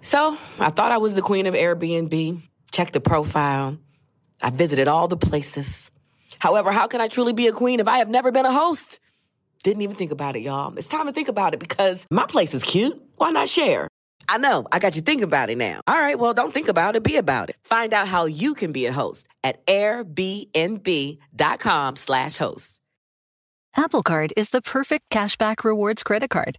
So 0.00 0.36
I 0.58 0.70
thought 0.70 0.92
I 0.92 0.98
was 0.98 1.14
the 1.14 1.22
queen 1.22 1.46
of 1.46 1.54
Airbnb, 1.54 2.40
checked 2.70 2.92
the 2.92 3.00
profile. 3.00 3.78
I 4.42 4.50
visited 4.50 4.88
all 4.88 5.08
the 5.08 5.16
places. 5.16 5.90
However, 6.38 6.70
how 6.70 6.86
can 6.86 7.00
I 7.00 7.08
truly 7.08 7.32
be 7.32 7.48
a 7.48 7.52
queen 7.52 7.80
if 7.80 7.88
I 7.88 7.98
have 7.98 8.08
never 8.08 8.30
been 8.30 8.46
a 8.46 8.52
host? 8.52 9.00
Didn't 9.64 9.82
even 9.82 9.96
think 9.96 10.12
about 10.12 10.36
it, 10.36 10.42
y'all. 10.42 10.76
It's 10.78 10.86
time 10.88 11.06
to 11.06 11.12
think 11.12 11.28
about 11.28 11.54
it 11.54 11.60
because 11.60 12.06
my 12.10 12.26
place 12.26 12.54
is 12.54 12.62
cute. 12.62 13.00
Why 13.16 13.30
not 13.30 13.48
share? 13.48 13.88
I 14.28 14.36
know, 14.36 14.66
I 14.70 14.78
got 14.78 14.94
you 14.94 15.00
thinking 15.00 15.24
about 15.24 15.48
it 15.48 15.56
now. 15.56 15.80
All 15.86 15.94
right, 15.96 16.18
well, 16.18 16.34
don't 16.34 16.52
think 16.52 16.68
about 16.68 16.96
it, 16.96 17.02
be 17.02 17.16
about 17.16 17.48
it. 17.48 17.56
Find 17.64 17.94
out 17.94 18.06
how 18.08 18.26
you 18.26 18.54
can 18.54 18.72
be 18.72 18.84
a 18.86 18.92
host 18.92 19.26
at 19.42 19.66
airbnb.com 19.66 21.16
slash 21.96 22.36
host. 22.36 22.78
Apple 23.76 24.02
Card 24.02 24.34
is 24.36 24.50
the 24.50 24.60
perfect 24.60 25.08
cashback 25.10 25.64
rewards 25.64 26.02
credit 26.02 26.28
card. 26.30 26.58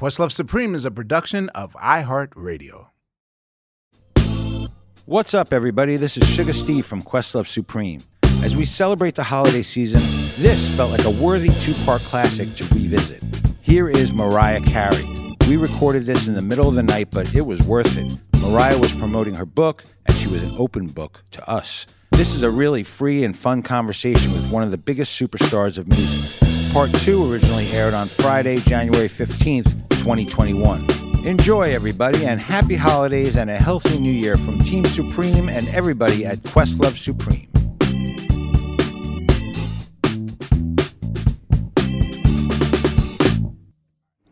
Questlove 0.00 0.32
Supreme 0.32 0.74
is 0.74 0.86
a 0.86 0.90
production 0.90 1.50
of 1.50 1.74
iHeartRadio. 1.74 2.86
What's 5.04 5.34
up, 5.34 5.52
everybody? 5.52 5.98
This 5.98 6.16
is 6.16 6.26
Sugar 6.26 6.54
Steve 6.54 6.86
from 6.86 7.02
Questlove 7.02 7.46
Supreme. 7.46 8.00
As 8.42 8.56
we 8.56 8.64
celebrate 8.64 9.14
the 9.14 9.22
holiday 9.22 9.60
season, 9.60 10.00
this 10.42 10.74
felt 10.74 10.90
like 10.90 11.04
a 11.04 11.10
worthy 11.10 11.50
two 11.60 11.74
part 11.84 12.00
classic 12.00 12.54
to 12.54 12.64
revisit. 12.74 13.22
Here 13.60 13.90
is 13.90 14.10
Mariah 14.10 14.62
Carey. 14.62 15.36
We 15.46 15.58
recorded 15.58 16.06
this 16.06 16.28
in 16.28 16.32
the 16.32 16.40
middle 16.40 16.66
of 16.66 16.76
the 16.76 16.82
night, 16.82 17.08
but 17.10 17.34
it 17.34 17.42
was 17.42 17.60
worth 17.60 17.98
it. 17.98 18.10
Mariah 18.40 18.78
was 18.78 18.94
promoting 18.94 19.34
her 19.34 19.44
book, 19.44 19.84
and 20.06 20.16
she 20.16 20.28
was 20.28 20.42
an 20.42 20.54
open 20.56 20.86
book 20.86 21.22
to 21.32 21.46
us. 21.46 21.84
This 22.12 22.34
is 22.34 22.42
a 22.42 22.50
really 22.50 22.84
free 22.84 23.22
and 23.22 23.36
fun 23.36 23.62
conversation 23.62 24.32
with 24.32 24.50
one 24.50 24.62
of 24.62 24.70
the 24.70 24.78
biggest 24.78 25.20
superstars 25.20 25.76
of 25.76 25.88
music. 25.88 26.49
Part 26.72 26.92
2 26.92 27.32
originally 27.32 27.66
aired 27.72 27.94
on 27.94 28.06
Friday, 28.06 28.58
January 28.60 29.08
15th, 29.08 29.88
2021. 29.90 30.88
Enjoy, 31.26 31.62
everybody, 31.62 32.24
and 32.24 32.38
happy 32.40 32.76
holidays 32.76 33.34
and 33.36 33.50
a 33.50 33.56
healthy 33.56 33.98
new 33.98 34.12
year 34.12 34.36
from 34.36 34.60
Team 34.60 34.84
Supreme 34.84 35.48
and 35.48 35.68
everybody 35.70 36.24
at 36.24 36.38
Questlove 36.38 36.96
Supreme. 36.96 37.48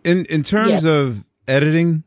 In 0.04 0.24
in 0.26 0.44
terms 0.44 0.84
of 0.84 1.24
editing, 1.48 2.04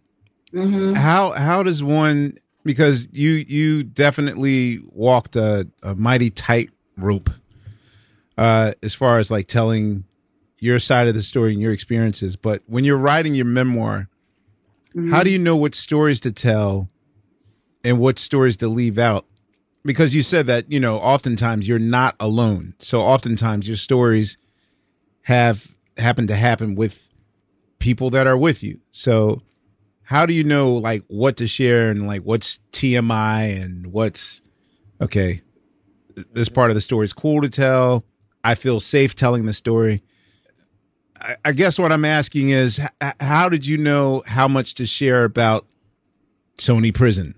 how 0.96 1.32
how 1.32 1.62
does 1.62 1.84
one 1.84 2.38
because 2.64 3.10
you 3.12 3.32
you 3.32 3.84
definitely 3.84 4.80
walked 4.94 5.36
a, 5.36 5.68
a 5.84 5.94
mighty 5.94 6.30
tight 6.30 6.70
rope 6.98 7.30
uh 8.38 8.72
as 8.82 8.96
far 8.96 9.20
as 9.20 9.30
like 9.30 9.48
telling 9.48 10.06
your 10.62 10.80
side 10.80 11.08
of 11.08 11.14
the 11.14 11.24
story 11.24 11.52
and 11.52 11.62
your 11.62 11.72
experiences 11.74 12.36
but 12.36 12.62
when 12.68 12.84
you're 12.84 12.98
writing 12.98 13.36
your 13.36 13.46
memoir 13.46 14.08
how 15.10 15.24
do 15.24 15.30
you 15.30 15.40
know 15.40 15.56
what 15.56 15.74
stories 15.74 16.20
to 16.20 16.32
tell 16.32 16.90
and 17.84 18.00
what 18.00 18.20
stories 18.20 18.58
to 18.58 18.68
leave 18.68 18.98
out? 18.98 19.26
Because 19.84 20.14
you 20.14 20.22
said 20.22 20.48
that 20.48 20.72
you 20.72 20.80
know 20.80 20.98
oftentimes 20.98 21.68
you're 21.68 21.80
not 21.80 22.16
alone. 22.20 22.76
So 22.80 23.02
oftentimes 23.02 23.68
your 23.68 23.78
stories 23.78 24.38
have 25.24 25.76
happened 25.98 26.28
to 26.28 26.36
happen 26.36 26.76
with 26.76 27.10
people 27.80 28.10
that 28.12 28.28
are 28.28 28.38
with 28.38 28.62
you. 28.62 28.80
So 28.92 29.42
how 30.04 30.26
do 30.26 30.34
you 30.34 30.44
know 30.44 30.74
like 30.74 31.04
what 31.08 31.38
to 31.38 31.48
share 31.48 31.90
and 31.90 32.06
like 32.06 32.22
what's 32.22 32.60
tmi 32.72 33.62
and 33.62 33.88
what's 33.88 34.42
okay 35.02 35.42
this 36.34 36.50
part 36.50 36.70
of 36.70 36.76
the 36.76 36.82
story 36.82 37.06
is 37.06 37.14
cool 37.14 37.42
to 37.42 37.50
tell. 37.50 38.04
I 38.44 38.56
feel 38.56 38.82
safe 38.82 39.16
telling 39.16 39.46
the 39.46 39.54
story 39.54 40.04
I, 41.22 41.36
I 41.46 41.52
guess 41.52 41.78
what 41.78 41.92
I'm 41.92 42.06
asking 42.06 42.50
is, 42.50 42.80
how 43.20 43.50
did 43.50 43.66
you 43.66 43.78
know 43.78 44.24
how 44.26 44.48
much 44.48 44.74
to 44.76 44.86
share 44.86 45.24
about 45.24 45.66
Sony 46.58 46.94
Prison? 46.94 47.36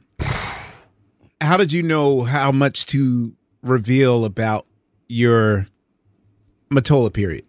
How 1.41 1.57
did 1.57 1.73
you 1.73 1.83
know 1.83 2.23
how 2.23 2.51
much 2.51 2.85
to 2.87 3.33
reveal 3.61 4.23
about 4.23 4.65
your 5.07 5.67
Mottola 6.71 7.11
period 7.11 7.45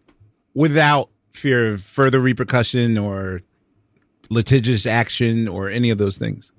without 0.55 1.11
fear 1.33 1.73
of 1.73 1.83
further 1.83 2.21
repercussion 2.21 2.99
or 2.99 3.43
litigious 4.31 4.87
action 4.87 5.47
or 5.47 5.69
any 5.69 5.91
of 5.91 5.99
those 5.99 6.19
things? 6.19 6.51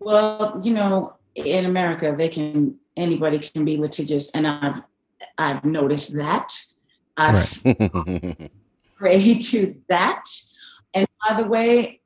Well, 0.00 0.60
you 0.62 0.74
know, 0.74 1.14
in 1.34 1.64
America, 1.64 2.14
they 2.16 2.28
can 2.28 2.76
anybody 2.96 3.38
can 3.38 3.64
be 3.64 3.76
litigious, 3.78 4.34
and 4.34 4.46
I've 4.46 4.82
I've 5.38 5.64
noticed 5.64 6.16
that. 6.16 6.52
I've 7.16 7.58
prayed 8.96 9.40
to 9.52 9.74
that. 9.88 10.24
And 10.94 11.06
by 11.28 11.40
the 11.40 11.48
way, 11.48 12.00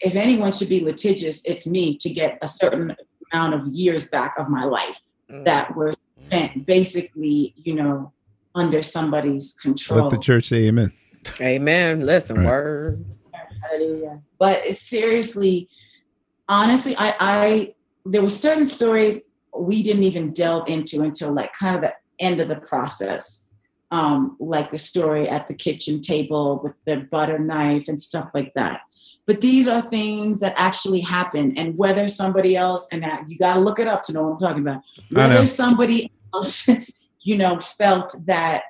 if 0.00 0.14
anyone 0.14 0.52
should 0.52 0.68
be 0.68 0.80
litigious, 0.80 1.44
it's 1.44 1.66
me 1.66 1.96
to 1.98 2.10
get 2.10 2.38
a 2.42 2.48
certain 2.48 2.94
amount 3.32 3.54
of 3.54 3.66
years 3.68 4.08
back 4.10 4.34
of 4.38 4.48
my 4.48 4.64
life 4.64 5.00
mm. 5.30 5.44
that 5.44 5.74
were 5.74 5.92
spent 6.26 6.66
basically, 6.66 7.54
you 7.56 7.74
know, 7.74 8.12
under 8.54 8.82
somebody's 8.82 9.54
control. 9.54 10.00
Let 10.00 10.10
the 10.10 10.18
church 10.18 10.46
say 10.46 10.66
amen. 10.66 10.92
Amen. 11.40 12.00
Listen, 12.00 12.36
Right. 12.36 12.46
word. 12.46 13.04
But 14.38 14.74
seriously, 14.74 15.68
honestly, 16.48 16.96
I, 16.96 17.14
I 17.18 17.74
there 18.04 18.22
were 18.22 18.28
certain 18.28 18.64
stories 18.64 19.30
we 19.56 19.82
didn't 19.82 20.04
even 20.04 20.32
delve 20.32 20.68
into 20.68 21.02
until 21.02 21.32
like 21.32 21.52
kind 21.52 21.74
of 21.74 21.82
the 21.82 21.92
end 22.20 22.40
of 22.40 22.48
the 22.48 22.56
process. 22.56 23.45
Um, 23.92 24.36
like 24.40 24.72
the 24.72 24.78
story 24.78 25.28
at 25.28 25.46
the 25.46 25.54
kitchen 25.54 26.00
table 26.00 26.60
with 26.60 26.72
the 26.86 27.06
butter 27.08 27.38
knife 27.38 27.84
and 27.86 28.00
stuff 28.00 28.28
like 28.34 28.52
that. 28.54 28.80
But 29.26 29.40
these 29.40 29.68
are 29.68 29.88
things 29.90 30.40
that 30.40 30.54
actually 30.56 31.02
happen, 31.02 31.56
and 31.56 31.78
whether 31.78 32.08
somebody 32.08 32.56
else 32.56 32.88
and 32.90 33.04
that 33.04 33.28
you 33.28 33.38
got 33.38 33.54
to 33.54 33.60
look 33.60 33.78
it 33.78 33.86
up 33.86 34.02
to 34.04 34.12
know 34.12 34.24
what 34.24 34.32
I'm 34.34 34.40
talking 34.40 34.62
about. 34.62 34.82
Whether 35.12 35.46
somebody 35.46 36.10
else, 36.34 36.68
you 37.22 37.38
know, 37.38 37.60
felt 37.60 38.12
that 38.26 38.64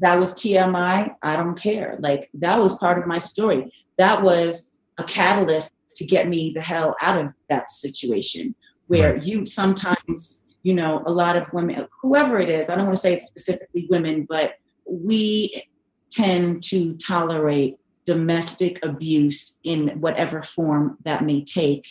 that 0.00 0.18
was 0.18 0.34
TMI, 0.34 1.14
I 1.22 1.36
don't 1.36 1.58
care. 1.58 1.96
Like 2.00 2.28
that 2.34 2.58
was 2.60 2.76
part 2.78 2.98
of 2.98 3.06
my 3.06 3.18
story. 3.18 3.72
That 3.98 4.22
was 4.22 4.72
a 4.98 5.04
catalyst 5.04 5.72
to 5.96 6.04
get 6.04 6.28
me 6.28 6.52
the 6.54 6.60
hell 6.60 6.96
out 7.00 7.18
of 7.18 7.32
that 7.48 7.70
situation 7.70 8.54
where 8.86 9.16
you 9.16 9.46
sometimes, 9.46 10.42
you 10.66 10.74
know, 10.74 11.00
a 11.06 11.12
lot 11.12 11.36
of 11.36 11.44
women, 11.52 11.86
whoever 12.02 12.40
it 12.40 12.48
is, 12.48 12.68
I 12.68 12.74
don't 12.74 12.86
want 12.86 12.96
to 12.96 13.00
say 13.00 13.14
it's 13.14 13.26
specifically 13.26 13.86
women, 13.88 14.26
but 14.28 14.54
we 14.84 15.62
tend 16.10 16.64
to 16.64 16.94
tolerate 16.96 17.76
domestic 18.04 18.84
abuse 18.84 19.60
in 19.62 20.00
whatever 20.00 20.42
form 20.42 20.98
that 21.04 21.22
may 21.24 21.44
take 21.44 21.86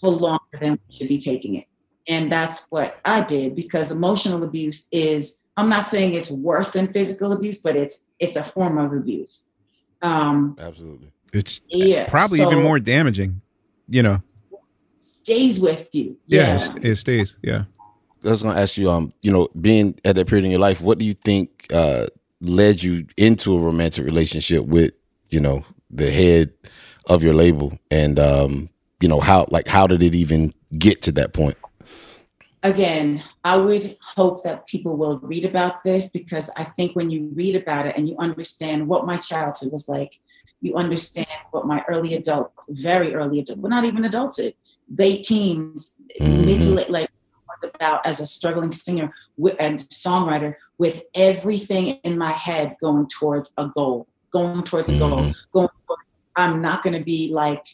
for 0.00 0.10
longer 0.10 0.58
than 0.60 0.72
we 0.72 0.96
should 0.96 1.06
be 1.06 1.18
taking 1.20 1.54
it. 1.54 1.66
And 2.08 2.32
that's 2.32 2.66
what 2.70 2.98
I 3.04 3.20
did 3.20 3.54
because 3.54 3.92
emotional 3.92 4.42
abuse 4.42 4.88
is, 4.90 5.40
I'm 5.56 5.68
not 5.68 5.84
saying 5.84 6.14
it's 6.14 6.28
worse 6.28 6.72
than 6.72 6.92
physical 6.92 7.30
abuse, 7.30 7.60
but 7.62 7.76
it's 7.76 8.08
it's 8.18 8.34
a 8.34 8.42
form 8.42 8.78
of 8.78 8.92
abuse. 8.92 9.48
Um, 10.02 10.56
Absolutely. 10.58 11.12
It's 11.32 11.60
yeah. 11.68 12.06
probably 12.08 12.38
so 12.38 12.50
even 12.50 12.64
more 12.64 12.80
damaging, 12.80 13.42
you 13.88 14.02
know. 14.02 14.22
stays 14.98 15.60
with 15.60 15.88
you. 15.92 16.16
Yeah, 16.26 16.56
Yeah. 16.58 16.72
it 16.78 16.84
it 16.84 16.96
stays. 16.96 17.38
Yeah. 17.44 17.64
I 18.24 18.30
was 18.30 18.42
going 18.42 18.54
to 18.54 18.60
ask 18.60 18.76
you, 18.76 18.90
um, 18.90 19.12
you 19.22 19.32
know, 19.32 19.48
being 19.60 19.98
at 20.04 20.16
that 20.16 20.28
period 20.28 20.44
in 20.44 20.50
your 20.50 20.60
life, 20.60 20.80
what 20.80 20.98
do 20.98 21.04
you 21.04 21.14
think 21.14 21.66
uh, 21.72 22.06
led 22.40 22.82
you 22.82 23.06
into 23.16 23.54
a 23.56 23.58
romantic 23.58 24.04
relationship 24.04 24.64
with, 24.66 24.92
you 25.30 25.40
know, 25.40 25.64
the 25.90 26.10
head 26.10 26.52
of 27.06 27.24
your 27.24 27.34
label, 27.34 27.76
and 27.90 28.18
um, 28.18 28.68
you 29.00 29.08
know 29.08 29.20
how, 29.20 29.46
like, 29.50 29.66
how 29.66 29.86
did 29.86 30.02
it 30.02 30.14
even 30.14 30.52
get 30.78 31.02
to 31.02 31.12
that 31.12 31.32
point? 31.32 31.56
again, 32.62 33.22
I 33.44 33.56
would 33.56 33.96
hope 34.00 34.44
that 34.44 34.66
people 34.66 34.96
will 34.96 35.18
read 35.18 35.44
about 35.44 35.82
this 35.82 36.08
because 36.10 36.50
I 36.56 36.64
think 36.64 36.94
when 36.94 37.10
you 37.10 37.30
read 37.34 37.56
about 37.56 37.86
it 37.86 37.96
and 37.96 38.08
you 38.08 38.16
understand 38.18 38.86
what 38.86 39.06
my 39.06 39.16
childhood 39.16 39.72
was 39.72 39.88
like, 39.88 40.18
you 40.60 40.76
understand 40.76 41.26
what 41.50 41.66
my 41.66 41.84
early 41.88 42.14
adult, 42.14 42.52
very 42.68 43.14
early 43.14 43.40
adult, 43.40 43.58
well, 43.58 43.70
not 43.70 43.84
even 43.84 44.04
adulthood, 44.04 44.54
late 44.96 45.24
teens, 45.24 45.96
mm-hmm. 46.20 46.46
mid 46.46 46.62
to 46.62 46.70
late, 46.70 46.90
like 46.90 47.10
about 47.64 48.06
as 48.06 48.20
a 48.20 48.26
struggling 48.26 48.70
singer 48.70 49.12
and 49.58 49.88
songwriter 49.88 50.54
with 50.78 51.02
everything 51.14 51.98
in 52.04 52.18
my 52.18 52.32
head 52.32 52.76
going 52.80 53.08
towards 53.08 53.52
a 53.58 53.68
goal, 53.68 54.06
going 54.32 54.62
towards 54.64 54.88
a 54.88 54.98
goal, 54.98 55.18
mm-hmm. 55.18 55.30
going. 55.52 55.68
Towards, 55.86 56.02
I'm 56.36 56.62
not 56.62 56.82
going 56.82 56.98
to 56.98 57.04
be 57.04 57.30
like 57.32 57.64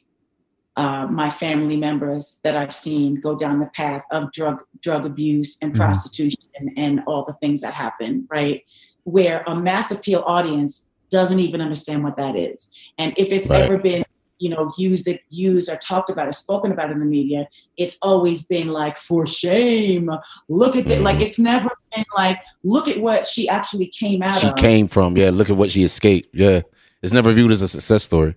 uh, 0.76 1.06
my 1.06 1.30
family 1.30 1.76
members 1.76 2.40
that 2.44 2.56
I've 2.56 2.74
seen 2.74 3.20
go 3.20 3.36
down 3.36 3.60
the 3.60 3.66
path 3.66 4.02
of 4.10 4.30
drug 4.32 4.62
drug 4.80 5.06
abuse 5.06 5.58
and 5.62 5.72
mm-hmm. 5.72 5.82
prostitution 5.82 6.42
and, 6.56 6.70
and 6.76 7.00
all 7.06 7.24
the 7.24 7.34
things 7.34 7.62
that 7.62 7.74
happen, 7.74 8.26
right? 8.30 8.62
Where 9.04 9.42
a 9.46 9.54
mass 9.54 9.90
appeal 9.90 10.22
audience 10.26 10.88
doesn't 11.10 11.38
even 11.38 11.60
understand 11.60 12.04
what 12.04 12.16
that 12.16 12.36
is, 12.36 12.70
and 12.98 13.14
if 13.16 13.28
it's 13.28 13.48
right. 13.48 13.62
ever 13.62 13.78
been 13.78 14.04
you 14.38 14.48
know 14.48 14.72
used 14.78 15.08
it 15.08 15.20
used 15.28 15.68
or 15.70 15.76
talked 15.76 16.10
about 16.10 16.26
or 16.28 16.32
spoken 16.32 16.72
about 16.72 16.90
in 16.90 16.98
the 16.98 17.04
media 17.04 17.46
it's 17.76 17.98
always 18.02 18.46
been 18.46 18.68
like 18.68 18.96
for 18.96 19.26
shame 19.26 20.10
look 20.48 20.76
at 20.76 20.86
it 20.88 21.00
like 21.00 21.16
mm-hmm. 21.16 21.22
it's 21.22 21.38
never 21.38 21.70
been 21.94 22.04
like 22.16 22.38
look 22.62 22.88
at 22.88 23.00
what 23.00 23.26
she 23.26 23.48
actually 23.48 23.86
came 23.86 24.22
out 24.22 24.38
she 24.38 24.48
of. 24.48 24.56
came 24.56 24.86
from 24.86 25.16
yeah 25.16 25.30
look 25.30 25.50
at 25.50 25.56
what 25.56 25.70
she 25.70 25.82
escaped 25.82 26.28
yeah 26.32 26.60
it's 27.02 27.12
never 27.12 27.32
viewed 27.32 27.50
as 27.50 27.62
a 27.62 27.68
success 27.68 28.02
story 28.04 28.34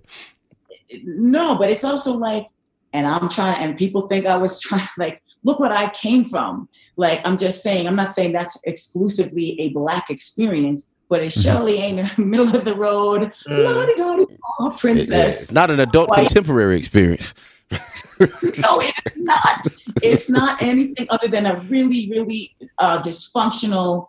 no, 1.03 1.55
but 1.55 1.69
it's 1.69 1.83
also 1.83 2.13
like, 2.13 2.47
and 2.93 3.07
I'm 3.07 3.29
trying, 3.29 3.57
and 3.57 3.77
people 3.77 4.07
think 4.07 4.25
I 4.25 4.37
was 4.37 4.59
trying, 4.61 4.87
like, 4.97 5.21
look 5.43 5.59
what 5.59 5.71
I 5.71 5.89
came 5.89 6.29
from. 6.29 6.69
Like, 6.97 7.21
I'm 7.23 7.37
just 7.37 7.63
saying, 7.63 7.87
I'm 7.87 7.95
not 7.95 8.09
saying 8.09 8.33
that's 8.33 8.59
exclusively 8.65 9.59
a 9.61 9.69
black 9.69 10.09
experience, 10.09 10.89
but 11.11 11.21
it 11.21 11.27
mm-hmm. 11.27 11.41
surely 11.41 11.75
ain't 11.75 11.99
a 11.99 12.21
middle 12.21 12.55
of 12.55 12.63
the 12.63 12.73
road, 12.73 13.33
mm. 13.45 14.37
oh, 14.59 14.75
princess. 14.79 15.43
It's 15.43 15.51
not 15.51 15.69
an 15.69 15.81
adult 15.81 16.09
contemporary 16.13 16.77
experience. 16.77 17.33
no, 17.69 18.81
it's 18.81 19.17
not. 19.17 19.67
It's 20.01 20.29
not 20.29 20.61
anything 20.61 21.07
other 21.09 21.27
than 21.27 21.45
a 21.45 21.55
really, 21.67 22.09
really 22.09 22.55
uh, 22.77 23.01
dysfunctional 23.01 24.07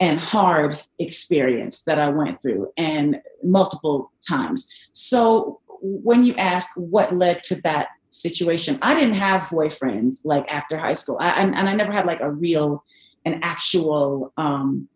and 0.00 0.18
hard 0.18 0.78
experience 0.98 1.84
that 1.84 2.00
I 2.00 2.08
went 2.08 2.42
through 2.42 2.72
and 2.76 3.20
multiple 3.44 4.10
times. 4.28 4.70
So 4.92 5.60
when 5.80 6.24
you 6.24 6.34
ask 6.34 6.68
what 6.74 7.16
led 7.16 7.44
to 7.44 7.54
that 7.62 7.88
situation, 8.10 8.80
I 8.82 8.94
didn't 8.94 9.14
have 9.14 9.42
boyfriends 9.42 10.22
like 10.24 10.52
after 10.52 10.76
high 10.76 10.94
school, 10.94 11.18
I, 11.20 11.30
and, 11.40 11.54
and 11.54 11.68
I 11.68 11.74
never 11.74 11.92
had 11.92 12.04
like 12.04 12.20
a 12.20 12.30
real, 12.30 12.84
an 13.24 13.40
actual 13.42 14.32
um, 14.36 14.88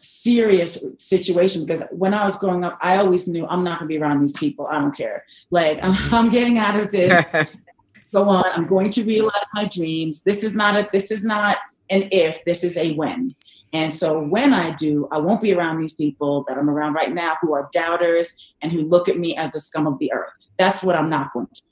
serious 0.00 0.84
situation 0.98 1.64
because 1.64 1.82
when 1.90 2.14
I 2.14 2.24
was 2.24 2.36
growing 2.36 2.64
up, 2.64 2.78
I 2.80 2.96
always 2.96 3.28
knew 3.28 3.46
I'm 3.46 3.64
not 3.64 3.78
going 3.78 3.88
to 3.88 3.94
be 3.94 3.98
around 3.98 4.20
these 4.20 4.32
people. 4.32 4.66
I 4.66 4.78
don't 4.78 4.96
care. 4.96 5.24
Like 5.50 5.82
I'm, 5.82 5.96
I'm 6.14 6.30
getting 6.30 6.58
out 6.58 6.78
of 6.78 6.90
this. 6.92 7.32
Go 8.12 8.28
on. 8.28 8.44
I'm 8.52 8.66
going 8.66 8.90
to 8.90 9.04
realize 9.04 9.44
my 9.54 9.66
dreams. 9.66 10.22
This 10.22 10.44
is 10.44 10.54
not 10.54 10.76
a. 10.76 10.88
This 10.92 11.10
is 11.10 11.24
not 11.24 11.58
an 11.88 12.08
if. 12.12 12.44
This 12.44 12.62
is 12.62 12.76
a 12.76 12.92
when. 12.92 13.34
And 13.72 13.92
so 13.92 14.20
when 14.20 14.52
I 14.52 14.72
do, 14.72 15.08
I 15.10 15.18
won't 15.18 15.40
be 15.40 15.54
around 15.54 15.80
these 15.80 15.94
people 15.94 16.44
that 16.46 16.58
I'm 16.58 16.68
around 16.68 16.92
right 16.92 17.12
now 17.12 17.36
who 17.40 17.54
are 17.54 17.70
doubters 17.72 18.52
and 18.60 18.70
who 18.70 18.82
look 18.82 19.08
at 19.08 19.18
me 19.18 19.34
as 19.36 19.52
the 19.52 19.60
scum 19.60 19.86
of 19.86 19.98
the 19.98 20.12
earth. 20.12 20.30
That's 20.58 20.82
what 20.82 20.94
I'm 20.94 21.08
not 21.08 21.32
going 21.32 21.48
to. 21.54 21.62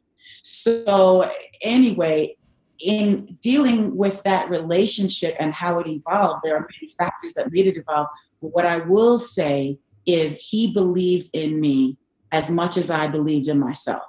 So, 0.43 1.31
anyway, 1.61 2.37
in 2.81 3.39
dealing 3.43 3.97
with 3.97 4.23
that 4.23 4.49
relationship 4.51 5.37
and 5.39 5.53
how 5.53 5.79
it 5.79 5.87
evolved, 5.87 6.41
there 6.43 6.57
are 6.57 6.69
many 6.81 6.93
factors 6.97 7.35
that 7.35 7.53
made 7.53 7.67
it 7.67 7.77
evolve. 7.77 8.09
But 8.41 8.49
what 8.49 8.67
I 8.67 8.79
will 8.79 9.19
say 9.19 9.79
is 10.07 10.37
he 10.37 10.73
believed 10.73 11.31
in 11.33 11.61
me 11.61 11.97
as 12.33 12.51
much 12.51 12.77
as 12.77 12.91
I 12.91 13.07
believed 13.07 13.49
in 13.49 13.59
myself. 13.59 14.03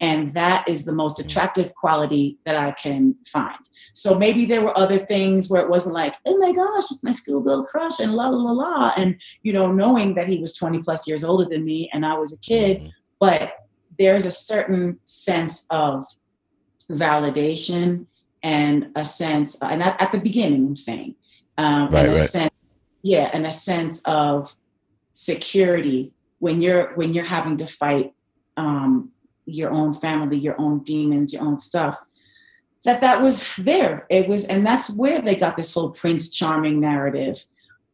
And 0.00 0.34
that 0.34 0.68
is 0.68 0.84
the 0.84 0.92
most 0.92 1.20
attractive 1.20 1.72
quality 1.74 2.36
that 2.44 2.56
I 2.56 2.72
can 2.72 3.14
find. 3.32 3.58
So 3.94 4.18
maybe 4.18 4.46
there 4.46 4.60
were 4.60 4.76
other 4.76 4.98
things 4.98 5.48
where 5.48 5.62
it 5.62 5.70
wasn't 5.70 5.94
like, 5.94 6.16
oh 6.26 6.36
my 6.38 6.52
gosh, 6.52 6.90
it's 6.90 7.04
my 7.04 7.12
schoolgirl 7.12 7.64
crush 7.66 8.00
and 8.00 8.14
la 8.14 8.28
la 8.28 8.36
la 8.36 8.50
la. 8.50 8.92
And, 8.96 9.20
you 9.42 9.52
know, 9.52 9.70
knowing 9.70 10.14
that 10.16 10.26
he 10.26 10.38
was 10.38 10.56
20 10.56 10.82
plus 10.82 11.06
years 11.06 11.22
older 11.22 11.48
than 11.48 11.64
me 11.64 11.88
and 11.92 12.04
I 12.04 12.14
was 12.14 12.32
a 12.32 12.40
kid, 12.40 12.78
mm-hmm. 12.78 12.88
but 13.20 13.52
there's 13.96 14.26
a 14.26 14.30
certain 14.30 14.98
sense 15.04 15.66
of 15.70 16.04
validation 16.92 18.06
and 18.42 18.88
a 18.96 19.04
sense, 19.04 19.60
and 19.62 19.82
at, 19.82 20.00
at 20.00 20.12
the 20.12 20.18
beginning, 20.18 20.66
I'm 20.66 20.76
saying, 20.76 21.14
um, 21.58 21.88
right, 21.90 22.06
and 22.06 22.08
a 22.08 22.10
right. 22.10 22.18
sense, 22.18 22.54
yeah, 23.02 23.30
and 23.32 23.46
a 23.46 23.52
sense 23.52 24.02
of 24.04 24.54
security 25.12 26.12
when 26.38 26.60
you're 26.60 26.92
when 26.94 27.12
you're 27.12 27.24
having 27.24 27.56
to 27.58 27.66
fight 27.66 28.12
um, 28.56 29.10
your 29.46 29.70
own 29.70 29.94
family, 29.94 30.36
your 30.36 30.60
own 30.60 30.82
demons, 30.82 31.32
your 31.32 31.42
own 31.42 31.58
stuff. 31.58 31.98
That 32.84 33.00
that 33.00 33.22
was 33.22 33.54
there. 33.56 34.06
It 34.10 34.28
was, 34.28 34.44
and 34.46 34.66
that's 34.66 34.90
where 34.90 35.22
they 35.22 35.36
got 35.36 35.56
this 35.56 35.72
whole 35.72 35.90
Prince 35.90 36.30
Charming 36.30 36.80
narrative. 36.80 37.44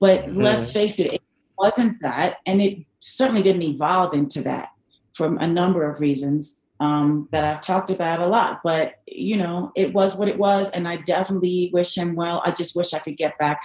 But 0.01 0.21
mm-hmm. 0.21 0.41
let's 0.41 0.73
face 0.73 0.99
it, 0.99 1.13
it 1.13 1.23
wasn't 1.59 2.01
that, 2.01 2.37
and 2.47 2.63
it 2.63 2.79
certainly 3.01 3.43
didn't 3.43 3.63
evolve 3.63 4.15
into 4.15 4.41
that 4.43 4.69
from 5.15 5.37
a 5.39 5.47
number 5.47 5.89
of 5.91 6.01
reasons 6.01 6.63
um, 6.81 7.29
that 7.33 7.45
I've 7.45 7.61
talked 7.61 7.91
about 7.91 8.21
a 8.21 8.27
lot. 8.27 8.61
But 8.63 8.95
you 9.07 9.37
know, 9.37 9.73
it 9.75 9.93
was 9.93 10.17
what 10.17 10.29
it 10.29 10.39
was, 10.39 10.71
and 10.71 10.87
I 10.87 10.97
definitely 10.97 11.71
wish 11.73 11.97
him 11.97 12.15
well. 12.15 12.43
I 12.45 12.51
just 12.51 12.77
wish 12.77 12.95
I 12.95 12.99
could 12.99 13.17
get 13.17 13.39
back 13.39 13.61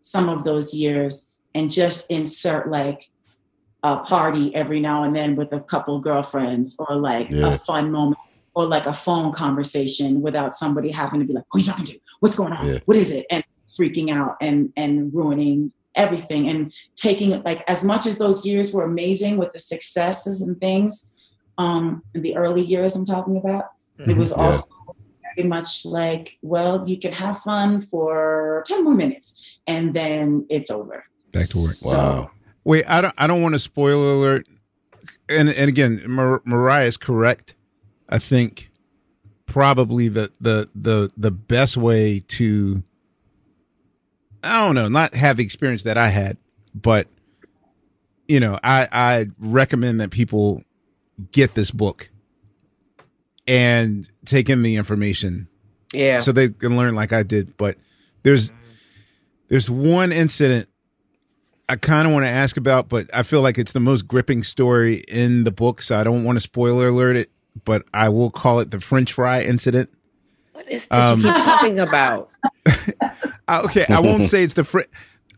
some 0.00 0.28
of 0.28 0.44
those 0.44 0.72
years 0.72 1.32
and 1.54 1.70
just 1.70 2.10
insert 2.10 2.70
like 2.70 3.10
a 3.82 3.98
party 3.98 4.54
every 4.54 4.80
now 4.80 5.04
and 5.04 5.14
then 5.14 5.36
with 5.36 5.52
a 5.52 5.60
couple 5.60 5.98
girlfriends 6.00 6.76
or 6.78 6.96
like 6.96 7.30
yeah. 7.30 7.54
a 7.54 7.58
fun 7.60 7.90
moment 7.90 8.18
or 8.54 8.66
like 8.66 8.86
a 8.86 8.92
phone 8.92 9.32
conversation 9.32 10.22
without 10.22 10.54
somebody 10.54 10.90
having 10.90 11.20
to 11.20 11.26
be 11.26 11.32
like, 11.32 11.44
who 11.50 11.58
are 11.58 11.60
you 11.60 11.66
talking 11.66 11.84
to? 11.84 11.98
What's 12.20 12.36
going 12.36 12.52
on? 12.52 12.66
Yeah. 12.66 12.78
What 12.86 12.96
is 12.96 13.10
it? 13.10 13.26
And 13.30 13.44
freaking 13.78 14.10
out 14.10 14.36
and 14.40 14.72
and 14.76 15.12
ruining 15.12 15.72
everything 15.94 16.48
and 16.48 16.72
taking 16.94 17.32
it 17.32 17.44
like 17.44 17.64
as 17.68 17.82
much 17.82 18.06
as 18.06 18.18
those 18.18 18.44
years 18.44 18.72
were 18.72 18.84
amazing 18.84 19.36
with 19.38 19.52
the 19.52 19.58
successes 19.58 20.42
and 20.42 20.58
things, 20.60 21.12
um, 21.58 22.02
in 22.14 22.22
the 22.22 22.36
early 22.36 22.62
years 22.62 22.96
I'm 22.96 23.04
talking 23.04 23.36
about, 23.36 23.70
mm-hmm. 23.98 24.10
it 24.10 24.16
was 24.16 24.30
yeah. 24.30 24.44
also 24.44 24.68
very 25.36 25.48
much 25.48 25.84
like, 25.84 26.38
well, 26.42 26.88
you 26.88 26.98
can 26.98 27.12
have 27.12 27.40
fun 27.40 27.82
for 27.82 28.64
10 28.66 28.84
more 28.84 28.94
minutes 28.94 29.58
and 29.66 29.94
then 29.94 30.46
it's 30.48 30.70
over. 30.70 31.04
Back 31.32 31.48
to 31.48 31.58
work. 31.58 31.70
So, 31.70 31.96
wow. 31.96 32.30
Wait, 32.64 32.84
I 32.88 33.00
don't. 33.00 33.14
I 33.16 33.28
don't 33.28 33.42
want 33.42 33.54
to 33.54 33.60
spoil 33.60 34.18
alert. 34.18 34.48
And 35.28 35.48
and 35.48 35.68
again, 35.68 36.02
Mar- 36.06 36.42
Mariah 36.44 36.86
is 36.86 36.96
correct. 36.96 37.54
I 38.08 38.18
think 38.18 38.72
probably 39.46 40.08
the 40.08 40.32
the 40.40 40.68
the 40.74 41.12
the 41.16 41.30
best 41.30 41.76
way 41.76 42.24
to 42.26 42.82
I 44.42 44.66
don't 44.66 44.74
know, 44.74 44.88
not 44.88 45.14
have 45.14 45.36
the 45.36 45.44
experience 45.44 45.84
that 45.84 45.96
I 45.96 46.08
had, 46.08 46.38
but 46.74 47.06
you 48.26 48.40
know, 48.40 48.58
I 48.64 48.88
I 48.90 49.26
recommend 49.38 50.00
that 50.00 50.10
people 50.10 50.62
get 51.30 51.54
this 51.54 51.70
book 51.70 52.10
and 53.46 54.08
take 54.24 54.48
in 54.48 54.62
the 54.62 54.76
information. 54.76 55.48
Yeah. 55.92 56.20
So 56.20 56.32
they 56.32 56.48
can 56.50 56.76
learn 56.76 56.94
like 56.94 57.12
I 57.12 57.22
did, 57.22 57.56
but 57.56 57.76
there's 58.22 58.52
there's 59.48 59.70
one 59.70 60.12
incident 60.12 60.68
I 61.68 61.76
kind 61.76 62.06
of 62.06 62.12
want 62.14 62.24
to 62.24 62.30
ask 62.30 62.56
about, 62.56 62.88
but 62.88 63.10
I 63.12 63.22
feel 63.24 63.42
like 63.42 63.58
it's 63.58 63.72
the 63.72 63.80
most 63.80 64.06
gripping 64.06 64.42
story 64.44 65.02
in 65.08 65.44
the 65.44 65.50
book, 65.50 65.82
so 65.82 65.98
I 65.98 66.04
don't 66.04 66.22
want 66.22 66.36
to 66.36 66.40
spoiler 66.40 66.88
alert 66.88 67.16
it, 67.16 67.30
but 67.64 67.84
I 67.92 68.08
will 68.08 68.30
call 68.30 68.60
it 68.60 68.70
the 68.70 68.80
French 68.80 69.12
fry 69.12 69.42
incident. 69.42 69.90
What 70.52 70.70
is 70.70 70.86
this 70.86 71.04
um, 71.04 71.20
you 71.20 71.32
keep 71.32 71.42
talking 71.42 71.78
about? 71.80 72.30
okay, 73.48 73.84
I 73.88 74.00
won't 74.00 74.22
say 74.24 74.44
it's 74.44 74.54
the 74.54 74.64
French. 74.64 74.88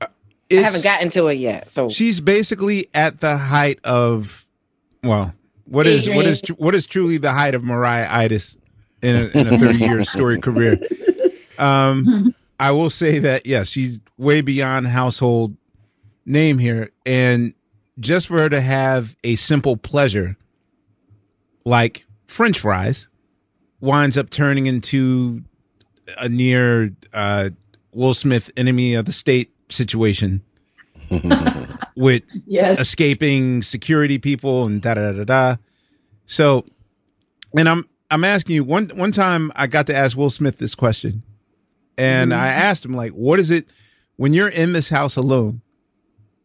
Uh, 0.00 0.06
I 0.52 0.54
haven't 0.56 0.85
gotten 0.85 1.08
to 1.11 1.28
it 1.28 1.38
yet. 1.38 1.70
So 1.70 1.88
she's 1.88 2.20
basically 2.20 2.88
at 2.92 3.20
the 3.20 3.37
height 3.38 3.80
of, 3.82 4.47
well, 5.02 5.32
what 5.68 5.87
is 5.87 6.08
what 6.08 6.26
is 6.26 6.42
what 6.56 6.75
is 6.75 6.87
truly 6.87 7.18
the 7.18 7.32
height 7.32 7.54
of 7.54 7.62
Mariah 7.62 8.08
Itis 8.10 8.56
in 9.02 9.16
a, 9.16 9.38
in 9.38 9.46
a 9.46 9.58
thirty 9.58 9.78
year 9.78 10.04
story 10.04 10.40
career. 10.42 10.78
Um, 11.58 12.34
I 12.60 12.72
will 12.72 12.90
say 12.90 13.18
that 13.20 13.46
yes, 13.46 13.52
yeah, 13.58 13.64
she's 13.64 14.00
way 14.16 14.40
beyond 14.40 14.88
household 14.88 15.56
name 16.26 16.58
here. 16.58 16.90
And 17.06 17.54
just 17.98 18.28
for 18.28 18.38
her 18.38 18.48
to 18.48 18.60
have 18.60 19.16
a 19.25 19.37
simple 19.37 19.76
pleasure 19.76 20.37
like 21.64 22.06
French 22.26 22.60
fries 22.60 23.08
winds 23.80 24.16
up 24.16 24.30
turning 24.30 24.66
into 24.66 25.42
a 26.16 26.28
near 26.28 26.90
uh, 27.12 27.50
Will 27.92 28.14
Smith 28.14 28.50
enemy 28.56 28.94
of 28.94 29.04
the 29.06 29.12
state 29.12 29.52
situation 29.68 30.42
with 31.99 32.23
yes. 32.47 32.78
escaping 32.78 33.62
security 33.62 34.19
people 34.19 34.64
and 34.64 34.81
da 34.81 34.95
da 34.95 35.12
da 35.12 35.25
da. 35.25 35.57
So, 36.26 36.64
and 37.57 37.69
I'm 37.69 37.88
I'm 38.11 38.25
asking 38.25 38.55
you 38.55 38.64
one 38.64 38.88
one 38.90 39.12
time 39.12 39.50
I 39.57 39.67
got 39.67 39.87
to 39.88 39.97
ask 39.97 40.17
Will 40.17 40.31
Smith 40.31 40.59
this 40.59 40.75
question, 40.75 41.23
And 41.99 42.33
I 42.33 42.49
asked 42.49 42.85
him 42.85 42.95
like, 42.95 43.12
what 43.12 43.40
is 43.40 43.50
it 43.50 43.69
when 44.17 44.33
you're 44.33 44.49
in 44.49 44.73
this 44.73 44.88
house 44.90 45.17
alone? 45.17 45.61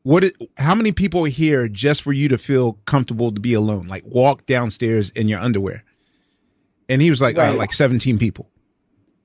What 0.02 0.26
is, 0.26 0.34
how 0.58 0.76
many 0.76 0.92
people 0.92 1.24
are 1.26 1.30
here 1.30 1.70
just 1.70 2.02
for 2.02 2.12
you 2.12 2.28
to 2.28 2.38
feel 2.38 2.74
comfortable 2.86 3.32
to 3.32 3.40
be 3.40 3.54
alone? 3.54 3.88
Like 3.88 4.04
walk 4.06 4.46
downstairs 4.46 5.12
in 5.12 5.30
your 5.30 5.40
underwear. 5.40 5.86
And 6.90 7.02
he 7.02 7.10
was 7.10 7.22
like, 7.22 7.38
uh, 7.38 7.42
Right. 7.42 7.58
like 7.58 7.72
17 7.72 8.18
people. 8.18 8.50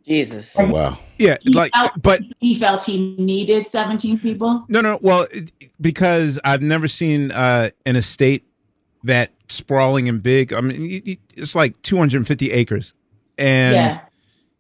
Jesus. 0.07 0.55
Oh, 0.57 0.67
wow. 0.69 0.99
Yeah, 1.19 1.37
He 1.43 1.53
like, 1.53 1.73
felt- 1.73 2.01
but 2.01 2.23
he 2.41 2.55
felt 2.59 2.85
he 2.85 3.15
needed 3.19 3.67
17 3.67 4.19
people. 4.19 4.65
no, 4.69 4.81
no. 4.81 4.99
Well, 5.03 5.27
it, 5.33 5.53
because 5.81 6.39
I've 6.45 6.63
never 6.63 6.87
seen 6.89 7.31
uh, 7.33 7.71
an 7.87 7.97
estate 7.97 8.45
that 9.05 9.31
sprawling 9.49 10.09
and 10.09 10.23
big. 10.23 10.53
I 10.53 10.61
mean, 10.61 11.19
it's 11.37 11.55
like 11.55 11.81
250 11.83 12.53
acres, 12.53 12.95
and 13.37 13.75
yeah. 13.75 14.01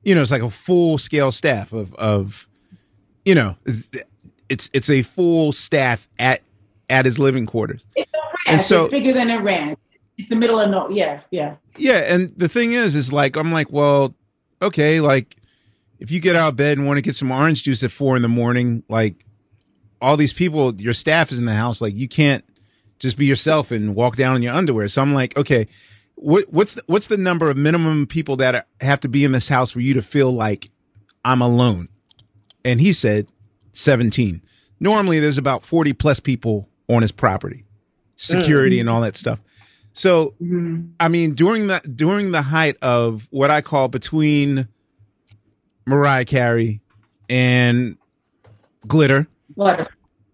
you 0.02 0.14
know, 0.14 0.22
it's 0.22 0.30
like 0.30 0.42
a 0.42 0.50
full 0.50 0.98
scale 0.98 1.30
staff 1.32 1.72
of 1.72 1.94
of, 1.94 2.48
you 3.24 3.34
know, 3.34 3.56
it's 4.48 4.70
it's, 4.72 4.88
a 4.90 5.02
full 5.02 5.52
staff 5.52 6.08
at 6.18 6.42
at 6.88 7.04
his 7.04 7.18
living 7.18 7.46
quarters. 7.46 7.84
It's 7.96 8.10
a 8.14 8.18
And 8.50 8.54
ranch. 8.56 8.62
so- 8.62 8.84
it's 8.84 8.90
bigger 8.92 9.12
than 9.12 9.30
a 9.30 9.42
ranch. 9.42 9.78
It's 10.16 10.28
the 10.30 10.36
middle 10.36 10.58
of 10.58 10.70
no. 10.70 10.88
Yeah, 10.90 11.20
yeah. 11.30 11.54
Yeah, 11.76 11.98
and 12.12 12.32
the 12.36 12.48
thing 12.48 12.72
is, 12.72 12.96
is 12.96 13.12
like 13.12 13.36
I'm 13.36 13.52
like, 13.52 13.70
well, 13.70 14.14
okay, 14.60 15.00
like 15.00 15.36
if 15.98 16.10
you 16.10 16.20
get 16.20 16.36
out 16.36 16.50
of 16.50 16.56
bed 16.56 16.78
and 16.78 16.86
want 16.86 16.96
to 16.98 17.02
get 17.02 17.16
some 17.16 17.30
orange 17.30 17.64
juice 17.64 17.82
at 17.82 17.90
four 17.90 18.16
in 18.16 18.22
the 18.22 18.28
morning, 18.28 18.82
like 18.88 19.24
all 20.00 20.16
these 20.16 20.32
people, 20.32 20.74
your 20.76 20.92
staff 20.92 21.32
is 21.32 21.38
in 21.38 21.44
the 21.44 21.54
house, 21.54 21.80
like 21.80 21.96
you 21.96 22.08
can't 22.08 22.44
just 22.98 23.16
be 23.16 23.26
yourself 23.26 23.70
and 23.70 23.94
walk 23.94 24.16
down 24.16 24.36
in 24.36 24.42
your 24.42 24.54
underwear. 24.54 24.88
So 24.88 25.02
I'm 25.02 25.14
like, 25.14 25.36
okay, 25.36 25.66
what 26.14 26.44
what's 26.50 26.74
the, 26.74 26.82
what's 26.86 27.06
the 27.06 27.16
number 27.16 27.50
of 27.50 27.56
minimum 27.56 28.06
people 28.06 28.36
that 28.36 28.54
are, 28.54 28.66
have 28.80 29.00
to 29.00 29.08
be 29.08 29.24
in 29.24 29.32
this 29.32 29.48
house 29.48 29.70
for 29.70 29.80
you 29.80 29.94
to 29.94 30.02
feel 30.02 30.32
like 30.32 30.70
I'm 31.24 31.40
alone? 31.40 31.88
And 32.64 32.80
he 32.80 32.92
said 32.92 33.28
17. 33.72 34.42
Normally, 34.80 35.20
there's 35.20 35.38
about 35.38 35.64
40 35.64 35.92
plus 35.94 36.20
people 36.20 36.68
on 36.88 37.02
his 37.02 37.12
property, 37.12 37.64
security 38.16 38.76
mm. 38.76 38.80
and 38.80 38.90
all 38.90 39.00
that 39.00 39.16
stuff. 39.16 39.40
So 39.92 40.34
mm-hmm. 40.40 40.90
I 41.00 41.08
mean, 41.08 41.34
during 41.34 41.68
that 41.68 41.96
during 41.96 42.30
the 42.30 42.42
height 42.42 42.76
of 42.82 43.26
what 43.30 43.50
I 43.50 43.60
call 43.60 43.88
between 43.88 44.68
Mariah 45.88 46.24
Carey 46.26 46.80
and 47.30 47.96
Glitter, 48.86 49.26
What? 49.54 49.90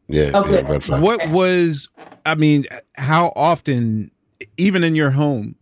Yeah, 0.08 0.32
Oh, 0.34 0.44
yeah, 0.44 0.56
good. 0.56 0.66
butterfly. 0.66 1.00
what 1.00 1.28
was 1.30 1.88
I 2.26 2.34
mean, 2.34 2.64
how 2.96 3.32
often, 3.36 4.10
even 4.56 4.82
in 4.82 4.94
your 4.94 5.10
home, 5.12 5.54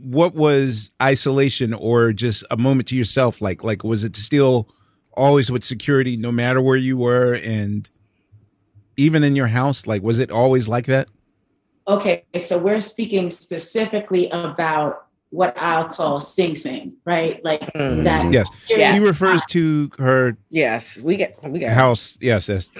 what 0.00 0.34
was 0.34 0.90
isolation 1.00 1.72
or 1.72 2.12
just 2.12 2.44
a 2.50 2.56
moment 2.56 2.88
to 2.88 2.96
yourself? 2.96 3.40
Like, 3.40 3.64
like 3.64 3.82
was 3.84 4.04
it 4.04 4.16
still 4.16 4.68
always 5.14 5.50
with 5.50 5.64
security, 5.64 6.16
no 6.16 6.30
matter 6.32 6.60
where 6.60 6.76
you 6.76 6.96
were, 6.96 7.34
and 7.34 7.88
even 8.96 9.24
in 9.24 9.34
your 9.36 9.46
house? 9.48 9.86
Like, 9.86 10.02
was 10.02 10.18
it 10.18 10.30
always 10.30 10.68
like 10.68 10.86
that? 10.86 11.08
Okay, 11.88 12.24
so 12.38 12.58
we're 12.58 12.80
speaking 12.80 13.30
specifically 13.30 14.28
about 14.30 15.06
what 15.32 15.56
I'll 15.58 15.88
call 15.88 16.20
Sing 16.20 16.54
Sing, 16.54 16.92
right? 17.04 17.42
Like 17.44 17.62
Mhm. 17.74 18.04
that. 18.04 18.32
Yes, 18.32 18.46
Yes. 18.68 18.94
he 18.94 19.04
refers 19.04 19.44
to 19.46 19.90
her 19.98 20.36
Yes, 20.50 20.98
we 21.02 21.16
get 21.16 21.36
we 21.42 21.58
get 21.58 21.72
house. 21.72 22.16
Yes, 22.20 22.48
yes. 22.48 22.70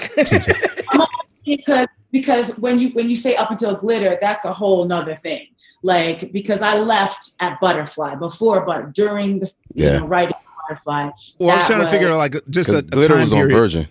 because 1.44 1.88
because 2.12 2.58
when 2.58 2.78
you 2.78 2.90
when 2.90 3.08
you 3.08 3.16
say 3.16 3.34
up 3.36 3.50
until 3.50 3.74
glitter, 3.74 4.18
that's 4.20 4.44
a 4.44 4.52
whole 4.52 4.84
nother 4.84 5.16
thing. 5.16 5.46
Like 5.82 6.30
because 6.32 6.62
I 6.62 6.78
left 6.78 7.30
at 7.40 7.58
Butterfly 7.60 8.16
before, 8.16 8.64
but 8.64 8.92
during 8.92 9.40
the 9.40 9.46
you 9.74 9.86
Yeah. 9.86 9.98
know 9.98 10.06
writing 10.06 10.36
Butterfly. 10.68 11.10
Well, 11.38 11.50
I 11.50 11.56
was 11.56 11.66
that 11.68 11.74
trying 11.74 11.84
to 11.86 11.90
figure 11.90 12.10
out 12.10 12.18
like 12.18 12.36
just 12.50 12.68
a, 12.70 12.78
a 12.78 12.82
glitter 12.82 13.16
was 13.16 13.32
on 13.32 13.38
period. 13.38 13.56
Virgin. 13.56 13.88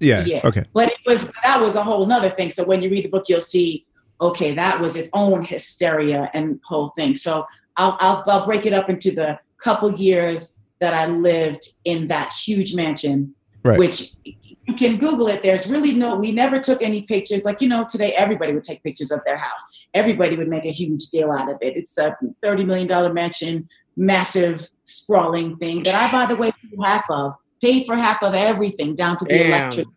Yeah. 0.00 0.24
Yeah. 0.24 0.40
Okay. 0.44 0.64
But 0.72 0.88
it 0.90 0.98
was 1.06 1.28
that 1.42 1.60
was 1.60 1.74
a 1.74 1.82
whole 1.82 2.06
nother 2.06 2.30
thing. 2.30 2.50
So 2.50 2.64
when 2.64 2.82
you 2.82 2.88
read 2.88 3.04
the 3.04 3.08
book, 3.08 3.24
you'll 3.28 3.40
see, 3.40 3.84
okay, 4.20 4.54
that 4.54 4.80
was 4.80 4.96
its 4.96 5.10
own 5.14 5.44
hysteria 5.44 6.30
and 6.34 6.60
whole 6.64 6.90
thing. 6.96 7.16
So 7.16 7.46
I'll 7.76 7.96
I'll, 8.00 8.24
I'll 8.26 8.46
break 8.46 8.66
it 8.66 8.72
up 8.72 8.90
into 8.90 9.10
the 9.10 9.38
couple 9.62 9.92
years 9.94 10.60
that 10.80 10.94
I 10.94 11.06
lived 11.06 11.68
in 11.84 12.08
that 12.08 12.32
huge 12.32 12.74
mansion, 12.74 13.34
Right. 13.64 13.78
which 13.78 14.12
you 14.24 14.74
can 14.76 14.98
Google 14.98 15.26
it. 15.28 15.42
There's 15.42 15.66
really 15.66 15.92
no, 15.92 16.14
we 16.14 16.30
never 16.30 16.60
took 16.60 16.80
any 16.80 17.02
pictures. 17.02 17.44
Like, 17.44 17.60
you 17.60 17.68
know, 17.68 17.84
today 17.90 18.12
everybody 18.12 18.54
would 18.54 18.62
take 18.62 18.82
pictures 18.84 19.10
of 19.10 19.20
their 19.26 19.36
house. 19.36 19.60
Everybody 19.94 20.36
would 20.36 20.48
make 20.48 20.64
a 20.64 20.70
huge 20.70 21.08
deal 21.08 21.32
out 21.32 21.50
of 21.50 21.58
it. 21.60 21.76
It's 21.76 21.98
a 21.98 22.16
$30 22.44 22.64
million 22.66 23.14
mansion, 23.14 23.68
massive, 23.96 24.68
sprawling 24.84 25.56
thing 25.56 25.82
that 25.82 25.94
I, 25.94 26.12
by 26.12 26.32
the 26.32 26.40
way, 26.40 26.52
paid 26.52 26.78
half 26.80 27.04
of, 27.10 27.34
paid 27.62 27.86
for 27.86 27.96
half 27.96 28.22
of 28.22 28.34
everything 28.34 28.94
down 28.94 29.16
to 29.16 29.24
the 29.24 29.32
Damn. 29.32 29.46
electric, 29.52 29.88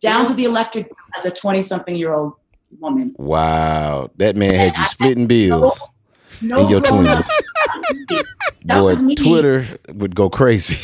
down 0.00 0.26
to 0.26 0.34
the 0.34 0.44
electric 0.44 0.90
as 1.16 1.26
a 1.26 1.30
20 1.30 1.62
something 1.62 1.94
year 1.94 2.12
old 2.12 2.32
woman. 2.78 3.14
Wow, 3.18 4.10
that 4.16 4.36
man 4.36 4.54
had 4.54 4.76
you 4.76 4.86
splitting 4.86 5.26
bills 5.26 5.88
No 6.40 6.58
in 6.58 6.68
your 6.68 6.80
grown-up. 6.80 7.24
twenties. 7.24 7.30
Boy. 8.64 8.96
Twitter 9.16 9.64
would 9.94 10.14
go 10.14 10.28
crazy. 10.30 10.78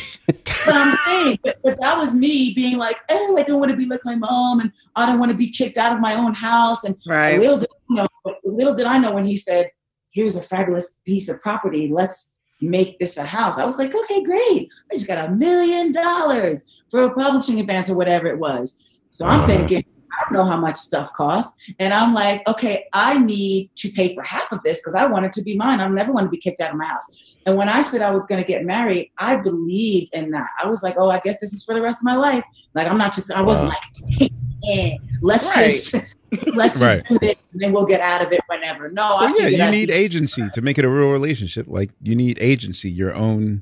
but 0.65 0.75
I'm 0.75 0.91
saying, 0.91 1.39
but, 1.43 1.57
but 1.63 1.77
that 1.79 1.97
was 1.97 2.13
me 2.13 2.53
being 2.53 2.77
like, 2.77 2.99
oh, 3.09 3.37
I 3.37 3.43
don't 3.43 3.59
want 3.59 3.71
to 3.71 3.77
be 3.77 3.85
like 3.85 4.01
my 4.03 4.15
mom, 4.15 4.59
and 4.59 4.71
I 4.95 5.05
don't 5.05 5.19
want 5.19 5.31
to 5.31 5.37
be 5.37 5.49
kicked 5.49 5.77
out 5.77 5.93
of 5.93 5.99
my 5.99 6.15
own 6.15 6.33
house. 6.33 6.83
And 6.83 6.95
Right. 7.07 7.39
little 7.39 7.57
did 7.57 7.69
I 7.89 7.93
know, 7.93 8.07
little 8.43 8.73
did 8.73 8.85
I 8.87 8.97
know 8.97 9.11
when 9.11 9.25
he 9.25 9.35
said, 9.35 9.69
"Here's 10.11 10.35
a 10.35 10.41
fabulous 10.41 10.97
piece 11.05 11.29
of 11.29 11.39
property. 11.41 11.89
Let's 11.91 12.33
make 12.61 12.97
this 12.99 13.17
a 13.17 13.23
house." 13.25 13.57
I 13.59 13.65
was 13.65 13.77
like, 13.77 13.93
okay, 13.95 14.23
great. 14.23 14.67
I 14.91 14.95
just 14.95 15.07
got 15.07 15.23
a 15.29 15.31
million 15.31 15.91
dollars 15.91 16.65
for 16.89 17.03
a 17.03 17.13
publishing 17.13 17.59
advance 17.59 17.89
or 17.89 17.95
whatever 17.95 18.27
it 18.27 18.39
was. 18.39 18.83
So 19.11 19.25
I'm 19.25 19.39
Uh-huh. 19.41 19.47
thinking. 19.47 19.85
I 20.17 20.23
don't 20.23 20.33
know 20.33 20.49
how 20.49 20.57
much 20.57 20.75
stuff 20.77 21.13
costs. 21.13 21.55
And 21.79 21.93
I'm 21.93 22.13
like, 22.13 22.41
okay, 22.47 22.85
I 22.93 23.17
need 23.17 23.69
to 23.77 23.91
pay 23.91 24.15
for 24.15 24.23
half 24.23 24.51
of 24.51 24.59
this 24.63 24.79
because 24.81 24.95
I 24.95 25.05
want 25.05 25.25
it 25.25 25.33
to 25.33 25.43
be 25.43 25.55
mine. 25.55 25.79
I 25.79 25.87
never 25.87 26.11
want 26.11 26.25
to 26.25 26.29
be 26.31 26.37
kicked 26.37 26.59
out 26.59 26.71
of 26.71 26.77
my 26.77 26.85
house. 26.87 27.39
And 27.45 27.55
when 27.55 27.69
I 27.69 27.81
said 27.81 28.01
I 28.01 28.11
was 28.11 28.25
going 28.25 28.41
to 28.43 28.47
get 28.47 28.65
married, 28.65 29.11
I 29.19 29.35
believed 29.37 30.09
in 30.13 30.31
that. 30.31 30.47
I 30.61 30.67
was 30.67 30.81
like, 30.83 30.95
oh, 30.97 31.09
I 31.09 31.19
guess 31.19 31.39
this 31.39 31.53
is 31.53 31.63
for 31.63 31.73
the 31.75 31.81
rest 31.81 32.01
of 32.01 32.05
my 32.05 32.15
life. 32.15 32.43
Like, 32.73 32.87
I'm 32.87 32.97
not 32.97 33.13
just, 33.13 33.31
I 33.31 33.41
wasn't 33.41 33.69
Wow. 33.69 33.75
like, 34.19 34.31
eh, 34.69 34.97
let's 35.21 35.55
Right. 35.55 35.69
just, 35.69 35.93
let's 36.55 36.81
Right. 36.81 36.97
just 36.97 37.07
do 37.09 37.19
this 37.19 37.37
and 37.53 37.61
then 37.61 37.71
we'll 37.73 37.85
get 37.85 38.01
out 38.01 38.21
of 38.25 38.31
it 38.31 38.41
whenever. 38.47 38.89
No, 38.89 39.03
I 39.03 39.31
Well, 39.31 39.49
yeah, 39.49 39.65
you 39.65 39.71
need 39.71 39.91
agency 39.91 40.49
to 40.49 40.61
make 40.61 40.77
it 40.77 40.85
a 40.85 40.89
real 40.89 41.11
relationship. 41.11 41.67
Like 41.69 41.91
you 42.01 42.15
need 42.15 42.37
agency, 42.41 42.89
your 42.89 43.13
own. 43.13 43.61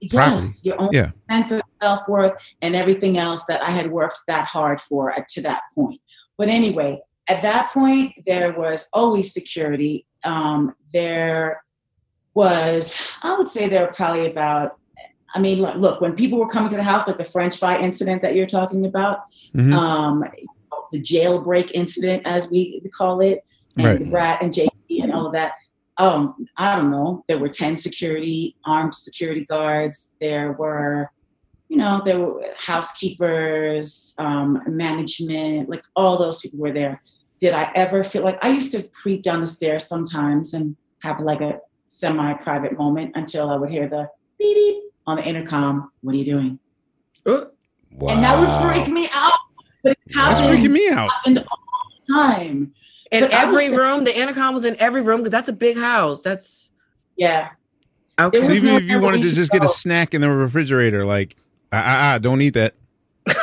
Yes, 0.00 0.64
your 0.64 0.80
own 0.80 0.88
Yeah. 0.92 1.10
sense 1.30 1.52
of 1.52 1.62
self 1.80 2.06
worth 2.08 2.32
and 2.62 2.74
everything 2.74 3.18
else 3.18 3.44
that 3.46 3.62
I 3.62 3.70
had 3.70 3.90
worked 3.90 4.20
that 4.26 4.46
hard 4.46 4.80
for 4.80 5.12
at- 5.12 5.28
to 5.30 5.42
that 5.42 5.62
point. 5.74 6.00
But 6.36 6.48
anyway, 6.48 7.00
at 7.28 7.42
that 7.42 7.70
point, 7.72 8.12
there 8.26 8.52
was 8.58 8.88
always 8.92 9.32
security. 9.32 10.06
Um, 10.24 10.74
there 10.92 11.62
was, 12.34 13.10
I 13.22 13.36
would 13.36 13.48
say, 13.48 13.68
there 13.68 13.82
were 13.86 13.92
probably 13.92 14.26
about. 14.30 14.76
I 15.34 15.40
mean, 15.40 15.60
look, 15.60 15.76
look, 15.76 16.00
when 16.00 16.14
people 16.14 16.38
were 16.38 16.48
coming 16.48 16.70
to 16.70 16.76
the 16.76 16.82
house, 16.82 17.06
like 17.06 17.18
the 17.18 17.24
French 17.24 17.58
fry 17.58 17.78
incident 17.78 18.22
that 18.22 18.34
you're 18.34 18.46
talking 18.46 18.86
about, 18.86 19.28
Mhm. 19.54 19.74
um, 19.74 20.24
the 20.90 21.00
jailbreak 21.02 21.70
incident, 21.74 22.22
as 22.26 22.50
we 22.50 22.80
call 22.96 23.20
it, 23.20 23.44
and 23.76 23.84
Right. 24.00 24.12
Rat 24.12 24.38
and 24.40 24.52
JP 24.54 25.00
and 25.02 25.12
all 25.12 25.26
of 25.26 25.32
that. 25.32 25.52
Um, 25.98 26.46
I 26.56 26.76
don't 26.76 26.90
know. 26.90 27.24
There 27.28 27.38
were 27.38 27.48
10 27.48 27.76
security, 27.76 28.56
armed 28.64 28.94
security 28.94 29.44
guards. 29.44 30.12
There 30.20 30.52
were, 30.52 31.10
you 31.68 31.76
know, 31.76 32.02
there 32.04 32.18
were 32.18 32.44
housekeepers, 32.56 34.14
um, 34.18 34.62
management, 34.66 35.68
like 35.68 35.82
all 35.96 36.18
those 36.18 36.38
people 36.40 36.58
were 36.60 36.72
there. 36.72 37.02
Did 37.40 37.54
I 37.54 37.70
ever 37.74 38.04
feel 38.04 38.22
like 38.22 38.38
I 38.42 38.48
used 38.50 38.72
to 38.72 38.82
creep 38.88 39.22
down 39.22 39.40
the 39.40 39.46
stairs 39.46 39.86
sometimes 39.86 40.54
and 40.54 40.76
have 41.02 41.20
like 41.20 41.40
a 41.40 41.60
semi 41.88 42.32
private 42.34 42.76
moment 42.78 43.12
until 43.14 43.50
I 43.50 43.56
would 43.56 43.70
hear 43.70 43.88
the 43.88 44.08
beep 44.38 44.56
beep 44.56 44.82
on 45.06 45.16
the 45.16 45.24
intercom. 45.24 45.90
What 46.02 46.14
are 46.14 46.18
you 46.18 46.24
doing? 46.24 46.58
Ooh. 47.28 47.48
Wow. 47.92 48.14
And 48.14 48.22
that 48.22 48.38
would 48.38 48.70
freak 48.70 48.92
me 48.92 49.08
out. 49.14 49.32
But 49.82 49.92
it 49.92 49.98
That's 50.14 50.40
happened, 50.40 50.62
freaking 50.62 50.70
me 50.72 50.88
out. 50.90 51.10
happened 51.10 51.38
all 51.38 51.58
the 52.06 52.14
time. 52.14 52.74
In 53.10 53.22
But 53.22 53.34
I 53.34 53.44
was 53.44 53.62
every 53.62 53.76
room, 53.76 54.04
the 54.04 54.18
intercom 54.18 54.54
was 54.54 54.64
in 54.64 54.76
every 54.78 55.02
room 55.02 55.18
because 55.18 55.32
that's 55.32 55.48
a 55.48 55.52
big 55.52 55.76
house. 55.76 56.22
That's 56.22 56.70
Yeah. 57.16 57.50
okay. 58.18 58.42
So 58.42 58.50
even 58.50 58.70
no 58.70 58.76
if 58.76 58.84
you 58.84 59.00
wanted 59.00 59.22
to 59.22 59.28
way 59.28 59.30
to 59.30 59.36
just 59.36 59.50
get 59.50 59.64
a 59.64 59.68
snack 59.68 60.14
in 60.14 60.20
the 60.20 60.30
refrigerator, 60.30 61.04
like 61.04 61.36
ah 61.72 61.82
ah, 61.84 62.14
ah 62.14 62.18
don't 62.18 62.40
eat 62.42 62.54
that. 62.54 62.74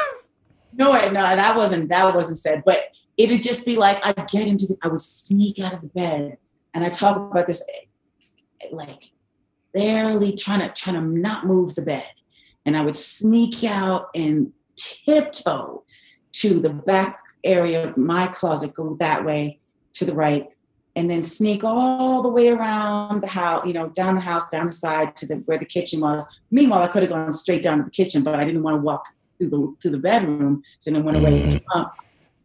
No, 0.78 0.92
no, 0.92 1.12
that 1.12 1.56
wasn't 1.56 1.88
that 1.88 2.14
wasn't 2.14 2.38
said. 2.38 2.64
But 2.66 2.92
it'd 3.16 3.42
just 3.42 3.66
be 3.66 3.78
like 3.78 4.06
I'd 4.06 4.28
get 4.28 4.46
into 4.46 4.68
the 4.68 4.78
I 4.84 4.90
would 4.90 5.02
sneak 5.02 5.58
out 5.60 5.74
of 5.74 5.82
the 5.82 5.88
bed 5.88 6.38
and 6.74 6.84
I 6.84 6.90
talk 6.90 7.16
about 7.16 7.48
this 7.48 7.66
like 8.72 9.12
barely 9.74 10.36
trying 10.36 10.60
to 10.60 10.70
trying 10.70 10.96
to 10.96 11.02
not 11.02 11.46
move 11.46 11.76
the 11.76 11.82
bed. 11.82 12.06
And 12.66 12.76
I 12.76 12.82
would 12.82 12.96
sneak 12.96 13.64
out 13.64 14.10
and 14.16 14.52
tiptoe 14.76 15.84
to 16.34 16.60
the 16.60 16.70
back 16.70 17.20
area 17.46 17.88
of 17.88 17.98
my 17.98 18.28
closet, 18.28 18.74
go 18.74 18.96
that 19.00 19.24
way 19.24 19.60
to 19.94 20.06
the 20.06 20.14
right, 20.14 20.50
and 20.96 21.10
then 21.10 21.22
sneak 21.22 21.64
all 21.64 22.22
the 22.22 22.30
way 22.30 22.50
around 22.50 23.22
the 23.22 23.28
house, 23.28 23.66
you 23.66 23.74
know, 23.74 23.90
down 23.90 24.16
the 24.16 24.22
house, 24.22 24.50
down 24.50 24.68
the 24.68 24.72
side 24.72 25.16
to 25.18 25.28
the 25.28 25.36
where 25.46 25.58
the 25.58 25.66
kitchen 25.66 26.00
was. 26.00 26.26
Meanwhile, 26.52 26.84
I 26.84 26.88
could 26.88 27.04
have 27.04 27.12
gone 27.12 27.32
straight 27.32 27.62
down 27.62 27.80
to 27.80 27.84
the 27.84 27.92
kitchen, 27.92 28.24
but 28.24 28.36
I 28.36 28.46
didn't 28.46 28.64
want 28.64 28.78
to 28.78 28.82
walk 28.82 29.06
through 29.38 29.50
the 29.50 29.76
through 29.82 29.92
the 29.92 29.98
bedroom, 29.98 30.64
so 30.80 30.92
then 30.92 31.04
went 31.04 31.18
away. 31.18 31.62
Um, 31.74 31.88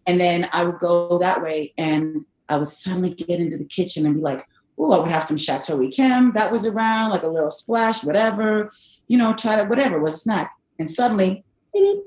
and 0.07 0.21
then 0.21 0.49
I 0.52 0.64
would 0.64 0.78
go 0.78 1.19
that 1.19 1.42
way, 1.42 1.73
and 1.78 2.25
I 2.49 2.57
would 2.57 2.69
suddenly 2.69 3.14
get 3.14 3.40
into 3.40 3.57
the 3.57 3.64
kitchen 3.64 4.07
and 4.07 4.16
be 4.16 4.21
like, 4.21 4.47
"Oh, 4.76 4.92
I 4.92 4.99
would 4.99 5.11
have 5.11 5.23
some 5.23 5.37
Chateau 5.37 5.78
Yquem 5.78 6.35
that 6.35 6.50
was 6.50 6.66
around, 6.66 7.11
like 7.11 7.23
a 7.23 7.28
little 7.28 7.50
splash, 7.50 8.02
whatever, 8.02 8.71
you 9.07 9.16
know, 9.16 9.35
try 9.35 9.57
to 9.57 9.64
whatever 9.64 10.00
was 10.00 10.14
a 10.14 10.19
snack." 10.19 10.52
And 10.78 10.88
suddenly, 10.88 11.45
beep, 11.73 11.99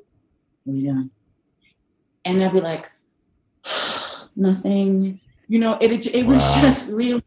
yeah, 0.65 1.03
and 2.25 2.43
I'd 2.43 2.53
be 2.53 2.61
like, 2.61 2.91
"Nothing." 4.35 5.19
You 5.47 5.59
know, 5.59 5.77
it 5.81 6.07
it 6.13 6.25
was 6.25 6.41
wow. 6.41 6.61
just 6.61 6.91
really, 6.91 7.23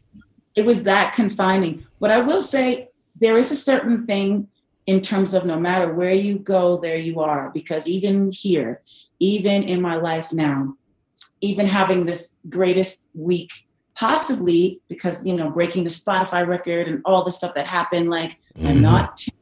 it 0.54 0.64
was 0.64 0.84
that 0.84 1.14
confining. 1.14 1.86
But 2.00 2.10
I 2.10 2.20
will 2.20 2.40
say 2.40 2.88
there 3.20 3.38
is 3.38 3.52
a 3.52 3.56
certain 3.56 4.06
thing 4.06 4.48
in 4.86 5.00
terms 5.00 5.34
of 5.34 5.44
no 5.44 5.58
matter 5.58 5.92
where 5.92 6.12
you 6.12 6.38
go, 6.38 6.78
there 6.78 6.96
you 6.96 7.20
are. 7.20 7.50
Because 7.52 7.88
even 7.88 8.30
here, 8.30 8.82
even 9.18 9.62
in 9.62 9.80
my 9.80 9.96
life 9.96 10.32
now, 10.32 10.76
even 11.40 11.66
having 11.66 12.06
this 12.06 12.36
greatest 12.48 13.08
week, 13.14 13.50
possibly 13.94 14.80
because 14.88 15.24
you 15.24 15.34
know 15.34 15.50
breaking 15.50 15.84
the 15.84 15.90
Spotify 15.90 16.46
record 16.46 16.88
and 16.88 17.02
all 17.04 17.24
the 17.24 17.30
stuff 17.30 17.54
that 17.54 17.66
happened, 17.66 18.10
like 18.10 18.38
mm-hmm. 18.56 18.68
I'm 18.68 18.80
not 18.80 19.16
too 19.16 19.32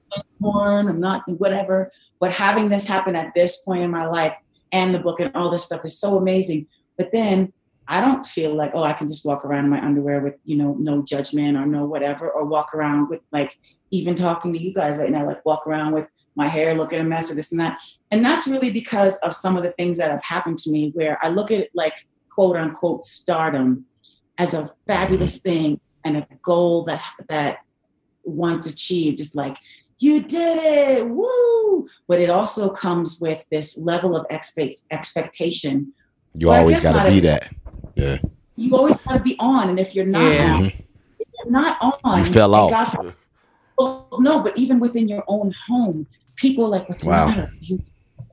porn, 0.40 0.88
I'm 0.88 1.00
not 1.00 1.22
whatever. 1.28 1.90
But 2.20 2.32
having 2.32 2.68
this 2.68 2.86
happen 2.86 3.16
at 3.16 3.34
this 3.34 3.62
point 3.62 3.82
in 3.82 3.90
my 3.90 4.06
life 4.06 4.34
and 4.74 4.92
the 4.92 4.98
book 4.98 5.20
and 5.20 5.30
all 5.36 5.50
this 5.50 5.64
stuff 5.64 5.84
is 5.84 5.98
so 5.98 6.18
amazing. 6.18 6.66
But 6.98 7.12
then 7.12 7.52
I 7.86 8.00
don't 8.00 8.26
feel 8.26 8.54
like, 8.54 8.72
oh, 8.74 8.82
I 8.82 8.92
can 8.92 9.06
just 9.06 9.24
walk 9.24 9.44
around 9.44 9.64
in 9.64 9.70
my 9.70 9.80
underwear 9.82 10.20
with, 10.20 10.34
you 10.44 10.56
know, 10.56 10.74
no 10.80 11.02
judgment 11.02 11.56
or 11.56 11.64
no 11.64 11.86
whatever, 11.86 12.28
or 12.28 12.44
walk 12.44 12.74
around 12.74 13.08
with 13.08 13.20
like 13.30 13.56
even 13.92 14.16
talking 14.16 14.52
to 14.52 14.58
you 14.58 14.74
guys 14.74 14.98
right 14.98 15.10
now, 15.10 15.24
like 15.24 15.44
walk 15.46 15.64
around 15.66 15.92
with 15.92 16.08
my 16.34 16.48
hair 16.48 16.74
looking 16.74 16.98
a 16.98 17.04
mess 17.04 17.30
or 17.30 17.36
this 17.36 17.52
and 17.52 17.60
that. 17.60 17.80
And 18.10 18.24
that's 18.24 18.48
really 18.48 18.72
because 18.72 19.16
of 19.18 19.32
some 19.32 19.56
of 19.56 19.62
the 19.62 19.70
things 19.72 19.96
that 19.98 20.10
have 20.10 20.24
happened 20.24 20.58
to 20.60 20.70
me 20.72 20.90
where 20.94 21.18
I 21.22 21.28
look 21.28 21.52
at 21.52 21.60
it 21.60 21.70
like 21.74 21.94
quote 22.30 22.56
unquote 22.56 23.04
stardom 23.04 23.84
as 24.38 24.54
a 24.54 24.72
fabulous 24.88 25.38
thing 25.38 25.80
and 26.04 26.16
a 26.16 26.26
goal 26.42 26.84
that 26.86 27.00
that 27.28 27.58
once 28.24 28.66
achieved 28.66 29.20
is 29.20 29.36
like, 29.36 29.56
you 29.98 30.22
did 30.22 30.58
it, 30.62 31.08
woo! 31.08 31.86
But 32.08 32.20
it 32.20 32.30
also 32.30 32.70
comes 32.70 33.20
with 33.20 33.44
this 33.50 33.78
level 33.78 34.16
of 34.16 34.26
expect 34.30 34.82
expectation. 34.90 35.92
You 36.34 36.50
always 36.50 36.80
gotta 36.80 37.10
be 37.10 37.20
that 37.20 37.52
yeah. 37.94 38.18
You 38.56 38.76
always 38.76 38.96
got 38.98 39.14
to 39.14 39.20
be 39.20 39.36
on, 39.38 39.68
and 39.68 39.78
if 39.78 39.94
you're 39.94 40.06
not, 40.06 40.32
yeah. 40.32 40.54
on, 40.54 40.64
if 40.64 41.28
you're 41.38 41.50
not 41.50 41.78
on, 41.80 42.18
you 42.18 42.24
fell 42.24 42.54
off. 42.54 42.94
well, 43.78 44.08
no, 44.20 44.42
but 44.42 44.56
even 44.56 44.78
within 44.78 45.08
your 45.08 45.24
own 45.26 45.54
home, 45.66 46.06
people 46.36 46.68
like, 46.68 46.88
"What's 46.88 47.04
wow. 47.04 47.26
the 47.26 47.36
matter?" 47.36 47.52
You, 47.60 47.82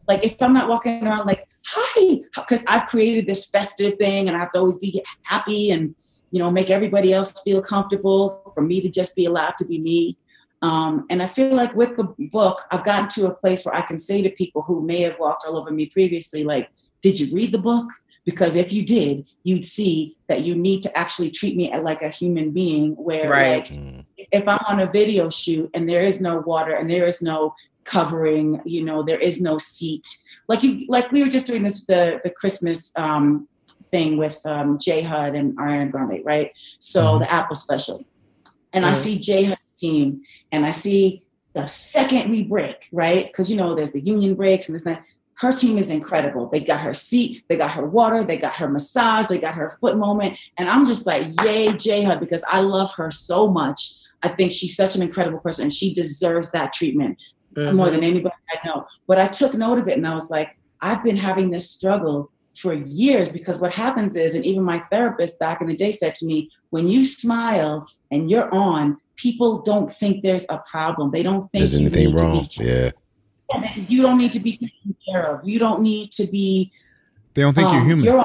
like 0.07 0.23
if 0.23 0.41
I'm 0.41 0.53
not 0.53 0.69
walking 0.69 1.05
around 1.05 1.25
like, 1.25 1.47
"Hi," 1.65 2.19
because 2.35 2.63
I've 2.67 2.87
created 2.87 3.25
this 3.25 3.45
festive 3.45 3.97
thing, 3.97 4.27
and 4.27 4.37
I 4.37 4.39
have 4.41 4.51
to 4.53 4.59
always 4.59 4.77
be 4.77 5.03
happy 5.23 5.71
and 5.71 5.95
you 6.31 6.39
know 6.39 6.51
make 6.51 6.69
everybody 6.69 7.13
else 7.13 7.41
feel 7.43 7.61
comfortable 7.61 8.51
for 8.53 8.61
me 8.61 8.79
to 8.81 8.89
just 8.89 9.15
be 9.15 9.25
allowed 9.25 9.57
to 9.57 9.65
be 9.65 9.79
me. 9.79 10.17
Um, 10.61 11.05
and 11.09 11.23
I 11.23 11.27
feel 11.27 11.55
like 11.55 11.75
with 11.75 11.97
the 11.97 12.13
book, 12.31 12.61
I've 12.69 12.85
gotten 12.85 13.07
to 13.09 13.27
a 13.27 13.33
place 13.33 13.65
where 13.65 13.75
I 13.75 13.81
can 13.81 13.97
say 13.97 14.21
to 14.21 14.29
people 14.29 14.61
who 14.61 14.81
may 14.81 15.01
have 15.01 15.17
walked 15.19 15.43
all 15.47 15.57
over 15.57 15.71
me 15.71 15.87
previously, 15.87 16.43
like, 16.43 16.69
"Did 17.01 17.19
you 17.19 17.33
read 17.35 17.51
the 17.51 17.57
book?" 17.57 17.87
because 18.25 18.55
if 18.55 18.71
you 18.71 18.83
did 18.85 19.27
you'd 19.43 19.65
see 19.65 20.15
that 20.27 20.41
you 20.41 20.55
need 20.55 20.81
to 20.83 20.97
actually 20.97 21.31
treat 21.31 21.55
me 21.55 21.75
like 21.79 22.01
a 22.01 22.09
human 22.09 22.51
being 22.51 22.91
where 22.95 23.29
right. 23.29 23.63
like 23.63 23.67
mm. 23.67 24.05
if 24.17 24.47
i'm 24.47 24.59
on 24.67 24.79
a 24.81 24.91
video 24.91 25.29
shoot 25.29 25.69
and 25.73 25.89
there 25.89 26.03
is 26.03 26.21
no 26.21 26.39
water 26.39 26.73
and 26.75 26.89
there 26.89 27.07
is 27.07 27.21
no 27.21 27.53
covering 27.83 28.61
you 28.63 28.83
know 28.83 29.01
there 29.01 29.19
is 29.19 29.41
no 29.41 29.57
seat 29.57 30.07
like 30.47 30.61
you 30.61 30.85
like 30.87 31.11
we 31.11 31.23
were 31.23 31.29
just 31.29 31.47
doing 31.47 31.63
this 31.63 31.85
the 31.85 32.19
the 32.23 32.29
christmas 32.29 32.95
um 32.97 33.47
thing 33.89 34.17
with 34.17 34.39
um 34.45 34.77
j 34.79 35.01
hud 35.01 35.35
and 35.35 35.57
ariana 35.57 35.91
grande 35.91 36.21
right 36.23 36.51
so 36.79 37.03
mm. 37.03 37.19
the 37.19 37.31
apple 37.31 37.55
special 37.55 38.05
and 38.73 38.85
mm. 38.85 38.89
i 38.89 38.93
see 38.93 39.17
j 39.17 39.45
hud 39.45 39.57
team 39.81 40.21
and 40.51 40.65
i 40.65 40.69
see 40.69 41.23
the 41.53 41.65
second 41.65 42.31
we 42.31 42.43
break 42.43 42.87
right 42.93 43.27
because 43.27 43.51
you 43.51 43.57
know 43.57 43.75
there's 43.75 43.91
the 43.91 43.99
union 43.99 44.35
breaks 44.35 44.69
and 44.69 44.75
this 44.75 44.85
and 44.85 44.95
that 44.95 45.03
her 45.41 45.51
team 45.51 45.79
is 45.79 45.89
incredible. 45.89 46.47
They 46.47 46.59
got 46.59 46.81
her 46.81 46.93
seat, 46.93 47.45
they 47.49 47.57
got 47.57 47.71
her 47.71 47.87
water, 47.87 48.23
they 48.23 48.37
got 48.37 48.53
her 48.57 48.69
massage, 48.69 49.25
they 49.25 49.39
got 49.39 49.55
her 49.55 49.75
foot 49.81 49.97
moment. 49.97 50.37
And 50.59 50.69
I'm 50.69 50.85
just 50.85 51.07
like, 51.07 51.29
yay, 51.41 51.73
J 51.73 52.03
Hud, 52.03 52.19
because 52.19 52.43
I 52.47 52.61
love 52.61 52.93
her 52.93 53.09
so 53.09 53.49
much. 53.49 53.95
I 54.21 54.29
think 54.29 54.51
she's 54.51 54.75
such 54.75 54.95
an 54.95 55.01
incredible 55.01 55.39
person 55.39 55.63
and 55.63 55.73
she 55.73 55.95
deserves 55.95 56.51
that 56.51 56.73
treatment 56.73 57.17
mm-hmm. 57.55 57.75
more 57.75 57.89
than 57.89 58.03
anybody 58.03 58.35
I 58.53 58.67
know. 58.67 58.85
But 59.07 59.17
I 59.17 59.27
took 59.27 59.55
note 59.55 59.79
of 59.79 59.87
it 59.87 59.97
and 59.97 60.07
I 60.07 60.13
was 60.13 60.29
like, 60.29 60.59
I've 60.79 61.03
been 61.03 61.17
having 61.17 61.49
this 61.49 61.71
struggle 61.71 62.31
for 62.57 62.73
years 62.73 63.29
because 63.29 63.59
what 63.59 63.73
happens 63.73 64.15
is, 64.15 64.35
and 64.35 64.45
even 64.45 64.63
my 64.63 64.79
therapist 64.91 65.39
back 65.39 65.61
in 65.61 65.67
the 65.67 65.75
day 65.75 65.91
said 65.91 66.15
to 66.15 66.25
me, 66.25 66.49
when 66.69 66.87
you 66.87 67.05
smile 67.05 67.87
and 68.11 68.29
you're 68.29 68.53
on, 68.53 68.97
people 69.15 69.61
don't 69.61 69.93
think 69.93 70.23
there's 70.23 70.45
a 70.49 70.61
problem. 70.69 71.11
They 71.11 71.23
don't 71.23 71.51
think 71.51 71.61
there's 71.61 71.75
anything 71.75 72.15
wrong. 72.15 72.47
Yeah 72.59 72.91
you 73.75 74.01
don't 74.01 74.17
need 74.17 74.31
to 74.33 74.39
be 74.39 74.53
taken 74.53 74.95
care 75.07 75.35
of. 75.35 75.47
You 75.47 75.59
don't 75.59 75.81
need 75.81 76.11
to 76.11 76.27
be. 76.27 76.71
They 77.33 77.41
don't 77.41 77.53
think 77.53 77.69
um, 77.69 77.75
you're 77.75 77.85
human. 77.85 78.05
You're, 78.05 78.23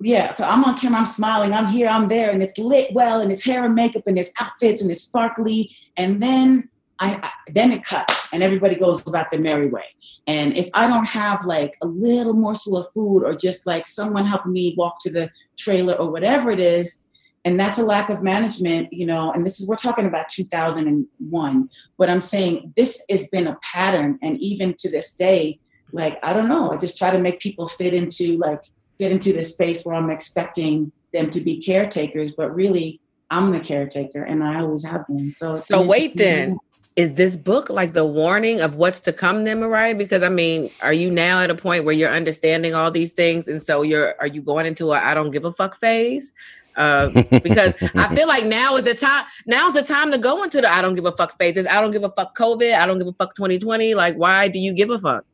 yeah, 0.00 0.34
I'm 0.38 0.64
on 0.64 0.76
camera. 0.78 0.98
I'm 1.00 1.06
smiling. 1.06 1.52
I'm 1.52 1.66
here. 1.66 1.88
I'm 1.88 2.08
there, 2.08 2.30
and 2.30 2.42
it's 2.42 2.58
lit 2.58 2.92
well, 2.92 3.20
and 3.20 3.32
it's 3.32 3.44
hair 3.44 3.64
and 3.64 3.74
makeup, 3.74 4.06
and 4.06 4.18
it's 4.18 4.30
outfits, 4.40 4.82
and 4.82 4.90
it's 4.90 5.02
sparkly. 5.02 5.74
And 5.96 6.22
then 6.22 6.68
I, 6.98 7.14
I 7.22 7.30
then 7.52 7.72
it 7.72 7.84
cuts, 7.84 8.28
and 8.32 8.42
everybody 8.42 8.76
goes 8.76 9.06
about 9.06 9.30
their 9.30 9.40
merry 9.40 9.68
way. 9.68 9.84
And 10.26 10.56
if 10.56 10.68
I 10.74 10.86
don't 10.86 11.06
have 11.06 11.44
like 11.44 11.76
a 11.82 11.86
little 11.86 12.34
morsel 12.34 12.76
of 12.76 12.92
food, 12.92 13.22
or 13.22 13.34
just 13.34 13.66
like 13.66 13.86
someone 13.86 14.26
helping 14.26 14.52
me 14.52 14.74
walk 14.76 14.98
to 15.00 15.12
the 15.12 15.30
trailer, 15.56 15.94
or 15.94 16.10
whatever 16.10 16.50
it 16.50 16.60
is, 16.60 17.04
and 17.46 17.60
that's 17.60 17.78
a 17.78 17.84
lack 17.84 18.10
of 18.10 18.22
management 18.22 18.92
you 18.92 19.06
know 19.06 19.32
and 19.32 19.46
this 19.46 19.60
is 19.60 19.68
we're 19.68 19.76
talking 19.76 20.04
about 20.04 20.28
2001 20.28 21.70
but 21.96 22.10
i'm 22.10 22.20
saying 22.20 22.74
this 22.76 23.04
has 23.08 23.28
been 23.28 23.46
a 23.46 23.56
pattern 23.62 24.18
and 24.20 24.38
even 24.40 24.74
to 24.78 24.90
this 24.90 25.14
day 25.14 25.58
like 25.92 26.18
i 26.22 26.32
don't 26.32 26.48
know 26.48 26.72
i 26.72 26.76
just 26.76 26.98
try 26.98 27.10
to 27.10 27.18
make 27.18 27.40
people 27.40 27.68
fit 27.68 27.94
into 27.94 28.36
like 28.38 28.60
fit 28.98 29.12
into 29.12 29.32
this 29.32 29.52
space 29.52 29.84
where 29.84 29.94
i'm 29.94 30.10
expecting 30.10 30.92
them 31.12 31.30
to 31.30 31.40
be 31.40 31.62
caretakers 31.62 32.32
but 32.32 32.54
really 32.54 33.00
i'm 33.30 33.52
the 33.52 33.60
caretaker 33.60 34.22
and 34.24 34.42
i 34.42 34.60
always 34.60 34.84
have 34.84 35.06
been. 35.06 35.32
So 35.32 35.54
so 35.54 35.82
wait 35.82 36.16
then 36.16 36.58
is 36.96 37.14
this 37.14 37.36
book 37.36 37.68
like 37.68 37.92
the 37.92 38.06
warning 38.06 38.60
of 38.60 38.76
what's 38.76 39.00
to 39.00 39.12
come 39.12 39.44
then 39.44 39.60
mariah 39.60 39.94
because 39.94 40.22
i 40.22 40.28
mean 40.28 40.70
are 40.80 40.92
you 40.92 41.10
now 41.10 41.40
at 41.40 41.50
a 41.50 41.54
point 41.54 41.84
where 41.84 41.94
you're 41.94 42.10
understanding 42.10 42.74
all 42.74 42.90
these 42.90 43.12
things 43.12 43.48
and 43.48 43.62
so 43.62 43.82
you're 43.82 44.14
are 44.18 44.26
you 44.26 44.40
going 44.40 44.66
into 44.66 44.92
a 44.92 44.98
i 44.98 45.14
don't 45.14 45.30
give 45.30 45.44
a 45.44 45.52
fuck 45.52 45.76
phase 45.76 46.32
uh, 46.76 47.08
because 47.42 47.74
I 47.94 48.06
feel 48.14 48.28
like 48.28 48.44
now 48.44 48.76
is 48.76 48.84
the 48.84 48.94
time. 48.94 49.24
Now's 49.46 49.72
the 49.72 49.82
time 49.82 50.12
to 50.12 50.18
go 50.18 50.42
into 50.42 50.60
the 50.60 50.70
I 50.70 50.82
don't 50.82 50.94
give 50.94 51.06
a 51.06 51.12
fuck 51.12 51.38
phases. 51.38 51.66
I 51.66 51.80
don't 51.80 51.90
give 51.90 52.04
a 52.04 52.10
fuck 52.10 52.36
COVID. 52.36 52.76
I 52.76 52.84
don't 52.84 52.98
give 52.98 53.06
a 53.06 53.14
fuck 53.14 53.34
2020. 53.34 53.94
Like, 53.94 54.16
why 54.16 54.48
do 54.48 54.58
you 54.58 54.74
give 54.74 54.90
a 54.90 54.98
fuck? 54.98 55.24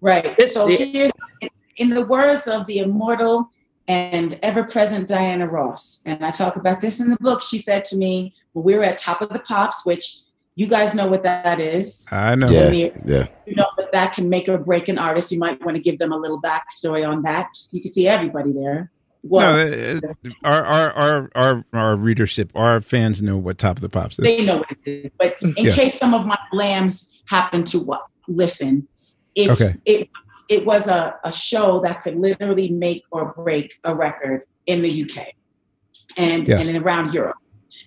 Right. 0.00 0.40
so 0.42 0.66
here's 0.66 1.10
in 1.76 1.90
the 1.90 2.02
words 2.02 2.46
of 2.46 2.66
the 2.66 2.78
immortal 2.78 3.50
and 3.88 4.38
ever-present 4.42 5.08
Diana 5.08 5.46
Ross, 5.46 6.02
and 6.06 6.24
I 6.24 6.30
talk 6.30 6.56
about 6.56 6.80
this 6.80 7.00
in 7.00 7.10
the 7.10 7.16
book. 7.16 7.42
She 7.42 7.58
said 7.58 7.84
to 7.86 7.96
me 7.96 8.32
when 8.52 8.64
we 8.64 8.76
were 8.76 8.84
at 8.84 8.96
Top 8.96 9.20
of 9.20 9.30
the 9.30 9.40
Pops, 9.40 9.84
which 9.84 10.20
you 10.56 10.66
guys 10.66 10.94
know 10.94 11.08
what 11.08 11.22
that 11.24 11.60
is. 11.60 12.06
I 12.12 12.34
know. 12.34 12.48
Yeah, 12.48 12.90
yeah. 13.04 13.26
You 13.46 13.56
know 13.56 13.66
that 13.76 13.90
that 13.92 14.12
can 14.12 14.28
make 14.28 14.48
or 14.48 14.58
break 14.58 14.88
an 14.88 14.98
artist. 14.98 15.32
You 15.32 15.38
might 15.38 15.64
want 15.64 15.76
to 15.76 15.82
give 15.82 15.98
them 15.98 16.12
a 16.12 16.16
little 16.16 16.40
backstory 16.40 17.08
on 17.08 17.22
that. 17.22 17.48
You 17.70 17.80
can 17.80 17.90
see 17.90 18.06
everybody 18.06 18.52
there. 18.52 18.90
Well, 19.26 19.70
no, 19.70 20.00
our, 20.44 20.62
our 20.62 20.92
our 20.92 21.30
our 21.34 21.64
our 21.72 21.96
readership, 21.96 22.52
our 22.54 22.80
fans 22.82 23.22
know 23.22 23.38
what 23.38 23.58
Top 23.58 23.78
of 23.78 23.80
the 23.80 23.88
Pops 23.88 24.18
is. 24.18 24.22
They 24.22 24.44
know 24.44 24.58
what 24.58 24.70
it 24.84 24.90
is, 24.90 25.10
but 25.18 25.36
in 25.40 25.54
yeah. 25.56 25.72
case 25.72 25.98
some 25.98 26.12
of 26.12 26.26
my 26.26 26.38
lambs 26.52 27.10
happen 27.26 27.64
to 27.64 27.80
what 27.80 28.06
listen, 28.28 28.86
it's 29.34 29.62
okay. 29.62 29.78
it 29.86 30.10
it 30.50 30.66
was 30.66 30.88
a, 30.88 31.18
a 31.24 31.32
show 31.32 31.80
that 31.80 32.02
could 32.02 32.16
literally 32.16 32.70
make 32.70 33.04
or 33.10 33.32
break 33.32 33.72
a 33.84 33.94
record 33.94 34.42
in 34.66 34.82
the 34.82 35.04
UK 35.04 35.28
and 36.16 36.46
yes. 36.46 36.68
and 36.68 36.76
around 36.76 37.14
Europe. 37.14 37.36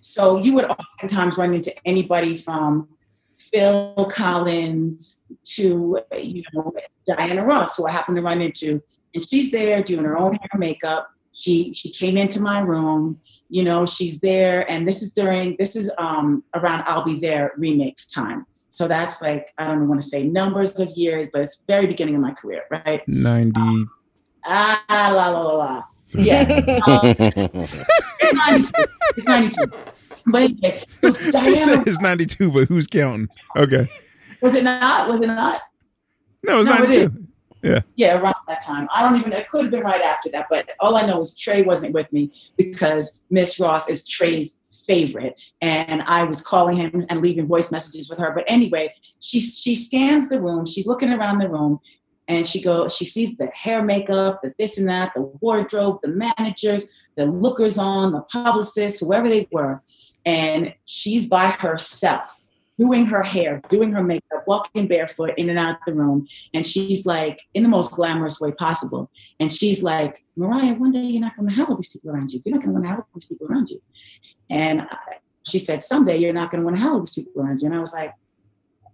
So 0.02 0.38
you 0.38 0.54
would 0.54 0.66
oftentimes 0.66 1.38
run 1.38 1.54
into 1.54 1.74
anybody 1.88 2.36
from 2.38 2.90
Phil 3.38 4.10
Collins 4.12 5.24
to 5.46 6.00
you 6.14 6.44
know 6.54 6.74
Diana 7.08 7.46
Ross, 7.46 7.78
who 7.78 7.88
I 7.88 7.92
happen 7.92 8.16
to 8.16 8.22
run 8.22 8.42
into, 8.42 8.82
and 9.14 9.28
she's 9.30 9.52
there 9.52 9.82
doing 9.84 10.04
her 10.06 10.18
own 10.18 10.36
hair 10.36 10.60
makeup. 10.60 11.10
She 11.34 11.74
she 11.76 11.92
came 11.92 12.18
into 12.18 12.40
my 12.40 12.60
room 12.62 13.20
you 13.50 13.64
know 13.64 13.86
she's 13.86 14.20
there. 14.20 14.70
And 14.70 14.88
this 14.88 15.02
is 15.02 15.14
during 15.14 15.56
this 15.60 15.76
is 15.76 15.92
um 15.98 16.44
around 16.56 16.84
i'll 16.88 17.06
be 17.06 17.20
there 17.20 17.54
remake 17.58 17.98
time. 18.14 18.46
So 18.70 18.88
that's 18.88 19.22
like 19.22 19.54
i 19.58 19.66
don't 19.66 19.88
want 19.88 20.02
to 20.02 20.08
say 20.08 20.24
numbers 20.24 20.80
of 20.80 20.90
years 20.90 21.30
but 21.32 21.42
it's 21.42 21.64
very 21.68 21.88
beginning 21.88 22.16
of 22.16 22.22
my 22.22 22.34
career 22.34 22.64
right? 22.70 23.02
90 23.08 23.86
ah 24.46 24.84
la 24.90 25.30
la 25.30 25.42
la 25.42 25.54
la 25.54 25.84
Yeah. 26.14 26.42
Um, 26.88 27.02
it's 28.20 28.34
92. 28.34 28.72
It's 29.18 29.28
92. 29.28 29.66
But 30.28 30.42
anyway, 30.42 30.84
so 30.98 31.12
she 31.14 31.32
Diana, 31.32 31.56
said 31.56 31.88
it's 31.88 32.00
92, 32.00 32.52
but 32.52 32.68
who's 32.68 32.88
counting? 32.88 33.30
Okay. 33.56 33.90
was 34.42 34.56
it 34.56 34.64
not? 34.64 35.10
Was 35.10 35.22
it 35.22 35.28
not? 35.28 35.60
No, 36.44 36.60
it's 36.60 36.70
No, 36.70 36.76
it 36.84 36.90
92. 36.90 37.28
Yeah. 37.64 37.82
Yeah, 37.96 38.20
around 38.20 38.36
that 38.48 38.64
time. 38.64 38.88
I 38.94 39.02
don't 39.02 39.18
even, 39.18 39.34
it 39.34 39.50
could 39.50 39.64
have 39.64 39.72
been 39.72 39.84
right 39.84 40.02
after 40.02 40.30
that, 40.32 40.46
but 40.50 40.70
all 40.80 40.96
I 40.96 41.06
know 41.06 41.22
is 41.22 41.38
Trey 41.38 41.64
wasn't 41.64 41.94
with 41.94 42.12
me 42.14 42.32
because 42.56 43.22
Miss 43.30 43.60
Ross 43.60 43.90
is 43.90 44.08
Trey's 44.08 44.62
favorite. 44.86 45.36
And 45.62 46.02
I 46.04 46.24
was 46.24 46.42
calling 46.42 46.78
him 46.78 47.06
and 47.10 47.22
leaving 47.22 47.48
voice 47.48 47.72
messages 47.72 48.10
with 48.10 48.20
her. 48.20 48.32
But 48.34 48.46
anyway, 48.48 48.94
she, 49.20 49.40
she 49.40 49.76
scans 49.76 50.30
the 50.30 50.40
room, 50.40 50.66
she's 50.66 50.88
looking 50.88 51.12
around 51.12 51.40
the 51.40 51.50
room, 51.50 51.80
and 52.28 52.48
she 52.48 52.62
goes, 52.62 52.96
she 52.96 53.06
sees 53.06 53.38
the 53.38 53.48
hair 53.48 53.82
makeup, 53.82 54.42
the 54.42 54.54
this 54.60 54.78
and 54.78 54.90
that, 54.90 55.14
the 55.16 55.22
wardrobe, 55.42 56.00
the 56.02 56.10
managers, 56.10 56.92
the 57.16 57.26
lookers 57.26 57.78
on, 57.78 58.12
the 58.12 58.22
publicists, 58.22 59.00
whoever 59.00 59.30
they 59.30 59.48
were. 59.52 59.82
And 60.26 60.74
she's 60.86 61.28
by 61.28 61.52
herself 61.52 62.42
doing 62.78 63.06
her 63.06 63.24
hair, 63.24 63.62
doing 63.70 63.92
her 63.92 64.04
makeup, 64.04 64.44
walking 64.46 64.88
barefoot 64.88 65.34
in 65.38 65.50
and 65.50 65.58
out 65.58 65.76
of 65.76 65.82
the 65.88 65.94
room. 65.94 66.28
And 66.54 66.66
she's 66.66 67.06
like, 67.06 67.42
in 67.54 67.64
the 67.64 67.70
most 67.70 67.94
glamorous 67.94 68.40
way 68.40 68.52
possible. 68.52 69.10
And 69.40 69.52
she's 69.52 69.82
like, 69.82 70.24
Mariah, 70.36 70.76
one 70.76 70.92
day 70.92 71.00
you're 71.00 71.22
not 71.22 71.36
going 71.36 71.50
to 71.50 71.56
have 71.56 71.70
all 71.70 71.76
these 71.76 71.90
people 71.90 72.12
around 72.12 72.32
you. 72.32 72.42
You're 72.46 72.56
not 72.56 72.64
going 72.64 72.82
to 72.82 72.88
have 72.88 73.00
all 73.00 73.08
these 73.16 73.26
people 73.26 73.48
around 73.48 73.70
you. 73.70 73.82
And 74.50 74.82
I, 74.82 75.18
she 75.44 75.60
said, 75.60 75.82
someday 75.82 76.18
you're 76.18 76.34
not 76.34 76.52
going 76.52 76.62
to 76.62 76.66
want 76.66 76.76
to 76.76 76.82
have 76.82 76.94
all 76.94 77.00
these 77.00 77.14
people 77.14 77.42
around 77.42 77.62
you. 77.62 77.68
And 77.68 77.76
I 77.76 77.80
was 77.80 77.94
like, 77.94 78.14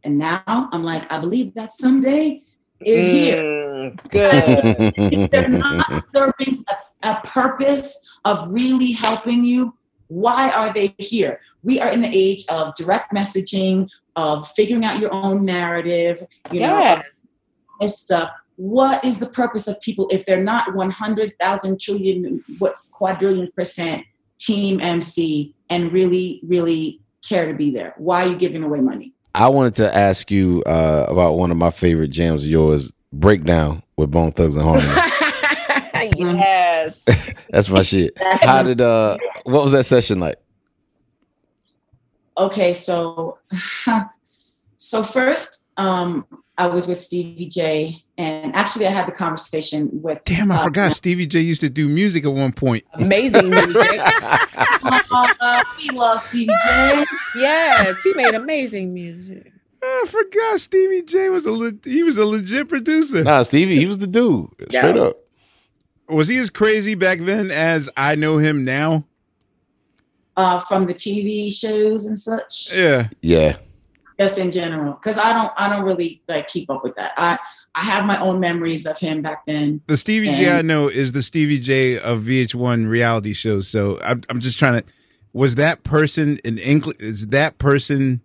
and 0.03 0.17
now 0.17 0.43
I'm 0.45 0.83
like, 0.83 1.11
I 1.11 1.19
believe 1.19 1.53
that 1.55 1.73
someday 1.73 2.43
is 2.85 3.07
here. 3.07 3.37
Mm, 3.43 4.09
good. 4.09 4.93
if 5.13 5.31
they're 5.31 5.49
not 5.49 5.85
serving 6.07 6.63
a, 6.69 7.09
a 7.09 7.21
purpose 7.25 7.99
of 8.25 8.49
really 8.51 8.91
helping 8.91 9.43
you, 9.43 9.73
why 10.07 10.49
are 10.51 10.73
they 10.73 10.93
here? 10.97 11.39
We 11.63 11.79
are 11.79 11.89
in 11.89 12.01
the 12.01 12.09
age 12.11 12.45
of 12.49 12.75
direct 12.75 13.13
messaging, 13.13 13.89
of 14.15 14.47
figuring 14.51 14.85
out 14.85 14.99
your 14.99 15.13
own 15.13 15.45
narrative, 15.45 16.23
you 16.51 16.59
know, 16.61 16.77
Yes. 16.79 17.05
of 17.07 17.81
this 17.81 17.99
stuff. 17.99 18.29
What 18.57 19.03
is 19.03 19.19
the 19.19 19.25
purpose 19.27 19.67
of 19.67 19.79
people 19.81 20.07
if 20.11 20.25
they're 20.25 20.43
not 20.43 20.75
100,000 20.75 21.79
trillion, 21.79 22.43
what 22.59 22.75
quadrillion 22.91 23.51
percent 23.55 24.05
team 24.37 24.79
MC 24.79 25.55
and 25.69 25.91
really, 25.91 26.41
really 26.43 27.01
care 27.27 27.47
to 27.47 27.53
be 27.57 27.71
there? 27.71 27.95
Why 27.97 28.25
are 28.25 28.29
you 28.29 28.35
giving 28.37 28.63
away 28.63 28.79
money? 28.79 29.13
I 29.35 29.47
wanted 29.49 29.75
to 29.75 29.95
ask 29.95 30.29
you 30.29 30.63
uh, 30.65 31.05
about 31.09 31.37
one 31.37 31.51
of 31.51 31.57
my 31.57 31.71
favorite 31.71 32.09
jams 32.09 32.45
of 32.45 32.51
yours, 32.51 32.91
Breakdown 33.11 33.83
with 33.97 34.11
Bone 34.11 34.31
Thugs 34.31 34.55
and 34.55 34.65
Harmony. 34.65 34.87
yes. 36.39 37.03
That's 37.49 37.69
my 37.69 37.81
shit. 37.81 38.17
How 38.41 38.63
did 38.63 38.81
uh 38.81 39.17
what 39.43 39.63
was 39.63 39.71
that 39.71 39.83
session 39.85 40.19
like? 40.19 40.37
okay 42.37 42.73
so 42.73 43.37
so 44.77 45.03
first 45.03 45.67
um 45.77 46.25
i 46.57 46.65
was 46.65 46.87
with 46.87 46.97
stevie 46.97 47.47
j 47.47 48.02
and 48.17 48.56
actually 48.56 48.86
i 48.88 48.91
had 48.91 49.08
the 49.08 49.12
conversation 49.12 49.89
with 49.91 50.19
Damn, 50.26 50.52
I 50.52 50.58
uh, 50.58 50.63
forgot 50.65 50.93
Stevie 50.93 51.26
J 51.28 51.39
used 51.41 51.62
to 51.62 51.69
do 51.69 51.88
music 51.89 52.26
at 52.26 52.32
one 52.32 52.52
point. 52.52 52.84
Amazing 52.93 53.49
music. 53.49 53.99
uh, 54.82 55.63
we 55.78 55.89
love 55.89 56.19
stevie 56.19 56.47
j 56.67 57.06
yes, 57.38 58.02
he 58.04 58.13
made 58.13 58.36
amazing 58.36 58.93
music. 58.93 59.52
I 59.86 60.06
forgot 60.08 60.62
Stevie 60.62 61.02
J 61.02 61.30
was 61.30 61.45
a 61.45 61.52
le- 61.52 61.73
he 61.84 62.04
was 62.04 62.15
a 62.17 62.26
legit 62.26 62.69
producer. 62.69 63.21
Nah, 63.21 63.43
Stevie, 63.43 63.76
he 63.78 63.86
was 63.86 63.97
the 63.97 64.08
dude. 64.08 64.47
Straight 64.69 64.95
Yeah. 64.95 65.02
up. 65.02 65.17
Was 66.08 66.30
he 66.30 66.38
as 66.38 66.49
crazy 66.49 66.95
back 66.95 67.19
then 67.19 67.52
as 67.52 67.89
I 67.97 68.15
know 68.15 68.38
him 68.38 68.63
now? 68.63 69.04
uh 70.36 70.60
from 70.62 70.88
the 70.88 70.93
tv 70.95 71.54
shows 71.54 72.06
and 72.06 72.17
such 72.17 72.73
Yeah. 72.73 73.08
Yeah. 73.21 73.58
just 74.19 74.39
in 74.39 74.49
general 74.49 74.93
because 74.93 75.19
i 75.19 75.32
don't 75.32 75.52
i 75.58 75.69
don't 75.69 75.84
really 75.86 76.23
like 76.28 76.47
keep 76.47 76.71
up 76.71 76.84
with 76.84 76.95
that 76.95 77.12
i 77.17 77.38
i 77.75 77.81
have 77.83 78.05
my 78.05 78.19
own 78.19 78.39
memories 78.39 78.86
of 78.86 78.97
him 78.99 79.21
back 79.21 79.45
then 79.45 79.81
The 79.88 79.97
Stevie 79.97 80.33
J 80.33 80.51
I 80.51 80.62
know 80.62 80.88
is 80.88 81.12
the 81.13 81.21
Stevie 81.23 81.59
J 81.59 81.97
of 81.99 82.21
VH1 82.21 82.88
reality 82.88 83.33
shows. 83.33 83.67
So 83.67 83.99
I'm, 84.01 84.21
I'm 84.29 84.39
just 84.39 84.57
trying 84.59 84.81
to. 84.81 84.88
Was 85.33 85.55
that 85.55 85.83
person 85.83 86.38
in 86.43 86.57
English? 86.59 86.97
Is 86.99 87.27
that 87.27 87.57
person? 87.57 88.21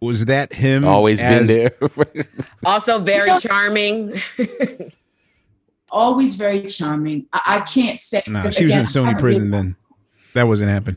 Was 0.00 0.24
that 0.24 0.52
him? 0.54 0.84
Always 0.86 1.20
been 1.20 1.46
there. 1.46 1.72
Also 2.64 2.98
very 2.98 3.38
charming. 3.38 4.14
always 5.90 6.36
very 6.36 6.62
charming 6.66 7.26
i, 7.34 7.40
I 7.56 7.60
can't 7.60 7.98
say 7.98 8.22
Nah, 8.26 8.42
'cause 8.42 8.54
she 8.54 8.64
was 8.64 8.74
in 8.74 8.84
Sony 8.86 9.18
prison 9.18 9.42
really- 9.44 9.50
then. 9.52 9.76
That 10.34 10.44
wasn't 10.48 10.70
happening. 10.70 10.96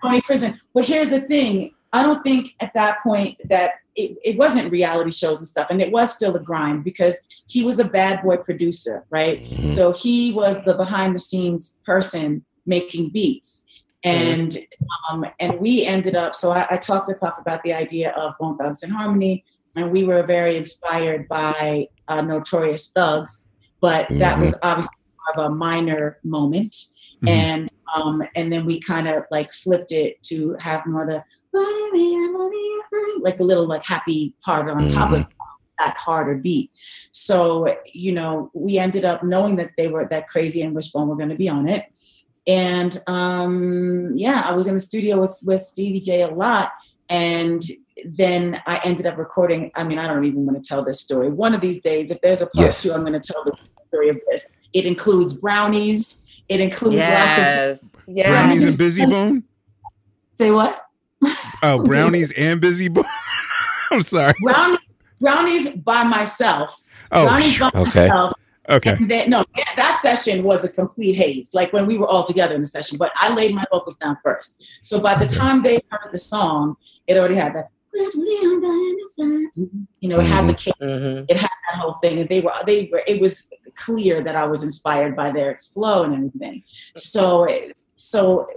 Sony 0.00 0.22
prison. 0.22 0.60
But 0.72 0.84
here's 0.86 1.10
the 1.10 1.22
thing: 1.22 1.72
I 1.92 2.04
don't 2.04 2.22
think 2.22 2.50
at 2.60 2.72
that 2.74 3.02
point 3.02 3.36
that 3.48 3.70
it, 4.02 4.16
it 4.30 4.36
wasn't 4.38 4.70
reality 4.70 5.10
shows 5.10 5.38
and 5.40 5.48
stuff, 5.48 5.68
and 5.70 5.80
it 5.80 5.90
was 5.92 6.08
still 6.14 6.34
a 6.36 6.42
grind 6.50 6.84
because 6.84 7.16
he 7.46 7.60
was 7.68 7.78
a 7.78 7.84
bad 7.84 8.22
boy 8.22 8.36
producer, 8.48 9.04
right? 9.10 9.36
So 9.76 9.92
he 9.92 10.32
was 10.32 10.54
the 10.64 10.74
behind 10.74 11.14
the 11.14 11.18
scenes 11.18 11.80
person 11.84 12.44
making 12.66 13.10
beats. 13.10 13.64
And 14.04 14.56
um, 15.10 15.24
and 15.40 15.58
we 15.58 15.84
ended 15.84 16.14
up. 16.14 16.34
So 16.34 16.52
I, 16.52 16.66
I 16.74 16.76
talked 16.76 17.08
to 17.08 17.14
Puff 17.14 17.36
about 17.38 17.60
the 17.64 17.72
idea 17.72 18.12
of 18.12 18.34
Bone 18.38 18.56
Thugs 18.56 18.82
and 18.84 18.92
Harmony, 18.92 19.44
and 19.74 19.90
we 19.90 20.04
were 20.04 20.22
very 20.24 20.56
inspired 20.56 21.26
by 21.28 21.88
uh, 22.06 22.20
Notorious 22.20 22.92
Thugs, 22.92 23.50
but 23.80 24.06
that 24.10 24.38
was 24.38 24.54
obviously 24.62 24.96
more 25.36 25.46
of 25.46 25.52
a 25.52 25.54
minor 25.54 26.18
moment 26.22 26.74
Mhm. 27.22 27.28
and 27.28 27.70
um 27.96 28.22
and 28.36 28.52
then 28.52 28.64
we 28.64 28.80
kind 28.80 29.08
of 29.08 29.24
like 29.30 29.52
flipped 29.52 29.92
it 29.92 30.22
to 30.22 30.54
have 30.60 30.86
more 30.86 31.04
the 31.06 31.22
like 33.20 33.38
a 33.40 33.42
little 33.42 33.66
like 33.66 33.84
happy 33.84 34.34
part 34.44 34.68
on 34.68 34.88
top 34.88 35.12
of 35.12 35.26
that 35.78 35.96
harder 35.96 36.34
beat 36.34 36.70
so 37.12 37.74
you 37.92 38.12
know 38.12 38.50
we 38.54 38.78
ended 38.78 39.04
up 39.04 39.22
knowing 39.22 39.56
that 39.56 39.70
they 39.76 39.88
were 39.88 40.06
that 40.10 40.26
Krayzie 40.28 40.64
and 40.64 40.74
Wish 40.74 40.90
Bone 40.90 41.08
were 41.08 41.16
going 41.16 41.28
to 41.28 41.36
be 41.36 41.48
on 41.48 41.68
it 41.68 41.84
and 42.46 43.00
um 43.06 44.12
yeah 44.16 44.42
i 44.46 44.52
was 44.52 44.66
in 44.66 44.74
the 44.74 44.80
studio 44.80 45.20
with, 45.20 45.38
with 45.46 45.60
stevie 45.60 46.00
j 46.00 46.22
a 46.22 46.28
lot 46.28 46.72
and 47.10 47.62
then 48.04 48.60
i 48.66 48.80
ended 48.84 49.06
up 49.06 49.18
recording 49.18 49.70
i 49.74 49.84
mean 49.84 49.98
i 49.98 50.06
don't 50.06 50.24
even 50.24 50.46
want 50.46 50.60
to 50.62 50.66
tell 50.66 50.82
this 50.84 51.00
story 51.00 51.28
one 51.28 51.54
of 51.54 51.60
these 51.60 51.82
days 51.82 52.10
if 52.10 52.20
there's 52.22 52.40
a 52.40 52.46
part 52.46 52.66
Yes. 52.66 52.82
two 52.82 52.90
i'm 52.92 53.02
going 53.02 53.12
to 53.12 53.20
tell 53.20 53.44
the 53.44 53.56
story 53.88 54.08
of 54.08 54.18
this 54.30 54.48
it 54.72 54.84
includes 54.86 55.34
brownies 55.34 56.24
it 56.48 56.60
includes 56.60 56.96
lots 56.96 57.02
of 57.02 57.44
yes. 57.44 58.04
Yes. 58.08 58.28
Brownies 58.28 58.64
and 58.64 58.72
Bizzy 58.74 59.08
Bone. 59.10 59.44
say 60.38 60.50
what 60.50 60.80
Oh, 61.62 61.82
brownies 61.82 62.32
and 62.32 62.60
Bizzy 62.60 62.92
Bone. 62.92 63.04
I'm 63.90 64.02
sorry. 64.02 64.32
brownies 64.42 64.78
brownies 65.20 65.68
by 65.76 66.04
myself 66.04 66.80
Oh, 67.10 67.24
brownies 67.26 67.58
by 67.58 67.68
okay. 67.74 67.82
myself 68.08 68.32
okay. 68.68 68.90
And 68.92 69.10
then, 69.10 69.30
no, 69.30 69.44
that- 69.56 69.72
that 69.76 69.98
session 70.00 70.42
was 70.44 70.62
a 70.64 70.68
complete 70.68 71.14
haze. 71.14 71.54
Like 71.54 71.72
when 71.72 71.86
we 71.86 71.96
were 71.98 72.06
all 72.06 72.22
together 72.24 72.54
in 72.54 72.60
the 72.60 72.66
session, 72.66 72.98
but 72.98 73.10
I 73.16 73.32
laid 73.34 73.54
my 73.54 73.64
vocals 73.72 73.96
down 73.96 74.16
first. 74.22 74.62
So 74.82 75.00
by 75.00 75.18
the 75.18 75.26
time 75.26 75.62
they 75.62 75.80
heard 75.90 76.12
the 76.12 76.18
song, 76.18 76.76
it 77.06 77.16
already 77.16 77.34
had 77.36 77.54
that. 77.54 77.68
You 80.00 80.08
know, 80.08 80.20
it 80.20 80.26
had 80.26 80.46
the 80.48 80.54
kick, 80.54 80.74
Mhm. 80.80 81.24
it 81.28 81.36
had 81.36 81.48
that 81.70 81.78
whole 81.80 81.94
thing, 82.02 82.20
and 82.20 82.28
they 82.28 82.40
were 82.40 82.52
they 82.66 82.88
were. 82.92 83.02
It 83.06 83.20
was 83.20 83.50
clear 83.74 84.22
that 84.22 84.36
I 84.36 84.44
was 84.46 84.62
inspired 84.62 85.16
by 85.16 85.32
their 85.32 85.58
flow 85.72 86.04
and 86.04 86.14
everything. 86.14 86.62
So, 86.94 87.44
so 87.98 88.48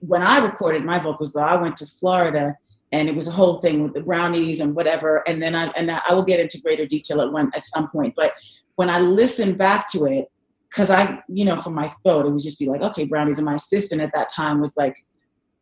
when 0.00 0.22
I 0.22 0.38
recorded 0.38 0.84
my 0.84 0.98
vocals, 0.98 1.32
though, 1.32 1.40
I 1.40 1.56
went 1.56 1.76
to 1.78 1.86
Florida. 1.86 2.56
And 2.90 3.06
it 3.06 3.14
was 3.14 3.28
a 3.28 3.32
whole 3.32 3.58
thing 3.58 3.82
with 3.82 3.92
the 3.92 4.00
brownies 4.00 4.60
and 4.60 4.74
whatever. 4.74 5.22
And 5.28 5.42
then 5.42 5.54
I 5.54 5.66
and 5.76 5.90
I 5.90 6.14
will 6.14 6.22
get 6.22 6.40
into 6.40 6.58
greater 6.58 6.86
detail 6.86 7.20
at 7.20 7.30
one 7.30 7.50
at 7.54 7.62
some 7.62 7.90
point. 7.90 8.14
But 8.16 8.32
when 8.76 8.88
I 8.88 8.98
listened 8.98 9.58
back 9.58 9.90
to 9.90 10.06
it, 10.06 10.30
because 10.70 10.90
I, 10.90 11.20
you 11.28 11.44
know, 11.44 11.60
from 11.60 11.74
my 11.74 11.92
throat, 12.02 12.24
it 12.24 12.30
would 12.30 12.42
just 12.42 12.58
be 12.58 12.66
like, 12.66 12.80
okay, 12.80 13.04
brownies. 13.04 13.38
And 13.38 13.44
my 13.44 13.54
assistant 13.54 14.00
at 14.00 14.12
that 14.14 14.30
time 14.30 14.58
was 14.58 14.74
like 14.76 15.04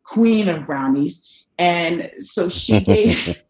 queen 0.03 0.47
of 0.47 0.65
brownies. 0.65 1.29
And 1.57 2.09
so 2.19 2.47
she 2.47 2.79
gave, 2.81 3.43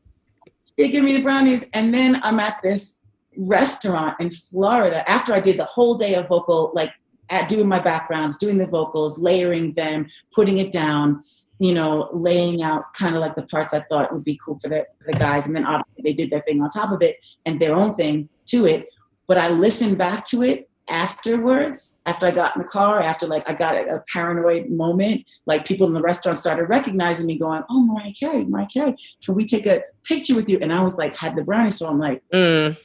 they 0.77 0.89
give 0.89 1.03
me 1.03 1.13
the 1.13 1.21
brownies. 1.21 1.69
And 1.73 1.93
then 1.93 2.19
I'm 2.23 2.39
at 2.39 2.57
this 2.63 3.05
restaurant 3.37 4.19
in 4.19 4.31
Florida 4.31 5.07
after 5.09 5.33
I 5.33 5.39
did 5.39 5.59
the 5.59 5.65
whole 5.65 5.95
day 5.95 6.15
of 6.15 6.27
vocal, 6.27 6.71
like 6.73 6.91
at 7.29 7.49
doing 7.49 7.67
my 7.67 7.79
backgrounds, 7.79 8.37
doing 8.37 8.57
the 8.57 8.65
vocals, 8.65 9.19
layering 9.19 9.73
them, 9.73 10.07
putting 10.33 10.59
it 10.59 10.71
down, 10.71 11.21
you 11.59 11.73
know, 11.73 12.09
laying 12.13 12.63
out 12.63 12.93
kind 12.93 13.15
of 13.15 13.21
like 13.21 13.35
the 13.35 13.43
parts 13.43 13.73
I 13.73 13.81
thought 13.81 14.13
would 14.13 14.23
be 14.23 14.39
cool 14.43 14.59
for 14.59 14.69
the, 14.69 14.85
for 14.97 15.11
the 15.11 15.17
guys. 15.17 15.45
And 15.45 15.55
then 15.55 15.65
obviously 15.65 16.03
they 16.03 16.13
did 16.13 16.29
their 16.29 16.41
thing 16.41 16.61
on 16.61 16.69
top 16.69 16.91
of 16.91 17.01
it 17.01 17.17
and 17.45 17.59
their 17.59 17.75
own 17.75 17.95
thing 17.95 18.29
to 18.47 18.65
it. 18.65 18.87
But 19.27 19.37
I 19.37 19.49
listened 19.49 19.97
back 19.97 20.25
to 20.25 20.43
it 20.43 20.69
afterwards, 20.89 21.99
after 22.05 22.27
I 22.27 22.31
got 22.31 22.55
in 22.55 22.61
the 22.61 22.67
car, 22.67 23.01
after 23.01 23.27
like 23.27 23.43
I 23.47 23.53
got 23.53 23.75
a, 23.75 24.03
paranoid 24.13 24.69
moment, 24.69 25.25
like 25.45 25.65
people 25.65 25.87
in 25.87 25.93
the 25.93 26.01
restaurant 26.01 26.37
started 26.37 26.65
recognizing 26.65 27.25
me, 27.25 27.37
going, 27.37 27.63
"Oh, 27.69 27.81
Mariah 27.81 28.13
Carey, 28.17 28.45
Mariah 28.45 28.67
Carey, 28.67 28.95
can 29.23 29.35
we 29.35 29.45
take 29.45 29.65
a 29.65 29.81
picture 30.03 30.35
with 30.35 30.47
you?" 30.47 30.59
And 30.61 30.71
I 30.71 30.81
was 30.81 30.97
like, 30.97 31.15
had 31.15 31.35
the 31.35 31.43
brownie, 31.43 31.71
so 31.71 31.87
I'm 31.87 31.99
like, 31.99 32.23
Mm. 32.31 32.77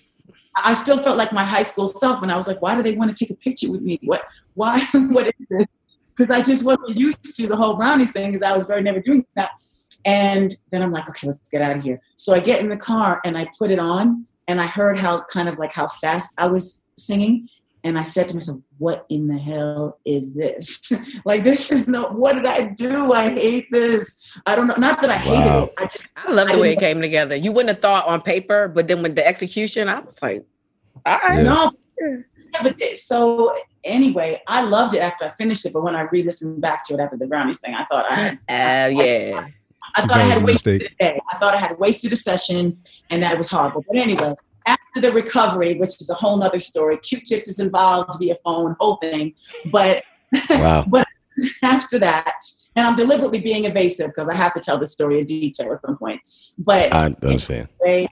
I 0.56 0.72
still 0.74 1.02
felt 1.02 1.16
like 1.16 1.32
my 1.32 1.44
high 1.44 1.62
school 1.62 1.86
self, 1.86 2.22
and 2.22 2.30
I 2.30 2.36
was 2.36 2.46
like, 2.46 2.60
why 2.60 2.74
do 2.74 2.82
they 2.82 2.94
want 2.94 3.14
to 3.14 3.24
take 3.24 3.30
a 3.30 3.36
picture 3.36 3.70
with 3.70 3.82
me? 3.82 3.98
What? 4.02 4.24
Why? 4.54 4.84
what 4.92 5.28
is 5.28 5.46
this? 5.48 5.66
Because 6.14 6.30
I 6.30 6.42
just 6.42 6.64
wasn't 6.64 6.96
used 6.96 7.36
to 7.36 7.46
the 7.46 7.56
whole 7.56 7.74
brownies 7.74 8.12
thing, 8.12 8.30
because 8.30 8.42
I 8.42 8.52
was 8.52 8.64
very 8.64 8.82
never 8.82 9.00
doing 9.00 9.24
that. 9.34 9.50
And 10.04 10.54
then 10.70 10.82
I'm 10.82 10.92
like, 10.92 11.08
okay, 11.08 11.28
let's 11.28 11.48
get 11.48 11.62
out 11.62 11.76
of 11.76 11.82
here. 11.82 12.00
So 12.16 12.34
I 12.34 12.40
get 12.40 12.60
in 12.60 12.68
the 12.68 12.76
car 12.76 13.20
and 13.24 13.38
I 13.38 13.48
put 13.58 13.70
it 13.70 13.78
on, 13.78 14.26
and 14.48 14.60
I 14.60 14.66
heard 14.66 14.98
how 14.98 15.24
kind 15.32 15.48
of 15.48 15.58
like 15.58 15.72
how 15.72 15.88
fast 15.88 16.34
I 16.38 16.48
was 16.48 16.84
singing, 16.98 17.48
and 17.84 17.98
I 17.98 18.04
said 18.04 18.28
to 18.28 18.34
myself, 18.34 18.60
what 18.78 19.06
in 19.08 19.26
the 19.26 19.38
hell 19.38 19.98
is 20.04 20.32
this? 20.32 20.92
like, 21.24 21.42
this 21.42 21.72
is 21.72 21.88
no, 21.88 22.08
what 22.08 22.34
did 22.34 22.46
I 22.46 22.66
do? 22.66 23.12
I 23.12 23.30
hate 23.30 23.70
this. 23.72 24.38
I 24.46 24.54
don't 24.54 24.68
know. 24.68 24.76
Not 24.76 25.00
that 25.02 25.10
I 25.10 25.16
hated 25.16 25.46
wow. 25.46 25.64
it. 25.64 25.74
I, 25.78 25.86
just, 25.86 26.12
I 26.16 26.32
love 26.32 26.48
the 26.48 26.54
I 26.54 26.58
way 26.58 26.72
it 26.72 26.78
came 26.78 27.00
together. 27.00 27.34
You 27.34 27.50
wouldn't 27.50 27.70
have 27.70 27.82
thought 27.82 28.06
on 28.06 28.20
paper, 28.20 28.68
but 28.68 28.86
then 28.86 29.02
with 29.02 29.16
the 29.16 29.26
execution, 29.26 29.88
I 29.88 30.00
was 30.00 30.22
like, 30.22 30.44
all 31.04 31.18
right. 31.18 31.38
Yeah. 31.38 31.42
No. 31.42 31.72
Yeah, 32.54 32.64
but 32.64 32.98
so 32.98 33.54
anyway, 33.82 34.42
I 34.46 34.60
loved 34.60 34.94
it 34.94 34.98
after 34.98 35.24
I 35.24 35.30
finished 35.38 35.64
it. 35.64 35.72
But 35.72 35.84
when 35.84 35.96
I 35.96 36.02
re-listened 36.02 36.60
back 36.60 36.84
to 36.84 36.94
it 36.94 37.00
after 37.00 37.16
the 37.16 37.26
brownies 37.26 37.60
thing, 37.60 37.74
I 37.74 37.86
thought 37.86 38.04
I 38.10 38.14
had, 38.14 38.34
uh, 38.34 39.02
yeah. 39.02 39.46
I, 39.96 40.02
I 40.02 40.06
thought 40.06 40.16
I 40.18 40.24
had 40.24 40.42
wasted 40.44 40.82
a 40.82 40.88
day. 41.02 41.20
I 41.32 41.38
thought 41.38 41.54
I 41.54 41.58
had 41.58 41.78
wasted 41.78 42.12
a 42.12 42.16
session 42.16 42.82
and 43.08 43.22
that 43.22 43.38
was 43.38 43.50
horrible. 43.50 43.82
But 43.88 43.96
anyway, 43.96 44.34
after 44.66 45.00
the 45.00 45.12
recovery, 45.12 45.78
which 45.78 46.00
is 46.00 46.10
a 46.10 46.14
whole 46.14 46.36
nother 46.36 46.58
story, 46.58 46.98
Q-tip 46.98 47.44
is 47.46 47.58
involved 47.58 48.18
via 48.18 48.36
phone, 48.44 48.76
whole 48.78 48.96
thing. 48.96 49.34
But 49.70 50.04
wow. 50.50 50.84
but 50.88 51.06
after 51.62 51.98
that, 51.98 52.40
and 52.76 52.86
I'm 52.86 52.96
deliberately 52.96 53.40
being 53.40 53.64
evasive 53.64 54.08
because 54.08 54.28
I 54.28 54.34
have 54.34 54.52
to 54.54 54.60
tell 54.60 54.78
the 54.78 54.86
story 54.86 55.18
in 55.18 55.24
detail 55.24 55.72
at 55.72 55.84
some 55.84 55.96
point. 55.96 56.20
But 56.58 56.92
I 56.92 57.06
understand. 57.06 57.68
Anyway, 57.84 58.08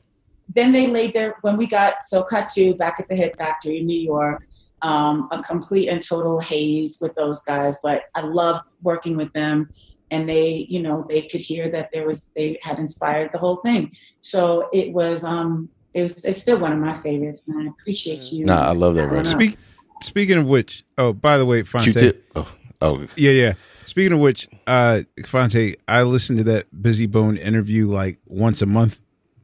then 0.55 0.73
they 0.73 0.87
laid 0.87 1.15
there 1.15 1.37
when 1.43 1.57
we 1.57 1.67
got 1.67 1.95
Sokatu 2.13 2.77
back 2.77 2.97
at 2.99 3.09
the 3.09 3.15
Hit 3.15 3.37
Factory 3.37 3.79
in 3.79 3.87
New 3.87 4.01
York. 4.01 4.47
Um, 4.83 5.29
a 5.31 5.43
complete 5.43 5.89
and 5.89 6.01
total 6.01 6.41
haze 6.41 7.01
with 7.03 7.15
those 7.15 7.43
guys, 7.43 7.77
but 7.83 8.05
I 8.15 8.23
loved 8.23 8.65
working 8.81 9.15
with 9.15 9.31
them, 9.35 9.69
and 10.11 10.27
they, 10.27 10.67
you 10.71 10.81
know, 10.81 11.05
they 11.07 11.21
could 11.21 11.43
hear 11.43 11.71
that 11.71 11.91
there 11.93 12.07
was 12.07 12.31
they 12.35 12.59
had 12.63 12.79
inspired 12.79 13.29
the 13.31 13.39
whole 13.39 13.57
thing. 13.57 13.93
So 14.23 14.71
it 14.73 14.91
was 14.95 15.23
um, 15.23 15.69
it 15.95 16.03
was 16.03 16.25
it's 16.25 16.41
still 16.41 16.59
one 16.59 16.73
of 16.73 16.79
my 16.79 17.01
favorites, 17.03 17.43
and 17.47 17.69
I 17.69 17.71
appreciate 17.71 18.33
you. 18.33 18.45
Nah, 18.45 18.69
I 18.69 18.73
love 18.73 18.95
that 18.95 19.09
record. 19.09 19.27
Speak, 19.27 19.57
speaking 20.03 20.39
of 20.39 20.47
which, 20.47 20.85
oh, 20.99 21.13
by 21.13 21.39
the 21.39 21.47
way, 21.47 21.63
Phonte, 21.63 21.85
Q-tip. 21.85 22.31
Oh, 22.35 22.53
oh, 22.81 23.07
yeah, 23.17 23.33
yeah. 23.33 23.53
Speaking 23.87 24.13
of 24.13 24.21
which, 24.21 24.49
uh, 24.67 25.01
Phonte, 25.27 25.77
I 25.89 26.03
listen 26.03 26.37
to 26.37 26.45
that 26.45 26.73
Bizzy 26.73 27.11
Bone 27.11 27.37
interview 27.37 27.89
like 27.89 28.19
once 28.27 28.63
a 28.63 28.67
month. 28.67 29.01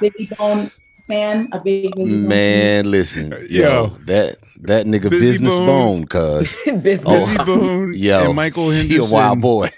Bizzy 0.00 0.36
Bone 0.36 0.70
fan, 1.06 1.48
a 1.52 1.60
big 1.60 1.94
Bizzy 1.94 2.26
Man, 2.26 2.84
fan. 2.84 2.90
listen, 2.90 3.30
yo, 3.50 3.62
yo, 3.62 3.86
that 4.04 4.38
that 4.60 4.86
nigga 4.86 5.10
Busy 5.10 5.20
business 5.20 5.56
bone, 5.56 6.02
bone 6.02 6.06
cuz 6.06 6.56
business 6.82 7.04
oh, 7.06 7.44
Bone, 7.44 7.94
yo, 7.96 8.26
and 8.26 8.36
Michael 8.36 8.70
Henderson, 8.70 9.02
he 9.02 9.06
a 9.06 9.12
wild 9.12 9.40
boy. 9.40 9.70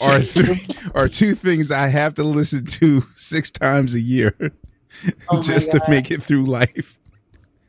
are 0.00 0.20
th- 0.20 0.70
are 0.94 1.08
two 1.08 1.34
things 1.34 1.70
I 1.70 1.88
have 1.88 2.14
to 2.14 2.24
listen 2.24 2.66
to 2.66 3.04
six 3.14 3.50
times 3.50 3.94
a 3.94 4.00
year 4.00 4.34
oh 5.30 5.40
just 5.40 5.70
to 5.72 5.80
make 5.88 6.10
it 6.10 6.22
through 6.22 6.44
life. 6.44 6.98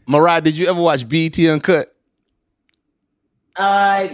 Mariah, 0.07 0.41
did 0.41 0.57
you 0.57 0.67
ever 0.67 0.81
watch 0.81 1.07
BET 1.07 1.37
Uncut? 1.39 1.95
Uh, 3.55 4.07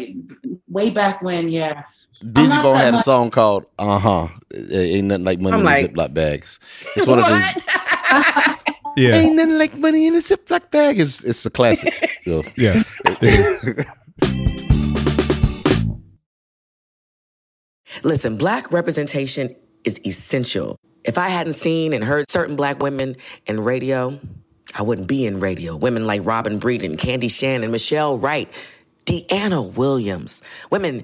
way 0.69 0.89
back 0.89 1.21
when, 1.21 1.49
yeah. 1.49 1.84
Bizzy 2.23 2.62
Bone 2.62 2.77
had 2.77 2.93
a 2.93 2.99
song 2.99 3.32
called 3.32 3.65
"Uh 3.80 3.97
Huh." 3.97 4.27
Ain't 4.71 5.08
nothing 5.08 5.23
like 5.23 5.39
money 5.39 5.56
I'm 5.56 5.62
in 5.62 5.65
like, 5.65 5.91
Ziploc 5.91 6.13
bags. 6.13 6.60
It's 6.95 7.08
one 7.08 7.19
of 7.19 7.25
his. 7.25 7.63
Yeah. 8.97 9.15
Ain't 9.15 9.36
nothing 9.36 9.58
like 9.58 9.77
money 9.77 10.08
in 10.08 10.15
a 10.15 10.19
Ziploc 10.19 10.71
bag. 10.71 10.99
It's 10.99 11.23
it's 11.23 11.45
a 11.45 11.49
classic. 11.49 11.93
So. 12.23 12.43
Yeah. 12.56 12.84
Listen, 18.04 18.38
black 18.38 18.71
representation 18.71 19.56
is 19.84 19.99
essential. 20.06 20.77
If 21.04 21.17
I 21.17 21.30
hadn't 21.30 21.54
seen 21.54 21.93
and 21.93 22.04
heard 22.04 22.30
certain 22.30 22.56
black 22.56 22.80
women 22.82 23.15
in 23.47 23.63
radio, 23.63 24.19
I 24.75 24.84
wouldn't 24.84 25.08
be 25.08 25.25
in 25.25 25.39
radio. 25.39 25.75
Women 25.75 26.06
like 26.06 26.21
Robin 26.23 26.60
Breeden, 26.60 26.97
Candy 26.97 27.27
Shannon, 27.27 27.71
Michelle 27.71 28.17
Wright, 28.17 28.49
Deanna 29.06 29.73
Williams. 29.73 30.41
Women 30.69 31.04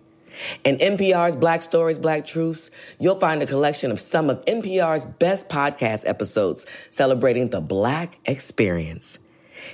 In 0.63 0.77
NPR's 0.77 1.35
Black 1.35 1.61
Stories, 1.61 1.99
Black 1.99 2.25
Truths, 2.25 2.71
you'll 2.99 3.19
find 3.19 3.41
a 3.41 3.45
collection 3.45 3.91
of 3.91 3.99
some 3.99 4.29
of 4.29 4.43
NPR's 4.45 5.05
best 5.05 5.49
podcast 5.49 6.07
episodes 6.07 6.65
celebrating 6.89 7.49
the 7.49 7.61
Black 7.61 8.19
experience. 8.25 9.19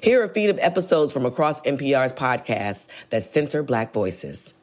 Here 0.01 0.21
are 0.21 0.25
a 0.25 0.29
feed 0.29 0.49
of 0.49 0.59
episodes 0.59 1.13
from 1.13 1.25
across 1.25 1.61
NPR's 1.61 2.13
podcasts 2.13 2.87
that 3.09 3.23
center 3.23 3.63
Black 3.63 3.93
voices. 3.93 4.53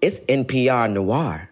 It's 0.00 0.20
NPR 0.20 0.90
Noir. 0.92 1.50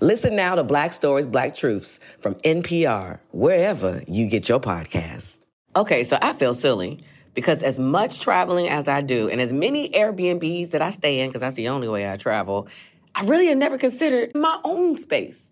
Listen 0.00 0.36
now 0.36 0.54
to 0.54 0.64
Black 0.64 0.92
Stories, 0.92 1.26
Black 1.26 1.54
Truths 1.54 2.00
from 2.20 2.34
NPR, 2.36 3.20
wherever 3.30 4.02
you 4.06 4.28
get 4.28 4.48
your 4.48 4.60
podcasts. 4.60 5.40
Okay, 5.76 6.04
so 6.04 6.18
I 6.20 6.32
feel 6.32 6.54
silly 6.54 7.00
because 7.34 7.62
as 7.62 7.78
much 7.78 8.20
traveling 8.20 8.68
as 8.68 8.88
I 8.88 9.00
do 9.02 9.28
and 9.28 9.40
as 9.40 9.52
many 9.52 9.90
Airbnbs 9.90 10.70
that 10.70 10.82
I 10.82 10.90
stay 10.90 11.20
in, 11.20 11.28
because 11.28 11.40
that's 11.40 11.56
the 11.56 11.68
only 11.68 11.88
way 11.88 12.10
I 12.10 12.16
travel, 12.16 12.68
I 13.20 13.24
really 13.24 13.48
had 13.48 13.58
never 13.58 13.76
considered 13.76 14.34
my 14.34 14.58
own 14.64 14.96
space. 14.96 15.50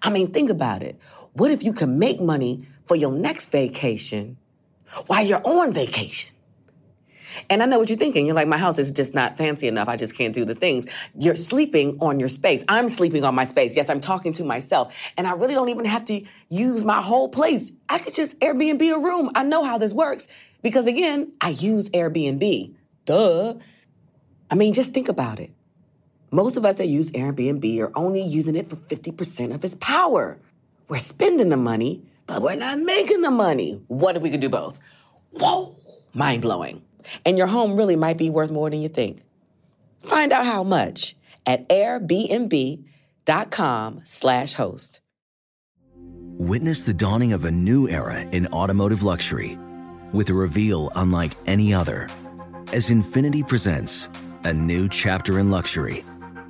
I 0.00 0.08
mean, 0.08 0.32
think 0.32 0.48
about 0.48 0.82
it. 0.82 0.98
What 1.34 1.50
if 1.50 1.62
you 1.62 1.74
can 1.74 1.98
make 1.98 2.18
money 2.18 2.66
for 2.86 2.96
your 2.96 3.12
next 3.12 3.52
vacation 3.52 4.38
while 5.06 5.22
you're 5.22 5.46
on 5.46 5.74
vacation? 5.74 6.30
And 7.50 7.62
I 7.62 7.66
know 7.66 7.78
what 7.78 7.90
you're 7.90 7.98
thinking. 7.98 8.24
You're 8.24 8.34
like, 8.34 8.48
my 8.48 8.56
house 8.56 8.78
is 8.78 8.90
just 8.90 9.14
not 9.14 9.36
fancy 9.36 9.68
enough. 9.68 9.86
I 9.86 9.96
just 9.96 10.16
can't 10.16 10.34
do 10.34 10.46
the 10.46 10.54
things. 10.54 10.86
You're 11.14 11.36
sleeping 11.36 11.98
on 12.00 12.18
your 12.18 12.30
space. 12.30 12.64
I'm 12.68 12.88
sleeping 12.88 13.22
on 13.22 13.34
my 13.34 13.44
space. 13.44 13.76
Yes, 13.76 13.90
I'm 13.90 14.00
talking 14.00 14.32
to 14.32 14.44
myself. 14.44 14.96
And 15.18 15.26
I 15.26 15.32
really 15.32 15.52
don't 15.52 15.68
even 15.68 15.84
have 15.84 16.06
to 16.06 16.24
use 16.48 16.84
my 16.84 17.02
whole 17.02 17.28
place. 17.28 17.70
I 17.90 17.98
could 17.98 18.14
just 18.14 18.40
Airbnb 18.40 18.80
a 18.94 18.98
room. 18.98 19.30
I 19.34 19.44
know 19.44 19.62
how 19.62 19.76
this 19.76 19.92
works 19.92 20.26
because, 20.62 20.86
again, 20.86 21.32
I 21.42 21.50
use 21.50 21.90
Airbnb. 21.90 22.74
Duh. 23.04 23.56
I 24.50 24.54
mean, 24.54 24.72
just 24.72 24.94
think 24.94 25.10
about 25.10 25.38
it. 25.38 25.52
Most 26.32 26.56
of 26.56 26.64
us 26.64 26.78
that 26.78 26.86
use 26.86 27.10
Airbnb 27.10 27.80
are 27.80 27.90
only 27.96 28.22
using 28.22 28.54
it 28.54 28.70
for 28.70 28.76
50% 28.76 29.52
of 29.52 29.64
its 29.64 29.74
power. 29.74 30.38
We're 30.88 30.98
spending 30.98 31.48
the 31.48 31.56
money, 31.56 32.02
but 32.28 32.40
we're 32.40 32.54
not 32.54 32.78
making 32.78 33.22
the 33.22 33.32
money. 33.32 33.82
What 33.88 34.14
if 34.16 34.22
we 34.22 34.30
could 34.30 34.38
do 34.38 34.48
both? 34.48 34.78
Whoa, 35.32 35.74
mind 36.14 36.42
blowing. 36.42 36.82
And 37.24 37.36
your 37.36 37.48
home 37.48 37.76
really 37.76 37.96
might 37.96 38.16
be 38.16 38.30
worth 38.30 38.52
more 38.52 38.70
than 38.70 38.80
you 38.80 38.88
think. 38.88 39.24
Find 40.02 40.32
out 40.32 40.46
how 40.46 40.62
much 40.62 41.16
at 41.46 41.68
airbnb.com 41.68 42.92
slash 44.04 44.54
host. 44.54 45.00
Witness 46.38 46.84
the 46.84 46.94
dawning 46.94 47.32
of 47.32 47.44
a 47.44 47.50
new 47.50 47.88
era 47.88 48.20
in 48.20 48.46
automotive 48.48 49.02
luxury 49.02 49.58
with 50.12 50.30
a 50.30 50.34
reveal 50.34 50.92
unlike 50.94 51.32
any 51.46 51.74
other 51.74 52.08
as 52.72 52.88
Infiniti 52.88 53.46
presents 53.46 54.08
a 54.44 54.52
new 54.52 54.88
chapter 54.88 55.40
in 55.40 55.50
luxury– 55.50 56.04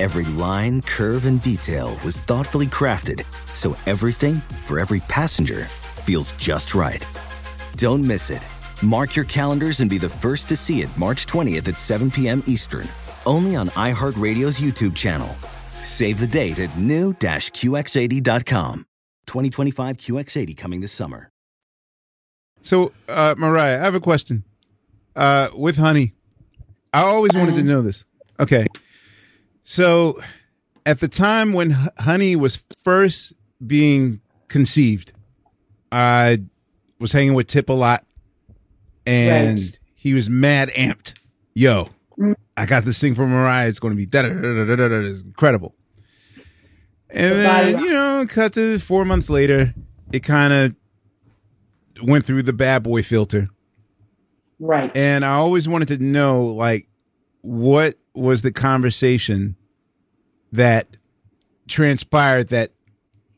Every 0.00 0.24
line, 0.24 0.80
curve, 0.80 1.26
and 1.26 1.42
detail 1.42 1.94
was 2.02 2.20
thoughtfully 2.20 2.66
crafted 2.66 3.22
so 3.54 3.76
everything 3.84 4.36
for 4.64 4.78
every 4.78 5.00
passenger 5.00 5.66
feels 6.06 6.32
just 6.38 6.74
right. 6.74 7.06
Don't 7.76 8.02
miss 8.02 8.30
it. 8.30 8.42
Mark 8.82 9.14
your 9.14 9.26
calendars 9.26 9.80
and 9.80 9.90
be 9.90 9.98
the 9.98 10.08
first 10.08 10.48
to 10.48 10.56
see 10.56 10.80
it 10.80 10.88
March 10.96 11.26
20th 11.26 11.68
at 11.68 11.76
7 11.76 12.10
p.m. 12.10 12.42
Eastern, 12.46 12.88
only 13.26 13.56
on 13.56 13.68
iHeartRadio's 13.76 14.58
YouTube 14.58 14.96
channel. 14.96 15.28
Save 15.82 16.18
the 16.18 16.26
date 16.26 16.58
at 16.58 16.74
new-QX80.com. 16.78 18.86
2025 19.26 19.96
QX80 19.98 20.56
coming 20.56 20.80
this 20.80 20.92
summer. 20.92 21.30
So, 22.62 22.92
uh, 23.06 23.34
Mariah, 23.36 23.78
I 23.78 23.84
have 23.84 23.94
a 23.94 24.00
question. 24.00 24.44
Uh, 25.14 25.50
with 25.54 25.76
Honey, 25.76 26.14
I 26.94 27.02
always 27.02 27.36
wanted 27.36 27.56
to 27.56 27.60
uh-huh. 27.60 27.68
know 27.68 27.82
this. 27.82 28.06
Okay. 28.38 28.64
So, 29.70 30.18
at 30.84 30.98
the 30.98 31.06
time 31.06 31.52
when 31.52 31.70
Honey 31.96 32.34
was 32.34 32.58
first 32.82 33.34
being 33.64 34.20
conceived, 34.48 35.12
I 35.92 36.42
was 36.98 37.12
hanging 37.12 37.34
with 37.34 37.46
Tip 37.46 37.68
a 37.68 37.72
lot 37.72 38.04
and 39.06 39.60
right. 39.60 39.78
he 39.94 40.12
was 40.12 40.28
mad 40.28 40.70
amped. 40.70 41.14
Yo, 41.54 41.88
mm. 42.18 42.34
I 42.56 42.66
got 42.66 42.82
this 42.82 43.00
thing 43.00 43.14
from 43.14 43.30
Mariah. 43.30 43.68
It's 43.68 43.78
going 43.78 43.92
to 43.92 43.96
be 43.96 44.06
da 44.06 44.22
da 44.22 44.30
da 44.30 44.64
da 44.64 44.74
da 44.74 44.88
da. 44.88 44.96
incredible. 44.96 45.76
And 47.08 47.38
then 47.38 47.78
you 47.78 47.92
know, 47.92 48.26
cut 48.28 48.54
to 48.54 48.80
four 48.80 49.04
months 49.04 49.30
later, 49.30 49.72
it 50.10 50.24
kind 50.24 50.52
of 50.52 50.74
went 52.02 52.26
through 52.26 52.42
the 52.42 52.52
bad 52.52 52.82
boy 52.82 53.04
filter. 53.04 53.50
Right. 54.58 54.90
And 54.96 55.24
I 55.24 55.34
always 55.34 55.68
wanted 55.68 55.86
to 55.96 55.98
know, 55.98 56.42
like, 56.42 56.88
what 57.42 57.94
was 58.14 58.42
the 58.42 58.50
conversation 58.50 59.54
that 60.52 60.88
transpired 61.68 62.48
that 62.48 62.72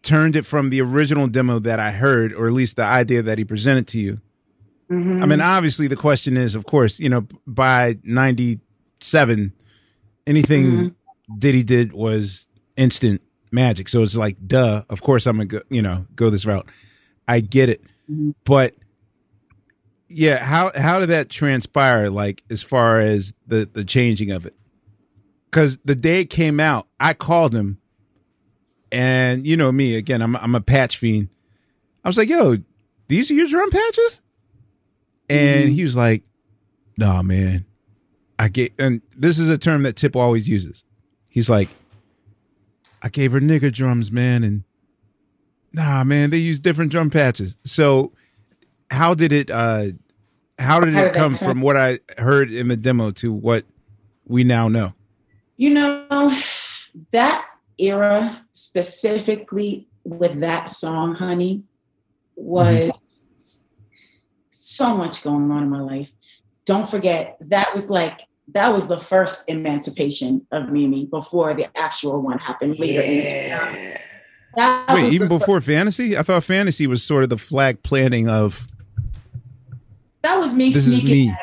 turned 0.03 0.37
it 0.37 0.45
from 0.45 0.71
the 0.71 0.81
original 0.81 1.29
demo 1.29 1.59
that 1.61 1.79
I 1.79 1.93
heard, 1.93 2.33
or 2.33 2.47
at 2.47 2.53
least 2.53 2.77
the 2.77 2.85
idea 2.85 3.23
that 3.23 3.39
he 3.39 3.45
presented 3.45 3.87
to 3.89 3.99
you, 3.99 4.21
Mm-hmm. 4.93 5.23
I 5.23 5.27
mean, 5.27 5.41
obviously, 5.41 5.87
the 5.87 5.97
question 5.97 6.37
is, 6.37 6.55
of 6.55 6.67
course, 6.67 7.01
you 7.01 7.09
know, 7.09 7.27
by 7.47 7.97
'97, 8.05 9.53
anything 10.27 10.65
mm-hmm. 10.65 11.39
Diddy 11.39 11.63
did 11.63 11.93
was 11.95 12.47
instant 12.77 13.23
magic. 13.51 13.89
So 13.89 14.03
it's 14.03 14.17
like, 14.17 14.37
duh. 14.47 14.85
Of 14.91 15.01
course, 15.01 15.27
I'm 15.27 15.37
gonna 15.37 15.47
go, 15.47 15.63
you 15.71 15.81
know 15.81 16.07
go 16.15 16.29
this 16.29 16.45
route. 16.45 16.69
I 17.27 17.41
get 17.41 17.71
it, 17.71 17.83
mm-hmm. 18.11 18.33
but 18.45 18.75
yeah, 20.09 20.45
how 20.45 20.73
how 20.75 20.99
did 20.99 21.09
that 21.09 21.31
transpire? 21.31 22.11
Like 22.11 22.43
as 22.51 22.63
far 22.63 23.01
as 23.01 23.33
the 23.47 23.69
the 23.73 23.85
changing 23.85 24.31
of 24.31 24.45
it, 24.45 24.55
because 25.53 25.77
the 25.85 25.95
day 25.95 26.23
it 26.23 26.31
came 26.31 26.59
out, 26.59 26.89
I 26.99 27.13
called 27.13 27.55
him, 27.55 27.79
and 28.91 29.47
you 29.47 29.57
know 29.57 29.71
me 29.71 29.95
again. 29.95 30.23
I'm 30.23 30.35
I'm 30.37 30.55
a 30.55 30.61
patch 30.61 30.97
fiend. 30.97 31.29
I 32.03 32.09
was 32.09 32.17
like, 32.17 32.31
yo, 32.31 32.57
these 33.09 33.31
are 33.31 33.35
your 33.35 33.47
drum 33.47 33.71
patches? 33.71 34.23
And 35.29 35.67
mm-hmm. 35.67 35.75
he 35.75 35.85
was 35.85 35.97
like, 35.97 36.25
nah, 36.97 37.23
man. 37.23 37.67
I 38.39 38.49
get 38.49 38.73
and 38.79 39.03
this 39.17 39.39
is 39.39 39.49
a 39.49 39.59
term 39.59 39.85
that 39.85 39.95
Tip 39.95 40.17
always 40.17 40.49
uses. 40.49 40.85
He's 41.29 41.49
like, 41.49 41.69
I 43.03 43.09
gave 43.09 43.33
her 43.33 43.41
nigger 43.41 43.73
drums, 43.73 44.11
man, 44.11 44.43
and 44.43 44.65
nah, 45.73 46.03
man, 46.03 46.31
they 46.31 46.39
use 46.39 46.59
different 46.59 46.91
drum 46.91 47.11
patches. 47.11 47.57
So 47.65 48.13
how 48.91 49.15
did 49.15 49.33
it 49.33 49.51
uh 49.51 49.89
how 50.59 50.81
did 50.81 50.97
it 50.97 51.13
come 51.13 51.37
from 51.37 51.61
what 51.61 51.77
I 51.77 52.01
heard 52.19 52.53
in 52.53 52.69
the 52.69 52.77
demo 52.77 53.11
to 53.13 53.33
what 53.33 53.65
we 54.27 54.45
now 54.45 54.69
know? 54.69 54.95
You 55.63 55.71
know, 55.71 56.35
that 57.13 57.47
era 57.79 58.45
specifically 58.51 59.87
with 60.03 60.41
that 60.41 60.69
song, 60.69 61.15
honey, 61.15 61.63
was 62.35 62.69
mm-hmm 62.69 62.99
so 64.51 64.97
much 64.97 65.23
going 65.23 65.51
on 65.51 65.63
in 65.65 65.69
my 65.69 65.81
life. 65.81 66.09
Don't 66.65 66.89
forget, 66.89 67.37
that 67.43 67.75
was 67.75 67.91
like, 67.91 68.23
that 68.49 68.73
was 68.73 68.89
the 68.89 68.99
first 68.99 69.45
emancipation 69.49 70.47
of 70.51 70.71
Mimi 70.71 71.05
before 71.05 71.53
the 71.55 71.69
actual 71.77 72.23
one 72.23 72.39
happened 72.39 72.79
later. 72.79 73.03
Yeah. 74.57 74.95
Wait, 74.95 75.13
even 75.13 75.29
before 75.29 75.59
first. 75.61 75.67
fantasy? 75.67 76.17
I 76.17 76.23
thought 76.23 76.43
fantasy 76.43 76.87
was 76.87 77.03
sort 77.03 77.23
of 77.23 77.29
the 77.29 77.37
flag 77.37 77.83
planting 77.83 78.29
of. 78.31 78.67
That 80.23 80.39
was 80.41 80.55
me 80.55 80.71
this 80.73 80.87
sneaking. 80.87 81.29
Me. 81.29 81.37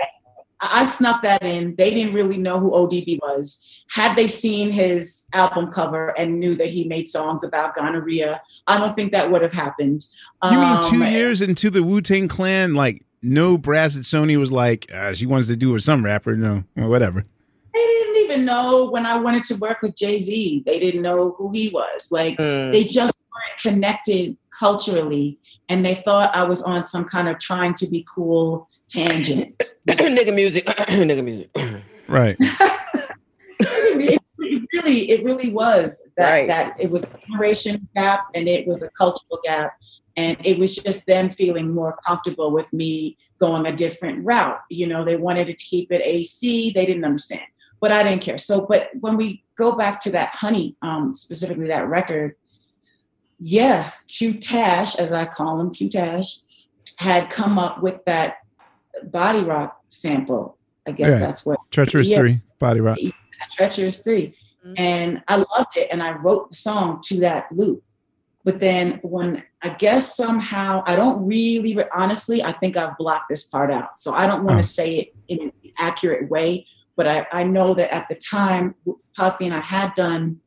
I 0.61 0.83
snuck 0.83 1.21
that 1.23 1.41
in. 1.43 1.75
They 1.77 1.91
didn't 1.91 2.13
really 2.13 2.37
know 2.37 2.59
who 2.59 2.71
ODB 2.71 3.19
was. 3.21 3.65
Had 3.89 4.15
they 4.15 4.27
seen 4.27 4.71
his 4.71 5.27
album 5.33 5.71
cover 5.71 6.09
and 6.17 6.39
knew 6.39 6.55
that 6.55 6.69
he 6.69 6.87
made 6.87 7.07
songs 7.07 7.43
about 7.43 7.75
gonorrhea, 7.75 8.41
I 8.67 8.77
don't 8.77 8.95
think 8.95 9.13
that 9.13 9.31
would 9.31 9.41
have 9.41 9.53
happened. 9.53 10.05
You 10.43 10.59
mean 10.59 10.81
two 10.81 11.03
um, 11.03 11.13
years 11.13 11.41
into 11.41 11.69
the 11.69 11.81
Wu 11.81 12.01
Tang 12.01 12.27
Clan, 12.27 12.73
like 12.73 13.03
no 13.21 13.57
brass 13.57 13.95
at 13.95 14.03
Sony 14.03 14.37
was 14.37 14.51
like, 14.51 14.91
uh, 14.93 15.13
she 15.13 15.25
wants 15.25 15.47
to 15.47 15.55
do 15.55 15.71
with 15.71 15.83
some 15.83 16.03
rapper. 16.03 16.35
No, 16.35 16.63
or 16.77 16.89
whatever. 16.89 17.25
They 17.73 17.79
didn't 17.79 18.17
even 18.17 18.45
know 18.45 18.89
when 18.89 19.05
I 19.05 19.17
wanted 19.17 19.43
to 19.45 19.55
work 19.55 19.81
with 19.81 19.95
Jay 19.95 20.17
Z. 20.17 20.63
They 20.65 20.79
didn't 20.79 21.01
know 21.01 21.35
who 21.37 21.51
he 21.51 21.69
was. 21.69 22.11
Like 22.11 22.37
mm. 22.37 22.71
they 22.71 22.83
just 22.83 23.13
weren't 23.13 23.61
connected 23.61 24.37
culturally, 24.57 25.39
and 25.69 25.85
they 25.85 25.95
thought 25.95 26.35
I 26.35 26.43
was 26.43 26.61
on 26.61 26.83
some 26.83 27.05
kind 27.05 27.29
of 27.29 27.39
trying 27.39 27.73
to 27.75 27.87
be 27.87 28.05
cool 28.13 28.69
tangent. 28.89 29.61
nigga 29.87 30.33
music, 30.33 30.65
nigga 30.65 31.23
music. 31.23 31.49
Right. 32.07 32.37
it, 33.59 34.21
really, 34.73 35.11
it 35.11 35.23
really 35.23 35.51
was 35.51 36.07
that 36.17 36.31
right. 36.31 36.47
that 36.47 36.75
it 36.79 36.89
was 36.89 37.03
a 37.03 37.09
generation 37.27 37.87
gap 37.95 38.27
and 38.33 38.47
it 38.47 38.67
was 38.67 38.83
a 38.83 38.89
cultural 38.91 39.39
gap 39.43 39.73
and 40.17 40.37
it 40.43 40.59
was 40.59 40.75
just 40.75 41.05
them 41.05 41.29
feeling 41.29 41.73
more 41.73 41.97
comfortable 42.05 42.51
with 42.51 42.71
me 42.73 43.17
going 43.39 43.65
a 43.65 43.75
different 43.75 44.25
route. 44.25 44.59
You 44.69 44.87
know, 44.87 45.05
they 45.05 45.15
wanted 45.15 45.47
to 45.47 45.53
keep 45.53 45.91
it 45.91 46.01
AC. 46.03 46.73
They 46.73 46.85
didn't 46.85 47.05
understand, 47.05 47.45
but 47.79 47.91
I 47.91 48.03
didn't 48.03 48.21
care. 48.21 48.37
So, 48.37 48.65
but 48.67 48.89
when 48.99 49.15
we 49.15 49.43
go 49.57 49.71
back 49.73 49.99
to 50.01 50.11
that 50.11 50.29
honey, 50.33 50.75
um, 50.81 51.13
specifically 51.13 51.67
that 51.67 51.87
record, 51.87 52.35
yeah, 53.39 53.91
Q 54.09 54.39
Tash, 54.39 54.95
as 54.95 55.13
I 55.13 55.25
call 55.25 55.61
him, 55.61 55.71
Q 55.71 55.89
Tash, 55.89 56.39
had 56.97 57.29
come 57.29 57.57
up 57.57 57.81
with 57.81 58.03
that 58.05 58.37
body 59.03 59.39
rock 59.39 59.79
sample. 59.87 60.57
I 60.87 60.91
guess 60.91 61.11
yeah. 61.11 61.19
that's 61.19 61.45
what 61.45 61.59
Treacherous 61.71 62.07
yeah, 62.07 62.17
Three, 62.17 62.41
body 62.59 62.81
rock. 62.81 62.97
Treacherous 63.57 64.03
3 64.03 64.27
mm-hmm. 64.27 64.73
And 64.77 65.21
I 65.27 65.35
loved 65.35 65.77
it. 65.77 65.89
And 65.91 66.01
I 66.01 66.11
wrote 66.11 66.49
the 66.49 66.55
song 66.55 67.01
to 67.05 67.19
that 67.21 67.51
loop. 67.51 67.83
But 68.43 68.59
then 68.59 68.99
when 69.03 69.43
I 69.61 69.69
guess 69.69 70.15
somehow 70.15 70.83
I 70.87 70.95
don't 70.95 71.25
really, 71.25 71.77
honestly, 71.93 72.41
I 72.41 72.53
think 72.53 72.77
I've 72.77 72.97
blocked 72.97 73.29
this 73.29 73.47
part 73.47 73.71
out. 73.71 73.99
So 73.99 74.13
I 74.13 74.25
don't 74.25 74.43
want 74.43 74.55
to 74.55 74.59
oh. 74.59 74.61
say 74.61 74.95
it 74.95 75.15
in 75.27 75.41
an 75.41 75.51
accurate 75.77 76.29
way, 76.29 76.65
but 76.95 77.07
I, 77.07 77.27
I 77.31 77.43
know 77.43 77.73
that 77.73 77.93
at 77.93 78.07
the 78.09 78.15
time, 78.15 78.75
Puffy 79.15 79.45
and 79.45 79.53
I 79.53 79.59
had 79.59 79.93
done 79.93 80.39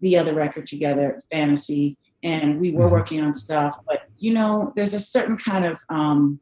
the 0.00 0.18
other 0.18 0.34
record 0.34 0.66
together, 0.66 1.22
Fantasy, 1.30 1.96
and 2.22 2.60
we 2.60 2.72
were 2.72 2.84
mm-hmm. 2.84 2.92
working 2.92 3.20
on 3.22 3.32
stuff. 3.32 3.78
But, 3.86 4.02
you 4.18 4.34
know, 4.34 4.72
there's 4.76 4.94
a 4.94 5.00
certain 5.00 5.36
kind 5.36 5.64
of 5.64 5.78
um, 5.88 6.40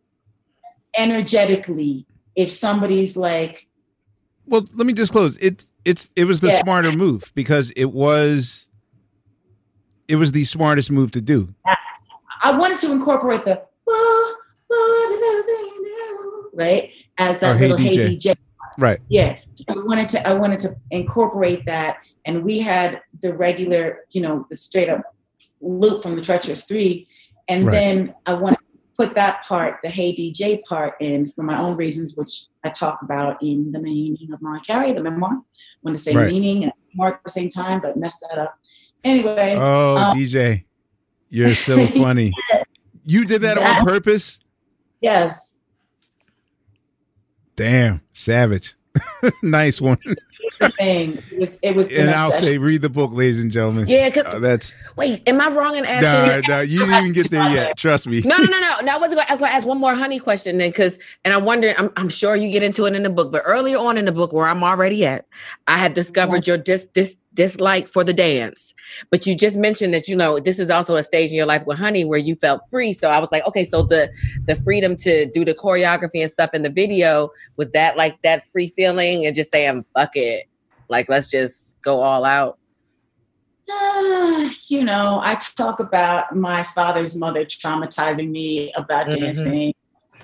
energetically, 0.96 2.06
if 2.34 2.50
somebody's 2.50 3.16
like, 3.16 3.66
well, 4.46 4.66
let 4.74 4.86
me 4.86 4.92
disclose 4.92 5.36
it. 5.38 5.66
It's 5.84 6.08
it 6.16 6.24
was 6.24 6.40
the 6.40 6.48
yeah. 6.48 6.60
smarter 6.60 6.92
move 6.92 7.32
because 7.34 7.70
it 7.72 7.86
was 7.86 8.68
it 10.08 10.16
was 10.16 10.32
the 10.32 10.44
smartest 10.44 10.90
move 10.90 11.10
to 11.12 11.20
do. 11.20 11.54
I 12.42 12.56
wanted 12.56 12.78
to 12.78 12.92
incorporate 12.92 13.44
the 13.44 13.62
right 16.54 16.90
as 17.18 17.38
that 17.38 17.56
oh, 17.56 17.58
little 17.58 17.76
hey 17.76 17.96
DJ. 17.96 18.08
hey 18.08 18.16
DJ. 18.16 18.36
Right. 18.78 19.00
Yeah. 19.08 19.38
So 19.54 19.80
I 19.80 19.84
wanted 19.84 20.08
to 20.10 20.28
I 20.28 20.34
wanted 20.34 20.60
to 20.60 20.76
incorporate 20.90 21.64
that, 21.66 21.98
and 22.24 22.44
we 22.44 22.60
had 22.60 23.02
the 23.22 23.34
regular, 23.34 24.04
you 24.10 24.20
know, 24.20 24.46
the 24.50 24.56
straight 24.56 24.88
up 24.88 25.02
loop 25.60 26.02
from 26.02 26.16
the 26.16 26.22
Treacherous 26.22 26.64
Three, 26.64 27.08
and 27.48 27.66
right. 27.66 27.72
then 27.72 28.14
I 28.26 28.34
wanted 28.34 28.58
put 28.98 29.14
that 29.14 29.44
part, 29.44 29.78
the 29.82 29.88
Hey 29.88 30.14
DJ 30.14 30.62
part, 30.64 30.94
in 31.00 31.30
for 31.32 31.44
my 31.44 31.58
own 31.58 31.76
reasons, 31.76 32.16
which 32.16 32.46
I 32.64 32.70
talk 32.70 33.00
about 33.02 33.40
in 33.42 33.70
the 33.70 33.78
meaning 33.78 34.32
of 34.32 34.42
Mariah 34.42 34.60
Carey, 34.60 34.92
the 34.92 35.02
memoir. 35.02 35.40
When 35.82 35.94
to 35.94 36.00
say 36.00 36.12
right. 36.12 36.26
meaning 36.26 36.64
and 36.64 36.72
more 36.94 37.14
at 37.14 37.22
the 37.22 37.30
same 37.30 37.48
time, 37.48 37.80
but 37.80 37.96
mess 37.96 38.18
that 38.20 38.38
up. 38.38 38.58
Anyway. 39.04 39.54
Oh, 39.56 39.96
um, 39.96 40.16
DJ, 40.16 40.64
you're 41.28 41.54
so 41.54 41.86
funny. 41.86 42.32
You 43.04 43.24
did 43.24 43.42
that, 43.42 43.54
that 43.56 43.78
on 43.78 43.84
purpose? 43.84 44.40
Yes. 45.00 45.60
Damn, 47.54 48.00
savage. 48.12 48.74
nice 49.42 49.80
one. 49.80 49.98
thing. 50.76 51.18
It 51.30 51.38
was. 51.38 51.58
It 51.62 51.76
was. 51.76 51.88
And 51.88 52.10
I'll 52.10 52.32
say, 52.32 52.58
read 52.58 52.82
the 52.82 52.88
book, 52.88 53.12
ladies 53.12 53.40
and 53.40 53.50
gentlemen. 53.50 53.86
Yeah, 53.86 54.08
because 54.08 54.26
uh, 54.26 54.38
that's. 54.38 54.74
Wait, 54.96 55.22
am 55.26 55.40
I 55.40 55.48
wrong 55.48 55.76
in 55.76 55.84
asking? 55.84 56.48
No, 56.48 56.56
no, 56.56 56.60
you 56.62 56.80
didn't 56.80 56.94
even 56.94 57.12
get 57.12 57.30
there 57.30 57.48
yet. 57.50 57.76
Trust 57.76 58.06
me. 58.06 58.20
No, 58.22 58.36
no, 58.36 58.44
no, 58.44 58.60
no. 58.60 58.80
Now 58.82 58.96
I 58.96 58.98
was 58.98 59.14
going 59.14 59.26
to 59.26 59.50
ask 59.50 59.66
one 59.66 59.78
more 59.78 59.94
honey 59.94 60.18
question 60.18 60.58
then, 60.58 60.70
because, 60.70 60.98
and 61.24 61.34
I'm 61.34 61.44
wondering, 61.44 61.74
I'm, 61.78 61.90
I'm 61.96 62.08
sure 62.08 62.36
you 62.36 62.50
get 62.50 62.62
into 62.62 62.86
it 62.86 62.94
in 62.94 63.02
the 63.02 63.10
book, 63.10 63.32
but 63.32 63.42
earlier 63.44 63.78
on 63.78 63.98
in 63.98 64.04
the 64.04 64.12
book, 64.12 64.32
where 64.32 64.46
I'm 64.46 64.62
already 64.62 65.04
at, 65.04 65.26
I 65.66 65.78
had 65.78 65.94
discovered 65.94 66.46
your 66.46 66.58
dis 66.58 66.86
dis 66.86 67.16
dislike 67.38 67.86
for 67.86 68.02
the 68.02 68.12
dance. 68.12 68.74
But 69.12 69.24
you 69.24 69.36
just 69.36 69.56
mentioned 69.56 69.94
that 69.94 70.08
you 70.08 70.16
know 70.16 70.40
this 70.40 70.58
is 70.58 70.70
also 70.70 70.96
a 70.96 71.04
stage 71.04 71.30
in 71.30 71.36
your 71.36 71.46
life 71.46 71.64
with 71.66 71.78
Honey 71.78 72.04
where 72.04 72.18
you 72.18 72.34
felt 72.34 72.62
free. 72.68 72.92
So 72.92 73.10
I 73.10 73.20
was 73.20 73.30
like, 73.30 73.46
okay, 73.46 73.62
so 73.62 73.82
the 73.84 74.10
the 74.46 74.56
freedom 74.56 74.96
to 74.96 75.30
do 75.30 75.44
the 75.44 75.54
choreography 75.54 76.20
and 76.20 76.30
stuff 76.30 76.50
in 76.52 76.62
the 76.62 76.70
video 76.70 77.30
was 77.56 77.70
that 77.70 77.96
like 77.96 78.20
that 78.22 78.44
free 78.44 78.70
feeling 78.74 79.24
and 79.24 79.36
just 79.36 79.52
saying 79.52 79.84
fuck 79.94 80.16
it, 80.16 80.46
like 80.88 81.08
let's 81.08 81.28
just 81.28 81.80
go 81.82 82.00
all 82.02 82.24
out. 82.24 82.58
Uh, 83.72 84.50
you 84.66 84.82
know, 84.82 85.20
I 85.22 85.36
talk 85.36 85.78
about 85.78 86.34
my 86.34 86.64
father's 86.74 87.14
mother 87.14 87.44
traumatizing 87.44 88.30
me 88.30 88.72
about 88.74 89.06
mm-hmm. 89.06 89.22
dancing 89.22 89.74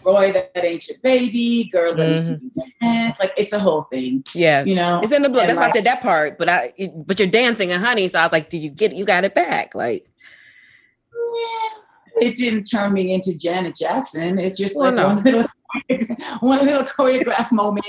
Roy, 0.04 0.32
that, 0.32 0.52
that 0.54 0.64
ain't 0.64 0.86
your 0.88 0.98
baby, 1.02 1.68
girl 1.72 1.94
that 1.94 2.10
used 2.10 2.34
to 2.34 2.38
be 2.38 2.50
dance. 2.80 3.18
Like 3.18 3.32
it's 3.36 3.52
a 3.52 3.58
whole 3.58 3.82
thing. 3.84 4.24
Yes. 4.34 4.66
You 4.66 4.74
know, 4.74 5.00
it's 5.02 5.12
in 5.12 5.22
the 5.22 5.28
book. 5.28 5.46
That's 5.46 5.58
like, 5.58 5.68
why 5.68 5.70
I 5.70 5.72
said 5.72 5.86
that 5.86 6.02
part. 6.02 6.38
But 6.38 6.48
I 6.48 6.72
but 7.06 7.18
you're 7.18 7.28
dancing 7.28 7.72
and 7.72 7.84
honey. 7.84 8.08
So 8.08 8.18
I 8.18 8.22
was 8.22 8.32
like, 8.32 8.50
did 8.50 8.58
you 8.58 8.70
get 8.70 8.94
you 8.94 9.04
got 9.04 9.24
it 9.24 9.34
back? 9.34 9.74
Like 9.74 10.08
yeah, 11.12 12.28
it 12.28 12.36
didn't 12.36 12.64
turn 12.64 12.92
me 12.92 13.12
into 13.12 13.36
Janet 13.36 13.76
Jackson. 13.76 14.38
It's 14.38 14.58
just 14.58 14.76
well, 14.76 14.86
like 14.86 14.94
no. 14.94 15.06
one 15.06 15.22
little 15.22 15.46
one 16.40 16.64
little 16.64 16.84
choreograph 16.84 17.50
moment. 17.52 17.84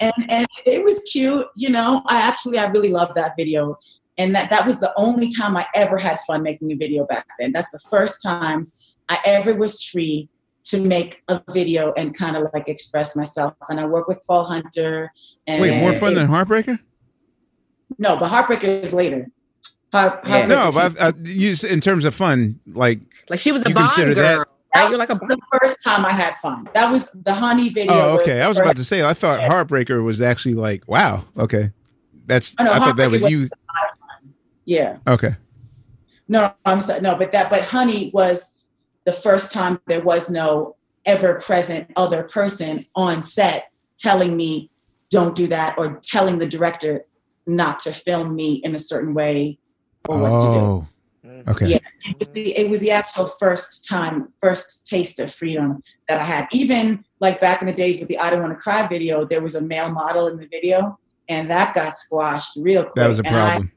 And 0.00 0.12
and 0.28 0.46
it 0.66 0.82
was 0.82 1.02
cute, 1.10 1.46
you 1.54 1.70
know. 1.70 2.02
I 2.06 2.20
actually 2.20 2.58
I 2.58 2.66
really 2.66 2.90
love 2.90 3.14
that 3.14 3.34
video. 3.36 3.78
And 4.16 4.34
that 4.34 4.50
that 4.50 4.66
was 4.66 4.80
the 4.80 4.92
only 4.96 5.32
time 5.32 5.56
I 5.56 5.66
ever 5.74 5.96
had 5.96 6.18
fun 6.20 6.42
making 6.42 6.72
a 6.72 6.74
video 6.74 7.06
back 7.06 7.26
then. 7.38 7.52
That's 7.52 7.70
the 7.70 7.78
first 7.90 8.20
time 8.20 8.72
I 9.08 9.20
ever 9.24 9.54
was 9.54 9.82
free 9.82 10.28
to 10.64 10.80
make 10.80 11.22
a 11.28 11.42
video 11.52 11.92
and 11.96 12.16
kind 12.16 12.36
of 12.36 12.48
like 12.52 12.68
express 12.68 13.16
myself. 13.16 13.54
And 13.68 13.80
I 13.80 13.86
work 13.86 14.08
with 14.08 14.18
Paul 14.26 14.44
Hunter. 14.44 15.12
And 15.46 15.62
Wait, 15.62 15.78
more 15.80 15.94
fun 15.94 16.12
it, 16.12 16.16
than 16.16 16.28
Heartbreaker? 16.28 16.78
No, 17.98 18.16
but 18.16 18.30
Heartbreaker 18.30 18.82
is 18.82 18.92
later. 18.92 19.28
Heart, 19.92 20.20
yeah. 20.26 20.46
No, 20.46 20.70
but 20.70 21.00
I, 21.00 21.08
I, 21.08 21.12
you, 21.22 21.54
in 21.68 21.80
terms 21.80 22.04
of 22.04 22.14
fun, 22.14 22.60
like 22.66 23.00
like 23.30 23.40
she 23.40 23.52
was 23.52 23.62
a 23.62 23.70
Bond 23.70 23.90
girl. 23.96 24.14
That, 24.14 24.46
right? 24.76 24.90
You're 24.90 24.98
like 24.98 25.08
a 25.08 25.14
the 25.14 25.38
first 25.60 25.82
time 25.82 26.04
I 26.04 26.12
had 26.12 26.34
fun. 26.42 26.68
That 26.74 26.92
was 26.92 27.10
the 27.12 27.32
Honey 27.32 27.70
video. 27.70 27.94
Oh, 27.94 28.18
okay. 28.20 28.42
I 28.42 28.48
was 28.48 28.58
about 28.58 28.76
to 28.76 28.84
say. 28.84 29.02
I 29.02 29.14
thought 29.14 29.40
Heartbreaker 29.40 30.04
was 30.04 30.20
actually 30.20 30.54
like, 30.54 30.86
wow. 30.86 31.24
Okay, 31.38 31.70
that's. 32.26 32.54
Oh, 32.58 32.64
no, 32.64 32.72
I 32.72 32.78
thought 32.80 32.96
that 32.96 33.10
was, 33.10 33.22
was 33.22 33.30
you. 33.30 33.48
Yeah. 34.66 34.98
Okay. 35.06 35.36
No, 36.28 36.52
I'm 36.66 36.82
sorry. 36.82 37.00
No, 37.00 37.16
but 37.16 37.32
that, 37.32 37.48
but 37.48 37.62
Honey 37.62 38.10
was 38.12 38.57
the 39.08 39.12
first 39.14 39.52
time 39.52 39.80
there 39.86 40.02
was 40.02 40.28
no 40.28 40.76
ever 41.06 41.40
present 41.40 41.90
other 41.96 42.24
person 42.24 42.84
on 42.94 43.22
set 43.22 43.70
telling 43.96 44.36
me 44.36 44.70
don't 45.08 45.34
do 45.34 45.46
that 45.46 45.78
or 45.78 45.98
telling 46.02 46.38
the 46.38 46.46
director 46.46 47.06
not 47.46 47.80
to 47.80 47.90
film 47.90 48.36
me 48.36 48.56
in 48.56 48.74
a 48.74 48.78
certain 48.78 49.14
way 49.14 49.58
or 50.06 50.18
oh, 50.18 50.22
what 50.22 50.40
to 50.40 50.46
do. 50.46 50.52
Oh, 50.52 50.88
mm-hmm. 51.24 51.50
okay. 51.50 51.66
Yeah, 51.68 51.78
it 52.04 52.18
was, 52.18 52.28
the, 52.34 52.58
it 52.58 52.68
was 52.68 52.80
the 52.80 52.90
actual 52.90 53.28
first 53.40 53.86
time, 53.86 54.30
first 54.42 54.86
taste 54.86 55.18
of 55.20 55.34
freedom 55.34 55.82
that 56.06 56.20
I 56.20 56.26
had. 56.26 56.46
Even 56.52 57.02
like 57.18 57.40
back 57.40 57.62
in 57.62 57.66
the 57.66 57.72
days 57.72 58.00
with 58.00 58.08
the 58.08 58.18
I 58.18 58.28
Don't 58.28 58.42
Want 58.42 58.52
to 58.52 58.60
Cry 58.60 58.86
video, 58.86 59.24
there 59.24 59.40
was 59.40 59.54
a 59.54 59.62
male 59.62 59.88
model 59.88 60.26
in 60.26 60.36
the 60.36 60.46
video, 60.48 60.98
and 61.30 61.48
that 61.48 61.74
got 61.74 61.96
squashed 61.96 62.58
real 62.58 62.82
quick. 62.82 62.96
That 62.96 63.08
was 63.08 63.20
a 63.20 63.22
problem. 63.22 63.72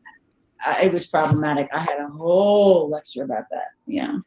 I, 0.60 0.72
I, 0.72 0.82
it 0.82 0.94
was 0.94 1.08
problematic. 1.08 1.70
I 1.74 1.80
had 1.80 2.02
a 2.02 2.08
whole 2.08 2.90
lecture 2.90 3.24
about 3.24 3.46
that. 3.50 3.68
Yeah 3.88 4.18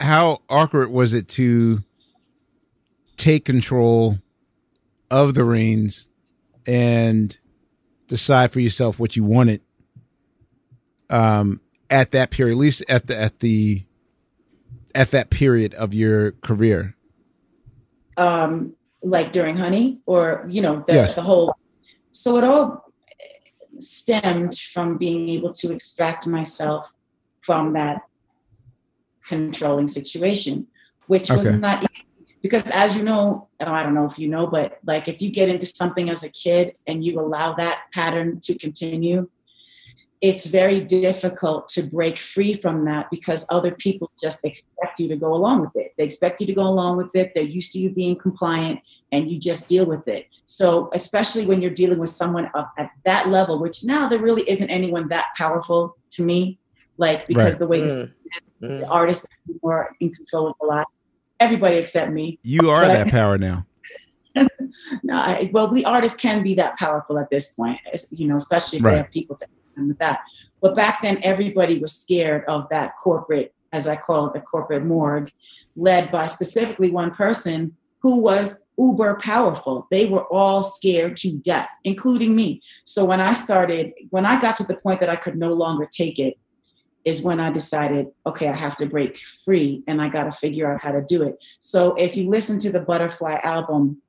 how 0.00 0.42
awkward 0.48 0.90
was 0.90 1.12
it 1.12 1.28
to 1.28 1.82
take 3.16 3.44
control 3.44 4.18
of 5.10 5.34
the 5.34 5.44
reins 5.44 6.08
and 6.66 7.38
decide 8.06 8.52
for 8.52 8.60
yourself 8.60 8.98
what 8.98 9.16
you 9.16 9.24
wanted 9.24 9.60
um 11.10 11.60
at 11.90 12.12
that 12.12 12.30
period 12.30 12.54
at 12.54 12.58
least 12.58 12.84
at 12.88 13.06
the 13.06 13.18
at 13.18 13.40
the 13.40 13.84
at 14.94 15.10
that 15.10 15.30
period 15.30 15.74
of 15.74 15.92
your 15.92 16.32
career 16.32 16.94
um 18.16 18.74
like 19.02 19.32
during 19.32 19.56
honey 19.56 19.98
or 20.06 20.46
you 20.48 20.60
know 20.60 20.84
the, 20.86 20.94
yes. 20.94 21.14
the 21.14 21.22
whole 21.22 21.54
so 22.12 22.36
it 22.36 22.44
all 22.44 22.92
stemmed 23.78 24.58
from 24.58 24.96
being 24.96 25.28
able 25.28 25.52
to 25.52 25.72
extract 25.72 26.26
myself 26.26 26.92
from 27.42 27.72
that 27.72 28.02
controlling 29.28 29.86
situation, 29.88 30.66
which 31.06 31.30
was 31.30 31.50
not 31.50 31.84
easy. 31.84 32.06
Because 32.42 32.70
as 32.70 32.96
you 32.96 33.02
know, 33.02 33.48
I 33.60 33.82
don't 33.82 33.94
know 33.94 34.06
if 34.06 34.18
you 34.18 34.28
know, 34.28 34.46
but 34.46 34.78
like 34.86 35.08
if 35.08 35.20
you 35.20 35.30
get 35.30 35.48
into 35.48 35.66
something 35.66 36.08
as 36.08 36.22
a 36.22 36.30
kid 36.30 36.76
and 36.86 37.04
you 37.04 37.20
allow 37.20 37.54
that 37.54 37.82
pattern 37.92 38.40
to 38.42 38.56
continue, 38.56 39.28
it's 40.20 40.46
very 40.46 40.80
difficult 40.80 41.68
to 41.68 41.82
break 41.82 42.20
free 42.20 42.52
from 42.52 42.84
that 42.84 43.08
because 43.10 43.46
other 43.50 43.72
people 43.72 44.10
just 44.20 44.44
expect 44.44 44.98
you 44.98 45.08
to 45.08 45.16
go 45.16 45.32
along 45.32 45.60
with 45.60 45.76
it. 45.76 45.92
They 45.96 46.04
expect 46.04 46.40
you 46.40 46.46
to 46.46 46.52
go 46.52 46.66
along 46.66 46.96
with 46.96 47.14
it. 47.14 47.32
They're 47.34 47.44
used 47.44 47.72
to 47.72 47.78
you 47.78 47.90
being 47.90 48.16
compliant 48.16 48.80
and 49.12 49.30
you 49.30 49.38
just 49.38 49.68
deal 49.68 49.86
with 49.86 50.08
it. 50.08 50.26
So, 50.46 50.90
especially 50.92 51.46
when 51.46 51.60
you're 51.60 51.70
dealing 51.70 51.98
with 51.98 52.08
someone 52.08 52.50
up 52.54 52.72
at 52.78 52.90
that 53.04 53.28
level, 53.28 53.60
which 53.60 53.84
now 53.84 54.08
there 54.08 54.18
really 54.18 54.48
isn't 54.48 54.70
anyone 54.70 55.08
that 55.08 55.26
powerful 55.36 55.96
to 56.12 56.22
me, 56.24 56.58
like 56.96 57.26
because 57.26 57.54
right. 57.54 57.58
the 57.58 57.66
way 57.66 57.80
mm. 57.82 58.12
Mm. 58.62 58.80
The 58.80 58.88
artists 58.88 59.26
more 59.62 59.94
in 60.00 60.12
control 60.12 60.48
of 60.48 60.54
a 60.62 60.66
lot. 60.66 60.86
Everybody 61.40 61.76
except 61.76 62.12
me. 62.12 62.38
You 62.42 62.70
are 62.70 62.82
but 62.82 62.92
that 62.92 63.06
I, 63.08 63.10
power 63.10 63.38
now. 63.38 63.66
no, 65.02 65.14
I, 65.14 65.50
well, 65.52 65.68
the 65.68 65.84
artists 65.84 66.16
can 66.16 66.42
be 66.42 66.54
that 66.54 66.76
powerful 66.76 67.18
at 67.18 67.30
this 67.30 67.54
point, 67.54 67.80
you 68.10 68.26
know, 68.28 68.36
especially 68.36 68.78
if 68.78 68.84
right. 68.84 68.92
they 68.92 68.96
have 68.98 69.10
people 69.10 69.36
to 69.36 69.46
help 69.76 69.88
with 69.88 69.98
that. 69.98 70.20
But 70.60 70.74
back 70.74 71.02
then, 71.02 71.20
everybody 71.22 71.78
was 71.78 71.92
scared 71.92 72.44
of 72.46 72.68
that 72.70 72.96
corporate, 72.96 73.54
as 73.72 73.86
I 73.86 73.96
call 73.96 74.26
it, 74.26 74.32
the 74.32 74.40
corporate 74.40 74.84
morgue, 74.84 75.30
led 75.76 76.10
by 76.10 76.26
specifically 76.26 76.90
one 76.90 77.12
person 77.12 77.76
who 78.00 78.16
was 78.16 78.62
uber 78.78 79.18
powerful. 79.20 79.86
They 79.90 80.06
were 80.06 80.24
all 80.26 80.62
scared 80.62 81.16
to 81.18 81.32
death, 81.32 81.68
including 81.84 82.34
me. 82.34 82.62
So 82.84 83.04
when 83.04 83.20
I 83.20 83.32
started, 83.32 83.92
when 84.10 84.24
I 84.26 84.40
got 84.40 84.56
to 84.56 84.64
the 84.64 84.76
point 84.76 85.00
that 85.00 85.08
I 85.08 85.16
could 85.16 85.36
no 85.36 85.52
longer 85.52 85.86
take 85.90 86.18
it, 86.18 86.38
is 87.08 87.22
when 87.22 87.40
I 87.40 87.50
decided, 87.50 88.08
okay, 88.26 88.48
I 88.48 88.56
have 88.56 88.76
to 88.76 88.86
break 88.86 89.18
free 89.44 89.82
and 89.86 90.00
I 90.00 90.08
got 90.08 90.24
to 90.24 90.32
figure 90.32 90.72
out 90.72 90.82
how 90.82 90.92
to 90.92 91.02
do 91.02 91.22
it. 91.22 91.36
So 91.60 91.94
if 91.94 92.16
you 92.16 92.28
listen 92.28 92.58
to 92.60 92.70
the 92.70 92.80
Butterfly 92.80 93.38
album 93.42 94.00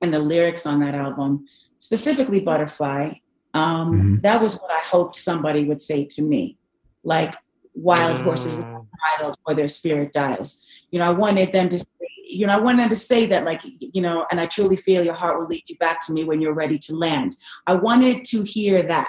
and 0.00 0.12
the 0.12 0.18
lyrics 0.18 0.66
on 0.66 0.80
that 0.80 0.94
album, 0.94 1.46
specifically 1.78 2.40
Butterfly, 2.40 3.12
um, 3.54 3.92
mm-hmm. 3.92 4.16
that 4.22 4.40
was 4.40 4.58
what 4.58 4.70
I 4.70 4.80
hoped 4.80 5.16
somebody 5.16 5.64
would 5.64 5.80
say 5.80 6.04
to 6.06 6.22
me. 6.22 6.56
Like, 7.02 7.34
wild 7.74 8.18
mm. 8.18 8.24
horses 8.24 8.54
wild 8.54 9.36
or 9.46 9.54
their 9.54 9.68
spirit 9.68 10.12
dies. 10.12 10.66
You 10.90 10.98
know, 10.98 11.06
I 11.06 11.10
wanted 11.10 11.52
them 11.52 11.68
to 11.68 11.78
say, 11.78 11.86
you 12.28 12.46
know, 12.46 12.54
I 12.54 12.60
wanted 12.60 12.80
them 12.80 12.88
to 12.90 12.94
say 12.94 13.26
that, 13.26 13.44
like, 13.44 13.60
you 13.64 14.02
know, 14.02 14.26
and 14.30 14.40
I 14.40 14.46
truly 14.46 14.76
feel 14.76 15.04
your 15.04 15.14
heart 15.14 15.38
will 15.38 15.46
lead 15.46 15.68
you 15.68 15.76
back 15.78 16.04
to 16.06 16.12
me 16.12 16.24
when 16.24 16.40
you're 16.40 16.54
ready 16.54 16.78
to 16.78 16.94
land. 16.94 17.36
I 17.66 17.74
wanted 17.74 18.24
to 18.26 18.42
hear 18.42 18.82
that, 18.84 19.08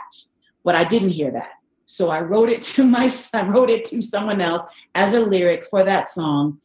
but 0.64 0.76
I 0.76 0.84
didn't 0.84 1.10
hear 1.10 1.32
that. 1.32 1.52
So 1.92 2.10
I 2.10 2.22
wrote 2.22 2.48
it 2.48 2.62
to 2.64 2.84
my 2.86 3.14
I 3.34 3.48
wrote 3.48 3.70
it 3.70 3.84
to 3.86 4.02
someone 4.02 4.42
else 4.42 4.64
as 4.96 5.14
a 5.14 5.20
lyric 5.20 5.68
for 5.70 5.84
that 5.84 6.08
song 6.08 6.60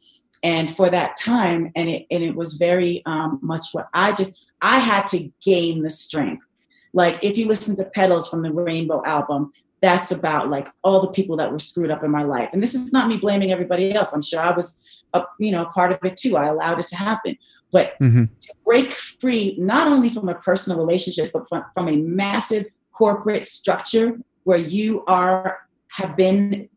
and 0.45 0.75
for 0.77 0.89
that 0.89 1.17
time. 1.17 1.73
And 1.75 1.89
it 1.89 2.07
and 2.11 2.23
it 2.23 2.37
was 2.37 2.55
very 2.55 3.03
um, 3.07 3.41
much 3.43 3.67
what 3.73 3.89
I 3.93 4.13
just 4.13 4.47
I 4.63 4.79
had 4.79 5.07
to 5.09 5.29
gain 5.43 5.83
the 5.83 5.91
strength. 5.91 6.45
Like 6.93 7.23
if 7.23 7.37
you 7.37 7.47
listen 7.47 7.77
to 7.77 7.85
Petals 7.85 8.31
from 8.31 8.43
the 8.43 8.53
Rainbow 8.53 9.05
album, 9.05 9.53
that's 9.83 10.13
about 10.13 10.49
like 10.49 10.69
all 10.83 11.03
the 11.03 11.09
people 11.09 11.37
that 11.39 11.51
were 11.51 11.59
screwed 11.59 11.91
up 11.91 12.05
in 12.05 12.11
my 12.11 12.23
life. 12.23 12.49
And 12.53 12.63
this 12.63 12.75
is 12.75 12.93
not 12.93 13.09
me 13.09 13.17
blaming 13.17 13.51
everybody 13.51 13.93
else. 13.93 14.13
I'm 14.13 14.23
sure 14.23 14.41
I 14.41 14.55
was 14.55 14.85
a 15.13 15.25
you 15.41 15.51
know 15.51 15.65
part 15.75 15.91
of 15.91 15.99
it 16.05 16.17
too. 16.17 16.37
I 16.37 16.47
allowed 16.47 16.79
it 16.79 16.87
to 16.89 16.97
happen. 16.97 17.37
But 17.73 17.95
mm-hmm. 18.01 18.25
to 18.43 18.55
break 18.65 18.95
free, 18.95 19.57
not 19.59 19.89
only 19.89 20.09
from 20.09 20.29
a 20.29 20.37
personal 20.37 20.79
relationship, 20.79 21.33
but 21.33 21.49
from, 21.49 21.65
from 21.75 21.89
a 21.89 21.97
massive 21.97 22.67
corporate 22.93 23.45
structure 23.45 24.19
where 24.47 24.59
you 24.59 25.05
are 25.07 25.59
have 25.89 26.17
been 26.17 26.69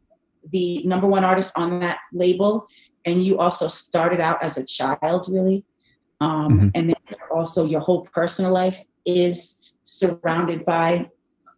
the 0.51 0.83
number 0.85 1.05
one 1.05 1.23
artist 1.23 1.53
on 1.55 1.79
that 1.79 1.99
label 2.11 2.65
and 3.05 3.23
you 3.23 3.37
also 3.37 3.67
started 3.67 4.19
out 4.19 4.41
as 4.43 4.57
a 4.57 4.65
child 4.65 5.27
really. 5.29 5.63
Um, 6.19 6.31
mm-hmm. 6.31 6.67
and 6.73 6.89
then 6.89 7.19
also 7.31 7.65
your 7.65 7.79
whole 7.79 8.07
personal 8.11 8.51
life 8.51 8.83
is 9.05 9.61
surrounded 9.83 10.65
by 10.65 11.09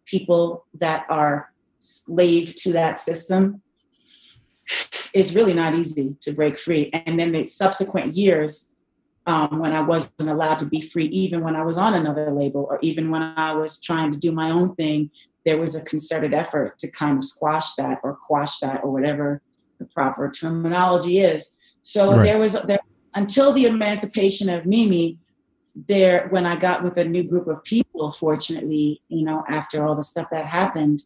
people 0.04 0.66
that 0.78 1.06
are 1.08 1.50
slave 1.78 2.54
to 2.56 2.72
that 2.72 2.98
system. 2.98 3.62
It's 5.14 5.32
really 5.32 5.54
not 5.54 5.74
easy 5.74 6.14
to 6.20 6.32
break 6.32 6.60
free. 6.60 6.90
And 6.92 7.18
then 7.18 7.32
the 7.32 7.44
subsequent 7.44 8.14
years 8.14 8.74
um, 9.26 9.60
when 9.60 9.72
I 9.72 9.80
wasn't 9.80 10.28
allowed 10.28 10.58
to 10.58 10.66
be 10.66 10.82
free, 10.82 11.06
even 11.06 11.40
when 11.40 11.56
I 11.56 11.64
was 11.64 11.78
on 11.78 11.94
another 11.94 12.30
label, 12.30 12.66
or 12.68 12.78
even 12.82 13.10
when 13.10 13.22
I 13.22 13.54
was 13.54 13.80
trying 13.80 14.10
to 14.12 14.18
do 14.18 14.32
my 14.32 14.50
own 14.50 14.74
thing, 14.74 15.10
there 15.44 15.58
was 15.58 15.74
a 15.74 15.84
concerted 15.84 16.34
effort 16.34 16.78
to 16.78 16.90
kind 16.90 17.18
of 17.18 17.24
squash 17.24 17.74
that 17.74 17.98
or 18.02 18.16
quash 18.16 18.58
that 18.60 18.80
or 18.82 18.92
whatever 18.92 19.42
the 19.78 19.84
proper 19.86 20.30
terminology 20.30 21.20
is. 21.20 21.56
So 21.82 22.12
right. 22.12 22.24
there 22.24 22.38
was 22.38 22.52
there 22.52 22.78
until 23.14 23.52
the 23.52 23.66
emancipation 23.66 24.48
of 24.48 24.66
Mimi, 24.66 25.18
there 25.88 26.28
when 26.30 26.46
I 26.46 26.56
got 26.56 26.84
with 26.84 26.96
a 26.96 27.04
new 27.04 27.22
group 27.22 27.48
of 27.48 27.62
people, 27.64 28.12
fortunately, 28.12 29.02
you 29.08 29.24
know, 29.24 29.44
after 29.48 29.86
all 29.86 29.94
the 29.94 30.02
stuff 30.02 30.28
that 30.30 30.46
happened, 30.46 31.04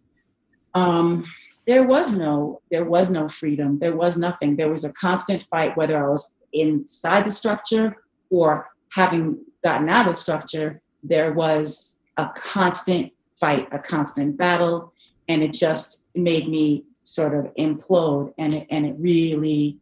um, 0.75 1.25
there 1.67 1.85
was 1.85 2.15
no 2.15 2.61
there 2.71 2.85
was 2.85 3.11
no 3.11 3.29
freedom. 3.29 3.79
There 3.79 3.97
was 3.97 4.17
nothing. 4.17 4.57
There 4.57 4.71
was 4.71 4.85
a 4.85 4.93
constant 4.93 5.43
fight, 5.45 5.77
whether 5.77 5.97
I 5.97 6.09
was 6.09 6.33
inside 6.53 7.27
the 7.27 7.31
structure 7.31 7.97
or 8.31 8.71
having 8.93 9.39
gotten 9.65 9.89
out 9.89 10.07
of 10.07 10.15
the 10.15 10.21
structure, 10.21 10.81
there 11.03 11.33
was 11.33 11.97
a 12.17 12.29
constant 12.35 13.13
fight, 13.41 13.69
a 13.73 13.79
constant 13.79 14.37
battle, 14.37 14.93
and 15.29 15.43
it 15.43 15.53
just 15.53 16.05
made 16.15 16.49
me 16.49 16.85
sort 17.05 17.35
of 17.35 17.53
implode 17.55 18.35
and 18.37 18.55
it, 18.55 18.67
and 18.71 18.85
it 18.85 18.97
really 18.99 19.79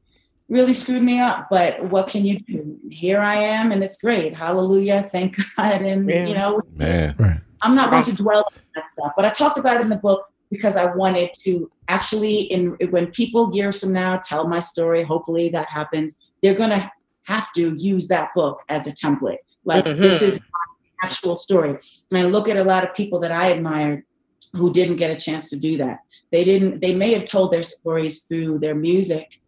really 0.48 0.74
screwed 0.74 1.02
me 1.02 1.18
up 1.18 1.46
but 1.50 1.82
what 1.88 2.06
can 2.06 2.24
you 2.24 2.38
do 2.40 2.78
here 2.90 3.18
i 3.18 3.34
am 3.34 3.72
and 3.72 3.82
it's 3.82 4.00
great 4.00 4.34
hallelujah 4.34 5.08
thank 5.10 5.36
god 5.56 5.80
and 5.80 6.08
yeah. 6.08 6.26
you 6.26 6.34
know 6.34 6.60
Man. 6.76 7.14
Right. 7.18 7.40
i'm 7.62 7.74
not 7.74 7.90
going 7.90 8.04
to 8.04 8.12
dwell 8.12 8.44
on 8.52 8.60
that 8.74 8.90
stuff 8.90 9.12
but 9.16 9.24
i 9.24 9.30
talked 9.30 9.56
about 9.56 9.76
it 9.76 9.80
in 9.80 9.88
the 9.88 9.96
book 9.96 10.26
because 10.50 10.76
i 10.76 10.84
wanted 10.84 11.30
to 11.40 11.70
actually 11.88 12.42
in 12.42 12.76
when 12.90 13.06
people 13.06 13.54
years 13.54 13.80
from 13.80 13.94
now 13.94 14.18
tell 14.18 14.46
my 14.46 14.58
story 14.58 15.02
hopefully 15.02 15.48
that 15.48 15.66
happens 15.68 16.20
they're 16.42 16.54
going 16.54 16.70
to 16.70 16.90
have 17.22 17.50
to 17.52 17.74
use 17.76 18.06
that 18.08 18.28
book 18.34 18.62
as 18.68 18.86
a 18.86 18.92
template 18.92 19.38
like 19.64 19.86
mm-hmm. 19.86 20.02
this 20.02 20.20
is 20.20 20.38
my 20.40 20.53
actual 21.04 21.36
story 21.36 21.70
and 22.10 22.18
i 22.22 22.24
look 22.34 22.48
at 22.48 22.56
a 22.56 22.64
lot 22.72 22.82
of 22.84 22.94
people 22.94 23.18
that 23.20 23.32
i 23.32 23.46
admired 23.48 24.02
who 24.52 24.72
didn't 24.72 24.96
get 24.96 25.10
a 25.10 25.16
chance 25.26 25.50
to 25.50 25.56
do 25.56 25.76
that 25.76 25.98
they 26.32 26.44
didn't 26.44 26.80
they 26.80 26.94
may 26.94 27.12
have 27.12 27.24
told 27.24 27.52
their 27.52 27.62
stories 27.62 28.24
through 28.24 28.58
their 28.58 28.74
music 28.74 29.40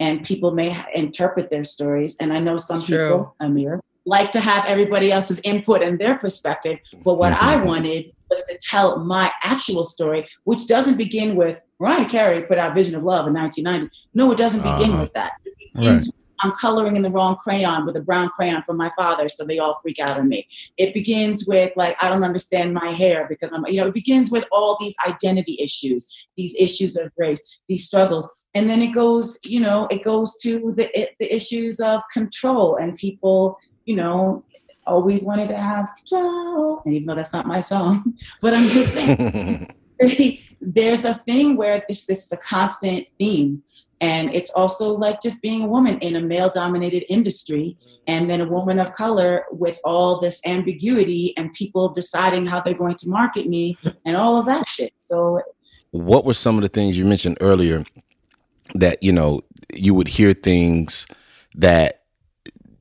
and 0.00 0.24
people 0.24 0.50
may 0.50 0.70
interpret 0.94 1.50
their 1.50 1.64
stories 1.64 2.16
and 2.20 2.32
i 2.32 2.38
know 2.38 2.56
some 2.56 2.82
True. 2.82 3.08
people 3.08 3.36
amir 3.40 3.80
like 4.06 4.30
to 4.32 4.40
have 4.40 4.64
everybody 4.66 5.10
else's 5.10 5.40
input 5.44 5.82
and 5.82 5.98
their 5.98 6.16
perspective 6.18 6.78
but 7.04 7.14
what 7.14 7.32
i 7.32 7.56
wanted 7.56 8.12
was 8.30 8.42
to 8.48 8.58
tell 8.62 8.98
my 8.98 9.30
actual 9.42 9.84
story 9.84 10.26
which 10.44 10.66
doesn't 10.66 10.96
begin 10.96 11.36
with 11.36 11.60
mariah 11.80 12.08
carey 12.08 12.42
put 12.42 12.58
out 12.58 12.74
vision 12.74 12.94
of 12.94 13.02
love 13.02 13.26
in 13.26 13.34
1990 13.34 13.90
no 14.14 14.30
it 14.32 14.38
doesn't 14.38 14.60
begin 14.60 14.90
uh-huh. 14.90 15.02
with 15.02 15.12
that 15.14 15.32
it 15.44 15.54
begins 15.74 16.06
right. 16.08 16.23
I'm 16.44 16.52
coloring 16.52 16.94
in 16.94 17.00
the 17.00 17.10
wrong 17.10 17.36
crayon 17.36 17.86
with 17.86 17.96
a 17.96 18.02
brown 18.02 18.28
crayon 18.28 18.62
from 18.64 18.76
my 18.76 18.90
father, 18.94 19.30
so 19.30 19.46
they 19.46 19.58
all 19.58 19.78
freak 19.80 19.98
out 19.98 20.20
on 20.20 20.28
me. 20.28 20.46
It 20.76 20.92
begins 20.92 21.46
with 21.46 21.72
like 21.74 21.96
I 22.02 22.10
don't 22.10 22.22
understand 22.22 22.74
my 22.74 22.92
hair 22.92 23.26
because 23.26 23.48
I'm, 23.50 23.66
you 23.66 23.78
know, 23.78 23.86
it 23.86 23.94
begins 23.94 24.30
with 24.30 24.44
all 24.52 24.76
these 24.78 24.94
identity 25.08 25.56
issues, 25.58 26.28
these 26.36 26.54
issues 26.58 26.96
of 26.96 27.10
race, 27.16 27.42
these 27.66 27.86
struggles, 27.86 28.44
and 28.52 28.68
then 28.68 28.82
it 28.82 28.88
goes, 28.88 29.38
you 29.42 29.58
know, 29.58 29.88
it 29.90 30.04
goes 30.04 30.36
to 30.42 30.74
the 30.76 31.00
it, 31.00 31.14
the 31.18 31.34
issues 31.34 31.80
of 31.80 32.02
control 32.12 32.76
and 32.76 32.94
people, 32.98 33.58
you 33.86 33.96
know, 33.96 34.44
always 34.86 35.22
wanted 35.22 35.48
to 35.48 35.56
have 35.56 35.88
control, 35.96 36.82
and 36.84 36.92
even 36.92 37.06
though 37.06 37.14
that's 37.14 37.32
not 37.32 37.46
my 37.46 37.60
song, 37.60 38.18
but 38.42 38.52
I'm 38.52 38.68
just 38.68 38.92
saying. 38.92 39.74
there's 40.66 41.04
a 41.04 41.14
thing 41.26 41.56
where 41.56 41.84
this 41.88 42.06
this 42.06 42.24
is 42.24 42.32
a 42.32 42.36
constant 42.38 43.06
theme. 43.18 43.62
And 44.00 44.34
it's 44.34 44.50
also 44.50 44.92
like 44.92 45.22
just 45.22 45.40
being 45.40 45.62
a 45.62 45.66
woman 45.66 45.98
in 46.00 46.16
a 46.16 46.20
male 46.20 46.50
dominated 46.50 47.10
industry 47.10 47.78
and 48.06 48.28
then 48.28 48.40
a 48.42 48.46
woman 48.46 48.78
of 48.78 48.92
color 48.92 49.44
with 49.50 49.78
all 49.84 50.20
this 50.20 50.44
ambiguity 50.46 51.32
and 51.38 51.52
people 51.54 51.88
deciding 51.88 52.44
how 52.44 52.60
they're 52.60 52.74
going 52.74 52.96
to 52.96 53.08
market 53.08 53.46
me 53.46 53.78
and 54.04 54.16
all 54.16 54.38
of 54.38 54.46
that 54.46 54.68
shit. 54.68 54.92
So 54.98 55.40
what 55.92 56.24
were 56.24 56.34
some 56.34 56.56
of 56.56 56.62
the 56.62 56.68
things 56.68 56.98
you 56.98 57.04
mentioned 57.04 57.38
earlier 57.40 57.84
that 58.74 59.02
you 59.02 59.12
know 59.12 59.42
you 59.72 59.94
would 59.94 60.08
hear 60.08 60.32
things 60.32 61.06
that 61.54 62.03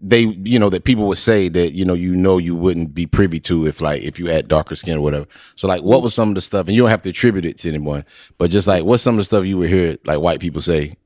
they 0.06 0.22
you 0.22 0.60
know 0.60 0.70
that 0.70 0.84
people 0.84 1.08
would 1.08 1.18
say 1.18 1.48
that 1.48 1.72
you 1.72 1.86
know 1.86 1.94
you 1.94 2.14
know 2.14 2.38
you 2.38 2.56
wouldn't 2.56 2.94
be 2.94 3.06
privy 3.06 3.40
to 3.40 3.66
if 3.66 3.80
like 3.80 4.04
if 4.04 4.20
you 4.20 4.28
had 4.28 4.50
darker 4.50 4.76
skin 4.76 4.98
or 4.98 5.02
whatever. 5.02 5.26
So 5.56 5.68
like 5.68 5.82
what 5.82 6.04
was 6.04 6.14
some 6.14 6.30
of 6.30 6.36
the 6.36 6.42
stuff 6.42 6.68
and 6.68 6.76
you 6.76 6.82
don't 6.82 6.90
have 6.90 7.02
to 7.04 7.10
attribute 7.10 7.46
it 7.46 7.58
to 7.60 7.70
anyone 7.70 8.04
but 8.38 8.52
just 8.52 8.68
like 8.68 8.84
what's 8.84 9.02
some 9.02 9.16
of 9.16 9.18
the 9.18 9.24
stuff 9.24 9.46
you 9.46 9.58
would 9.58 9.70
hear 9.70 9.98
like 10.06 10.20
white 10.20 10.42
people 10.42 10.62
say 10.62 10.98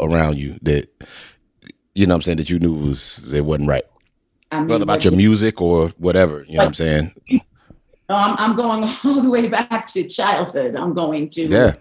around 0.00 0.36
you 0.36 0.58
that 0.62 0.88
you 1.94 2.06
know 2.06 2.12
what 2.12 2.16
i'm 2.16 2.22
saying 2.22 2.36
that 2.36 2.50
you 2.50 2.58
knew 2.58 2.74
was 2.74 3.24
that 3.28 3.42
wasn't 3.42 3.68
right? 3.68 3.84
I 4.52 4.58
mean, 4.58 4.68
whether 4.68 4.82
about 4.82 5.04
your 5.04 5.16
music 5.16 5.60
or 5.62 5.88
whatever 5.98 6.44
you 6.46 6.56
know 6.56 6.64
what 6.64 6.68
i'm 6.68 6.74
saying? 6.74 7.14
I'm, 8.08 8.36
I'm 8.38 8.56
going 8.56 8.84
all 9.04 9.20
the 9.20 9.30
way 9.30 9.48
back 9.48 9.86
to 9.88 10.04
childhood. 10.04 10.76
I'm 10.76 10.92
going 10.92 11.28
to 11.30 11.46
yeah. 11.46 11.74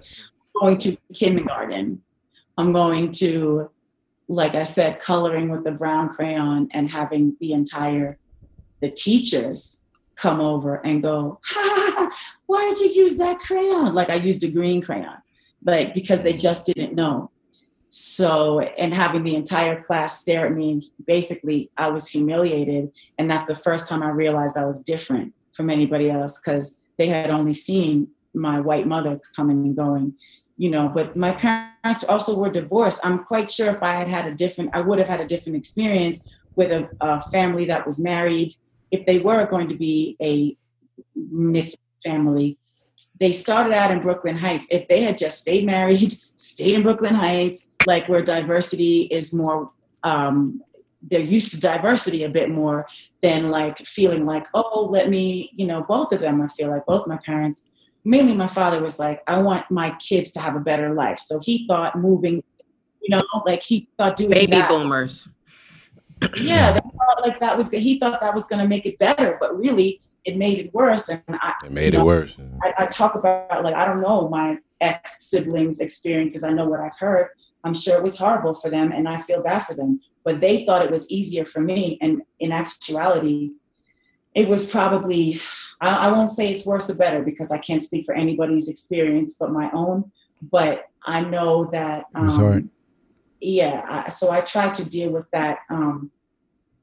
going 0.59 0.79
to 0.79 0.97
kindergarten. 1.13 2.01
I'm 2.57 2.71
going 2.71 3.11
to 3.13 3.69
like 4.27 4.55
I 4.55 4.63
said, 4.63 4.99
coloring 4.99 5.49
with 5.49 5.63
the 5.63 5.71
brown 5.71 6.09
crayon 6.09 6.67
and 6.71 6.89
having 6.89 7.35
the 7.39 7.53
entire 7.53 8.17
the 8.81 8.89
teachers 8.89 9.81
come 10.15 10.39
over 10.39 10.75
and 10.85 11.01
go, 11.01 11.39
ha, 11.43 12.11
why 12.45 12.73
did 12.73 12.79
you 12.79 13.03
use 13.03 13.17
that 13.17 13.39
crayon? 13.39 13.93
Like 13.93 14.09
I 14.09 14.15
used 14.15 14.43
a 14.43 14.47
green 14.47 14.81
crayon, 14.81 15.17
like 15.63 15.93
because 15.93 16.21
they 16.21 16.33
just 16.33 16.65
didn't 16.65 16.93
know. 16.93 17.31
So, 17.89 18.59
and 18.59 18.93
having 18.93 19.23
the 19.23 19.35
entire 19.35 19.81
class 19.81 20.19
stare 20.19 20.47
at 20.47 20.53
me, 20.53 20.81
basically, 21.07 21.71
I 21.77 21.87
was 21.87 22.07
humiliated. 22.07 22.91
And 23.17 23.31
that's 23.31 23.47
the 23.47 23.55
first 23.55 23.87
time 23.87 24.03
I 24.03 24.09
realized 24.09 24.57
I 24.57 24.65
was 24.65 24.81
different 24.81 25.33
from 25.53 25.69
anybody 25.69 26.09
else 26.09 26.41
because 26.41 26.79
they 26.97 27.07
had 27.07 27.29
only 27.29 27.53
seen 27.53 28.09
my 28.33 28.59
white 28.59 28.85
mother 28.85 29.21
coming 29.35 29.63
and 29.63 29.75
going 29.75 30.13
you 30.57 30.69
know 30.69 30.87
but 30.87 31.15
my 31.15 31.31
parents 31.31 32.03
also 32.03 32.37
were 32.37 32.51
divorced. 32.51 33.05
I'm 33.05 33.23
quite 33.23 33.51
sure 33.51 33.69
if 33.69 33.83
i 33.83 33.93
had 33.93 34.07
had 34.07 34.25
a 34.25 34.33
different 34.33 34.71
i 34.73 34.81
would 34.81 34.99
have 34.99 35.07
had 35.07 35.21
a 35.21 35.27
different 35.27 35.57
experience 35.57 36.27
with 36.55 36.71
a, 36.71 36.89
a 37.01 37.29
family 37.31 37.65
that 37.65 37.85
was 37.85 37.99
married. 37.99 38.55
If 38.91 39.05
they 39.05 39.19
were 39.19 39.45
going 39.45 39.67
to 39.69 39.75
be 39.75 40.15
a 40.21 40.55
mixed 41.15 41.77
family 42.03 42.57
they 43.19 43.31
started 43.31 43.73
out 43.73 43.91
in 43.91 44.01
brooklyn 44.01 44.37
heights. 44.37 44.67
If 44.71 44.87
they 44.87 45.01
had 45.01 45.17
just 45.17 45.39
stayed 45.39 45.65
married 45.65 46.17
stayed 46.37 46.75
in 46.75 46.83
brooklyn 46.83 47.15
heights 47.15 47.67
like 47.85 48.07
where 48.07 48.21
diversity 48.21 49.03
is 49.03 49.33
more 49.33 49.71
um, 50.03 50.61
they're 51.09 51.19
used 51.19 51.51
to 51.51 51.59
diversity 51.59 52.23
a 52.23 52.29
bit 52.29 52.49
more 52.49 52.87
than 53.21 53.49
like 53.49 53.77
feeling 53.85 54.25
like 54.25 54.47
oh 54.53 54.87
let 54.91 55.09
me 55.09 55.51
you 55.55 55.65
know 55.65 55.83
both 55.83 56.11
of 56.11 56.21
them 56.21 56.41
i 56.41 56.47
feel 56.49 56.69
like 56.69 56.85
both 56.85 57.07
my 57.07 57.17
parents 57.25 57.65
mainly 58.05 58.35
my 58.35 58.47
father 58.47 58.81
was 58.81 58.99
like, 58.99 59.21
I 59.27 59.39
want 59.39 59.69
my 59.71 59.89
kids 59.99 60.31
to 60.33 60.39
have 60.39 60.55
a 60.55 60.59
better 60.59 60.93
life. 60.93 61.19
So 61.19 61.39
he 61.39 61.67
thought 61.67 61.97
moving, 61.97 62.43
you 63.01 63.09
know, 63.09 63.21
like 63.45 63.63
he 63.63 63.89
thought 63.97 64.15
doing 64.15 64.29
baby 64.29 64.51
that, 64.51 64.69
boomers. 64.69 65.27
Yeah, 66.39 66.71
they 66.71 66.79
thought 66.79 67.21
like 67.21 67.39
that 67.39 67.57
was 67.57 67.71
he 67.71 67.99
thought 67.99 68.21
that 68.21 68.33
was 68.33 68.47
going 68.47 68.61
to 68.61 68.67
make 68.67 68.85
it 68.85 68.97
better, 68.99 69.37
but 69.39 69.57
really 69.57 69.99
it 70.23 70.37
made 70.37 70.59
it 70.59 70.73
worse. 70.73 71.09
And 71.09 71.21
I, 71.27 71.53
it 71.65 71.71
made 71.71 71.93
it 71.93 71.97
know, 71.97 72.05
worse. 72.05 72.35
I, 72.61 72.83
I 72.83 72.85
talk 72.85 73.15
about 73.15 73.63
like 73.63 73.75
I 73.75 73.85
don't 73.85 74.01
know 74.01 74.29
my 74.29 74.57
ex 74.81 75.25
siblings' 75.25 75.79
experiences. 75.79 76.43
I 76.43 76.51
know 76.51 76.65
what 76.67 76.79
I've 76.79 76.97
heard. 76.97 77.29
I'm 77.63 77.73
sure 77.73 77.97
it 77.97 78.03
was 78.03 78.17
horrible 78.17 78.53
for 78.53 78.69
them, 78.69 78.91
and 78.91 79.09
I 79.09 79.23
feel 79.23 79.41
bad 79.41 79.65
for 79.65 79.73
them. 79.73 79.99
But 80.23 80.39
they 80.39 80.65
thought 80.65 80.85
it 80.85 80.91
was 80.91 81.09
easier 81.09 81.45
for 81.45 81.59
me, 81.59 81.97
and 82.01 82.21
in 82.39 82.51
actuality, 82.51 83.51
it 84.35 84.49
was 84.49 84.65
probably 84.65 85.41
I, 85.81 86.07
I, 86.07 86.11
won't 86.11 86.29
say 86.29 86.51
it's 86.51 86.65
worse 86.65 86.89
or 86.89 86.95
better 86.95 87.23
because 87.23 87.51
I 87.51 87.57
can't 87.57 87.81
speak 87.81 88.05
for 88.05 88.13
anybody's 88.13 88.69
experience 88.69 89.35
but 89.39 89.51
my 89.51 89.71
own. 89.73 90.11
But 90.41 90.89
I 91.05 91.21
know 91.21 91.65
that 91.71 92.05
um, 92.13 92.69
yeah. 93.39 93.85
I, 93.89 94.09
so 94.09 94.31
I 94.31 94.41
tried 94.41 94.73
to 94.75 94.87
deal 94.87 95.09
with 95.09 95.25
that 95.31 95.59
um, 95.69 96.11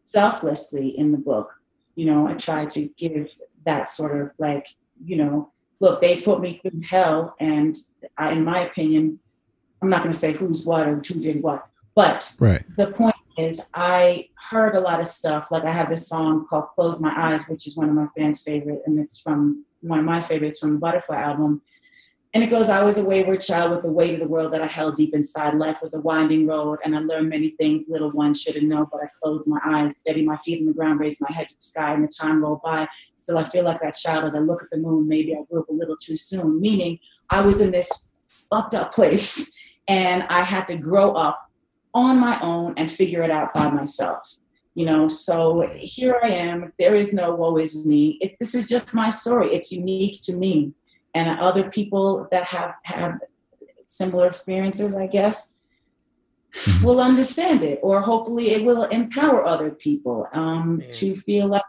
selflessly 0.07 0.99
in 0.99 1.13
the 1.13 1.19
book. 1.19 1.53
You 1.95 2.07
know, 2.07 2.27
I 2.27 2.35
tried 2.35 2.71
to 2.71 2.89
give 2.97 3.29
that 3.65 3.89
sort 3.89 4.19
of 4.19 4.31
like 4.39 4.67
you 5.05 5.17
know, 5.17 5.53
look, 5.81 6.01
they 6.01 6.21
put 6.21 6.41
me 6.41 6.61
through 6.63 6.81
hell, 6.89 7.35
and 7.39 7.77
I, 8.17 8.33
in 8.33 8.45
my 8.45 8.67
opinion, 8.67 9.19
I'm 9.83 9.91
not 9.91 10.01
going 10.01 10.13
to 10.13 10.19
say 10.19 10.33
who's 10.33 10.65
what 10.65 10.89
or 10.89 10.97
who 10.97 11.15
did 11.21 11.43
what, 11.43 11.67
but 11.95 12.35
right. 12.41 12.65
the 12.77 12.87
point 12.87 13.12
is 13.37 13.71
I 13.75 14.29
heard 14.51 14.75
a 14.75 14.81
lot 14.81 15.01
of 15.01 15.07
stuff. 15.07 15.47
Like 15.51 15.65
I 15.65 15.71
have 15.71 15.89
this 15.89 16.09
song 16.09 16.47
called 16.47 16.69
Close 16.75 17.01
My 17.01 17.13
Eyes, 17.17 17.49
which 17.49 17.67
is 17.67 17.77
one 17.77 17.89
of 17.89 17.95
my 17.95 18.07
fans' 18.17 18.43
favorite, 18.43 18.83
and 18.87 18.99
it's 18.99 19.21
from 19.21 19.65
one 19.81 19.99
of 19.99 20.05
my 20.05 20.27
favorites 20.27 20.59
from 20.59 20.75
the 20.75 20.79
Butterfly 20.79 21.17
album. 21.17 21.63
And 22.35 22.43
it 22.43 22.49
goes, 22.49 22.71
I 22.71 22.83
was 22.83 22.97
a 22.97 23.05
wayward 23.05 23.41
child 23.41 23.73
with 23.73 23.83
the 23.83 23.91
weight 23.91 24.15
of 24.15 24.21
the 24.21 24.29
world 24.29 24.55
that 24.55 24.63
I 24.63 24.67
held 24.67 24.97
deep 24.97 25.15
inside. 25.15 25.55
Life 25.55 25.77
was 25.83 25.95
a 25.95 26.01
winding 26.01 26.47
road, 26.47 26.79
and 26.83 26.97
I 26.97 27.01
learned 27.01 27.29
many 27.29 27.51
things 27.51 27.85
little 27.89 28.11
ones 28.11 28.41
shouldn't 28.41 28.69
know, 28.69 28.89
but 28.91 29.03
I 29.03 29.09
closed 29.23 29.47
my 29.47 29.61
eyes, 29.67 29.99
steady 29.99 30.25
my 30.25 30.39
feet 30.39 30.61
on 30.61 30.67
the 30.67 30.73
ground, 30.73 30.99
raised 30.99 31.21
my 31.21 31.31
head 31.31 31.51
to 31.51 31.55
the 31.55 31.63
sky, 31.63 31.93
and 31.93 32.03
the 32.03 32.09
time 32.09 32.43
rolled 32.43 32.63
by. 32.63 32.89
Still, 33.17 33.37
I 33.37 33.51
feel 33.51 33.65
like 33.65 33.83
that 33.83 33.97
child 33.97 34.25
as 34.25 34.35
I 34.35 34.39
look 34.39 34.63
at 34.63 34.71
the 34.71 34.79
moon. 34.79 35.07
Maybe 35.07 35.35
I 35.35 35.43
grew 35.51 35.61
up 35.61 35.69
a 35.69 35.75
little 35.75 35.97
too 35.97 36.17
soon, 36.17 36.59
meaning 36.59 36.99
I 37.29 37.43
was 37.43 37.61
in 37.61 37.71
this 37.71 38.09
fucked 38.49 38.75
up 38.75 38.95
place, 38.95 39.53
and 39.87 40.23
I 40.25 40.43
had 40.43 40.67
to 40.69 40.77
grow 40.77 41.13
up 41.13 41.51
on 41.95 42.19
my 42.19 42.41
own 42.41 42.75
and 42.77 42.91
figure 42.91 43.23
it 43.23 43.31
out 43.31 43.53
by 43.55 43.71
myself. 43.71 44.23
You 44.75 44.87
know, 44.87 45.07
so 45.07 45.69
here 45.77 46.19
I 46.23 46.29
am. 46.29 46.73
There 46.79 46.95
is 46.95 47.13
no 47.13 47.35
woe 47.35 47.59
is 47.59 47.87
me. 47.87 48.17
It, 48.23 48.39
this 48.39 48.55
is 48.55 48.67
just 48.67 48.95
my 48.95 49.11
story. 49.11 49.55
It's 49.55 49.71
unique 49.71 50.23
to 50.23 50.33
me, 50.33 50.73
and 51.15 51.39
other 51.39 51.71
people 51.71 52.27
that 52.31 52.45
have 52.45 52.75
have 52.85 53.21
similar 53.87 54.27
experiences, 54.27 54.97
I 54.97 55.09
guess, 55.09 55.55
mm-hmm. 56.57 56.87
will 56.87 57.01
understand 57.03 57.63
it, 57.63 57.81
or 57.83 58.01
hopefully 58.01 58.53
it 58.53 58.65
will 58.65 58.85
empower 58.85 59.45
other 59.45 59.71
people 59.71 60.27
um, 60.33 60.81
mm. 60.81 60.93
to 60.95 61.21
feel 61.21 61.49
like 61.49 61.65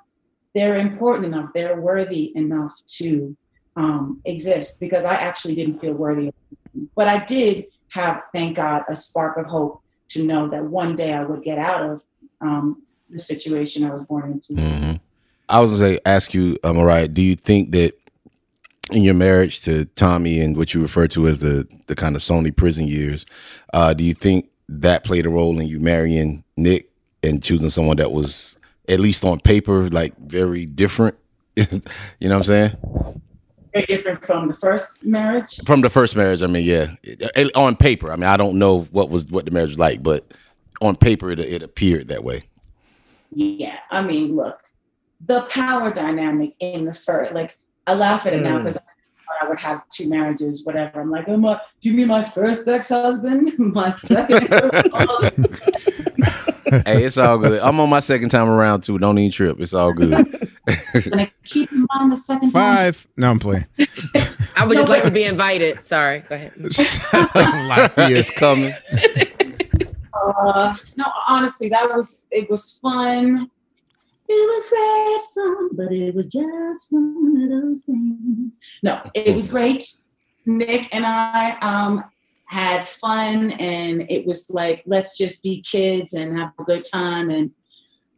they're 0.55 0.78
important 0.78 1.26
enough, 1.26 1.49
they're 1.53 1.82
worthy 1.82 2.32
enough 2.36 2.71
to 2.88 3.36
um, 3.76 4.21
exist. 4.24 4.80
Because 4.80 5.03
I 5.03 5.15
actually 5.15 5.55
didn't 5.55 5.80
feel 5.80 5.93
worthy, 5.93 6.32
but 6.95 7.09
I 7.09 7.26
did 7.26 7.65
have, 7.89 8.21
thank 8.34 8.55
God, 8.55 8.84
a 8.88 8.95
spark 8.95 9.36
of 9.36 9.45
hope 9.45 9.82
to 10.14 10.24
know 10.24 10.47
that 10.49 10.64
one 10.64 10.95
day 10.95 11.14
I 11.14 11.24
would 11.24 11.43
get 11.43 11.57
out 11.57 11.82
of 11.82 12.01
um, 12.41 12.82
the 13.09 13.20
situation 13.20 13.84
I 13.84 13.93
was 13.93 14.05
born 14.05 14.32
into. 14.34 14.53
Mm-hmm. 14.53 14.93
I 15.49 15.59
was 15.59 15.72
gonna 15.72 15.93
say, 15.93 15.99
ask 16.05 16.34
you, 16.34 16.57
uh, 16.64 16.74
Mariah, 16.74 17.07
do 17.07 17.22
you 17.22 17.36
think 17.36 17.72
that 17.72 17.93
in 18.91 19.03
your 19.03 19.14
marriage 19.14 19.61
to 19.61 19.86
Tommy 19.86 20.39
and 20.39 20.57
what 20.57 20.74
you 20.74 20.82
refer 20.82 21.07
to 21.09 21.28
as 21.28 21.39
the 21.39 21.68
the 21.88 21.95
kind 21.95 22.16
of 22.16 22.22
Sony 22.22 22.55
prison 22.55 22.88
years, 22.88 23.26
uh, 23.74 23.93
do 23.93 24.03
you 24.03 24.14
think 24.14 24.49
that 24.70 25.03
played 25.03 25.26
a 25.26 25.30
role 25.30 25.59
in 25.59 25.68
you 25.68 25.80
marrying 25.80 26.43
Nick 26.57 26.89
and 27.22 27.41
choosing 27.43 27.70
someone 27.70 27.97
that 27.97 28.11
was 28.11 28.57
at 28.89 28.99
least 28.99 29.24
on 29.26 29.39
paper 29.39 29.89
like 29.89 30.18
very 30.18 30.66
different? 30.66 31.16
you 31.55 31.66
know 32.22 32.30
what 32.30 32.34
I'm 32.38 32.43
saying? 32.43 33.22
Very 33.74 33.86
different 33.86 34.26
from 34.26 34.47
the 34.47 34.55
first 34.57 35.03
marriage. 35.03 35.59
From 35.65 35.82
the 35.82 35.89
first 35.89 36.15
marriage, 36.15 36.41
I 36.41 36.47
mean, 36.47 36.65
yeah, 36.65 36.93
on 37.55 37.76
paper. 37.76 38.11
I 38.11 38.15
mean, 38.15 38.26
I 38.26 38.38
don't 38.38 38.59
know 38.59 38.82
what 38.91 39.09
was 39.09 39.28
what 39.28 39.45
the 39.45 39.51
marriage 39.51 39.71
was 39.71 39.80
like, 39.80 40.03
but 40.03 40.32
on 40.82 40.95
paper, 40.95 41.32
it, 41.32 41.39
it 41.39 41.63
appeared 41.63 42.09
that 42.09 42.24
way. 42.24 42.43
Yeah, 43.32 43.78
I 43.89 44.01
mean, 44.01 44.36
look, 44.36 44.59
the 45.26 45.41
power 45.43 45.91
dynamic 45.91 46.53
in 46.59 46.86
the 46.86 46.93
first, 46.93 47.34
like, 47.34 47.57
I 47.88 47.93
laugh 47.93 48.26
at 48.26 48.34
it 48.34 48.41
mm. 48.41 48.43
now 48.43 48.57
because 48.59 48.78
I 49.41 49.47
would 49.47 49.59
have 49.59 49.82
two 49.89 50.09
marriages, 50.09 50.65
whatever. 50.65 51.01
I'm 51.01 51.09
like, 51.09 51.28
oh 51.28 51.38
my, 51.38 51.53
do 51.82 51.89
you 51.89 51.93
mean 51.93 52.07
my 52.07 52.24
first 52.24 52.67
ex-husband? 52.67 53.53
my 53.57 53.91
second. 53.91 54.49
hey, 56.86 57.03
it's 57.03 57.17
all 57.17 57.38
good. 57.38 57.59
I'm 57.59 57.80
on 57.80 57.89
my 57.89 57.99
second 57.99 58.30
time 58.30 58.49
around 58.49 58.82
too. 58.82 58.97
Don't 58.97 59.17
even 59.17 59.32
trip. 59.32 59.59
It's 59.59 59.74
all 59.74 59.93
good. 59.93 60.11
keep 61.43 61.71
in 61.71 61.86
mind 61.93 62.11
the 62.11 62.17
second 62.17 62.51
five. 62.51 63.03
Time. 63.03 63.11
No, 63.17 63.32
I'm 63.32 63.39
playing. 63.39 63.65
I 64.55 64.65
would 64.65 64.78
just 64.78 64.89
like 64.89 65.03
to 65.03 65.11
be 65.11 65.24
invited. 65.26 65.82
Sorry, 65.82 66.19
go 66.21 66.36
ahead. 66.36 66.53
it's 66.57 68.32
coming. 68.32 68.74
Uh, 70.13 70.76
no, 70.95 71.05
honestly, 71.28 71.69
that 71.69 71.93
was 71.93 72.26
it 72.32 72.49
was 72.49 72.80
fun. 72.82 73.49
It 74.28 74.34
was 74.34 74.69
great 74.69 75.43
fun, 75.43 75.69
but 75.74 75.91
it 75.91 76.15
was 76.15 76.28
just 76.28 76.88
one 76.91 77.41
of 77.43 77.49
those 77.49 77.84
things. 77.84 78.59
No, 78.82 79.01
it 79.13 79.36
was 79.36 79.51
great. 79.51 79.86
Nick 80.45 80.93
and 80.93 81.05
I 81.05 81.57
um, 81.59 82.03
had 82.54 82.88
fun, 82.88 83.51
and 83.51 84.06
it 84.10 84.26
was 84.28 84.45
like, 84.49 84.84
let's 84.86 85.18
just 85.18 85.41
be 85.41 85.62
kids 85.62 86.14
and 86.14 86.38
have 86.38 86.51
a 86.60 86.64
good 86.64 86.86
time 86.86 87.32
and 87.32 87.49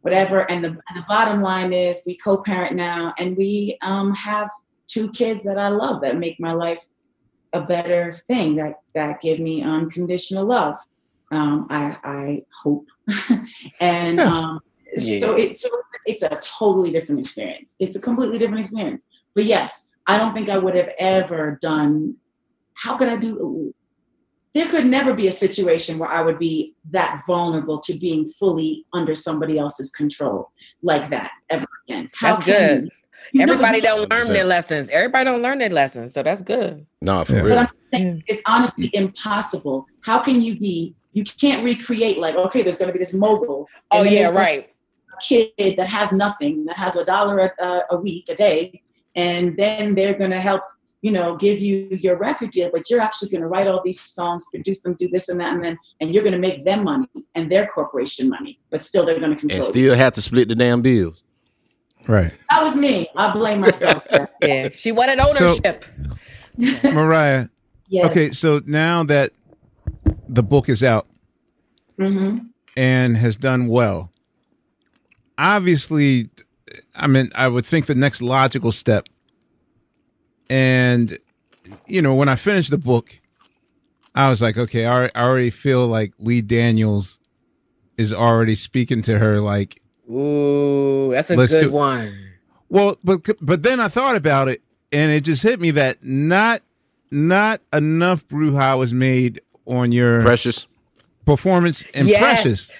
whatever. 0.02 0.48
And 0.50 0.62
the, 0.62 0.68
and 0.68 0.94
the 0.94 1.04
bottom 1.08 1.40
line 1.40 1.72
is, 1.72 2.02
we 2.06 2.16
co 2.16 2.36
parent 2.36 2.76
now, 2.76 3.14
and 3.18 3.36
we 3.36 3.78
um, 3.82 4.14
have 4.14 4.50
two 4.88 5.10
kids 5.10 5.42
that 5.44 5.58
I 5.58 5.68
love 5.68 6.02
that 6.02 6.18
make 6.18 6.38
my 6.38 6.52
life 6.52 6.84
a 7.54 7.62
better 7.62 8.20
thing, 8.26 8.56
that, 8.56 8.74
that 8.94 9.22
give 9.22 9.40
me 9.40 9.62
unconditional 9.62 10.44
love. 10.44 10.76
Um, 11.32 11.66
I, 11.70 11.96
I 12.04 12.42
hope. 12.62 12.86
and 13.80 14.20
um, 14.20 14.60
yeah. 14.96 15.20
so, 15.20 15.34
it, 15.34 15.58
so 15.58 15.68
it's 16.04 16.22
a 16.22 16.38
totally 16.42 16.90
different 16.92 17.22
experience. 17.22 17.76
It's 17.80 17.96
a 17.96 18.00
completely 18.00 18.38
different 18.38 18.66
experience. 18.66 19.06
But 19.34 19.46
yes, 19.46 19.90
I 20.06 20.18
don't 20.18 20.34
think 20.34 20.50
I 20.50 20.58
would 20.58 20.74
have 20.74 20.90
ever 20.98 21.58
done. 21.62 22.16
How 22.74 22.96
could 22.98 23.08
I 23.08 23.16
do? 23.16 23.74
There 24.56 24.70
could 24.70 24.86
never 24.86 25.12
be 25.12 25.28
a 25.28 25.32
situation 25.32 25.98
where 25.98 26.08
I 26.08 26.22
would 26.22 26.38
be 26.38 26.74
that 26.90 27.22
vulnerable 27.26 27.78
to 27.80 27.92
being 27.98 28.26
fully 28.30 28.86
under 28.94 29.14
somebody 29.14 29.58
else's 29.58 29.90
control 29.90 30.50
like 30.80 31.10
that 31.10 31.30
ever 31.50 31.66
again. 31.86 32.08
How 32.14 32.36
that's 32.36 32.46
good. 32.46 32.88
You? 33.32 33.42
Everybody 33.42 33.82
don't 33.82 34.08
learn 34.10 34.28
their 34.28 34.44
lessons. 34.44 34.88
Everybody 34.88 35.26
don't 35.26 35.42
learn 35.42 35.58
their 35.58 35.68
lessons, 35.68 36.14
so 36.14 36.22
that's 36.22 36.40
good. 36.40 36.86
No, 37.02 37.22
for 37.24 37.34
yeah. 37.34 37.40
real. 37.42 37.48
But 37.50 37.58
I'm 37.58 37.68
saying 37.92 38.24
it's 38.28 38.40
honestly 38.46 38.90
impossible. 38.94 39.84
How 40.00 40.20
can 40.20 40.40
you 40.40 40.58
be? 40.58 40.94
You 41.12 41.24
can't 41.24 41.62
recreate 41.62 42.16
like, 42.16 42.34
okay, 42.36 42.62
there's 42.62 42.78
going 42.78 42.88
to 42.88 42.92
be 42.94 42.98
this 42.98 43.12
mogul. 43.12 43.68
Oh 43.90 44.04
yeah, 44.04 44.30
right 44.30 44.70
kid 45.22 45.76
that 45.76 45.86
has 45.86 46.12
nothing, 46.12 46.64
that 46.66 46.76
has 46.76 46.96
a 46.96 47.04
dollar 47.04 47.52
a, 47.58 47.80
a 47.90 47.96
week, 47.96 48.28
a 48.28 48.34
day, 48.34 48.82
and 49.14 49.56
then 49.56 49.94
they're 49.94 50.14
going 50.14 50.30
to 50.30 50.40
help 50.40 50.62
you 51.02 51.12
know 51.12 51.36
give 51.36 51.58
you 51.58 51.88
your 51.90 52.16
record 52.16 52.50
deal 52.50 52.70
but 52.72 52.88
you're 52.90 53.00
actually 53.00 53.28
going 53.28 53.40
to 53.40 53.46
write 53.46 53.66
all 53.66 53.80
these 53.84 54.00
songs 54.00 54.44
produce 54.50 54.82
them 54.82 54.94
do 54.94 55.08
this 55.08 55.28
and 55.28 55.38
that 55.40 55.52
and 55.52 55.62
then 55.62 55.78
and 56.00 56.12
you're 56.12 56.22
going 56.22 56.32
to 56.32 56.38
make 56.38 56.64
them 56.64 56.84
money 56.84 57.08
and 57.34 57.50
their 57.50 57.66
corporation 57.66 58.28
money 58.28 58.58
but 58.70 58.82
still 58.82 59.04
they're 59.04 59.20
going 59.20 59.30
to 59.30 59.36
control 59.36 59.60
it. 59.60 59.64
and 59.64 59.68
still 59.68 59.82
you. 59.82 59.92
have 59.92 60.12
to 60.12 60.22
split 60.22 60.48
the 60.48 60.54
damn 60.54 60.82
bills 60.82 61.22
right 62.08 62.32
that 62.50 62.62
was 62.62 62.74
me 62.74 63.08
i 63.16 63.32
blame 63.32 63.60
myself 63.60 64.02
yeah 64.42 64.68
she 64.72 64.92
wanted 64.92 65.18
ownership 65.18 65.84
so, 66.82 66.92
mariah 66.92 67.48
yes. 67.88 68.04
okay 68.06 68.28
so 68.28 68.60
now 68.66 69.02
that 69.04 69.30
the 70.28 70.42
book 70.42 70.68
is 70.68 70.82
out 70.82 71.06
mm-hmm. 71.98 72.36
and 72.76 73.16
has 73.16 73.36
done 73.36 73.68
well 73.68 74.10
obviously, 75.38 76.30
I 76.94 77.06
mean, 77.06 77.30
I 77.34 77.48
would 77.48 77.66
think 77.66 77.86
the 77.86 77.94
next 77.94 78.22
logical 78.22 78.72
step, 78.72 79.08
and 80.48 81.16
you 81.86 82.02
know, 82.02 82.14
when 82.14 82.28
I 82.28 82.36
finished 82.36 82.70
the 82.70 82.78
book, 82.78 83.20
I 84.14 84.30
was 84.30 84.40
like, 84.40 84.56
okay, 84.56 84.86
I 84.86 85.08
already 85.16 85.50
feel 85.50 85.86
like 85.86 86.12
Lee 86.18 86.40
Daniels 86.40 87.18
is 87.96 88.12
already 88.12 88.54
speaking 88.54 89.02
to 89.02 89.18
her 89.18 89.40
like, 89.40 89.80
ooh, 90.10 91.10
that's 91.12 91.30
a 91.30 91.36
good 91.36 91.48
do- 91.48 91.70
one. 91.70 92.16
Well, 92.68 92.98
but 93.04 93.28
but 93.40 93.62
then 93.62 93.78
I 93.78 93.88
thought 93.88 94.16
about 94.16 94.48
it, 94.48 94.62
and 94.90 95.12
it 95.12 95.20
just 95.20 95.42
hit 95.42 95.60
me 95.60 95.70
that 95.72 96.02
not 96.02 96.62
not 97.10 97.60
enough 97.72 98.26
brouhaha 98.26 98.78
was 98.78 98.92
made 98.92 99.40
on 99.66 99.92
your 99.92 100.20
precious 100.20 100.66
performance 101.24 101.84
and 101.94 102.08
yes. 102.08 102.20
precious 102.20 102.72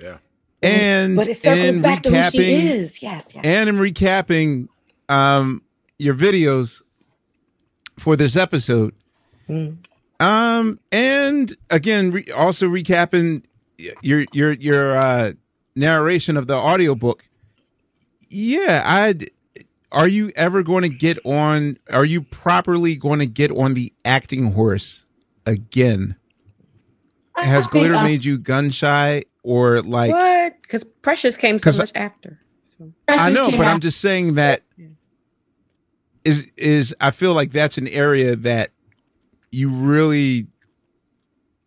Yeah, 0.00 0.18
and 0.62 1.16
but 1.16 1.28
it 1.28 1.36
circles 1.36 1.76
back 1.78 2.02
to 2.04 2.10
who 2.10 2.30
she 2.30 2.52
is. 2.52 3.02
Yes, 3.02 3.34
yes. 3.34 3.44
And 3.44 3.68
in 3.68 3.76
recapping 3.76 4.68
um, 5.08 5.62
your 5.98 6.14
videos 6.14 6.82
for 7.98 8.16
this 8.16 8.36
episode, 8.36 8.94
mm. 9.48 9.76
um, 10.20 10.78
and 10.92 11.56
again, 11.70 12.12
re- 12.12 12.30
also 12.34 12.68
recapping 12.68 13.44
your 14.02 14.24
your 14.32 14.52
your 14.52 14.96
uh, 14.96 15.32
narration 15.74 16.36
of 16.36 16.46
the 16.46 16.54
audiobook. 16.54 17.24
Yeah, 18.28 18.82
I. 18.84 19.14
Are 19.90 20.08
you 20.08 20.30
ever 20.36 20.62
going 20.62 20.82
to 20.82 20.90
get 20.90 21.18
on? 21.24 21.78
Are 21.90 22.04
you 22.04 22.20
properly 22.20 22.94
going 22.94 23.20
to 23.20 23.26
get 23.26 23.50
on 23.50 23.72
the 23.72 23.90
acting 24.04 24.52
horse 24.52 25.06
again? 25.46 26.16
Has 27.36 27.66
glitter 27.66 27.94
made 28.02 28.24
you 28.24 28.38
gun 28.38 28.70
shy 28.70 29.22
or 29.42 29.80
like 29.80 30.12
what? 30.12 30.60
Because 30.60 30.84
Precious 30.84 31.36
came 31.36 31.58
so 31.58 31.72
much 31.72 31.92
after. 31.94 32.38
So. 32.76 32.92
I 33.08 33.30
know, 33.30 33.50
but 33.50 33.66
I'm 33.66 33.80
just 33.80 34.00
saying 34.00 34.34
that 34.34 34.62
is 36.28 36.52
is 36.56 36.94
I 37.00 37.10
feel 37.10 37.32
like 37.32 37.50
that's 37.50 37.78
an 37.78 37.88
area 37.88 38.36
that 38.36 38.70
you 39.50 39.70
really 39.70 40.46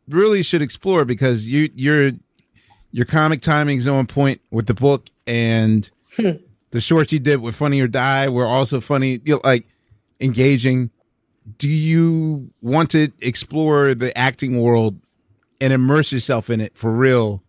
really 0.08 0.44
should 0.44 0.62
explore 0.62 1.04
because 1.04 1.50
you 1.50 1.70
your 1.76 2.12
your 2.92 3.06
comic 3.06 3.42
timing 3.42 3.78
is 3.78 3.88
on 3.88 4.06
point 4.06 4.42
with 4.52 4.68
the 4.68 4.74
book 4.74 5.08
and 5.26 5.90
hmm. 6.16 6.32
the 6.72 6.82
shorts 6.82 7.12
you 7.12 7.20
did 7.20 7.42
with 7.42 7.56
Funny 7.56 7.82
or 7.82 7.88
Die 7.88 8.30
were 8.30 8.46
also 8.46 8.82
funny, 8.82 9.20
you 9.24 9.36
know, 9.36 9.42
like 9.44 9.66
engaging. 10.20 10.92
Do 11.58 11.68
you 11.68 12.52
want 12.62 12.92
to 12.92 13.12
explore 13.20 13.96
the 13.96 14.16
acting 14.16 14.62
world 14.62 15.00
and 15.60 15.74
immerse 15.74 16.12
yourself 16.12 16.50
in 16.50 16.62
it 16.62 16.78
for 16.78 16.92
real 16.92 17.44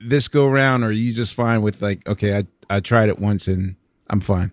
this 0.00 0.28
go 0.28 0.46
around, 0.46 0.82
or 0.82 0.86
are 0.86 0.92
you 0.92 1.12
just 1.12 1.34
fine 1.34 1.60
with 1.60 1.82
like, 1.82 2.08
okay, 2.08 2.38
I 2.38 2.46
I 2.74 2.80
tried 2.80 3.10
it 3.10 3.18
once 3.18 3.46
and 3.46 3.76
I'm 4.08 4.20
fine? 4.20 4.52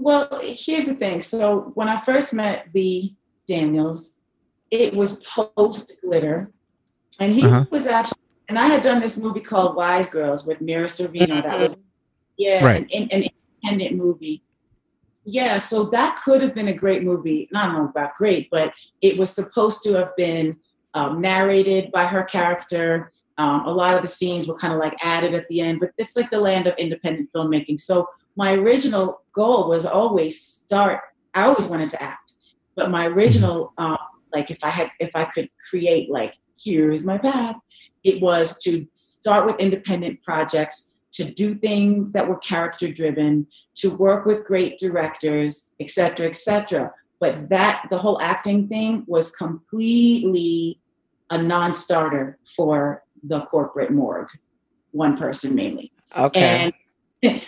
Well, 0.00 0.40
here's 0.42 0.86
the 0.86 0.94
thing. 0.94 1.20
So 1.20 1.72
when 1.74 1.88
I 1.88 2.00
first 2.00 2.32
met 2.32 2.68
Lee 2.74 3.16
Daniels, 3.46 4.14
it 4.70 4.94
was 4.94 5.16
post 5.24 5.96
glitter, 6.02 6.52
and 7.18 7.34
he 7.34 7.42
uh-huh. 7.44 7.64
was 7.70 7.86
actually, 7.86 8.20
and 8.48 8.58
I 8.58 8.66
had 8.66 8.82
done 8.82 9.00
this 9.00 9.18
movie 9.18 9.40
called 9.40 9.74
Wise 9.74 10.08
Girls 10.08 10.46
with 10.46 10.60
Mira 10.60 10.86
Sorvino. 10.86 11.42
That 11.42 11.58
was 11.58 11.76
yeah, 12.36 12.64
right. 12.64 12.86
an, 12.92 13.08
an 13.10 13.24
independent 13.62 13.96
movie. 13.96 14.42
Yeah, 15.24 15.58
so 15.58 15.84
that 15.84 16.20
could 16.24 16.40
have 16.42 16.54
been 16.54 16.68
a 16.68 16.74
great 16.74 17.02
movie. 17.02 17.48
Not 17.50 17.72
know 17.72 17.88
about 17.88 18.14
great, 18.14 18.48
but 18.50 18.72
it 19.02 19.18
was 19.18 19.30
supposed 19.30 19.82
to 19.82 19.94
have 19.94 20.14
been 20.16 20.56
um, 20.94 21.20
narrated 21.20 21.90
by 21.90 22.06
her 22.06 22.22
character 22.22 23.12
Um, 23.38 23.66
a 23.66 23.70
lot 23.70 23.94
of 23.94 24.02
the 24.02 24.08
scenes 24.08 24.48
were 24.48 24.58
kind 24.58 24.72
of 24.72 24.80
like 24.80 24.96
added 25.00 25.32
at 25.32 25.46
the 25.48 25.60
end, 25.60 25.78
but 25.80 25.90
it's 25.96 26.16
like 26.16 26.30
the 26.30 26.40
land 26.40 26.66
of 26.66 26.74
independent 26.76 27.30
filmmaking. 27.32 27.78
So 27.78 28.08
my 28.38 28.54
original 28.54 29.22
goal 29.34 29.68
was 29.68 29.84
always 29.84 30.40
start. 30.40 31.00
I 31.34 31.42
always 31.42 31.66
wanted 31.66 31.90
to 31.90 32.02
act, 32.02 32.34
but 32.76 32.88
my 32.88 33.06
original, 33.06 33.72
um, 33.78 33.98
like 34.32 34.48
if 34.52 34.58
I 34.62 34.70
had, 34.70 34.90
if 35.00 35.10
I 35.16 35.24
could 35.24 35.48
create 35.68 36.08
like 36.08 36.34
here 36.54 36.92
is 36.92 37.04
my 37.04 37.18
path, 37.18 37.56
it 38.04 38.22
was 38.22 38.56
to 38.62 38.86
start 38.94 39.44
with 39.44 39.56
independent 39.58 40.22
projects, 40.22 40.94
to 41.14 41.24
do 41.24 41.56
things 41.56 42.12
that 42.12 42.28
were 42.28 42.38
character 42.38 42.92
driven, 42.92 43.48
to 43.74 43.90
work 43.90 44.24
with 44.24 44.46
great 44.46 44.78
directors, 44.78 45.72
et 45.80 45.90
cetera, 45.90 46.28
et 46.28 46.36
cetera. 46.36 46.92
But 47.18 47.48
that 47.48 47.88
the 47.90 47.98
whole 47.98 48.20
acting 48.22 48.68
thing 48.68 49.02
was 49.08 49.32
completely 49.32 50.78
a 51.30 51.42
non-starter 51.42 52.38
for 52.56 53.02
the 53.24 53.40
corporate 53.46 53.90
morgue, 53.90 54.30
one 54.92 55.16
person 55.16 55.56
mainly. 55.56 55.90
Okay. 56.16 56.40
And 56.40 56.72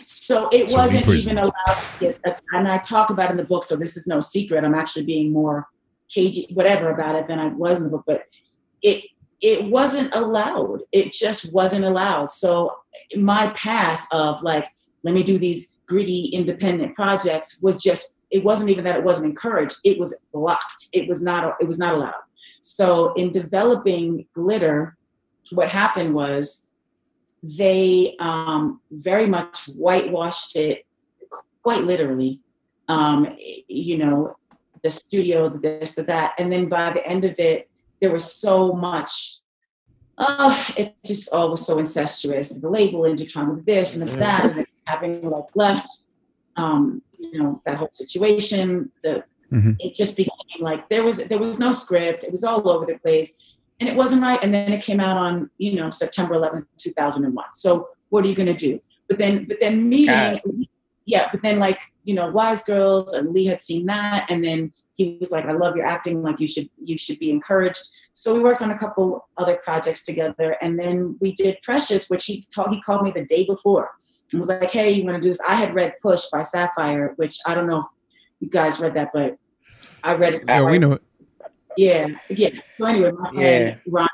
so 0.07 0.49
it 0.51 0.71
so 0.71 0.77
wasn't 0.77 1.07
even 1.07 1.39
allowed 1.39 1.53
to 1.99 2.01
get, 2.01 2.43
and 2.53 2.67
I 2.67 2.79
talk 2.79 3.11
about 3.11 3.31
in 3.31 3.37
the 3.37 3.45
book, 3.45 3.65
so 3.65 3.77
this 3.77 3.97
is 3.97 4.07
no 4.07 4.21
secret. 4.21 4.65
I'm 4.65 4.75
actually 4.75 5.05
being 5.05 5.33
more 5.33 5.69
cagey, 6.13 6.49
whatever 6.55 6.91
about 6.91 7.15
it 7.15 7.29
than 7.29 7.39
I 7.39 7.49
was 7.49 7.79
in 7.79 7.85
the 7.85 7.91
book, 7.91 8.05
but 8.07 8.23
it 8.83 9.05
it 9.41 9.65
wasn't 9.71 10.15
allowed. 10.15 10.81
It 10.93 11.13
just 11.13 11.53
wasn't 11.53 11.85
allowed. 11.85 12.31
So 12.31 12.77
my 13.17 13.49
path 13.51 14.07
of 14.11 14.43
like, 14.43 14.67
let 15.03 15.15
me 15.15 15.23
do 15.23 15.39
these 15.39 15.73
gritty 15.91 16.27
independent 16.27 16.95
projects 16.95 17.61
was 17.63 17.77
just 17.77 18.19
it 18.31 18.45
wasn't 18.45 18.71
even 18.71 18.85
that 18.85 18.97
it 18.97 19.03
wasn't 19.03 19.29
encouraged 19.29 19.77
it 19.83 19.99
was 19.99 20.17
blocked 20.33 20.87
it 20.93 21.09
was 21.09 21.21
not 21.21 21.57
it 21.61 21.67
was 21.67 21.81
not 21.81 21.95
allowed 21.95 22.23
so 22.63 23.13
in 23.15 23.33
developing 23.33 24.25
glitter 24.33 24.97
what 25.51 25.69
happened 25.69 26.15
was 26.15 26.69
they 27.43 28.17
um, 28.21 28.81
very 28.91 29.27
much 29.27 29.67
whitewashed 29.69 30.57
it, 30.57 30.87
quite 31.63 31.85
literally. 31.85 32.41
Um, 32.89 33.37
you 33.69 33.99
know, 33.99 34.37
the 34.83 34.91
studio, 34.91 35.49
this, 35.49 35.95
the 35.95 36.03
that, 36.05 36.35
and 36.39 36.53
then 36.53 36.69
by 36.69 36.93
the 36.93 37.07
end 37.07 37.25
of 37.25 37.39
it, 37.39 37.69
there 38.01 38.13
was 38.13 38.33
so 38.33 38.73
much. 38.73 39.37
Oh, 40.19 40.67
it 40.77 40.95
just 41.05 41.33
all 41.33 41.51
was 41.51 41.65
so 41.65 41.79
incestuous. 41.79 42.51
The 42.51 42.69
label 42.69 43.05
intertwined 43.05 43.55
with 43.55 43.65
this 43.65 43.97
and 43.97 44.05
with 44.05 44.19
that, 44.19 44.45
and 44.45 44.67
having 44.85 45.23
like 45.23 45.45
left, 45.55 46.07
um, 46.57 47.01
you 47.19 47.43
know, 47.43 47.63
that 47.65 47.77
whole 47.77 47.91
situation. 47.93 48.91
The 49.03 49.25
mm-hmm. 49.53 49.73
it 49.79 49.95
just 49.95 50.17
became 50.17 50.35
like 50.61 50.89
there 50.89 51.05
was 51.05 51.19
there 51.19 51.39
was 51.39 51.59
no 51.59 51.73
script. 51.73 52.25
It 52.25 52.33
was 52.33 52.45
all 52.45 52.69
over 52.69 52.87
the 52.87 52.99
place 52.99 53.39
and 53.81 53.89
it 53.89 53.97
wasn't 53.97 54.23
right. 54.23 54.39
And 54.43 54.55
then 54.55 54.73
it 54.73 54.83
came 54.83 55.01
out 55.01 55.17
on, 55.17 55.51
you 55.59 55.75
know, 55.75 55.91
September 55.91 56.35
11th, 56.35 56.67
2001. 56.79 57.47
So 57.55 57.89
what 58.11 58.25
are 58.25 58.29
you 58.29 58.35
going 58.35 58.47
to 58.47 58.55
do? 58.55 58.79
But 59.09 59.19
then, 59.19 59.47
but 59.47 59.59
then 59.61 59.89
meeting, 59.89 60.69
yeah, 61.07 61.29
but 61.33 61.43
then 61.43 61.59
like, 61.59 61.81
you 62.05 62.15
know, 62.15 62.31
Wise 62.31 62.63
Girls 62.63 63.15
and 63.15 63.33
Lee 63.33 63.47
had 63.47 63.61
seen 63.61 63.87
that. 63.87 64.27
And 64.29 64.45
then 64.45 64.73
he 64.93 65.17
was 65.19 65.33
like, 65.33 65.47
I 65.47 65.53
love 65.53 65.77
your 65.77 65.87
acting. 65.87 66.23
Like 66.23 66.41
you 66.41 66.47
should, 66.47 66.69
you 66.85 66.99
should 66.99 67.19
be 67.19 67.31
encouraged. 67.31 67.83
So 68.13 68.35
we 68.35 68.41
worked 68.41 68.61
on 68.61 68.71
a 68.71 68.79
couple 68.79 69.27
other 69.39 69.59
projects 69.65 70.05
together. 70.05 70.57
And 70.61 70.79
then 70.79 71.17
we 71.21 71.33
did 71.33 71.57
Precious, 71.63 72.11
which 72.11 72.27
he 72.27 72.45
told, 72.55 72.71
he 72.71 72.83
called 72.83 73.03
me 73.03 73.13
the 73.15 73.25
day 73.25 73.47
before 73.47 73.91
and 74.31 74.39
was 74.39 74.49
like, 74.49 74.71
Hey, 74.71 74.93
you 74.93 75.05
want 75.05 75.17
to 75.17 75.23
do 75.23 75.29
this? 75.29 75.41
I 75.49 75.55
had 75.55 75.75
read 75.75 75.95
Push 76.03 76.27
by 76.31 76.43
Sapphire, 76.43 77.15
which 77.17 77.39
I 77.47 77.55
don't 77.55 77.67
know 77.67 77.79
if 77.81 77.87
you 78.41 78.51
guys 78.51 78.79
read 78.79 78.95
that, 78.95 79.11
but 79.15 79.39
I 80.05 80.15
read 80.15 80.35
it. 80.35 80.43
Yeah, 80.47 80.65
we 80.65 80.79
know 80.79 80.93
it. 80.93 81.03
Yeah, 81.77 82.09
yeah. 82.29 82.51
So 82.79 82.87
anyway, 82.87 83.13
my 83.13 83.31
friend 83.33 83.79
yeah. 83.85 83.93
Ron 83.93 84.09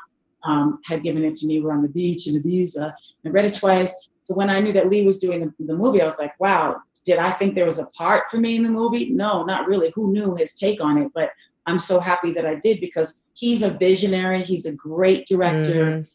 um, 0.44 0.80
had 0.84 1.02
given 1.02 1.24
it 1.24 1.36
to 1.36 1.46
me. 1.46 1.60
We're 1.60 1.72
on 1.72 1.82
the 1.82 1.88
beach 1.88 2.26
in 2.26 2.42
Ibiza. 2.42 2.92
I 3.24 3.28
read 3.28 3.44
it 3.44 3.54
twice. 3.54 4.08
So 4.22 4.34
when 4.34 4.50
I 4.50 4.60
knew 4.60 4.72
that 4.72 4.88
Lee 4.88 5.06
was 5.06 5.18
doing 5.18 5.40
the, 5.40 5.64
the 5.64 5.74
movie, 5.74 6.00
I 6.00 6.04
was 6.04 6.18
like, 6.18 6.38
wow, 6.40 6.76
did 7.04 7.18
I 7.18 7.30
think 7.32 7.54
there 7.54 7.64
was 7.64 7.78
a 7.78 7.86
part 7.86 8.24
for 8.30 8.38
me 8.38 8.56
in 8.56 8.62
the 8.62 8.68
movie? 8.68 9.10
No, 9.10 9.44
not 9.44 9.68
really. 9.68 9.92
Who 9.94 10.12
knew 10.12 10.34
his 10.34 10.54
take 10.54 10.80
on 10.80 10.98
it? 10.98 11.12
But 11.14 11.30
I'm 11.66 11.78
so 11.78 12.00
happy 12.00 12.32
that 12.32 12.46
I 12.46 12.56
did 12.56 12.80
because 12.80 13.22
he's 13.34 13.62
a 13.62 13.70
visionary. 13.70 14.42
He's 14.42 14.66
a 14.66 14.74
great 14.74 15.26
director. 15.26 15.84
Mm-hmm. 15.84 15.94
And 15.94 16.06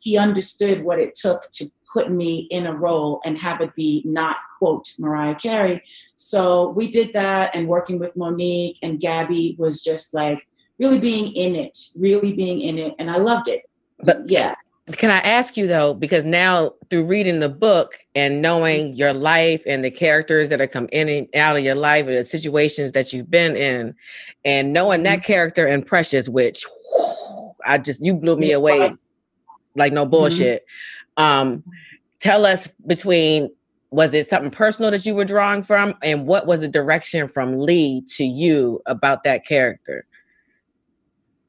he 0.00 0.16
understood 0.16 0.82
what 0.84 0.98
it 0.98 1.14
took 1.14 1.50
to 1.52 1.66
put 1.92 2.10
me 2.10 2.46
in 2.50 2.66
a 2.66 2.74
role 2.74 3.20
and 3.24 3.38
have 3.38 3.60
it 3.60 3.74
be 3.74 4.02
not 4.04 4.36
quote 4.58 4.92
Mariah 4.98 5.34
Carey. 5.34 5.82
So 6.16 6.70
we 6.70 6.90
did 6.90 7.12
that 7.14 7.54
and 7.54 7.68
working 7.68 7.98
with 7.98 8.14
Mo'Nique 8.16 8.78
and 8.82 9.00
Gabby 9.00 9.56
was 9.58 9.82
just 9.82 10.14
like 10.14 10.46
really 10.78 10.98
being 10.98 11.32
in 11.32 11.56
it, 11.56 11.78
really 11.96 12.32
being 12.32 12.60
in 12.60 12.78
it. 12.78 12.94
And 12.98 13.10
I 13.10 13.16
loved 13.16 13.48
it. 13.48 13.62
But 14.04 14.28
yeah. 14.28 14.54
Can 14.92 15.10
I 15.10 15.18
ask 15.18 15.56
you 15.56 15.66
though, 15.66 15.94
because 15.94 16.24
now 16.24 16.74
through 16.90 17.06
reading 17.06 17.40
the 17.40 17.48
book 17.48 17.94
and 18.14 18.40
knowing 18.40 18.94
your 18.94 19.12
life 19.12 19.62
and 19.66 19.82
the 19.82 19.90
characters 19.90 20.48
that 20.50 20.60
have 20.60 20.70
come 20.70 20.88
in 20.92 21.08
and 21.08 21.26
out 21.34 21.56
of 21.56 21.64
your 21.64 21.74
life 21.74 22.06
and 22.06 22.16
the 22.16 22.22
situations 22.22 22.92
that 22.92 23.12
you've 23.12 23.30
been 23.30 23.56
in, 23.56 23.96
and 24.44 24.72
knowing 24.72 25.02
that 25.02 25.20
mm-hmm. 25.20 25.32
character 25.32 25.66
in 25.66 25.82
Precious, 25.82 26.28
which 26.28 26.64
whew, 26.64 27.52
I 27.64 27.78
just 27.78 28.04
you 28.04 28.14
blew 28.14 28.36
me 28.36 28.52
away 28.52 28.94
like 29.74 29.92
no 29.92 30.04
mm-hmm. 30.04 30.10
bullshit. 30.10 30.64
Mm-hmm. 31.18 31.22
Um, 31.24 31.64
tell 32.20 32.46
us 32.46 32.68
between 32.86 33.50
was 33.90 34.14
it 34.14 34.28
something 34.28 34.52
personal 34.52 34.92
that 34.92 35.04
you 35.04 35.16
were 35.16 35.24
drawing 35.24 35.62
from, 35.62 35.94
and 36.00 36.28
what 36.28 36.46
was 36.46 36.60
the 36.60 36.68
direction 36.68 37.26
from 37.26 37.58
Lee 37.58 38.04
to 38.16 38.24
you 38.24 38.82
about 38.86 39.24
that 39.24 39.44
character? 39.44 40.06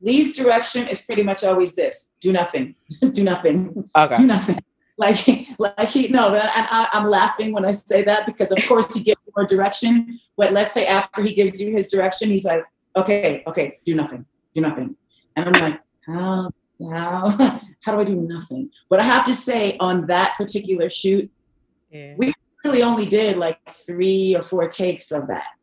Lee's 0.02 0.36
direction 0.36 0.88
is 0.88 1.02
pretty 1.02 1.24
much 1.24 1.43
always 1.43 1.76
this: 1.76 2.12
do 2.20 2.32
nothing, 2.32 2.76
do 3.12 3.24
nothing, 3.24 3.89
okay. 3.95 4.16
do 4.16 4.26
nothing. 4.26 4.60
Like, 4.98 5.18
like 5.60 5.89
he 5.89 6.08
no, 6.08 6.34
and 6.34 6.50
I, 6.54 6.89
I'm 6.93 7.10
laughing 7.10 7.54
when 7.54 7.66
I 7.66 7.72
say 7.72 8.04
that 8.04 8.26
because 8.26 8.52
of 8.52 8.60
course 8.68 8.93
he 8.93 9.02
gives 9.02 9.22
more 9.36 9.45
direction. 9.45 10.20
But 10.36 10.54
let's 10.54 10.74
say 10.74 10.86
after 10.86 11.22
he 11.22 11.34
gives 11.34 11.62
you 11.62 11.72
his 11.72 11.89
direction, 11.89 12.30
he's 12.30 12.45
like, 12.45 12.64
okay, 12.95 13.43
okay, 13.48 13.80
do 13.86 13.95
nothing, 13.95 14.26
do 14.56 14.62
nothing, 14.62 14.95
and 15.36 15.56
I'm 15.56 15.62
like, 15.62 15.82
oh, 16.10 16.52
how, 16.89 17.30
how, 17.30 17.62
how 17.82 17.91
do 17.93 18.02
I 18.02 18.04
do 18.04 18.16
nothing? 18.16 18.70
But 18.89 19.00
I 19.00 19.04
have 19.04 19.26
to 19.26 19.34
say, 19.34 19.78
on 19.80 20.08
that 20.08 20.36
particular 20.38 20.89
shoot, 20.89 21.30
yeah. 21.91 22.16
we 22.18 22.34
really 22.64 22.84
only 22.84 23.06
did 23.06 23.38
like 23.38 23.60
three 23.86 24.36
or 24.36 24.43
four 24.43 24.68
takes 24.68 25.12
of 25.12 25.28
that 25.28 25.57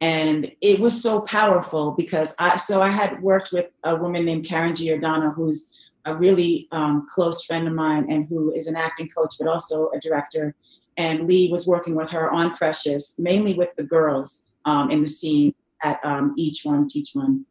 and 0.00 0.52
it 0.60 0.78
was 0.78 1.00
so 1.00 1.20
powerful 1.20 1.92
because 1.92 2.34
I 2.38 2.56
so 2.56 2.82
I 2.82 2.90
had 2.90 3.22
worked 3.22 3.52
with 3.52 3.66
a 3.84 3.96
woman 3.96 4.24
named 4.24 4.46
Karen 4.46 4.74
Giordano 4.74 5.30
who's 5.30 5.72
a 6.04 6.14
really 6.14 6.68
um, 6.70 7.06
close 7.12 7.44
friend 7.44 7.66
of 7.66 7.74
mine 7.74 8.06
and 8.10 8.26
who 8.28 8.52
is 8.52 8.66
an 8.66 8.76
acting 8.76 9.08
coach 9.08 9.34
but 9.38 9.48
also 9.48 9.88
a 9.90 10.00
director. 10.00 10.54
And 10.98 11.26
Lee 11.26 11.50
was 11.50 11.66
working 11.66 11.94
with 11.94 12.10
her 12.10 12.30
on 12.30 12.56
Precious 12.56 13.18
mainly 13.18 13.54
with 13.54 13.70
the 13.76 13.82
girls 13.82 14.50
um, 14.64 14.90
in 14.90 15.00
the 15.00 15.08
scene 15.08 15.54
at 15.82 15.98
um, 16.04 16.34
each 16.36 16.64
one 16.64 16.88
teach 16.88 17.10
one. 17.14 17.46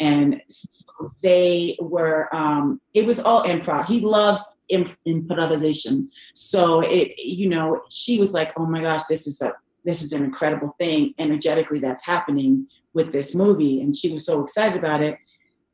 And 0.00 0.40
so 0.48 1.12
they 1.20 1.76
were 1.80 2.32
um, 2.34 2.80
it 2.94 3.06
was 3.06 3.18
all 3.18 3.42
improv. 3.42 3.86
He 3.86 3.98
loves 4.00 4.40
imp- 4.68 4.96
improvisation. 5.04 6.10
So 6.34 6.80
it 6.80 7.18
you 7.18 7.48
know 7.48 7.82
she 7.90 8.20
was 8.20 8.32
like 8.32 8.52
oh 8.56 8.66
my 8.66 8.82
gosh 8.82 9.02
this 9.08 9.26
is 9.26 9.42
a 9.42 9.52
this 9.88 10.02
is 10.02 10.12
an 10.12 10.22
incredible 10.22 10.76
thing 10.78 11.14
energetically 11.18 11.78
that's 11.78 12.04
happening 12.04 12.66
with 12.92 13.10
this 13.10 13.34
movie. 13.34 13.80
And 13.80 13.96
she 13.96 14.12
was 14.12 14.26
so 14.26 14.42
excited 14.42 14.76
about 14.76 15.02
it. 15.02 15.16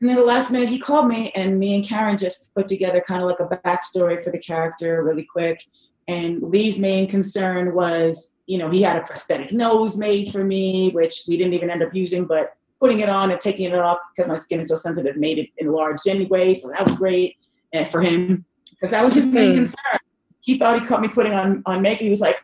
And 0.00 0.08
then 0.08 0.16
the 0.16 0.22
last 0.22 0.52
minute 0.52 0.68
he 0.68 0.78
called 0.78 1.08
me 1.08 1.32
and 1.34 1.58
me 1.58 1.74
and 1.74 1.84
Karen 1.84 2.16
just 2.16 2.54
put 2.54 2.68
together 2.68 3.02
kind 3.04 3.22
of 3.22 3.28
like 3.28 3.40
a 3.40 3.56
backstory 3.66 4.22
for 4.22 4.30
the 4.30 4.38
character 4.38 5.02
really 5.02 5.24
quick. 5.24 5.60
And 6.06 6.40
Lee's 6.42 6.78
main 6.78 7.08
concern 7.08 7.74
was, 7.74 8.34
you 8.46 8.56
know, 8.56 8.70
he 8.70 8.82
had 8.82 8.96
a 8.96 9.00
prosthetic 9.00 9.50
nose 9.50 9.96
made 9.96 10.30
for 10.30 10.44
me, 10.44 10.90
which 10.90 11.24
we 11.26 11.36
didn't 11.36 11.54
even 11.54 11.68
end 11.68 11.82
up 11.82 11.92
using, 11.92 12.24
but 12.24 12.54
putting 12.80 13.00
it 13.00 13.08
on 13.08 13.32
and 13.32 13.40
taking 13.40 13.66
it 13.66 13.74
off 13.74 13.98
because 14.14 14.28
my 14.28 14.36
skin 14.36 14.60
is 14.60 14.68
so 14.68 14.76
sensitive 14.76 15.16
made 15.16 15.38
it 15.38 15.48
enlarged 15.58 16.06
anyway. 16.06 16.54
So 16.54 16.68
that 16.68 16.86
was 16.86 16.94
great 16.94 17.36
and 17.72 17.88
for 17.88 18.00
him 18.00 18.44
because 18.70 18.92
that 18.92 19.04
was 19.04 19.14
his 19.14 19.26
main 19.26 19.48
mm-hmm. 19.48 19.56
concern. 19.56 19.98
He 20.38 20.56
thought 20.56 20.80
he 20.80 20.86
caught 20.86 21.00
me 21.00 21.08
putting 21.08 21.32
on 21.32 21.64
on 21.66 21.82
makeup. 21.82 22.02
He 22.02 22.10
was 22.10 22.20
like, 22.20 22.38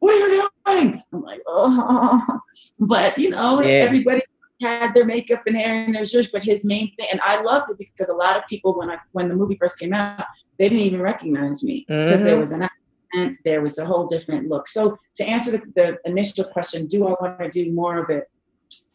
what 0.00 0.12
are 0.12 0.28
you 0.28 0.48
doing? 0.66 1.02
I'm 1.12 1.22
like, 1.22 1.40
oh, 1.46 2.40
but 2.78 3.18
you 3.18 3.30
know, 3.30 3.62
yeah. 3.62 3.68
everybody 3.68 4.22
had 4.62 4.94
their 4.94 5.04
makeup 5.04 5.42
and 5.46 5.56
hair 5.56 5.84
and 5.84 5.94
their 5.94 6.02
zhuzh, 6.02 6.30
but 6.32 6.42
his 6.42 6.64
main 6.64 6.94
thing, 6.96 7.08
and 7.10 7.20
I 7.22 7.40
loved 7.40 7.70
it 7.70 7.78
because 7.78 8.08
a 8.08 8.14
lot 8.14 8.36
of 8.36 8.46
people, 8.46 8.76
when 8.78 8.90
I 8.90 8.98
when 9.12 9.28
the 9.28 9.34
movie 9.34 9.56
first 9.58 9.78
came 9.78 9.92
out, 9.92 10.24
they 10.58 10.68
didn't 10.68 10.84
even 10.84 11.02
recognize 11.02 11.62
me 11.62 11.84
because 11.88 12.20
mm-hmm. 12.20 12.24
there 12.24 12.38
was 12.38 12.52
an 12.52 12.62
accent, 12.62 13.38
there 13.44 13.60
was 13.60 13.78
a 13.78 13.86
whole 13.86 14.06
different 14.06 14.48
look. 14.48 14.68
So 14.68 14.98
to 15.16 15.24
answer 15.24 15.52
the, 15.52 15.62
the 15.74 15.98
initial 16.04 16.44
question, 16.44 16.86
do 16.86 17.06
I 17.06 17.14
want 17.20 17.38
to 17.40 17.48
do 17.50 17.72
more 17.72 17.98
of 17.98 18.10
it? 18.10 18.24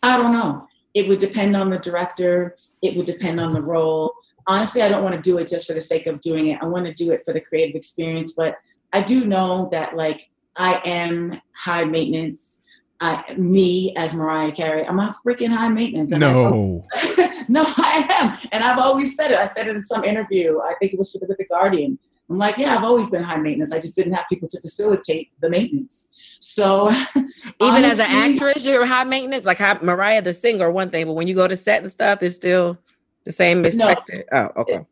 I 0.02 0.18
don't 0.18 0.32
know. 0.32 0.68
It 0.94 1.08
would 1.08 1.20
depend 1.20 1.56
on 1.56 1.70
the 1.70 1.78
director. 1.78 2.58
It 2.82 2.96
would 2.98 3.06
depend 3.06 3.40
on 3.40 3.54
the 3.54 3.62
role. 3.62 4.14
Honestly, 4.48 4.82
I 4.82 4.90
don't 4.90 5.04
want 5.04 5.16
to 5.16 5.22
do 5.22 5.38
it 5.38 5.48
just 5.48 5.68
for 5.68 5.74
the 5.74 5.82
sake 5.82 6.08
of 6.08 6.22
doing 6.22 6.48
it. 6.48 6.60
I 6.62 6.66
want 6.66 6.86
to 6.86 6.94
do 6.94 7.12
it 7.12 7.22
for 7.24 7.34
the 7.34 7.42
creative 7.42 7.76
experience. 7.76 8.34
But 8.36 8.56
I 8.94 9.02
do 9.02 9.26
know 9.26 9.70
that 9.72 9.96
like 9.96 10.30
I 10.60 10.82
am 10.86 11.42
high 11.56 11.86
maintenance. 11.86 12.62
I, 13.02 13.34
me 13.38 13.96
as 13.96 14.14
Mariah 14.14 14.52
Carey, 14.52 14.86
I'm 14.86 15.00
a 15.00 15.16
freaking 15.26 15.56
high 15.56 15.70
maintenance. 15.70 16.12
no, 16.12 16.86
no, 17.48 17.64
I 17.66 18.06
am, 18.10 18.50
and 18.52 18.62
I've 18.62 18.78
always 18.78 19.16
said 19.16 19.32
it. 19.32 19.38
I 19.38 19.46
said 19.46 19.70
it 19.70 19.76
in 19.76 19.84
some 19.84 20.04
interview. 20.04 20.60
I 20.60 20.74
think 20.80 20.92
it 20.92 21.00
was 21.00 21.16
with 21.20 21.38
the 21.38 21.46
Guardian. 21.46 21.98
I'm 22.30 22.38
like, 22.38 22.58
yeah, 22.58 22.76
I've 22.76 22.84
always 22.84 23.10
been 23.10 23.24
high 23.24 23.40
maintenance. 23.40 23.72
I 23.72 23.80
just 23.80 23.96
didn't 23.96 24.14
have 24.14 24.26
people 24.28 24.50
to 24.50 24.60
facilitate 24.60 25.32
the 25.40 25.50
maintenance. 25.50 26.10
So, 26.42 26.92
even 26.92 27.32
honestly, 27.62 27.90
as 27.90 28.00
an 28.00 28.08
actress, 28.10 28.66
you're 28.66 28.86
high 28.86 29.06
maintenance. 29.06 29.46
Like 29.46 29.60
high, 29.60 29.80
Mariah 29.82 30.22
the 30.22 30.34
singer, 30.34 30.70
one 30.70 30.90
thing, 30.90 31.06
but 31.06 31.14
when 31.14 31.28
you 31.30 31.36
go 31.36 31.48
to 31.48 31.56
set 31.56 31.82
and 31.82 31.90
stuff, 31.90 32.22
it's 32.22 32.36
still 32.36 32.78
the 33.24 33.32
same 33.32 33.64
expected. 33.64 34.26
No, 34.32 34.52
oh, 34.56 34.62
okay. 34.62 34.86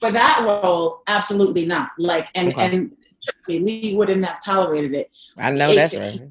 For 0.00 0.12
that 0.12 0.42
role, 0.42 1.02
absolutely 1.08 1.66
not. 1.66 1.90
Like, 1.98 2.28
and 2.36 2.52
okay. 2.52 2.76
and 2.76 2.96
Lee 3.48 3.94
wouldn't 3.96 4.24
have 4.24 4.40
tolerated 4.40 4.94
it. 4.94 5.10
I 5.36 5.50
know 5.50 5.70
it, 5.70 5.76
that's 5.76 5.96
right. 5.96 6.22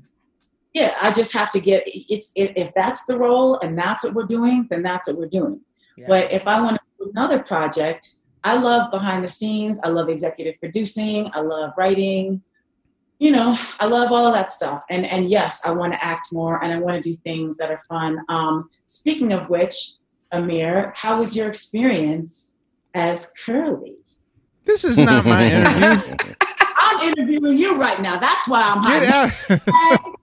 Yeah, 0.73 0.95
I 1.01 1.11
just 1.11 1.33
have 1.33 1.51
to 1.51 1.59
get 1.59 1.83
it's 1.85 2.31
if 2.35 2.73
that's 2.75 3.05
the 3.05 3.17
role 3.17 3.59
and 3.59 3.77
that's 3.77 4.03
what 4.03 4.13
we're 4.13 4.25
doing, 4.25 4.67
then 4.69 4.83
that's 4.83 5.07
what 5.07 5.17
we're 5.17 5.27
doing. 5.27 5.59
Yeah. 5.97 6.05
But 6.07 6.31
if 6.31 6.47
I 6.47 6.61
want 6.61 6.77
to 6.77 7.05
do 7.05 7.11
another 7.11 7.39
project, 7.39 8.15
I 8.43 8.55
love 8.55 8.89
behind 8.89 9.23
the 9.23 9.27
scenes. 9.27 9.79
I 9.83 9.89
love 9.89 10.09
executive 10.09 10.55
producing. 10.59 11.29
I 11.33 11.41
love 11.41 11.73
writing. 11.77 12.41
You 13.19 13.31
know, 13.31 13.57
I 13.79 13.85
love 13.85 14.11
all 14.11 14.25
of 14.25 14.33
that 14.33 14.51
stuff. 14.51 14.83
And 14.89 15.05
and 15.05 15.29
yes, 15.29 15.61
I 15.65 15.71
want 15.71 15.93
to 15.93 16.03
act 16.03 16.29
more 16.31 16.63
and 16.63 16.73
I 16.73 16.79
want 16.79 17.03
to 17.03 17.09
do 17.09 17.17
things 17.23 17.57
that 17.57 17.69
are 17.69 17.81
fun. 17.89 18.19
Um, 18.29 18.69
speaking 18.85 19.33
of 19.33 19.49
which, 19.49 19.93
Amir, 20.31 20.93
how 20.95 21.19
was 21.19 21.35
your 21.35 21.47
experience 21.47 22.57
as 22.93 23.33
Curley? 23.45 23.97
This 24.65 24.83
is 24.85 24.97
not 24.97 25.25
my 25.25 25.51
interview. 25.51 26.33
I'm 27.01 27.13
interviewing 27.13 27.57
you 27.57 27.77
right 27.77 28.01
now. 28.01 28.17
That's 28.17 28.47
why 28.47 28.61
I'm 28.61 28.81
Get 28.81 29.03
out. 29.03 29.99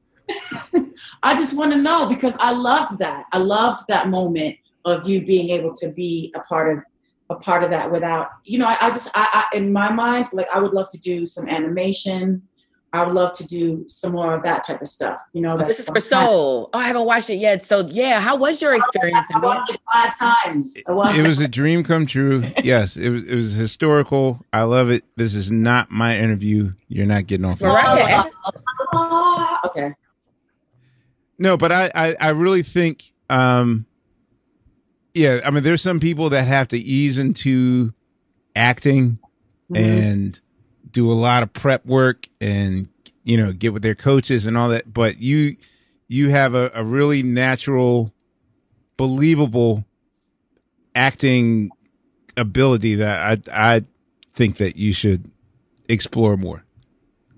I 1.23 1.35
just 1.35 1.57
want 1.57 1.73
to 1.73 1.79
know 1.79 2.09
because 2.09 2.37
I 2.39 2.51
loved 2.51 2.99
that. 2.99 3.25
I 3.33 3.39
loved 3.39 3.81
that 3.89 4.09
moment 4.09 4.57
of 4.85 5.09
you 5.09 5.25
being 5.25 5.51
able 5.51 5.75
to 5.77 5.89
be 5.89 6.33
a 6.35 6.41
part 6.41 6.77
of 6.77 6.85
a 7.31 7.35
part 7.35 7.63
of 7.63 7.69
that 7.71 7.91
without 7.91 8.31
you 8.45 8.59
know 8.59 8.67
I, 8.67 8.77
I 8.81 8.91
just 8.91 9.11
I, 9.15 9.47
I, 9.53 9.57
in 9.57 9.71
my 9.71 9.93
mind 9.93 10.29
like 10.33 10.47
I 10.55 10.59
would 10.61 10.73
love 10.73 10.89
to 10.91 10.99
do 10.99 11.27
some 11.27 11.47
animation 11.47 12.48
I 12.93 13.05
would 13.05 13.15
love 13.15 13.35
to 13.35 13.47
do 13.47 13.85
some 13.87 14.13
more 14.13 14.35
of 14.35 14.43
that 14.45 14.65
type 14.65 14.81
of 14.81 14.89
stuff. 14.89 15.21
You 15.35 15.43
know, 15.43 15.55
oh, 15.55 15.59
this 15.59 15.79
is 15.79 15.87
for 15.87 16.01
Soul. 16.01 16.71
Oh, 16.73 16.79
I 16.79 16.87
haven't 16.87 17.05
watched 17.05 17.29
it 17.29 17.37
yet. 17.37 17.63
So 17.63 17.87
yeah, 17.87 18.21
how 18.21 18.37
was 18.37 18.63
your 18.63 18.75
experience? 18.75 19.29
I 19.35 19.39
watched 19.41 19.73
it 19.73 19.81
five 19.93 20.19
times. 20.19 20.75
It 20.77 21.27
was 21.27 21.39
a 21.39 21.49
dream 21.49 21.83
come 21.83 22.07
true. 22.07 22.45
yes, 22.65 22.97
it 22.97 23.11
was. 23.11 23.29
It 23.29 23.35
was 23.35 23.53
historical. 23.53 24.45
I 24.55 24.63
love 24.63 24.91
it. 24.91 25.05
This 25.17 25.35
is 25.35 25.53
not 25.53 25.91
my 25.91 26.19
interview. 26.19 26.73
You're 26.89 27.07
not 27.07 27.27
getting 27.27 27.45
off. 27.45 27.61
Right. 27.61 28.25
okay. 29.67 29.95
No, 31.39 31.57
but 31.57 31.71
I, 31.71 31.91
I, 31.95 32.17
I 32.21 32.29
really 32.31 32.63
think, 32.63 33.13
um, 33.31 33.87
yeah. 35.15 35.41
I 35.45 35.51
mean, 35.51 35.63
there's 35.63 35.83
some 35.83 36.01
people 36.01 36.31
that 36.31 36.49
have 36.49 36.69
to 36.69 36.79
ease 36.79 37.19
into 37.19 37.93
acting 38.57 39.19
mm-hmm. 39.71 39.77
and 39.77 40.41
do 40.93 41.11
a 41.11 41.15
lot 41.15 41.43
of 41.43 41.53
prep 41.53 41.85
work 41.87 42.29
and 42.41 42.89
you 43.25 43.37
know 43.37 43.53
get 43.53 43.73
with 43.73 43.83
their 43.83 43.95
coaches 43.95 44.47
and 44.47 44.57
all 44.57 44.69
that 44.69 44.93
but 44.93 45.19
you 45.19 45.57
you 46.09 46.31
have 46.31 46.55
a, 46.55 46.71
a 46.75 46.85
really 46.85 47.23
natural 47.23 48.13
believable 48.97 49.85
acting 50.95 51.71
ability 52.37 52.95
that 52.95 53.49
i 53.53 53.75
i 53.77 53.85
think 54.39 54.57
that 54.59 54.77
you 54.77 54.93
should 54.93 55.29
explore 55.89 56.37
more. 56.37 56.65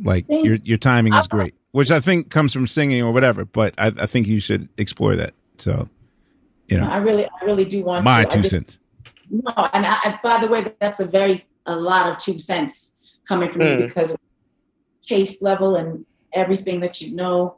Like 0.03 0.27
your 0.29 0.57
your 0.57 0.79
timing 0.79 1.15
is 1.15 1.27
uh-huh. 1.27 1.37
great 1.37 1.55
which 1.73 1.91
i 1.91 2.01
think 2.01 2.31
comes 2.31 2.53
from 2.53 2.67
singing 2.67 3.03
or 3.03 3.13
whatever 3.13 3.45
but 3.45 3.75
i, 3.77 3.89
I 3.89 4.07
think 4.07 4.27
you 4.27 4.41
should 4.41 4.69
explore 4.79 5.17
that. 5.17 5.35
So 5.59 5.89
you 6.69 6.79
know. 6.79 6.87
I 6.87 6.99
really 6.99 7.27
i 7.27 7.45
really 7.45 7.65
do 7.65 7.83
want 7.85 8.05
my 8.05 8.25
to. 8.25 8.37
two 8.37 8.41
just, 8.43 8.51
cents. 8.51 8.79
No 9.31 9.53
and 9.75 9.87
I, 9.87 10.19
by 10.23 10.41
the 10.41 10.49
way 10.49 10.73
that's 10.81 11.01
a 11.01 11.07
very 11.07 11.47
a 11.67 11.77
lot 11.77 12.11
of 12.11 12.19
two 12.19 12.39
cents 12.39 13.00
coming 13.31 13.53
from 13.53 13.63
mm. 13.63 13.81
you 13.81 13.87
because 13.87 14.11
of 14.11 14.19
taste 15.01 15.41
level 15.41 15.77
and 15.77 16.05
everything 16.33 16.81
that 16.81 17.01
you 17.01 17.15
know, 17.15 17.57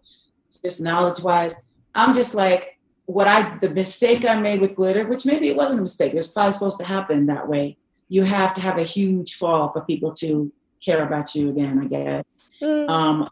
just 0.63 0.81
knowledge 0.83 1.21
wise. 1.23 1.63
I'm 1.95 2.15
just 2.15 2.35
like, 2.35 2.79
what 3.07 3.27
I, 3.27 3.59
the 3.59 3.71
mistake 3.71 4.25
I 4.25 4.39
made 4.39 4.61
with 4.61 4.77
glitter, 4.77 5.07
which 5.07 5.25
maybe 5.27 5.49
it 5.49 5.57
wasn't 5.57 5.81
a 5.81 5.83
mistake, 5.83 6.13
it 6.13 6.17
was 6.17 6.31
probably 6.31 6.53
supposed 6.53 6.79
to 6.79 6.85
happen 6.85 7.27
that 7.27 7.49
way. 7.49 7.79
You 8.09 8.25
have 8.25 8.53
to 8.55 8.61
have 8.61 8.79
a 8.79 8.85
huge 8.85 9.37
fall 9.37 9.73
for 9.73 9.81
people 9.81 10.13
to 10.17 10.53
care 10.85 11.03
about 11.07 11.35
you 11.35 11.49
again, 11.49 11.81
I 11.85 11.87
guess. 11.87 12.51
Mm. 12.63 12.89
Um, 12.89 13.31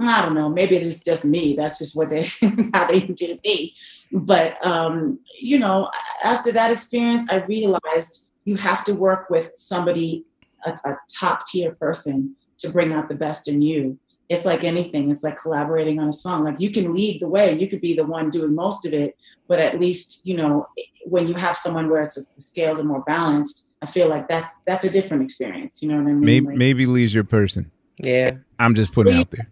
I 0.00 0.22
don't 0.22 0.34
know. 0.34 0.48
Maybe 0.48 0.76
it's 0.76 1.04
just 1.04 1.24
me. 1.24 1.54
That's 1.54 1.78
just 1.78 1.94
what 1.94 2.08
they 2.08 2.24
how 2.74 2.86
they 2.86 3.00
did 3.00 3.40
me. 3.44 3.74
But 4.10 4.64
um, 4.66 5.18
you 5.38 5.58
know, 5.58 5.90
after 6.24 6.50
that 6.52 6.70
experience, 6.70 7.30
I 7.30 7.44
realized 7.44 8.30
you 8.44 8.56
have 8.56 8.84
to 8.84 8.94
work 8.94 9.28
with 9.28 9.50
somebody 9.54 10.24
a, 10.64 10.70
a 10.84 10.96
top 11.20 11.46
tier 11.46 11.72
person 11.72 12.36
to 12.60 12.70
bring 12.70 12.92
out 12.92 13.08
the 13.08 13.14
best 13.14 13.48
in 13.48 13.62
you. 13.62 13.98
It's 14.28 14.44
like 14.44 14.64
anything. 14.64 15.10
It's 15.10 15.22
like 15.22 15.38
collaborating 15.38 15.98
on 15.98 16.08
a 16.08 16.12
song. 16.12 16.44
Like 16.44 16.58
you 16.58 16.70
can 16.70 16.94
lead 16.94 17.20
the 17.20 17.28
way. 17.28 17.58
You 17.58 17.68
could 17.68 17.80
be 17.80 17.94
the 17.94 18.04
one 18.04 18.30
doing 18.30 18.54
most 18.54 18.86
of 18.86 18.94
it, 18.94 19.14
but 19.46 19.58
at 19.58 19.78
least 19.78 20.22
you 20.24 20.36
know 20.36 20.66
when 21.04 21.28
you 21.28 21.34
have 21.34 21.56
someone 21.56 21.90
where 21.90 22.02
it's 22.02 22.14
the 22.14 22.40
scales 22.40 22.80
are 22.80 22.84
more 22.84 23.02
balanced. 23.02 23.68
I 23.82 23.86
feel 23.86 24.08
like 24.08 24.28
that's 24.28 24.48
that's 24.66 24.84
a 24.84 24.90
different 24.90 25.22
experience. 25.24 25.82
You 25.82 25.88
know 25.88 25.96
what 25.96 26.08
I 26.08 26.12
mean? 26.12 26.20
Maybe, 26.20 26.46
like, 26.46 26.56
maybe 26.56 26.86
Lee's 26.86 27.14
your 27.14 27.24
person. 27.24 27.70
Yeah, 27.98 28.36
I'm 28.58 28.74
just 28.74 28.92
putting 28.92 29.14
out 29.14 29.30
there. 29.30 29.48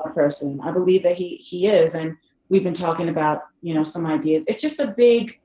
Our 0.00 0.12
person. 0.12 0.60
I 0.62 0.70
believe 0.70 1.02
that 1.02 1.18
he 1.18 1.36
he 1.36 1.66
is, 1.66 1.94
and 1.94 2.16
we've 2.48 2.64
been 2.64 2.74
talking 2.74 3.08
about 3.08 3.42
you 3.62 3.74
know 3.74 3.82
some 3.82 4.06
ideas. 4.06 4.44
It's 4.46 4.62
just 4.62 4.80
a 4.80 4.86
big 4.86 5.38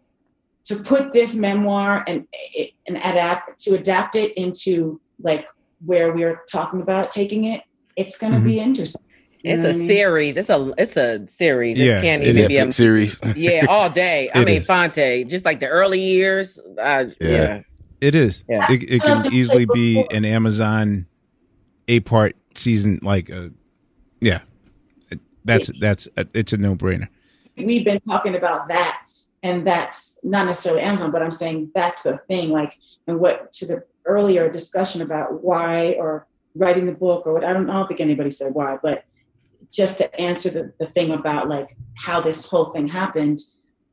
to 0.65 0.75
put 0.75 1.13
this 1.13 1.35
memoir 1.35 2.03
and 2.07 2.27
and 2.87 2.97
adapt 2.97 3.59
to 3.61 3.75
adapt 3.75 4.15
it 4.15 4.33
into 4.37 4.99
like 5.21 5.47
where 5.85 6.13
we're 6.13 6.41
talking 6.51 6.81
about 6.81 7.11
taking 7.11 7.45
it, 7.45 7.61
it's 7.95 8.17
going 8.17 8.33
to 8.33 8.39
mm-hmm. 8.39 8.47
be 8.47 8.59
interesting. 8.59 9.01
it's 9.43 9.63
a 9.63 9.73
series. 9.73 10.37
It's 10.37 10.49
a 10.49 10.73
it's 10.77 10.97
a 10.97 11.25
series. 11.27 11.77
Yeah, 11.77 11.97
it 11.97 12.01
can't 12.01 12.23
even 12.23 12.47
be 12.47 12.57
a 12.57 12.71
series. 12.71 13.19
yeah, 13.35 13.65
all 13.69 13.89
day. 13.89 14.29
I 14.33 14.43
mean, 14.43 14.61
is. 14.61 14.67
Phonte, 14.67 15.27
just 15.27 15.45
like 15.45 15.59
the 15.59 15.67
early 15.67 16.01
years. 16.01 16.59
Uh, 16.59 17.05
yeah. 17.21 17.29
yeah. 17.29 17.61
it 18.01 18.15
is. 18.15 18.43
Yeah. 18.49 18.71
It, 18.71 18.83
it 18.83 19.01
can 19.01 19.33
easily 19.33 19.65
be 19.65 20.05
an 20.11 20.25
Amazon 20.25 21.07
eight 21.87 22.05
part 22.05 22.35
season. 22.55 22.99
Like, 23.01 23.31
uh, 23.31 23.49
yeah, 24.19 24.41
that's 25.45 25.71
that's 25.79 26.09
it's 26.33 26.53
a 26.53 26.57
no 26.57 26.75
brainer. 26.75 27.07
We've 27.55 27.83
been 27.83 27.99
talking 28.01 28.35
about 28.35 28.67
that 28.69 29.01
and 29.43 29.65
that's 29.65 30.19
not 30.23 30.45
necessarily 30.45 30.81
Amazon, 30.81 31.11
but 31.11 31.21
I'm 31.21 31.31
saying 31.31 31.71
that's 31.73 32.03
the 32.03 32.19
thing. 32.27 32.49
Like, 32.49 32.75
and 33.07 33.19
what 33.19 33.51
to 33.53 33.65
the 33.65 33.83
earlier 34.05 34.49
discussion 34.51 35.01
about 35.01 35.43
why 35.43 35.93
or 35.93 36.27
writing 36.55 36.85
the 36.85 36.91
book 36.91 37.25
or 37.25 37.33
what 37.33 37.43
I 37.43 37.53
don't, 37.53 37.69
I 37.69 37.73
don't 37.73 37.87
think 37.87 38.01
anybody 38.01 38.31
said 38.31 38.53
why, 38.53 38.77
but 38.81 39.05
just 39.71 39.97
to 39.99 40.19
answer 40.19 40.49
the, 40.49 40.73
the 40.79 40.87
thing 40.87 41.11
about 41.11 41.47
like 41.47 41.77
how 41.95 42.21
this 42.21 42.45
whole 42.45 42.71
thing 42.71 42.87
happened. 42.87 43.39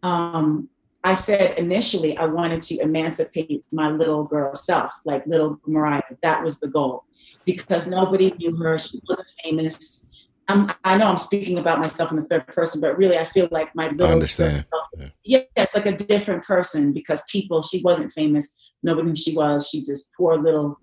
Um, 0.03 0.69
I 1.05 1.15
said 1.15 1.59
initially 1.59 2.17
I 2.17 2.25
wanted 2.25 2.63
to 2.63 2.79
emancipate 2.81 3.65
my 3.71 3.91
little 3.91 4.25
girl 4.25 4.55
self, 4.55 4.93
like 5.05 5.27
little 5.27 5.61
Mariah. 5.67 6.03
That 6.23 6.43
was 6.43 6.59
the 6.59 6.69
goal 6.69 7.05
because 7.45 7.87
nobody 7.87 8.33
knew 8.39 8.57
her. 8.57 8.79
She 8.79 9.01
wasn't 9.09 9.29
famous. 9.45 10.09
I'm, 10.49 10.73
i 10.85 10.97
know 10.97 11.09
I'm 11.09 11.17
speaking 11.17 11.59
about 11.59 11.81
myself 11.81 12.11
in 12.11 12.17
the 12.17 12.25
third 12.25 12.47
person, 12.49 12.81
but 12.81 12.97
really 12.97 13.19
I 13.19 13.25
feel 13.25 13.49
like 13.51 13.75
my 13.75 13.89
little 13.89 14.07
I 14.07 14.13
understand. 14.13 14.65
Yeah. 14.99 15.09
yeah, 15.25 15.43
it's 15.57 15.75
like 15.75 15.87
a 15.87 15.97
different 15.97 16.45
person 16.45 16.93
because 16.93 17.23
people, 17.29 17.63
she 17.63 17.83
wasn't 17.83 18.13
famous. 18.13 18.73
Nobody 18.83 19.09
knew 19.09 19.17
she 19.17 19.35
was. 19.35 19.69
She's 19.69 19.87
this 19.87 20.09
poor 20.17 20.37
little, 20.39 20.79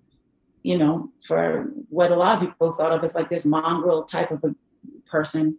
you 0.62 0.78
know, 0.78 1.10
for 1.26 1.70
what 1.88 2.12
a 2.12 2.16
lot 2.16 2.36
of 2.36 2.48
people 2.48 2.72
thought 2.72 2.92
of 2.92 3.02
as 3.04 3.14
like 3.14 3.30
this 3.30 3.44
mongrel 3.44 4.04
type 4.04 4.30
of 4.30 4.42
a 4.44 4.54
person. 5.10 5.58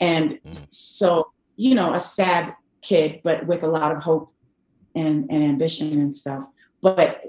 And 0.00 0.38
mm. 0.46 0.66
so, 0.70 1.32
you 1.56 1.74
know, 1.74 1.94
a 1.94 2.00
sad 2.00 2.54
kid, 2.82 3.20
but 3.24 3.46
with 3.46 3.62
a 3.62 3.68
lot 3.68 3.92
of 3.92 4.02
hope 4.02 4.32
and, 4.94 5.30
and 5.30 5.42
ambition 5.42 6.00
and 6.00 6.14
stuff. 6.14 6.46
But 6.82 7.22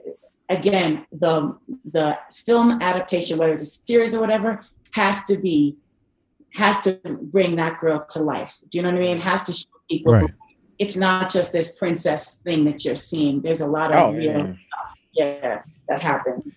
again, 0.49 1.05
the 1.11 1.57
the 1.91 2.17
film 2.45 2.81
adaptation, 2.81 3.37
whether 3.37 3.53
it's 3.53 3.63
a 3.63 3.65
series 3.65 4.13
or 4.13 4.19
whatever, 4.19 4.65
has 4.91 5.25
to 5.25 5.37
be 5.37 5.77
has 6.53 6.81
to 6.81 6.99
bring 7.21 7.55
that 7.57 7.79
girl 7.79 8.05
to 8.09 8.19
life. 8.19 8.55
Do 8.69 8.77
you 8.77 8.81
know 8.83 8.91
what 8.91 8.97
I 8.97 9.01
mean? 9.01 9.17
It 9.17 9.23
has 9.23 9.43
to 9.45 9.53
show 9.53 9.69
people 9.89 10.13
right. 10.13 10.31
It's 10.79 10.95
not 10.95 11.31
just 11.31 11.53
this 11.53 11.75
princess 11.77 12.41
thing 12.41 12.65
that 12.65 12.83
you're 12.83 12.95
seeing. 12.95 13.41
There's 13.41 13.61
a 13.61 13.67
lot 13.67 13.91
of 13.91 13.97
oh, 13.97 14.17
real 14.17 14.39
stuff, 14.39 14.57
yeah, 15.13 15.61
that 15.87 16.01
happened. 16.01 16.51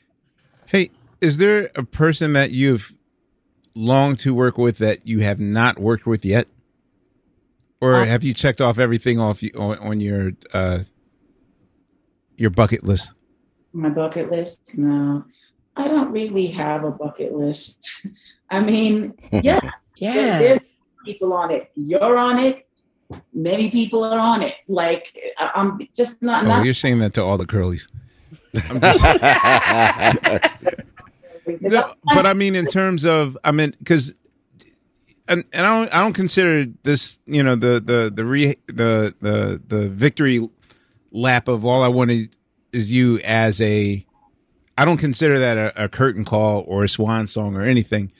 Hey, 0.66 0.90
is 1.20 1.38
there 1.38 1.70
a 1.74 1.82
person 1.82 2.32
that 2.34 2.50
you've 2.50 2.94
longed 3.74 4.18
to 4.20 4.34
work 4.34 4.58
with 4.58 4.78
that 4.78 5.06
you 5.06 5.20
have 5.20 5.40
not 5.40 5.78
worked 5.78 6.06
with 6.06 6.24
yet? 6.24 6.48
Or 7.80 7.94
um, 7.94 8.08
have 8.08 8.24
you 8.24 8.34
checked 8.34 8.60
off 8.60 8.78
everything 8.78 9.20
off 9.20 9.42
on, 9.56 9.78
on 9.78 10.00
your 10.00 10.32
uh, 10.52 10.80
your 12.36 12.50
bucket 12.50 12.84
list? 12.84 13.12
My 13.72 13.88
bucket 13.88 14.30
list? 14.30 14.76
No, 14.76 15.24
I 15.76 15.86
don't 15.86 16.10
really 16.10 16.48
have 16.48 16.84
a 16.84 16.90
bucket 16.90 17.34
list. 17.34 18.06
I 18.50 18.60
mean, 18.60 19.14
yeah, 19.30 19.60
yeah. 19.96 20.38
There's 20.38 20.76
people 21.04 21.32
on 21.32 21.52
it. 21.52 21.70
You're 21.74 22.16
on 22.16 22.38
it. 22.38 22.67
Many 23.32 23.70
people 23.70 24.04
are 24.04 24.18
on 24.18 24.42
it. 24.42 24.54
Like 24.68 25.18
I- 25.38 25.52
I'm 25.54 25.80
just 25.96 26.20
not. 26.22 26.44
Oh, 26.44 26.48
not 26.48 26.64
you're 26.64 26.74
saying 26.74 26.98
that 27.00 27.14
to 27.14 27.24
all 27.24 27.38
the 27.38 27.46
curlies. 27.46 27.88
No, 31.62 31.94
but 32.14 32.26
I 32.26 32.34
mean, 32.34 32.54
in 32.54 32.66
terms 32.66 33.06
of, 33.06 33.38
I 33.42 33.52
mean, 33.52 33.74
because, 33.78 34.12
and, 35.26 35.44
and 35.54 35.64
I 35.64 35.78
don't, 35.78 35.94
I 35.94 36.02
don't 36.02 36.12
consider 36.12 36.66
this, 36.82 37.20
you 37.24 37.42
know, 37.42 37.54
the 37.56 37.80
the 37.80 38.12
the 38.14 38.26
re 38.26 38.54
the 38.66 39.14
the 39.20 39.62
the 39.66 39.88
victory 39.88 40.46
lap 41.10 41.48
of 41.48 41.64
all 41.64 41.82
I 41.82 41.88
wanted 41.88 42.36
is 42.74 42.92
you 42.92 43.18
as 43.24 43.62
a, 43.62 44.04
I 44.76 44.84
don't 44.84 44.98
consider 44.98 45.38
that 45.38 45.56
a, 45.56 45.84
a 45.84 45.88
curtain 45.88 46.26
call 46.26 46.64
or 46.68 46.84
a 46.84 46.88
swan 46.88 47.26
song 47.26 47.56
or 47.56 47.62
anything, 47.62 48.12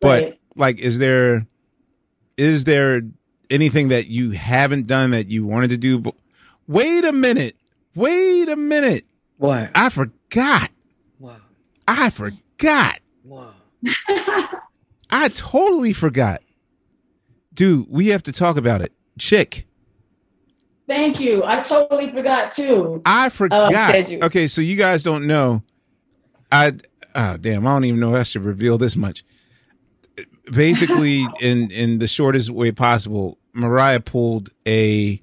but 0.00 0.22
Right. 0.24 0.40
like, 0.56 0.80
is 0.80 0.98
there, 0.98 1.46
is 2.36 2.64
there 2.64 3.02
anything 3.50 3.88
that 3.88 4.06
you 4.06 4.30
haven't 4.30 4.86
done 4.86 5.10
that 5.12 5.30
you 5.30 5.46
wanted 5.46 5.70
to 5.70 5.76
do? 5.76 5.98
But 5.98 6.14
wait 6.66 7.04
a 7.04 7.12
minute, 7.12 7.56
wait 7.94 8.48
a 8.48 8.56
minute, 8.56 9.04
What? 9.38 9.70
I 9.74 9.88
forgot. 9.88 10.70
Wow. 11.18 11.36
I 11.86 12.10
forgot. 12.10 13.00
Wow. 13.24 13.54
I 15.10 15.28
totally 15.34 15.92
forgot. 15.92 16.42
Dude, 17.52 17.86
we 17.88 18.08
have 18.08 18.22
to 18.24 18.32
talk 18.32 18.56
about 18.56 18.82
it. 18.82 18.92
Chick, 19.18 19.66
Thank 20.86 21.18
you. 21.18 21.42
I 21.44 21.60
totally 21.60 22.10
forgot 22.10 22.52
too. 22.52 23.00
I 23.06 23.30
forgot. 23.30 23.72
Oh, 23.72 23.92
said 23.92 24.22
okay, 24.24 24.46
so 24.46 24.60
you 24.60 24.76
guys 24.76 25.02
don't 25.02 25.26
know. 25.26 25.62
I 26.52 26.72
oh 27.14 27.36
damn, 27.38 27.66
I 27.66 27.70
don't 27.70 27.84
even 27.84 28.00
know 28.00 28.14
if 28.14 28.20
I 28.20 28.22
should 28.24 28.44
reveal 28.44 28.76
this 28.76 28.96
much. 28.96 29.24
Basically, 30.50 31.26
in 31.40 31.70
in 31.70 31.98
the 31.98 32.06
shortest 32.06 32.50
way 32.50 32.70
possible, 32.72 33.38
Mariah 33.54 34.00
pulled 34.00 34.50
a 34.66 35.20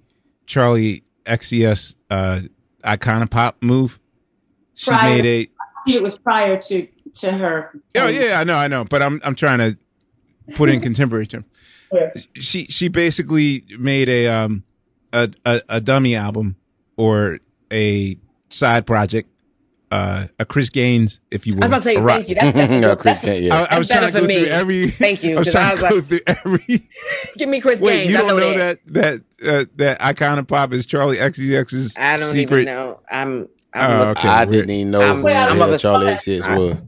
Charli 0.47 1.03
XCX 1.26 1.95
uh 2.09 2.41
Icona 2.84 3.30
Pop 3.30 3.57
move. 3.61 3.99
She 4.74 4.89
Prior- 4.89 5.15
made 5.15 5.26
a 5.26 5.91
It 5.93 6.01
was 6.01 6.17
prior 6.17 6.59
to 6.59 6.88
to 7.15 7.32
her. 7.32 7.72
Oh 7.95 8.07
yeah, 8.07 8.39
I 8.39 8.43
know, 8.43 8.55
I 8.57 8.67
know, 8.67 8.84
but 8.86 9.01
I'm 9.01 9.22
I'm 9.24 9.36
trying 9.36 9.59
to 9.59 9.78
put 10.55 10.69
in 10.69 10.82
contemporary 10.82 11.28
term. 11.28 11.45
Yeah. 11.93 12.09
She 12.36 12.67
she 12.67 12.88
basically 12.88 13.65
made 13.78 14.07
a 14.07 14.26
um 14.28 14.63
a, 15.11 15.30
a 15.45 15.61
a 15.67 15.82
dummy 15.82 16.15
album 16.15 16.55
or 16.95 17.39
a 17.69 18.17
side 18.49 18.86
project, 18.88 19.30
uh 19.91 20.27
a 20.39 20.45
Chris 20.45 20.69
Gaines, 20.69 21.19
if 21.31 21.45
you 21.45 21.55
will. 21.55 21.63
I 21.63 21.67
was 21.67 21.69
about 21.71 21.77
to 21.77 21.83
say 21.83 21.95
thank 22.05 22.29
you. 22.29 22.35
That's, 22.35 22.51
that's, 22.53 22.71
Yeah, 22.71 22.95
Chris 22.95 23.21
Gaines, 23.21 23.45
yeah. 23.45 23.55
I, 23.69 23.75
I 23.75 23.79
was 23.79 23.87
That's 23.89 23.99
trying 23.99 24.11
to 24.13 24.17
better 24.19 24.27
go 24.27 24.33
for 24.33 24.33
through 24.33 24.43
me. 24.45 24.49
every. 24.49 24.87
Thank 24.91 25.23
you, 25.23 25.35
I 25.35 25.39
was 25.39 25.47
'cause 25.47 25.53
trying 25.53 25.65
I 25.65 25.75
to 25.75 25.81
was 25.81 25.89
go 25.89 25.95
like- 25.97 26.07
through 26.07 26.19
every. 26.27 26.89
Give 27.37 27.49
me 27.49 27.61
Chris 27.61 27.79
Wait, 27.81 27.97
Gaines. 27.97 28.11
you 28.11 28.17
don't 28.17 28.27
know, 28.27 28.37
know 28.37 28.57
that. 28.57 28.79
that 28.85 29.21
that 29.41 29.61
uh, 29.61 29.65
that 29.75 29.99
Icona 29.99 30.47
Pop 30.47 30.73
is 30.73 30.87
Charli 30.87 31.17
XCX's 31.17 31.97
I 31.97 32.17
don't 32.17 32.31
secret? 32.31 32.61
even 32.61 32.73
know. 32.73 32.99
I'm. 33.11 33.47
I'm 33.73 33.91
Oh, 34.01 34.09
okay. 34.11 34.27
I 34.27 34.39
weird. 34.45 34.51
didn't 34.51 34.69
even 34.71 34.91
know 34.91 35.01
I'm- 35.01 35.17
who 35.17 35.23
the 35.29 35.35
I'm 35.35 35.55
hell 35.57 35.63
of 35.69 35.71
a- 35.73 35.77
Charlie 35.77 36.07
XCX 36.07 36.57
was. 36.57 36.81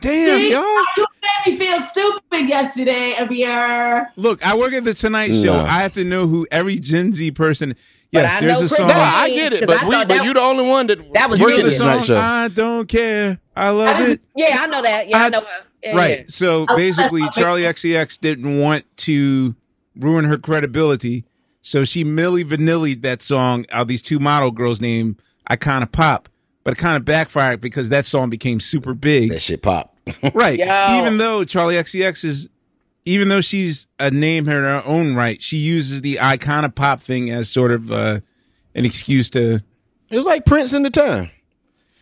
Damn, 0.00 0.38
See, 0.38 0.52
y'all. 0.52 0.62
you 0.96 1.06
made 1.46 1.58
me 1.58 1.66
feel 1.66 1.78
stupid 1.80 2.48
yesterday, 2.48 3.14
Amir. 3.18 4.08
Look, 4.16 4.44
I 4.46 4.56
work 4.56 4.72
at 4.74 4.84
the 4.84 4.94
Tonight 4.94 5.32
Show. 5.32 5.54
No. 5.56 5.60
I 5.60 5.80
have 5.82 5.92
to 5.94 6.04
know 6.04 6.28
who 6.28 6.46
every 6.52 6.78
Gen 6.78 7.12
Z 7.12 7.32
person. 7.32 7.74
But 8.12 8.24
Yes, 8.24 8.32
I 8.32 8.40
there's 8.40 8.52
know 8.52 8.56
a 8.56 8.60
Chris 8.68 8.76
song. 8.76 8.88
No, 8.88 8.94
I 8.94 9.30
get 9.30 9.52
it, 9.54 9.66
but 9.66 9.82
I 9.82 9.88
we, 9.88 9.94
but 9.96 10.08
that- 10.08 10.24
you 10.24 10.34
the 10.34 10.40
only 10.40 10.68
one 10.68 10.86
that 10.88 11.12
That 11.14 11.30
was 11.30 11.40
You 11.40 11.46
work 11.46 11.56
the 11.56 11.62
the 11.62 11.70
song? 11.70 11.88
Tonight 11.92 12.04
Show. 12.04 12.16
I 12.18 12.48
don't 12.48 12.86
care. 12.88 13.38
I 13.56 13.70
love 13.70 13.86
That 13.96 14.00
is- 14.02 14.08
it. 14.10 14.20
Yeah, 14.36 14.56
I 14.60 14.66
know 14.66 14.82
that. 14.82 15.08
Yeah, 15.08 15.18
I, 15.18 15.24
I- 15.24 15.28
know. 15.30 15.46
Yeah, 15.82 15.96
right. 15.96 16.18
yeah. 16.18 16.24
So 16.28 16.66
basically, 16.76 17.22
Charli 17.22 17.62
XCX 17.64 18.20
didn't 18.20 18.58
want 18.60 18.84
to 18.98 19.54
ruin 19.98 20.26
her 20.26 20.36
credibility, 20.38 21.24
so 21.62 21.84
she 21.84 22.04
Milli 22.04 22.44
Vanilli 22.44 23.00
that 23.02 23.22
song. 23.22 23.64
Out 23.72 23.88
these 23.88 24.02
two 24.02 24.18
model 24.20 24.50
girls 24.50 24.80
named 24.80 25.16
Icona 25.50 25.90
Pop, 25.90 26.28
but 26.64 26.74
it 26.74 26.76
kind 26.76 26.96
of 26.98 27.04
backfired 27.06 27.60
because 27.62 27.88
that 27.88 28.04
song 28.06 28.28
became 28.30 28.60
super 28.60 28.92
big. 28.94 29.30
That 29.30 29.40
shit 29.40 29.62
pop. 29.62 29.96
Right. 30.34 30.58
Yo. 30.58 30.98
Even 31.00 31.16
though 31.16 31.40
Charli 31.44 31.80
XCX 31.80 32.24
is, 32.24 32.48
even 33.04 33.28
though 33.28 33.40
she's 33.40 33.86
a 33.98 34.10
name 34.10 34.48
in 34.48 34.62
her 34.62 34.82
own 34.84 35.14
right, 35.14 35.42
she 35.42 35.56
uses 35.56 36.02
the 36.02 36.16
Icona 36.16 36.74
Pop 36.74 37.00
thing 37.00 37.30
as 37.30 37.48
sort 37.48 37.70
of 37.72 37.90
uh, 37.90 38.20
an 38.74 38.84
excuse 38.84 39.30
to. 39.30 39.60
It 40.10 40.16
was 40.16 40.26
like 40.26 40.44
Prince 40.44 40.72
in 40.72 40.82
the 40.82 40.90
time. 40.90 41.30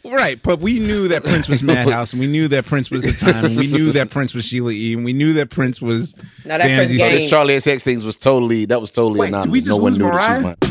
Right, 0.02 0.42
but 0.42 0.60
we 0.60 0.78
knew 0.80 1.08
that 1.08 1.22
Prince 1.22 1.46
was 1.48 1.62
Madhouse, 1.64 2.12
and 2.14 2.20
we 2.20 2.26
knew 2.26 2.48
that 2.48 2.64
Prince 2.64 2.90
was 2.90 3.02
the 3.02 3.12
time, 3.12 3.44
and 3.44 3.56
we 3.56 3.66
knew 3.70 3.92
that 3.92 4.10
Prince 4.10 4.32
was 4.34 4.46
Sheila 4.46 4.72
E, 4.72 4.94
and 4.94 5.04
we 5.04 5.12
knew 5.12 5.34
that 5.34 5.50
Prince 5.50 5.82
was 5.82 6.16
Now 6.46 6.56
that 6.56 6.62
Chris 6.64 6.90
Vanity 6.90 6.98
So 6.98 7.08
Gaines- 7.08 7.22
this 7.22 7.32
Charli 7.32 7.56
XCX 7.76 7.82
things 7.82 8.04
was 8.04 8.16
totally 8.16 8.64
that 8.66 8.80
was 8.80 8.90
totally 8.90 9.20
Wait, 9.20 9.28
anonymous. 9.28 9.52
we 9.52 9.58
just 9.60 9.68
no 9.70 9.76
one 9.76 9.92
lose 9.92 9.98
knew 9.98 10.04
that 10.10 10.36
she 10.36 10.42
Mariah? 10.42 10.56
was 10.60 10.70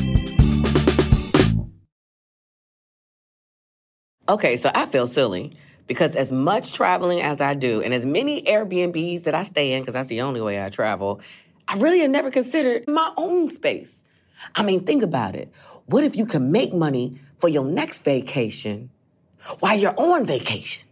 my. 4.28 4.34
Okay, 4.34 4.58
so 4.58 4.72
I 4.76 4.86
feel 4.86 5.08
silly 5.08 5.54
because 5.90 6.16
as 6.16 6.32
much 6.32 6.72
traveling 6.72 7.20
as 7.20 7.42
I 7.42 7.56
do 7.56 7.82
and 7.82 7.96
as 7.96 8.06
many 8.06 8.44
Airbnbs 8.44 9.24
that 9.24 9.34
I 9.34 9.42
stay 9.42 9.74
in, 9.74 9.82
because 9.82 9.96
that's 9.96 10.08
the 10.08 10.22
only 10.22 10.40
way 10.40 10.64
I 10.64 10.70
travel, 10.70 11.20
I 11.68 11.78
really 11.78 12.00
had 12.00 12.12
never 12.12 12.30
considered 12.30 12.88
my 12.88 13.12
own 13.18 13.50
space. 13.50 14.06
I 14.54 14.62
mean, 14.62 14.86
think 14.86 15.02
about 15.02 15.36
it. 15.36 15.52
What 15.88 16.04
if 16.04 16.16
you 16.16 16.28
can 16.28 16.52
make 16.52 16.74
money 16.74 17.18
for 17.40 17.50
your 17.50 17.66
next 17.66 18.06
vacation 18.06 18.92
while 19.60 19.78
you're 19.78 20.00
on 20.00 20.28
vacation? 20.28 20.84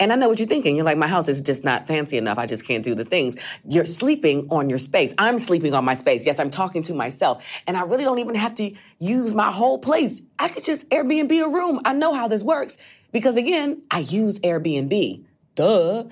And 0.00 0.12
I 0.12 0.16
know 0.16 0.28
what 0.28 0.40
you're 0.40 0.48
thinking. 0.48 0.74
You're 0.74 0.84
like, 0.84 0.98
my 0.98 1.06
house 1.06 1.28
is 1.28 1.40
just 1.40 1.62
not 1.62 1.86
fancy 1.86 2.16
enough. 2.16 2.38
I 2.38 2.46
just 2.46 2.64
can't 2.66 2.82
do 2.82 2.96
the 2.96 3.04
things. 3.04 3.36
You're 3.68 3.84
sleeping 3.84 4.48
on 4.50 4.68
your 4.68 4.78
space. 4.78 5.14
I'm 5.16 5.38
sleeping 5.38 5.74
on 5.74 5.84
my 5.84 5.94
space. 5.94 6.26
Yes, 6.26 6.40
I'm 6.40 6.50
talking 6.50 6.82
to 6.82 6.94
myself. 6.94 7.46
And 7.68 7.76
I 7.76 7.82
really 7.82 8.02
don't 8.02 8.18
even 8.18 8.34
have 8.34 8.54
to 8.54 8.74
use 8.98 9.32
my 9.32 9.52
whole 9.52 9.78
place. 9.78 10.22
I 10.40 10.48
could 10.48 10.64
just 10.64 10.88
Airbnb 10.90 11.40
a 11.40 11.48
room. 11.48 11.80
I 11.84 11.92
know 11.92 12.14
how 12.14 12.26
this 12.26 12.42
works 12.42 12.78
because, 13.16 13.38
again, 13.38 13.80
I 13.90 14.00
use 14.00 14.38
Airbnb. 14.40 15.24
Duh. 15.54 16.04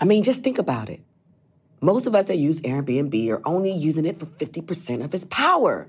I 0.00 0.06
mean, 0.06 0.22
just 0.22 0.42
think 0.42 0.58
about 0.58 0.88
it. 0.88 1.02
Most 1.82 2.06
of 2.06 2.14
us 2.14 2.28
that 2.28 2.38
use 2.38 2.62
Airbnb 2.62 3.30
are 3.30 3.42
only 3.44 3.70
using 3.70 4.06
it 4.06 4.18
for 4.18 4.24
50% 4.24 5.04
of 5.04 5.12
its 5.12 5.26
power. 5.26 5.88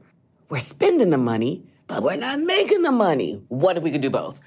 We're 0.49 0.57
spending 0.57 1.11
the 1.11 1.17
money, 1.17 1.63
but 1.87 2.03
we're 2.03 2.17
not 2.17 2.41
making 2.41 2.81
the 2.81 2.91
money. 2.91 3.41
What 3.47 3.77
if 3.77 3.83
we 3.83 3.91
could 3.91 4.01
do 4.01 4.09
both? 4.09 4.41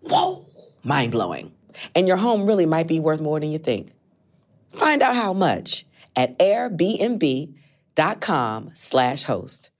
Whoa, 0.00 0.46
mind 0.82 1.12
blowing. 1.12 1.52
And 1.94 2.08
your 2.08 2.16
home 2.16 2.46
really 2.46 2.64
might 2.64 2.86
be 2.86 2.98
worth 2.98 3.20
more 3.20 3.38
than 3.38 3.52
you 3.52 3.58
think. 3.58 3.92
Find 4.70 5.02
out 5.02 5.16
how 5.16 5.34
much 5.34 5.84
at 6.16 6.38
airbnb.com 6.38 7.50
slash 8.72 9.24
host. 9.24 9.70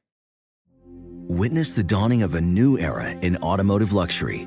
Witness 1.29 1.73
the 1.73 1.83
dawning 1.83 2.23
of 2.23 2.35
a 2.35 2.43
new 2.43 2.79
era 2.79 3.09
in 3.23 3.39
automotive 3.39 3.95
luxury 3.95 4.47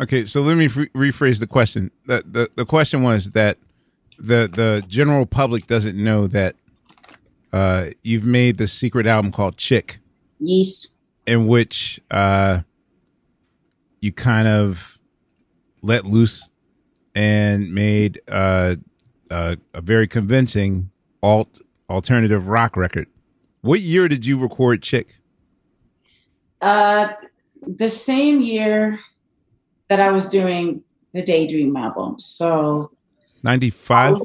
Okay, 0.00 0.24
so 0.24 0.42
let 0.42 0.56
me 0.56 0.68
re- 0.68 0.88
rephrase 1.10 1.40
the 1.40 1.46
question. 1.46 1.90
The, 2.06 2.22
the 2.24 2.50
the 2.54 2.64
question 2.64 3.02
was 3.02 3.32
that 3.32 3.58
the 4.18 4.48
the 4.52 4.84
general 4.86 5.26
public 5.26 5.66
doesn't 5.66 5.96
know 5.96 6.28
that 6.28 6.54
uh, 7.52 7.86
you've 8.02 8.24
made 8.24 8.58
the 8.58 8.68
secret 8.68 9.06
album 9.06 9.32
called 9.32 9.56
Chick. 9.56 9.98
Yes. 10.38 10.96
In 11.26 11.46
which 11.46 12.00
uh, 12.10 12.60
you 14.00 14.12
kind 14.12 14.46
of 14.46 14.98
let 15.82 16.04
loose 16.04 16.48
and 17.14 17.74
made 17.74 18.20
uh, 18.28 18.76
uh, 19.30 19.56
a 19.74 19.80
very 19.80 20.06
convincing 20.06 20.90
alt 21.22 21.60
alternative 21.90 22.46
rock 22.46 22.76
record. 22.76 23.08
What 23.62 23.80
year 23.80 24.08
did 24.08 24.24
you 24.24 24.38
record 24.38 24.82
Chick? 24.82 25.18
Uh, 26.60 27.08
the 27.66 27.88
same 27.88 28.40
year 28.40 29.00
that 29.88 30.00
I 30.00 30.10
was 30.10 30.28
doing 30.28 30.82
the 31.12 31.22
Daydream 31.22 31.76
album. 31.76 32.18
So 32.18 32.90
95? 33.42 34.16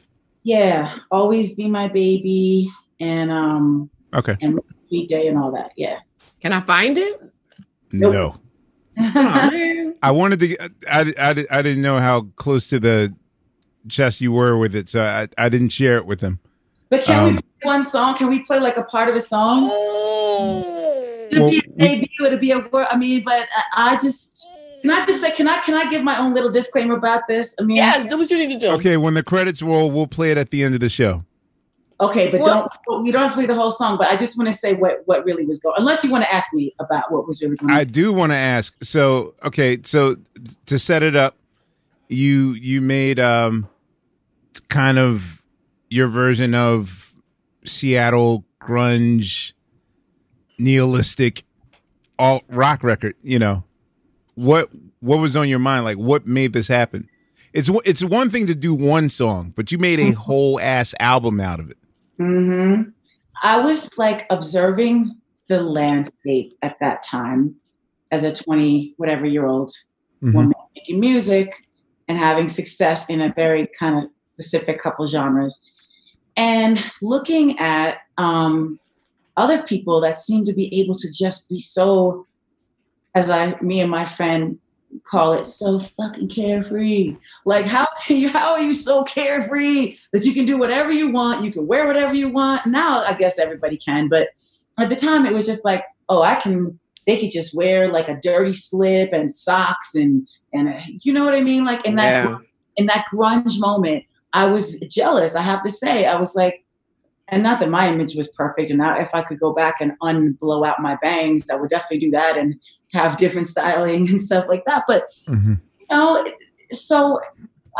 yeah, 0.43 0.97
Always 1.11 1.55
Be 1.55 1.69
My 1.69 1.87
Baby 1.87 2.69
and 2.99 3.31
um 3.31 3.89
Okay. 4.13 4.37
and 4.41 4.59
Sweet 4.79 5.09
Day 5.09 5.27
and 5.27 5.37
all 5.37 5.51
that. 5.53 5.71
Yeah. 5.75 5.99
Can 6.41 6.53
I 6.53 6.59
find 6.61 6.97
it? 6.97 7.21
No. 7.91 8.35
I 8.97 10.11
wanted 10.11 10.39
to. 10.41 10.57
I, 10.87 11.13
I, 11.17 11.45
I 11.49 11.61
didn't 11.61 11.81
know 11.81 11.99
how 11.99 12.21
close 12.35 12.67
to 12.67 12.79
the 12.79 13.15
chest 13.87 14.21
you 14.21 14.31
were 14.31 14.55
with 14.57 14.75
it, 14.75 14.87
so 14.89 15.03
I, 15.03 15.27
I 15.37 15.49
didn't 15.49 15.69
share 15.69 15.97
it 15.97 16.05
with 16.05 16.19
them. 16.19 16.39
But 16.89 17.03
can 17.03 17.19
Um, 17.19 17.35
we 17.35 17.41
play 17.41 17.43
one 17.63 17.83
song? 17.83 18.15
Can 18.15 18.29
we 18.29 18.39
play 18.43 18.59
like 18.59 18.77
a 18.77 18.83
part 18.83 19.09
of 19.09 19.15
a 19.15 19.19
song? 19.19 19.63
It'll 19.65 20.72
Well, 21.41 21.49
be 21.49 21.59
a 21.59 21.77
debut. 21.77 22.25
It'll 22.25 22.39
be 22.39 22.51
a 22.51 22.59
word. 22.59 22.87
I 22.89 22.97
mean, 22.97 23.23
but 23.23 23.47
I, 23.73 23.93
I 23.93 23.97
just 23.97 24.47
can 24.81 24.91
I 24.91 25.05
just 25.05 25.21
like, 25.21 25.37
can 25.37 25.47
I 25.47 25.59
can 25.61 25.75
I 25.75 25.89
give 25.89 26.03
my 26.03 26.19
own 26.19 26.33
little 26.33 26.51
disclaimer 26.51 26.95
about 26.95 27.27
this? 27.27 27.55
I 27.59 27.63
mean, 27.63 27.77
Yes, 27.77 28.05
do 28.05 28.17
what 28.17 28.29
you 28.29 28.37
need 28.37 28.53
to 28.53 28.59
do. 28.59 28.71
Okay, 28.73 28.97
when 28.97 29.13
the 29.13 29.23
credits 29.23 29.61
roll, 29.61 29.89
we'll 29.89 30.07
play 30.07 30.31
it 30.31 30.37
at 30.37 30.49
the 30.49 30.63
end 30.63 30.75
of 30.75 30.81
the 30.81 30.89
show. 30.89 31.23
Okay, 32.01 32.29
but 32.29 32.41
Well- 32.41 32.69
don't 32.85 33.03
we 33.03 33.11
don't 33.11 33.21
have 33.21 33.31
to 33.31 33.35
play 33.35 33.45
the 33.45 33.55
whole 33.55 33.71
song. 33.71 33.97
But 33.97 34.11
I 34.11 34.17
just 34.17 34.37
want 34.37 34.51
to 34.51 34.57
say 34.57 34.73
what 34.73 35.03
what 35.05 35.23
really 35.23 35.45
was 35.45 35.59
going. 35.59 35.75
Unless 35.77 36.03
you 36.03 36.11
want 36.11 36.25
to 36.25 36.33
ask 36.33 36.53
me 36.53 36.75
about 36.79 37.11
what 37.11 37.25
was 37.25 37.41
really 37.41 37.55
going. 37.55 37.71
I 37.71 37.85
do 37.85 38.11
want 38.11 38.31
to 38.31 38.37
ask. 38.37 38.83
So, 38.83 39.35
okay, 39.43 39.79
so 39.83 40.17
to 40.65 40.77
set 40.77 41.01
it 41.01 41.15
up, 41.15 41.37
you 42.09 42.51
you 42.51 42.81
made 42.81 43.19
um 43.19 43.69
kind 44.67 44.99
of 44.99 45.43
your 45.89 46.07
version 46.07 46.53
of 46.53 47.13
Seattle 47.63 48.43
grunge 48.61 49.53
nihilistic 50.63 51.43
alt 52.19 52.43
rock 52.49 52.83
record, 52.83 53.15
you 53.23 53.39
know. 53.39 53.63
What 54.35 54.69
what 54.99 55.17
was 55.19 55.35
on 55.35 55.49
your 55.49 55.59
mind? 55.59 55.85
Like 55.85 55.97
what 55.97 56.25
made 56.25 56.53
this 56.53 56.67
happen? 56.67 57.09
It's 57.53 57.69
it's 57.85 58.03
one 58.03 58.29
thing 58.31 58.47
to 58.47 58.55
do 58.55 58.73
one 58.73 59.09
song, 59.09 59.53
but 59.55 59.71
you 59.71 59.77
made 59.77 59.99
a 59.99 60.11
whole 60.11 60.59
ass 60.59 60.95
album 60.99 61.39
out 61.39 61.59
of 61.59 61.69
it. 61.69 61.77
hmm 62.17 62.81
I 63.43 63.63
was 63.63 63.89
like 63.97 64.25
observing 64.29 65.15
the 65.49 65.61
landscape 65.61 66.53
at 66.61 66.77
that 66.79 67.03
time 67.03 67.55
as 68.11 68.23
a 68.23 68.33
20 68.33 68.93
whatever 68.97 69.25
year 69.25 69.45
old 69.45 69.71
Mhm. 70.23 70.33
woman 70.33 70.53
making 70.75 70.99
music 71.01 71.51
and 72.07 72.17
having 72.17 72.47
success 72.47 73.09
in 73.09 73.19
a 73.21 73.33
very 73.35 73.67
kind 73.77 74.01
of 74.03 74.09
specific 74.23 74.81
couple 74.81 75.05
genres 75.07 75.59
and 76.37 76.83
looking 77.01 77.59
at 77.59 77.97
um, 78.17 78.79
other 79.37 79.63
people 79.63 79.99
that 80.01 80.17
seem 80.17 80.45
to 80.45 80.53
be 80.53 80.79
able 80.79 80.95
to 80.95 81.11
just 81.11 81.49
be 81.49 81.59
so 81.59 82.27
as 83.15 83.29
i 83.29 83.59
me 83.61 83.79
and 83.79 83.89
my 83.91 84.05
friend 84.05 84.57
call 85.05 85.33
it 85.33 85.47
so 85.47 85.79
fucking 85.79 86.29
carefree. 86.29 87.15
Like 87.45 87.65
how 87.65 87.87
can 88.05 88.17
you 88.21 88.29
how 88.29 88.53
are 88.53 88.61
you 88.61 88.73
so 88.73 89.03
carefree 89.03 89.95
that 90.11 90.25
you 90.25 90.33
can 90.33 90.45
do 90.45 90.57
whatever 90.57 90.91
you 90.91 91.11
want 91.11 91.43
you 91.43 91.51
can 91.51 91.67
wear 91.67 91.87
whatever 91.87 92.13
you 92.13 92.29
want? 92.29 92.65
Now 92.65 93.03
i 93.03 93.13
guess 93.13 93.39
everybody 93.39 93.77
can 93.77 94.07
but 94.09 94.29
at 94.77 94.89
the 94.89 94.95
time 94.95 95.25
it 95.25 95.33
was 95.33 95.45
just 95.45 95.65
like 95.65 95.83
oh 96.09 96.21
i 96.21 96.35
can 96.35 96.79
they 97.05 97.19
could 97.19 97.31
just 97.31 97.55
wear 97.55 97.91
like 97.91 98.07
a 98.07 98.19
dirty 98.21 98.53
slip 98.53 99.11
and 99.11 99.33
socks 99.33 99.95
and 99.95 100.27
and 100.53 100.69
a, 100.69 100.81
you 101.01 101.11
know 101.11 101.25
what 101.25 101.35
i 101.35 101.41
mean? 101.41 101.65
Like 101.65 101.85
in 101.85 101.95
that 101.95 102.25
Yeah. 102.25 102.37
in 102.77 102.85
that 102.87 103.05
grunge 103.11 103.59
moment 103.59 104.03
i 104.33 104.45
was 104.45 104.79
jealous 104.81 105.35
i 105.35 105.41
have 105.41 105.63
to 105.63 105.69
say. 105.69 106.05
I 106.05 106.19
was 106.19 106.35
like 106.35 106.62
and 107.33 107.41
not 107.41 107.59
that 107.59 107.69
my 107.69 107.91
image 107.91 108.15
was 108.15 108.31
perfect 108.33 108.69
and 108.69 108.81
if 108.99 109.13
i 109.13 109.21
could 109.21 109.39
go 109.39 109.53
back 109.53 109.75
and 109.81 109.93
unblow 110.01 110.65
out 110.67 110.79
my 110.79 110.95
bangs 111.01 111.49
i 111.49 111.55
would 111.55 111.69
definitely 111.69 111.97
do 111.97 112.11
that 112.11 112.37
and 112.37 112.55
have 112.93 113.17
different 113.17 113.47
styling 113.47 114.07
and 114.09 114.21
stuff 114.21 114.45
like 114.47 114.63
that 114.65 114.83
but 114.87 115.07
you 115.27 115.57
know 115.89 116.25
so 116.71 117.19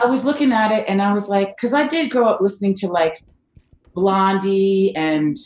i 0.01 0.05
was 0.05 0.25
looking 0.25 0.51
at 0.51 0.71
it 0.71 0.85
and 0.87 1.01
i 1.01 1.13
was 1.13 1.29
like 1.29 1.55
because 1.55 1.73
i 1.73 1.87
did 1.87 2.09
grow 2.09 2.27
up 2.27 2.41
listening 2.41 2.73
to 2.73 2.87
like 2.87 3.23
blondie 3.93 4.93
and 4.95 5.37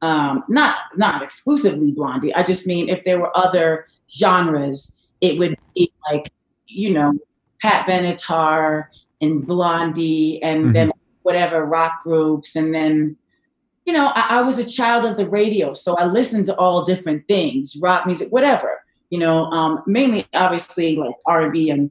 um 0.00 0.42
not 0.48 0.76
not 0.96 1.22
exclusively 1.22 1.92
blondie 1.92 2.34
i 2.34 2.42
just 2.42 2.66
mean 2.66 2.88
if 2.88 3.04
there 3.04 3.20
were 3.20 3.36
other 3.36 3.86
genres 4.10 4.96
it 5.20 5.38
would 5.38 5.56
be 5.74 5.92
like 6.10 6.32
you 6.66 6.90
know 6.90 7.12
pat 7.60 7.86
benatar 7.86 8.86
and 9.20 9.46
blondie 9.46 10.42
and 10.42 10.74
then 10.74 10.90
whatever 11.22 11.64
rock 11.64 12.02
groups 12.02 12.56
and 12.56 12.74
then 12.74 13.16
you 13.84 13.92
know 13.92 14.06
I, 14.14 14.38
I 14.38 14.40
was 14.42 14.58
a 14.58 14.68
child 14.68 15.04
of 15.04 15.16
the 15.16 15.28
radio 15.28 15.72
so 15.72 15.96
i 15.96 16.04
listened 16.04 16.46
to 16.46 16.56
all 16.56 16.84
different 16.84 17.26
things 17.28 17.76
rock 17.80 18.06
music 18.06 18.28
whatever 18.30 18.82
you 19.10 19.18
know 19.18 19.44
um 19.46 19.82
mainly 19.86 20.26
obviously 20.34 20.96
like 20.96 21.14
r&b 21.26 21.70
and 21.70 21.90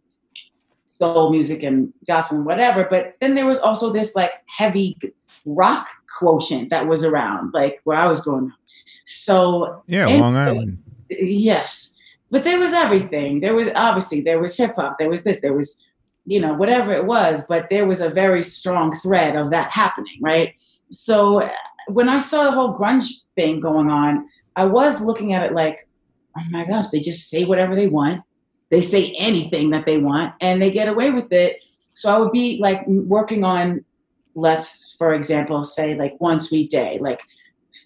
soul 0.85 1.31
music 1.31 1.63
and 1.63 1.91
gospel 2.07 2.37
and 2.37 2.45
whatever 2.45 2.85
but 2.89 3.15
then 3.21 3.35
there 3.35 3.45
was 3.45 3.59
also 3.59 3.91
this 3.91 4.15
like 4.15 4.31
heavy 4.45 4.97
rock 5.45 5.87
quotient 6.19 6.69
that 6.69 6.85
was 6.87 7.03
around 7.03 7.53
like 7.53 7.79
where 7.85 7.97
i 7.97 8.05
was 8.07 8.21
growing 8.21 8.45
up 8.51 8.57
so 9.05 9.81
Yeah, 9.87 10.07
and- 10.07 10.21
Long 10.21 10.35
Island. 10.35 10.77
yes 11.09 11.97
but 12.29 12.43
there 12.43 12.59
was 12.59 12.71
everything 12.73 13.39
there 13.41 13.55
was 13.55 13.67
obviously 13.75 14.21
there 14.21 14.39
was 14.39 14.55
hip 14.55 14.75
hop 14.75 14.97
there 14.99 15.09
was 15.09 15.23
this 15.23 15.39
there 15.41 15.53
was 15.53 15.83
you 16.25 16.39
know 16.39 16.53
whatever 16.53 16.91
it 16.93 17.05
was 17.05 17.45
but 17.47 17.67
there 17.69 17.85
was 17.85 18.01
a 18.01 18.09
very 18.09 18.43
strong 18.43 18.95
thread 18.99 19.35
of 19.35 19.51
that 19.51 19.71
happening 19.71 20.17
right? 20.21 20.53
So 20.89 21.49
when 21.87 22.09
i 22.09 22.19
saw 22.19 22.43
the 22.43 22.51
whole 22.51 22.77
grunge 22.77 23.09
thing 23.35 23.59
going 23.59 23.89
on 23.89 24.27
i 24.55 24.63
was 24.63 25.01
looking 25.01 25.33
at 25.33 25.43
it 25.43 25.53
like 25.53 25.87
oh 26.37 26.43
my 26.49 26.65
gosh 26.65 26.87
they 26.89 26.99
just 26.99 27.29
say 27.29 27.43
whatever 27.43 27.75
they 27.75 27.87
want. 27.87 28.21
They 28.69 28.81
say 28.81 29.13
anything 29.17 29.71
that 29.71 29.85
they 29.85 29.99
want 29.99 30.33
and 30.39 30.61
they 30.61 30.71
get 30.71 30.87
away 30.87 31.11
with 31.11 31.31
it. 31.31 31.61
So 31.93 32.13
i 32.13 32.17
would 32.17 32.31
be 32.31 32.59
like 32.61 32.85
working 32.87 33.43
on 33.43 33.83
let's 34.33 34.95
for 34.97 35.13
example 35.13 35.63
say 35.63 35.95
like 35.95 36.15
one 36.19 36.39
sweet 36.39 36.69
day 36.69 36.97
like 37.01 37.19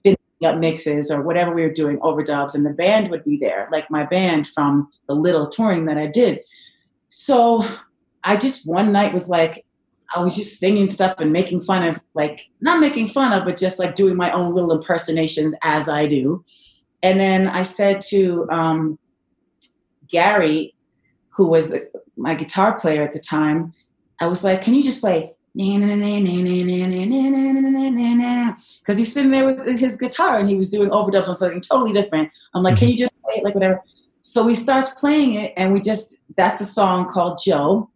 finishing 0.03 0.45
up 0.45 0.57
mixes 0.57 1.09
or 1.09 1.23
whatever 1.23 1.55
we 1.55 1.63
were 1.63 1.73
doing 1.73 1.97
overdubs 1.99 2.53
and 2.53 2.63
the 2.63 2.69
band 2.69 3.09
would 3.09 3.23
be 3.23 3.36
there 3.38 3.67
like 3.71 3.89
my 3.89 4.05
band 4.05 4.47
from 4.47 4.88
the 5.07 5.15
little 5.15 5.47
touring 5.47 5.86
that 5.86 5.97
i 5.97 6.05
did. 6.05 6.39
So 7.09 7.63
i 8.25 8.35
just 8.35 8.67
one 8.67 8.91
night 8.91 9.13
was 9.13 9.29
like 9.29 9.65
i 10.15 10.19
was 10.19 10.35
just 10.35 10.59
singing 10.59 10.89
stuff 10.89 11.15
and 11.19 11.31
making 11.31 11.61
fun 11.61 11.83
of 11.83 11.99
like 12.13 12.41
not 12.61 12.79
making 12.79 13.07
fun 13.07 13.31
of 13.31 13.45
but 13.45 13.57
just 13.57 13.79
like 13.79 13.95
doing 13.95 14.15
my 14.15 14.31
own 14.31 14.53
little 14.53 14.71
impersonations 14.71 15.53
as 15.63 15.87
i 15.87 16.05
do 16.05 16.43
and 17.03 17.19
then 17.19 17.47
i 17.47 17.61
said 17.61 18.01
to 18.01 18.47
um, 18.51 18.99
gary 20.09 20.73
who 21.29 21.47
was 21.47 21.69
the, 21.69 21.89
my 22.17 22.35
guitar 22.35 22.79
player 22.79 23.03
at 23.03 23.13
the 23.13 23.21
time 23.21 23.73
i 24.19 24.27
was 24.27 24.43
like 24.43 24.61
can 24.61 24.73
you 24.73 24.83
just 24.83 24.99
play 24.99 25.35
because 28.79 28.97
he's 28.97 29.13
sitting 29.13 29.31
there 29.31 29.45
with 29.45 29.79
his 29.79 29.95
guitar 29.95 30.37
and 30.37 30.49
he 30.49 30.55
was 30.55 30.69
doing 30.69 30.89
overdubs 30.89 31.29
on 31.29 31.35
something 31.35 31.61
totally 31.61 31.93
different. 31.93 32.29
I'm 32.53 32.61
like, 32.61 32.77
can 32.77 32.89
you 32.89 32.97
just 32.97 33.13
play 33.23 33.35
it 33.35 33.43
like 33.43 33.55
whatever? 33.55 33.81
So 34.21 34.45
he 34.47 34.55
starts 34.55 34.89
playing 34.89 35.35
it, 35.35 35.53
and 35.55 35.71
we 35.71 35.79
just 35.79 36.17
that's 36.35 36.59
the 36.59 36.65
song 36.65 37.07
called 37.09 37.39
Joe. 37.43 37.89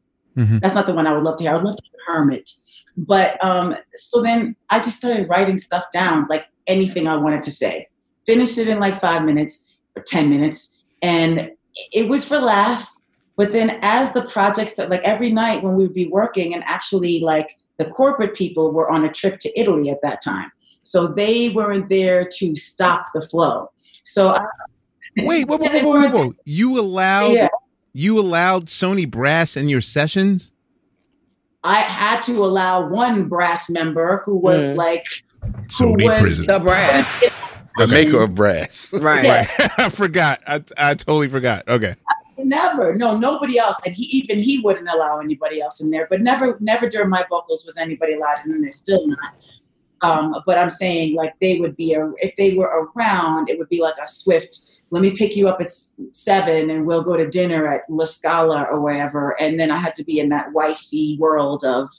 That's 0.59 0.75
not 0.75 0.87
the 0.87 0.93
one 0.93 1.07
I 1.07 1.13
would 1.13 1.23
love 1.23 1.37
to 1.37 1.43
hear. 1.43 1.51
I 1.51 1.55
would 1.55 1.65
love 1.65 1.77
to 1.77 1.83
hear 1.83 1.99
Hermit. 2.07 2.49
But 2.97 3.43
um, 3.43 3.75
so 3.93 4.21
then 4.21 4.55
I 4.69 4.79
just 4.79 4.97
started 4.97 5.29
writing 5.29 5.57
stuff 5.57 5.85
down, 5.93 6.27
like 6.29 6.47
anything 6.67 7.07
I 7.07 7.15
wanted 7.15 7.43
to 7.43 7.51
say. 7.51 7.87
Finished 8.25 8.57
it 8.57 8.67
in 8.67 8.79
like 8.79 8.99
five 8.99 9.23
minutes 9.23 9.77
or 9.95 10.03
10 10.03 10.29
minutes. 10.29 10.81
And 11.01 11.51
it 11.91 12.09
was 12.09 12.25
for 12.25 12.39
laughs. 12.39 13.05
But 13.37 13.53
then 13.53 13.79
as 13.81 14.11
the 14.11 14.23
projects 14.23 14.75
that 14.75 14.89
like 14.89 15.01
every 15.03 15.31
night 15.31 15.63
when 15.63 15.75
we 15.75 15.83
would 15.83 15.93
be 15.93 16.07
working 16.07 16.53
and 16.53 16.63
actually 16.65 17.21
like 17.21 17.57
the 17.77 17.85
corporate 17.85 18.35
people 18.35 18.71
were 18.71 18.89
on 18.89 19.05
a 19.05 19.11
trip 19.11 19.39
to 19.39 19.59
Italy 19.59 19.89
at 19.89 20.01
that 20.03 20.21
time. 20.21 20.51
So 20.83 21.07
they 21.07 21.49
weren't 21.49 21.87
there 21.87 22.27
to 22.33 22.55
stop 22.55 23.07
the 23.13 23.21
flow. 23.21 23.71
So 24.03 24.31
I, 24.31 24.45
Wait, 25.17 25.47
whoa, 25.47 25.57
whoa, 25.57 25.69
whoa, 25.69 25.81
whoa, 25.81 25.99
whoa, 25.99 26.09
whoa. 26.25 26.33
You 26.45 26.79
allowed. 26.79 27.49
You 27.99 28.17
allowed 28.19 28.67
Sony 28.67 29.09
Brass 29.09 29.57
in 29.57 29.69
your 29.69 29.81
sessions? 29.81 30.51
I 31.63 31.79
had 31.81 32.21
to 32.23 32.43
allow 32.45 32.87
one 32.87 33.27
brass 33.27 33.69
member 33.69 34.21
who 34.25 34.35
was 34.37 34.63
Mm. 34.63 34.75
like 34.77 35.05
Sony 35.67 36.01
who 36.01 36.07
was, 36.07 36.19
president. 36.21 36.47
The 36.47 36.59
brass. 36.59 37.23
the 37.77 37.87
maker 37.87 38.21
of 38.23 38.33
brass. 38.35 38.93
Right. 39.01 39.25
right. 39.25 39.71
I 39.79 39.89
forgot. 39.89 40.39
I 40.47 40.63
I 40.77 40.95
totally 40.95 41.27
forgot. 41.27 41.67
Okay. 41.67 41.95
Never. 42.37 42.95
No, 42.95 43.17
nobody 43.17 43.59
else. 43.59 43.77
And 43.85 43.93
he 43.93 44.03
even 44.05 44.39
he 44.41 44.59
wouldn't 44.59 44.87
allow 44.87 45.19
anybody 45.19 45.59
else 45.61 45.81
in 45.81 45.89
there. 45.89 46.07
But 46.09 46.21
never, 46.21 46.57
never 46.61 46.87
during 46.89 47.09
my 47.09 47.25
vocals 47.29 47.65
was 47.65 47.77
anybody 47.77 48.13
allowed 48.13 48.45
in 48.45 48.61
there. 48.61 48.71
Still 48.71 49.05
not. 49.07 49.19
Um, 50.01 50.35
but 50.45 50.57
I'm 50.57 50.69
saying 50.69 51.15
like 51.15 51.33
they 51.41 51.59
would 51.59 51.75
be 51.75 51.93
a, 51.95 52.09
if 52.19 52.33
they 52.37 52.53
were 52.53 52.87
around, 52.95 53.49
it 53.49 53.59
would 53.59 53.67
be 53.67 53.81
like 53.81 53.95
a 54.01 54.07
swift. 54.07 54.68
Let 54.91 55.01
me 55.01 55.11
pick 55.11 55.35
you 55.35 55.47
up 55.47 55.61
at 55.61 55.71
seven, 56.11 56.69
and 56.69 56.85
we'll 56.85 57.03
go 57.03 57.15
to 57.15 57.27
dinner 57.27 57.71
at 57.71 57.81
La 57.89 58.05
Scala 58.05 58.63
or 58.63 58.79
wherever. 58.79 59.39
And 59.41 59.59
then 59.59 59.71
I 59.71 59.77
had 59.77 59.95
to 59.97 60.03
be 60.03 60.19
in 60.19 60.29
that 60.29 60.51
wifey 60.51 61.17
world 61.19 61.63
of 61.63 61.89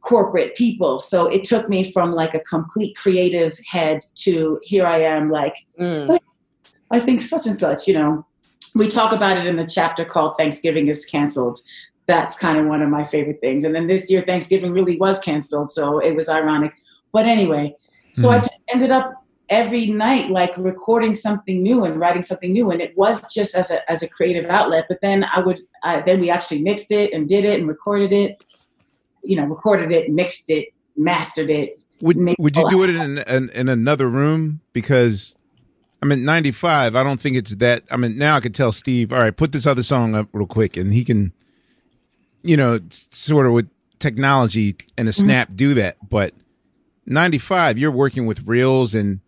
corporate 0.00 0.54
people. 0.54 0.98
So 0.98 1.26
it 1.26 1.44
took 1.44 1.68
me 1.68 1.92
from 1.92 2.12
like 2.12 2.34
a 2.34 2.40
complete 2.40 2.96
creative 2.96 3.58
head 3.66 4.00
to 4.16 4.58
here 4.62 4.86
I 4.86 5.02
am, 5.02 5.30
like 5.30 5.56
mm. 5.78 6.18
I 6.90 7.00
think 7.00 7.20
such 7.20 7.46
and 7.46 7.56
such. 7.56 7.86
You 7.86 7.94
know, 7.94 8.26
we 8.74 8.88
talk 8.88 9.12
about 9.12 9.36
it 9.36 9.46
in 9.46 9.56
the 9.56 9.66
chapter 9.66 10.04
called 10.04 10.36
Thanksgiving 10.36 10.88
is 10.88 11.04
canceled. 11.04 11.58
That's 12.06 12.36
kind 12.36 12.58
of 12.58 12.66
one 12.66 12.82
of 12.82 12.88
my 12.88 13.04
favorite 13.04 13.40
things. 13.40 13.64
And 13.64 13.74
then 13.74 13.86
this 13.86 14.10
year, 14.10 14.22
Thanksgiving 14.22 14.72
really 14.72 14.96
was 14.96 15.20
canceled, 15.20 15.70
so 15.70 15.98
it 15.98 16.14
was 16.14 16.28
ironic. 16.28 16.72
But 17.12 17.26
anyway, 17.26 17.74
so 18.12 18.28
mm. 18.28 18.32
I 18.32 18.38
just 18.38 18.60
ended 18.68 18.90
up 18.90 19.19
every 19.50 19.86
night 19.86 20.30
like 20.30 20.56
recording 20.56 21.14
something 21.14 21.62
new 21.62 21.84
and 21.84 21.98
writing 21.98 22.22
something 22.22 22.52
new 22.52 22.70
and 22.70 22.80
it 22.80 22.96
was 22.96 23.20
just 23.32 23.54
as 23.54 23.70
a 23.70 23.90
as 23.90 24.02
a 24.02 24.08
creative 24.08 24.46
outlet 24.46 24.86
but 24.88 25.00
then 25.02 25.24
i 25.24 25.40
would 25.40 25.58
uh, 25.82 26.00
then 26.06 26.20
we 26.20 26.30
actually 26.30 26.62
mixed 26.62 26.90
it 26.90 27.12
and 27.12 27.28
did 27.28 27.44
it 27.44 27.58
and 27.58 27.68
recorded 27.68 28.12
it 28.12 28.42
you 29.22 29.36
know 29.36 29.44
recorded 29.44 29.90
it 29.90 30.10
mixed 30.10 30.48
it 30.50 30.68
mastered 30.96 31.50
it 31.50 31.78
would 32.00 32.16
would 32.38 32.56
you 32.56 32.70
do 32.70 32.82
it 32.82 32.90
in, 32.90 33.18
in 33.18 33.50
in 33.50 33.68
another 33.68 34.08
room 34.08 34.60
because 34.72 35.36
I 36.02 36.06
mean, 36.06 36.24
95, 36.24 36.96
I 36.96 37.02
don't 37.02 37.20
think 37.20 37.36
it's 37.36 37.56
that. 37.56 37.82
I 37.90 37.96
mean, 37.96 38.16
now 38.16 38.36
I 38.36 38.40
could 38.40 38.54
tell 38.54 38.72
Steve, 38.72 39.12
all 39.12 39.18
right, 39.18 39.36
put 39.36 39.52
this 39.52 39.66
other 39.66 39.82
song 39.82 40.14
up 40.14 40.28
real 40.32 40.46
quick, 40.46 40.76
and 40.76 40.94
he 40.94 41.04
can, 41.04 41.32
you 42.42 42.56
know, 42.56 42.80
sort 42.88 43.46
of 43.46 43.52
with 43.52 43.68
technology 43.98 44.76
and 44.96 45.08
a 45.08 45.10
mm-hmm. 45.10 45.26
snap 45.26 45.48
mm-hmm. 45.48 45.56
do 45.56 45.74
that. 45.74 45.96
But 46.08 46.32
95, 47.04 47.78
you're 47.78 47.90
working 47.90 48.24
with 48.24 48.46
reels 48.46 48.94
and 48.94 49.20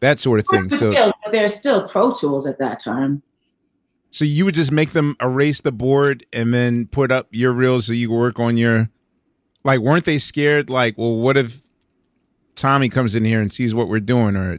that 0.00 0.20
sort 0.20 0.40
of 0.40 0.46
thing. 0.50 0.68
So 0.68 1.12
there's 1.30 1.54
still 1.54 1.88
Pro 1.88 2.10
Tools 2.10 2.46
at 2.46 2.58
that 2.58 2.80
time. 2.80 3.22
So 4.10 4.24
you 4.24 4.44
would 4.44 4.54
just 4.54 4.72
make 4.72 4.90
them 4.90 5.16
erase 5.22 5.60
the 5.60 5.72
board 5.72 6.26
and 6.32 6.52
then 6.52 6.86
put 6.86 7.12
up 7.12 7.28
your 7.30 7.52
reels 7.52 7.86
so 7.86 7.92
you 7.92 8.10
work 8.10 8.40
on 8.40 8.56
your, 8.56 8.90
like, 9.62 9.78
weren't 9.78 10.04
they 10.04 10.18
scared? 10.18 10.68
Like, 10.68 10.98
well, 10.98 11.14
what 11.14 11.36
if 11.36 11.62
Tommy 12.56 12.88
comes 12.88 13.14
in 13.14 13.24
here 13.24 13.40
and 13.40 13.52
sees 13.52 13.74
what 13.74 13.88
we're 13.88 14.00
doing 14.00 14.36
or 14.36 14.58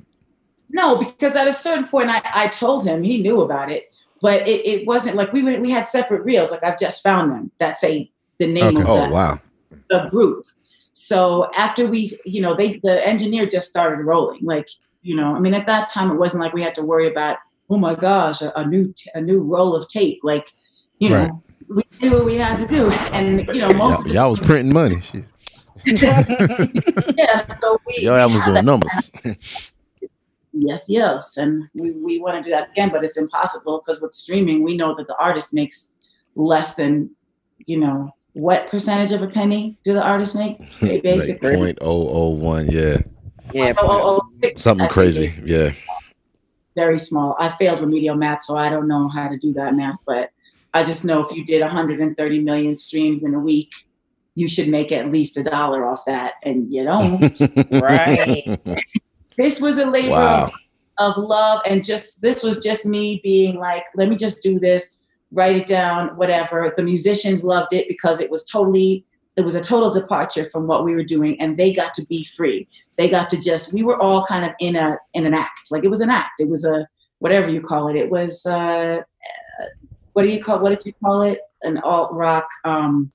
no, 0.74 0.96
because 0.96 1.36
at 1.36 1.48
a 1.48 1.52
certain 1.52 1.86
point, 1.86 2.10
I, 2.10 2.22
I 2.34 2.48
told 2.48 2.86
him 2.86 3.04
he 3.04 3.22
knew 3.22 3.42
about 3.42 3.70
it, 3.70 3.92
but 4.22 4.48
it, 4.48 4.66
it 4.66 4.88
wasn't 4.88 5.18
like 5.18 5.34
we 5.34 5.44
we 5.58 5.70
had 5.70 5.86
separate 5.86 6.24
reels. 6.24 6.52
Like 6.52 6.64
I've 6.64 6.80
just 6.80 7.04
found 7.04 7.32
them 7.32 7.52
that 7.60 7.78
say 7.78 8.12
the 8.38 8.48
name 8.48 8.78
okay. 8.78 8.82
of 8.82 8.90
oh, 8.90 9.06
the, 9.06 9.14
wow. 9.14 9.40
the 9.90 10.08
group. 10.10 10.46
So 10.94 11.52
after 11.56 11.88
we, 11.88 12.10
you 12.26 12.42
know, 12.42 12.56
they 12.56 12.80
the 12.84 13.06
engineer 13.06 13.46
just 13.46 13.68
started 13.68 14.04
rolling. 14.04 14.40
Like 14.44 14.70
you 15.02 15.16
know, 15.16 15.36
I 15.36 15.40
mean, 15.40 15.54
at 15.54 15.68
that 15.68 15.90
time 15.90 16.12
it 16.12 16.16
wasn't 16.16 16.44
like 16.44 16.54
we 16.54 16.62
had 16.62 16.76
to 16.76 16.84
worry 16.84 17.10
about 17.10 17.38
oh 17.72 17.78
my 17.78 17.96
gosh, 17.96 18.42
a, 18.42 18.52
a 18.60 18.66
new 18.66 18.94
t- 18.96 19.10
a 19.16 19.22
new 19.22 19.40
roll 19.40 19.76
of 19.76 19.88
tape. 19.88 20.20
Like 20.24 20.52
you 21.00 21.10
know, 21.10 21.24
right. 21.24 21.32
we 21.70 21.84
knew 22.02 22.16
what 22.16 22.26
we 22.26 22.36
had 22.36 22.60
to 22.60 22.68
do, 22.68 22.92
and 23.12 23.48
you 23.48 23.62
know, 23.62 23.74
most 23.74 24.06
y'all, 24.06 24.14
y'all 24.14 24.30
was 24.32 24.40
printing 24.40 24.74
money. 24.74 25.02
Shit. 25.02 25.26
yeah, 25.86 27.48
so 27.56 27.80
we 27.88 28.04
y'all 28.04 28.30
was 28.30 28.44
doing 28.44 28.64
numbers. 28.64 29.12
yes, 30.54 30.86
yes. 30.88 31.38
And 31.38 31.68
we, 31.74 31.92
we 31.92 32.20
want 32.20 32.38
to 32.38 32.44
do 32.44 32.56
that 32.56 32.70
again, 32.72 32.90
but 32.90 33.04
it's 33.04 33.18
impossible 33.18 33.82
because 33.84 34.00
with 34.00 34.14
streaming, 34.14 34.62
we 34.62 34.78
know 34.78 34.94
that 34.96 35.08
the 35.08 35.16
artist 35.16 35.56
makes 35.56 35.96
less 36.36 36.76
than, 36.76 37.10
you 37.66 37.80
know, 37.80 38.14
what 38.34 38.70
percentage 38.70 39.12
of 39.12 39.24
a 39.24 39.28
penny 39.28 39.78
do 39.84 39.94
the 39.94 40.04
artists 40.04 40.36
make? 40.36 40.60
They 40.82 41.00
basically 41.00 41.56
like 41.56 41.80
0.001, 41.80 42.72
yeah. 42.72 43.02
Yeah. 43.54 43.74
Oh, 43.78 43.88
oh, 43.90 44.30
oh, 44.44 44.50
Something 44.56 44.88
crazy, 44.90 45.34
yeah. 45.44 45.72
Very 46.76 46.98
small. 46.98 47.36
I 47.40 47.50
failed 47.50 47.82
remedial 47.82 48.16
math, 48.16 48.44
so 48.44 48.58
I 48.58 48.70
don't 48.70 48.88
know 48.88 49.10
how 49.10 49.28
to 49.28 49.38
do 49.38 49.54
that 49.54 49.76
math, 49.76 49.98
but 50.06 50.32
I 50.74 50.84
just 50.84 51.04
know 51.04 51.26
if 51.26 51.36
you 51.36 51.46
did 51.46 51.62
130 51.62 52.40
million 52.40 52.76
streams 52.76 53.24
in 53.24 53.34
a 53.34 53.40
week, 53.40 53.70
you 54.36 54.48
should 54.48 54.70
make 54.70 54.92
at 54.92 55.12
least 55.12 55.36
a 55.38 55.44
dollar 55.44 55.86
off 55.86 56.00
that, 56.08 56.36
and 56.44 56.72
you 56.72 56.84
don't. 56.84 57.42
right. 57.82 58.60
This 59.38 59.62
was 59.62 59.80
a 59.80 59.86
labor 59.86 60.12
wow. 60.12 60.52
of, 61.00 61.18
of 61.18 61.24
love, 61.24 61.62
and 61.66 61.86
just 61.86 62.22
this 62.22 62.44
was 62.44 62.62
just 62.62 62.86
me 62.86 63.22
being 63.24 63.56
like, 63.56 63.86
let 63.96 64.10
me 64.10 64.18
just 64.18 64.44
do 64.44 64.60
this, 64.60 65.00
write 65.32 65.56
it 65.56 65.68
down, 65.68 66.10
whatever. 66.18 66.72
The 66.76 66.84
musicians 66.84 67.42
loved 67.42 67.72
it 67.72 67.88
because 67.88 68.20
it 68.20 68.30
was 68.30 68.44
totally 68.44 69.06
it 69.38 69.46
was 69.46 69.56
a 69.56 69.62
total 69.62 69.90
departure 69.90 70.50
from 70.50 70.68
what 70.68 70.84
we 70.84 70.94
were 70.94 71.04
doing 71.04 71.40
and 71.40 71.58
they 71.58 71.74
got 71.74 71.94
to 71.96 72.06
be 72.06 72.24
free 72.24 72.68
they 73.02 73.10
got 73.10 73.30
to 73.30 73.38
just 73.38 73.74
we 73.74 73.84
were 73.84 74.00
all 74.00 74.24
kind 74.26 74.46
of 74.46 74.52
in 74.60 74.76
a 74.76 74.98
in 75.14 75.26
an 75.26 75.34
act 75.34 75.72
like 75.72 75.84
it 75.84 75.90
was 75.90 76.02
an 76.02 76.10
act 76.10 76.40
it 76.40 76.48
was 76.48 76.64
a 76.66 76.88
whatever 77.20 77.50
you 77.50 77.62
call 77.62 77.88
it 77.88 77.96
it 77.96 78.10
was 78.10 78.46
uh 78.46 79.02
what 80.14 80.24
do 80.24 80.30
you 80.30 80.44
call 80.44 80.60
what 80.60 80.70
did 80.70 80.86
you 80.86 80.94
call 81.04 81.22
it 81.22 81.40
an 81.64 81.78
alt 81.80 82.12
rock 82.14 82.48
um 82.66 83.12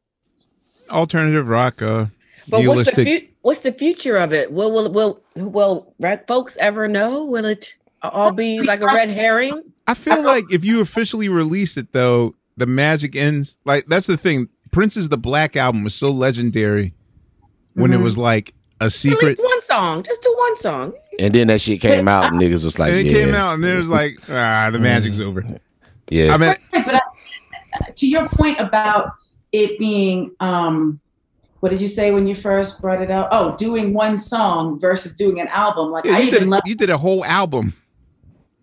alternative 0.90 1.48
rock 1.48 1.80
uh 1.82 2.06
but 2.48 2.64
what's 2.64 2.90
the 2.90 3.04
fu- 3.04 3.26
what's 3.42 3.60
the 3.60 3.72
future 3.72 4.16
of 4.16 4.32
it? 4.32 4.52
Will 4.52 4.72
will 4.72 4.90
will 4.90 5.20
will 5.36 5.94
folks 6.26 6.56
ever 6.58 6.88
know? 6.88 7.24
Will 7.24 7.44
it 7.44 7.74
all 8.02 8.32
be 8.32 8.60
like 8.60 8.80
a 8.80 8.86
red 8.86 9.08
herring? 9.08 9.62
I 9.86 9.94
feel 9.94 10.22
like 10.22 10.52
if 10.52 10.64
you 10.64 10.80
officially 10.80 11.28
release 11.28 11.76
it, 11.76 11.92
though, 11.92 12.34
the 12.56 12.66
magic 12.66 13.16
ends. 13.16 13.56
Like 13.64 13.86
that's 13.86 14.06
the 14.06 14.16
thing. 14.16 14.48
Prince's 14.70 15.08
The 15.08 15.18
Black 15.18 15.56
Album 15.56 15.84
was 15.84 15.94
so 15.94 16.10
legendary 16.10 16.92
when 17.74 17.90
mm-hmm. 17.90 18.00
it 18.00 18.04
was 18.04 18.18
like 18.18 18.54
a 18.80 18.90
secret. 18.90 19.38
one 19.38 19.60
song, 19.62 20.02
just 20.02 20.22
do 20.22 20.34
one 20.38 20.56
song. 20.56 20.92
And 21.18 21.34
then 21.34 21.46
that 21.48 21.60
shit 21.60 21.80
came 21.80 22.08
out, 22.08 22.32
and 22.32 22.40
niggas 22.40 22.64
was 22.64 22.78
like, 22.78 22.92
and 22.92 23.00
it 23.00 23.06
yeah. 23.06 23.24
came 23.24 23.34
out, 23.34 23.54
and 23.54 23.64
there 23.64 23.78
was 23.78 23.88
like, 23.88 24.18
ah, 24.28 24.68
the 24.70 24.78
magic's 24.78 25.20
over. 25.20 25.42
Yeah, 26.10 26.34
I 26.34 26.36
mean, 26.36 26.54
but 26.72 26.94
I, 26.94 27.90
to 27.96 28.06
your 28.06 28.28
point 28.28 28.60
about 28.60 29.12
it 29.52 29.78
being 29.78 30.32
um 30.40 31.00
what 31.60 31.70
did 31.70 31.80
you 31.80 31.88
say 31.88 32.10
when 32.10 32.26
you 32.26 32.34
first 32.34 32.80
brought 32.80 33.00
it 33.00 33.10
out? 33.10 33.28
Oh, 33.32 33.56
doing 33.56 33.94
one 33.94 34.16
song 34.16 34.78
versus 34.78 35.16
doing 35.16 35.40
an 35.40 35.48
album. 35.48 35.90
Like 35.90 36.04
yeah, 36.04 36.16
I 36.16 36.20
even 36.22 36.50
did, 36.50 36.60
you 36.66 36.74
did 36.74 36.90
a 36.90 36.98
whole 36.98 37.24
album. 37.24 37.74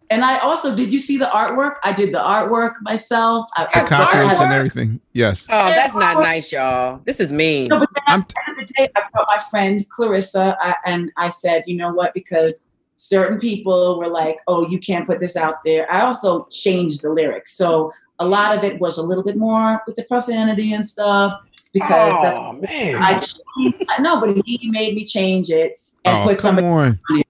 And 0.09 0.23
I 0.23 0.37
also 0.37 0.75
did 0.75 0.93
you 0.93 0.99
see 0.99 1.17
the 1.17 1.25
artwork? 1.25 1.75
I 1.83 1.91
did 1.91 2.13
the 2.13 2.19
artwork 2.19 2.75
myself. 2.81 3.47
I, 3.57 3.63
the 3.63 3.89
cockroach 3.89 4.39
and 4.39 4.53
everything. 4.53 5.01
Yes. 5.11 5.47
Oh, 5.49 5.69
that's 5.69 5.95
not 5.95 6.21
nice, 6.21 6.51
y'all. 6.51 7.01
This 7.03 7.19
is 7.19 7.31
mean. 7.31 7.69
No, 7.69 7.79
but 7.79 7.89
then 8.07 8.19
at 8.21 8.52
the 8.67 8.81
end 8.81 8.89
of 8.89 8.93
the 8.93 8.99
day, 8.99 9.01
I 9.07 9.09
brought 9.11 9.27
my 9.29 9.43
friend 9.49 9.87
Clarissa 9.89 10.57
I, 10.59 10.75
and 10.85 11.11
I 11.17 11.29
said, 11.29 11.63
you 11.65 11.77
know 11.77 11.93
what? 11.93 12.13
Because 12.13 12.63
certain 12.95 13.39
people 13.39 13.97
were 13.99 14.07
like, 14.07 14.37
oh, 14.47 14.67
you 14.67 14.79
can't 14.79 15.05
put 15.05 15.19
this 15.19 15.35
out 15.35 15.63
there. 15.65 15.91
I 15.91 16.01
also 16.01 16.45
changed 16.45 17.01
the 17.01 17.09
lyrics. 17.09 17.53
So 17.57 17.91
a 18.19 18.25
lot 18.25 18.57
of 18.57 18.63
it 18.63 18.79
was 18.79 18.97
a 18.97 19.03
little 19.03 19.23
bit 19.23 19.37
more 19.37 19.81
with 19.85 19.95
the 19.95 20.03
profanity 20.03 20.73
and 20.73 20.85
stuff 20.85 21.33
because 21.73 22.13
oh, 22.13 22.59
that's 22.59 22.71
man. 22.71 23.01
I, 23.01 23.73
I 23.89 24.01
know, 24.01 24.19
but 24.19 24.39
he 24.45 24.69
made 24.69 24.95
me 24.95 25.05
change 25.05 25.49
it 25.49 25.81
and 26.05 26.17
oh, 26.17 26.23
put 26.23 26.39
somebody 26.39 26.67
on. 26.67 26.99
on 27.11 27.23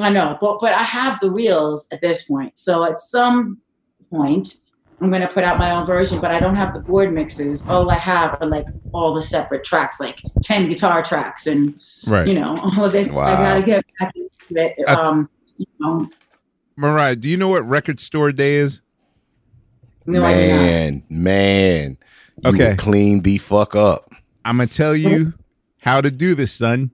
I 0.00 0.10
know, 0.10 0.36
but 0.40 0.60
but 0.60 0.72
I 0.72 0.82
have 0.82 1.18
the 1.20 1.30
reels 1.30 1.88
at 1.92 2.00
this 2.00 2.24
point. 2.24 2.56
So 2.56 2.84
at 2.84 2.98
some 2.98 3.60
point, 4.10 4.62
I'm 5.00 5.10
gonna 5.10 5.28
put 5.28 5.44
out 5.44 5.58
my 5.58 5.72
own 5.72 5.86
version, 5.86 6.20
but 6.20 6.30
I 6.30 6.40
don't 6.40 6.56
have 6.56 6.72
the 6.72 6.80
board 6.80 7.12
mixes. 7.12 7.68
All 7.68 7.90
I 7.90 7.98
have 7.98 8.38
are 8.40 8.46
like 8.46 8.66
all 8.92 9.12
the 9.12 9.22
separate 9.22 9.62
tracks, 9.62 10.00
like 10.00 10.22
ten 10.42 10.68
guitar 10.68 11.02
tracks, 11.02 11.46
and 11.46 11.78
right. 12.06 12.26
you 12.26 12.34
know 12.34 12.56
all 12.62 12.84
of 12.84 12.92
this. 12.92 13.10
Wow. 13.10 13.24
I 13.24 13.34
gotta 13.34 13.62
get 13.62 13.84
back 14.00 14.14
into 14.16 14.62
it. 14.62 14.88
Um, 14.88 15.28
you 15.58 15.66
know. 15.80 16.08
Mariah, 16.76 17.16
do 17.16 17.28
you 17.28 17.36
know 17.36 17.48
what 17.48 17.66
record 17.66 18.00
store 18.00 18.32
day 18.32 18.56
is? 18.56 18.80
No, 20.06 20.22
man, 20.22 21.02
man. 21.10 21.98
You 22.44 22.50
okay. 22.50 22.76
clean 22.76 23.22
the 23.22 23.38
fuck 23.38 23.74
up. 23.74 24.10
I'm 24.44 24.58
gonna 24.58 24.68
tell 24.68 24.96
you 24.96 25.34
how 25.82 26.00
to 26.00 26.10
do 26.10 26.34
this, 26.34 26.52
son. 26.52 26.90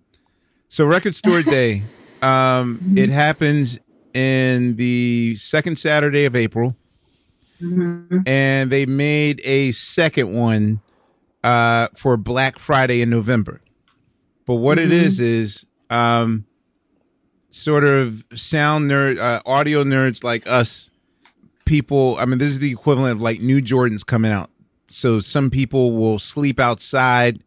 So 0.69 0.87
record 0.87 1.15
store 1.15 1.43
day. 1.43 1.85
Um, 2.21 2.95
it 2.97 3.11
happens 3.11 3.79
in 4.15 4.77
the 4.77 5.35
second 5.37 5.79
Saturday 5.79 6.25
of 6.25 6.35
April. 6.37 6.77
Mm-hmm. 7.63 8.21
And 8.27 8.71
they 8.71 8.87
made 8.87 9.41
a 9.45 9.73
second 9.73 10.33
one 10.33 10.81
uh, 11.45 11.89
for 11.97 12.17
Black 12.17 12.59
Friday 12.59 13.01
in 13.01 13.11
November. 13.11 13.61
But 14.47 14.57
what 14.57 14.79
mm-hmm. 14.79 14.91
it 14.91 14.93
is 14.93 15.21
is 15.21 15.67
um, 15.91 16.47
sort 17.51 17.85
of 17.85 18.25
sound 18.35 18.91
nerd, 18.91 19.19
uh, 19.19 19.41
audio 19.47 19.85
nerds 19.85 20.25
like 20.25 20.47
us, 20.47 20.91
people. 21.65 22.17
I 22.19 22.25
mean, 22.25 22.39
this 22.39 22.51
is 22.51 22.59
the 22.59 22.71
equivalent 22.71 23.13
of 23.17 23.23
like 23.23 23.41
new 23.41 23.63
Jordans 23.63 24.05
coming 24.05 24.33
out 24.33 24.51
so 24.93 25.21
some 25.21 25.51
people 25.51 25.93
will 25.93 26.19
sleep 26.19 26.61
outside 26.61 27.43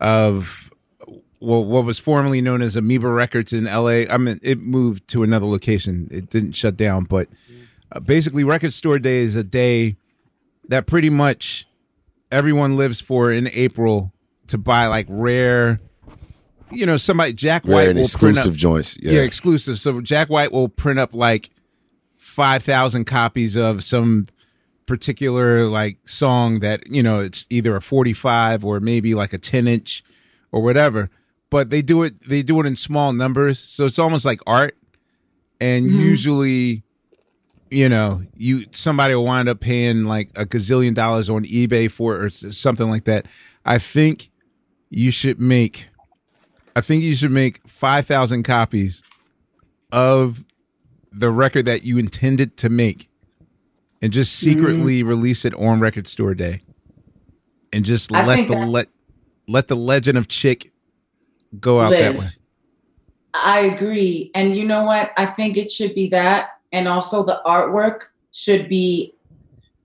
of 0.00 0.70
well, 1.38 1.64
what 1.64 1.84
was 1.84 1.98
formerly 1.98 2.40
known 2.40 2.62
as 2.62 2.76
Amoeba 2.76 3.08
Records 3.08 3.52
in 3.52 3.64
LA. 3.64 4.04
I 4.08 4.16
mean, 4.16 4.40
it 4.42 4.64
moved 4.64 5.06
to 5.08 5.22
another 5.22 5.46
location. 5.46 6.08
It 6.10 6.30
didn't 6.30 6.52
shut 6.52 6.76
down, 6.76 7.04
but 7.04 7.28
uh, 7.92 8.00
basically, 8.00 8.44
Record 8.44 8.72
Store 8.72 8.98
Day 8.98 9.18
is 9.18 9.36
a 9.36 9.44
day 9.44 9.96
that 10.68 10.86
pretty 10.86 11.10
much 11.10 11.66
everyone 12.30 12.76
lives 12.76 13.00
for 13.00 13.30
in 13.30 13.48
April 13.48 14.12
to 14.48 14.58
buy 14.58 14.86
like 14.86 15.06
rare. 15.08 15.80
You 16.70 16.86
know, 16.86 16.96
somebody 16.96 17.34
Jack 17.34 17.64
Rare 17.64 17.76
White 17.76 17.88
and 17.88 17.98
will 17.98 18.08
print 18.08 18.36
exclusive 18.38 18.52
up, 18.52 18.58
joints, 18.58 18.96
yeah. 19.00 19.20
exclusive. 19.20 19.78
So 19.78 20.00
Jack 20.00 20.28
White 20.30 20.52
will 20.52 20.68
print 20.68 20.98
up 20.98 21.12
like 21.12 21.50
five 22.16 22.62
thousand 22.62 23.04
copies 23.04 23.56
of 23.56 23.84
some 23.84 24.26
particular 24.86 25.64
like 25.64 25.98
song 26.08 26.60
that 26.60 26.86
you 26.86 27.02
know 27.02 27.20
it's 27.20 27.46
either 27.50 27.76
a 27.76 27.80
45 27.80 28.64
or 28.64 28.80
maybe 28.80 29.14
like 29.14 29.32
a 29.32 29.38
10 29.38 29.68
inch 29.68 30.02
or 30.50 30.60
whatever 30.60 31.08
but 31.50 31.70
they 31.70 31.82
do 31.82 32.02
it 32.02 32.28
they 32.28 32.42
do 32.42 32.60
it 32.60 32.66
in 32.66 32.74
small 32.74 33.12
numbers 33.12 33.60
so 33.60 33.86
it's 33.86 33.98
almost 33.98 34.24
like 34.24 34.40
art 34.46 34.76
and 35.60 35.86
usually 35.86 36.82
you 37.72 37.88
know 37.88 38.22
you 38.36 38.64
somebody 38.72 39.14
will 39.14 39.24
wind 39.24 39.48
up 39.48 39.60
paying 39.60 40.04
like 40.04 40.30
a 40.36 40.44
gazillion 40.44 40.94
dollars 40.94 41.30
on 41.30 41.44
ebay 41.44 41.90
for 41.90 42.16
it 42.16 42.22
or 42.22 42.30
something 42.30 42.88
like 42.88 43.04
that 43.04 43.26
i 43.64 43.78
think 43.78 44.30
you 44.90 45.10
should 45.10 45.40
make 45.40 45.88
i 46.76 46.80
think 46.80 47.02
you 47.02 47.14
should 47.14 47.30
make 47.30 47.66
5000 47.66 48.42
copies 48.42 49.02
of 49.90 50.44
the 51.10 51.30
record 51.30 51.66
that 51.66 51.82
you 51.84 51.98
intended 51.98 52.56
to 52.58 52.68
make 52.68 53.08
and 54.00 54.12
just 54.12 54.32
mm-hmm. 54.34 54.58
secretly 54.58 55.02
release 55.02 55.44
it 55.44 55.54
on 55.54 55.80
record 55.80 56.06
store 56.06 56.34
day 56.34 56.60
and 57.72 57.84
just 57.84 58.12
I 58.12 58.26
let 58.26 58.48
the 58.48 58.54
that- 58.54 58.68
let 58.68 58.88
let 59.48 59.68
the 59.68 59.76
legend 59.76 60.18
of 60.18 60.28
chick 60.28 60.72
go 61.58 61.80
out 61.80 61.90
that 61.90 62.16
way 62.16 62.30
I 63.34 63.60
agree. 63.60 64.30
And 64.34 64.56
you 64.56 64.66
know 64.66 64.84
what? 64.84 65.12
I 65.16 65.26
think 65.26 65.56
it 65.56 65.70
should 65.70 65.94
be 65.94 66.08
that. 66.08 66.50
And 66.72 66.88
also 66.88 67.24
the 67.24 67.40
artwork 67.46 68.00
should 68.32 68.68
be, 68.68 69.14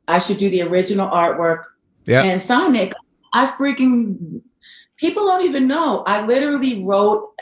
I 0.07 0.19
should 0.19 0.38
do 0.38 0.49
the 0.49 0.61
original 0.61 1.09
artwork 1.09 1.64
yeah 2.07 2.23
and 2.23 2.41
Sonic. 2.41 2.93
I 3.34 3.47
freaking, 3.47 4.41
people 4.95 5.26
don't 5.26 5.43
even 5.43 5.68
know. 5.68 6.03
I 6.07 6.26
literally 6.26 6.84
wrote, 6.84 7.34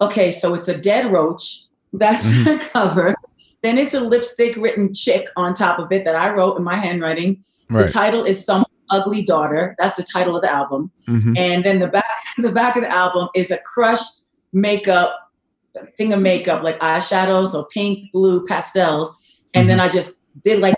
okay, 0.00 0.30
so 0.30 0.54
it's 0.54 0.68
a 0.68 0.76
dead 0.76 1.12
roach. 1.12 1.64
That's 1.92 2.24
the 2.44 2.58
cover. 2.72 3.14
Then 3.62 3.78
it's 3.78 3.94
a 3.94 4.00
lipstick 4.00 4.56
written 4.56 4.92
chick 4.94 5.28
on 5.36 5.54
top 5.54 5.78
of 5.78 5.92
it 5.92 6.04
that 6.04 6.16
I 6.16 6.32
wrote 6.32 6.56
in 6.56 6.64
my 6.64 6.76
handwriting. 6.76 7.42
Right. 7.70 7.86
The 7.86 7.92
title 7.92 8.24
is 8.24 8.44
Some 8.44 8.64
Ugly 8.90 9.22
Daughter. 9.22 9.74
That's 9.78 9.96
the 9.96 10.06
title 10.10 10.36
of 10.36 10.42
the 10.42 10.50
album. 10.50 10.90
Mm-hmm. 11.08 11.36
And 11.36 11.64
then 11.64 11.78
the 11.78 11.88
back 11.88 12.04
the 12.38 12.52
back 12.52 12.76
of 12.76 12.82
the 12.82 12.90
album 12.90 13.28
is 13.34 13.50
a 13.50 13.58
crushed 13.58 14.26
makeup 14.52 15.25
thing 15.96 16.12
of 16.12 16.20
makeup, 16.20 16.62
like 16.62 16.78
eyeshadows, 16.80 17.48
so 17.48 17.64
pink, 17.64 18.10
blue, 18.12 18.44
pastels. 18.46 19.42
And 19.54 19.68
then 19.68 19.78
mm-hmm. 19.78 19.88
I 19.88 19.92
just 19.92 20.20
did 20.42 20.60
like 20.60 20.76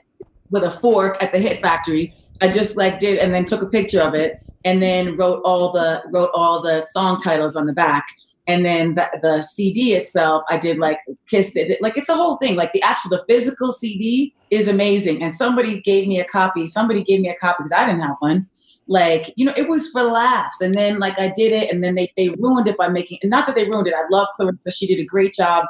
with 0.50 0.64
a 0.64 0.70
fork 0.70 1.22
at 1.22 1.32
the 1.32 1.38
Hit 1.38 1.60
Factory. 1.60 2.14
I 2.40 2.48
just 2.48 2.76
like 2.76 2.98
did 2.98 3.18
and 3.18 3.34
then 3.34 3.44
took 3.44 3.62
a 3.62 3.66
picture 3.66 4.00
of 4.00 4.14
it 4.14 4.42
and 4.64 4.82
then 4.82 5.16
wrote 5.16 5.42
all 5.44 5.72
the 5.72 6.02
wrote 6.10 6.30
all 6.34 6.62
the 6.62 6.80
song 6.80 7.16
titles 7.18 7.56
on 7.56 7.66
the 7.66 7.72
back. 7.72 8.06
And 8.48 8.64
then 8.64 8.94
the, 8.94 9.08
the 9.22 9.40
CD 9.42 9.94
itself, 9.94 10.42
I 10.50 10.56
did 10.56 10.78
like 10.78 10.98
kissed 11.28 11.56
it. 11.56 11.80
Like 11.82 11.96
it's 11.96 12.08
a 12.08 12.16
whole 12.16 12.38
thing. 12.38 12.56
Like 12.56 12.72
the 12.72 12.82
actual 12.82 13.10
the 13.10 13.24
physical 13.28 13.70
CD 13.70 14.34
is 14.50 14.66
amazing. 14.66 15.22
And 15.22 15.32
somebody 15.32 15.80
gave 15.80 16.08
me 16.08 16.18
a 16.18 16.24
copy. 16.24 16.66
Somebody 16.66 17.04
gave 17.04 17.20
me 17.20 17.28
a 17.28 17.36
copy 17.36 17.58
because 17.58 17.72
I 17.72 17.86
didn't 17.86 18.00
have 18.00 18.16
one 18.20 18.48
like 18.88 19.32
you 19.36 19.44
know 19.44 19.52
it 19.56 19.68
was 19.68 19.88
for 19.90 20.02
laughs 20.02 20.60
and 20.60 20.74
then 20.74 20.98
like 20.98 21.18
i 21.18 21.30
did 21.36 21.52
it 21.52 21.70
and 21.70 21.84
then 21.84 21.94
they, 21.94 22.10
they 22.16 22.30
ruined 22.30 22.66
it 22.66 22.76
by 22.76 22.88
making 22.88 23.18
not 23.24 23.46
that 23.46 23.54
they 23.54 23.68
ruined 23.68 23.86
it 23.86 23.94
i 23.94 24.02
love 24.10 24.26
clarissa 24.34 24.72
she 24.72 24.86
did 24.86 24.98
a 24.98 25.04
great 25.04 25.32
job 25.32 25.64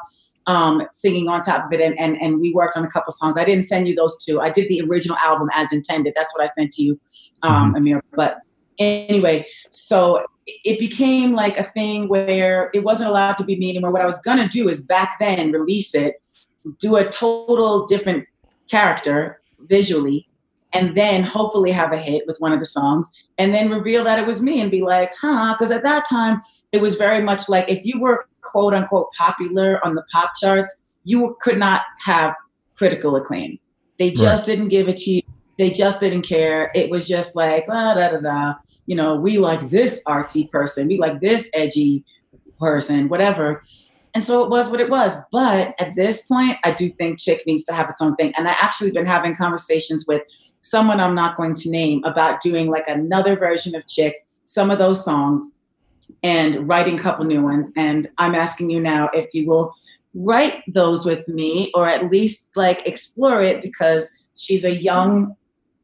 um, 0.46 0.80
singing 0.92 1.28
on 1.28 1.42
top 1.42 1.66
of 1.66 1.72
it 1.72 1.80
and, 1.80 1.98
and 1.98 2.16
and 2.22 2.40
we 2.40 2.54
worked 2.54 2.74
on 2.74 2.84
a 2.84 2.88
couple 2.88 3.12
songs 3.12 3.36
i 3.36 3.44
didn't 3.44 3.64
send 3.64 3.86
you 3.86 3.94
those 3.94 4.16
two 4.24 4.40
i 4.40 4.48
did 4.48 4.66
the 4.68 4.80
original 4.80 5.16
album 5.18 5.48
as 5.52 5.72
intended 5.72 6.14
that's 6.16 6.32
what 6.34 6.42
i 6.42 6.46
sent 6.46 6.72
to 6.72 6.82
you 6.82 6.98
um, 7.42 7.74
amir 7.74 8.02
but 8.14 8.38
anyway 8.78 9.44
so 9.72 10.24
it 10.64 10.78
became 10.78 11.32
like 11.32 11.58
a 11.58 11.64
thing 11.64 12.08
where 12.08 12.70
it 12.72 12.82
wasn't 12.84 13.08
allowed 13.08 13.36
to 13.36 13.44
be 13.44 13.56
me 13.56 13.70
anymore 13.70 13.90
what 13.90 14.02
i 14.02 14.06
was 14.06 14.20
gonna 14.22 14.48
do 14.48 14.68
is 14.68 14.84
back 14.86 15.16
then 15.18 15.52
release 15.52 15.94
it 15.94 16.14
do 16.80 16.96
a 16.96 17.08
total 17.08 17.86
different 17.86 18.26
character 18.70 19.40
visually 19.60 20.28
and 20.72 20.96
then 20.96 21.22
hopefully 21.22 21.72
have 21.72 21.92
a 21.92 21.98
hit 21.98 22.26
with 22.26 22.38
one 22.38 22.52
of 22.52 22.60
the 22.60 22.66
songs 22.66 23.10
and 23.38 23.54
then 23.54 23.70
reveal 23.70 24.04
that 24.04 24.18
it 24.18 24.26
was 24.26 24.42
me 24.42 24.60
and 24.60 24.70
be 24.70 24.82
like, 24.82 25.12
huh? 25.20 25.54
Because 25.54 25.70
at 25.70 25.82
that 25.82 26.04
time, 26.08 26.40
it 26.72 26.80
was 26.80 26.96
very 26.96 27.22
much 27.22 27.48
like 27.48 27.70
if 27.70 27.84
you 27.84 28.00
were 28.00 28.26
quote 28.42 28.74
unquote 28.74 29.12
popular 29.16 29.84
on 29.84 29.94
the 29.94 30.04
pop 30.12 30.32
charts, 30.40 30.82
you 31.04 31.36
could 31.40 31.58
not 31.58 31.82
have 32.04 32.34
critical 32.76 33.16
acclaim. 33.16 33.58
They 33.98 34.10
just 34.10 34.46
didn't 34.46 34.68
give 34.68 34.88
it 34.88 34.98
to 34.98 35.10
you. 35.10 35.22
They 35.58 35.70
just 35.70 36.00
didn't 36.00 36.22
care. 36.22 36.70
It 36.74 36.88
was 36.88 37.06
just 37.06 37.34
like, 37.34 37.66
ah, 37.68 37.94
da, 37.94 38.10
da, 38.10 38.20
da. 38.20 38.54
You 38.86 38.96
know, 38.96 39.16
we 39.16 39.38
like 39.38 39.70
this 39.70 40.02
artsy 40.06 40.50
person. 40.50 40.88
We 40.88 40.98
like 40.98 41.20
this 41.20 41.50
edgy 41.52 42.04
person, 42.58 43.08
whatever. 43.08 43.62
And 44.14 44.24
so 44.24 44.42
it 44.42 44.50
was 44.50 44.68
what 44.70 44.80
it 44.80 44.88
was. 44.88 45.16
But 45.30 45.74
at 45.78 45.94
this 45.96 46.26
point, 46.26 46.58
I 46.64 46.70
do 46.72 46.90
think 46.92 47.18
Chick 47.18 47.42
needs 47.46 47.64
to 47.64 47.72
have 47.72 47.90
its 47.90 48.00
own 48.00 48.16
thing. 48.16 48.32
And 48.36 48.48
I 48.48 48.52
actually 48.52 48.92
been 48.92 49.06
having 49.06 49.34
conversations 49.36 50.06
with 50.08 50.22
someone 50.62 51.00
I'm 51.00 51.14
not 51.14 51.36
going 51.36 51.54
to 51.54 51.70
name 51.70 52.02
about 52.04 52.40
doing 52.40 52.70
like 52.70 52.88
another 52.88 53.36
version 53.36 53.74
of 53.74 53.86
Chick, 53.86 54.26
some 54.44 54.70
of 54.70 54.78
those 54.78 55.04
songs, 55.04 55.50
and 56.22 56.68
writing 56.68 56.98
a 56.98 57.02
couple 57.02 57.24
new 57.24 57.42
ones. 57.42 57.70
And 57.76 58.08
I'm 58.18 58.34
asking 58.34 58.70
you 58.70 58.80
now 58.80 59.10
if 59.12 59.32
you 59.34 59.46
will 59.46 59.74
write 60.14 60.62
those 60.66 61.04
with 61.04 61.26
me 61.28 61.70
or 61.74 61.86
at 61.86 62.10
least 62.10 62.50
like 62.56 62.86
explore 62.86 63.42
it 63.42 63.62
because 63.62 64.18
she's 64.36 64.64
a 64.64 64.74
young 64.74 65.36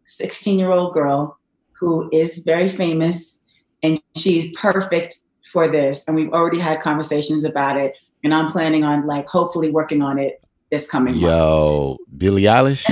16 0.06 0.58
year 0.58 0.70
old 0.70 0.92
girl 0.94 1.38
who 1.72 2.08
is 2.12 2.38
very 2.38 2.68
famous 2.68 3.42
and 3.82 4.00
she's 4.16 4.52
perfect 4.56 5.18
for 5.52 5.68
this. 5.68 6.06
And 6.08 6.16
we've 6.16 6.32
already 6.32 6.58
had 6.58 6.80
conversations 6.80 7.44
about 7.44 7.76
it. 7.76 7.96
And 8.22 8.32
I'm 8.34 8.50
planning 8.50 8.84
on 8.84 9.06
like 9.06 9.26
hopefully 9.26 9.70
working 9.70 10.02
on 10.02 10.18
it 10.18 10.42
this 10.70 10.90
coming 10.90 11.14
month. 11.14 11.22
Yo, 11.24 11.98
Billie 12.16 12.42
Eilish. 12.44 12.84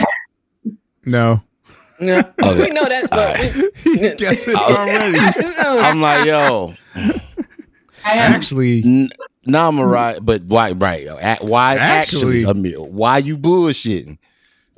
no 1.05 1.43
Yeah. 2.01 2.31
Okay. 2.45 2.61
we 2.61 2.69
know 2.69 2.85
that, 2.89 3.09
but 3.11 3.41
we, 3.85 3.99
he's 3.99 4.15
guessing 4.17 4.55
already 4.57 5.19
I'm 5.59 6.01
like, 6.01 6.27
yo, 6.27 6.75
I 8.05 8.13
am 8.15 8.33
actually 8.33 8.83
n- 8.85 9.09
nah, 9.47 9.71
Mariah, 9.71 10.21
but 10.21 10.43
why, 10.43 10.73
right? 10.73 11.07
a- 11.07 11.39
Why 11.45 11.77
actually, 11.77 12.45
Actually- 12.45 12.45
Amir, 12.45 12.81
why 12.83 13.19
you 13.19 13.39
bullshitting? 13.39 14.19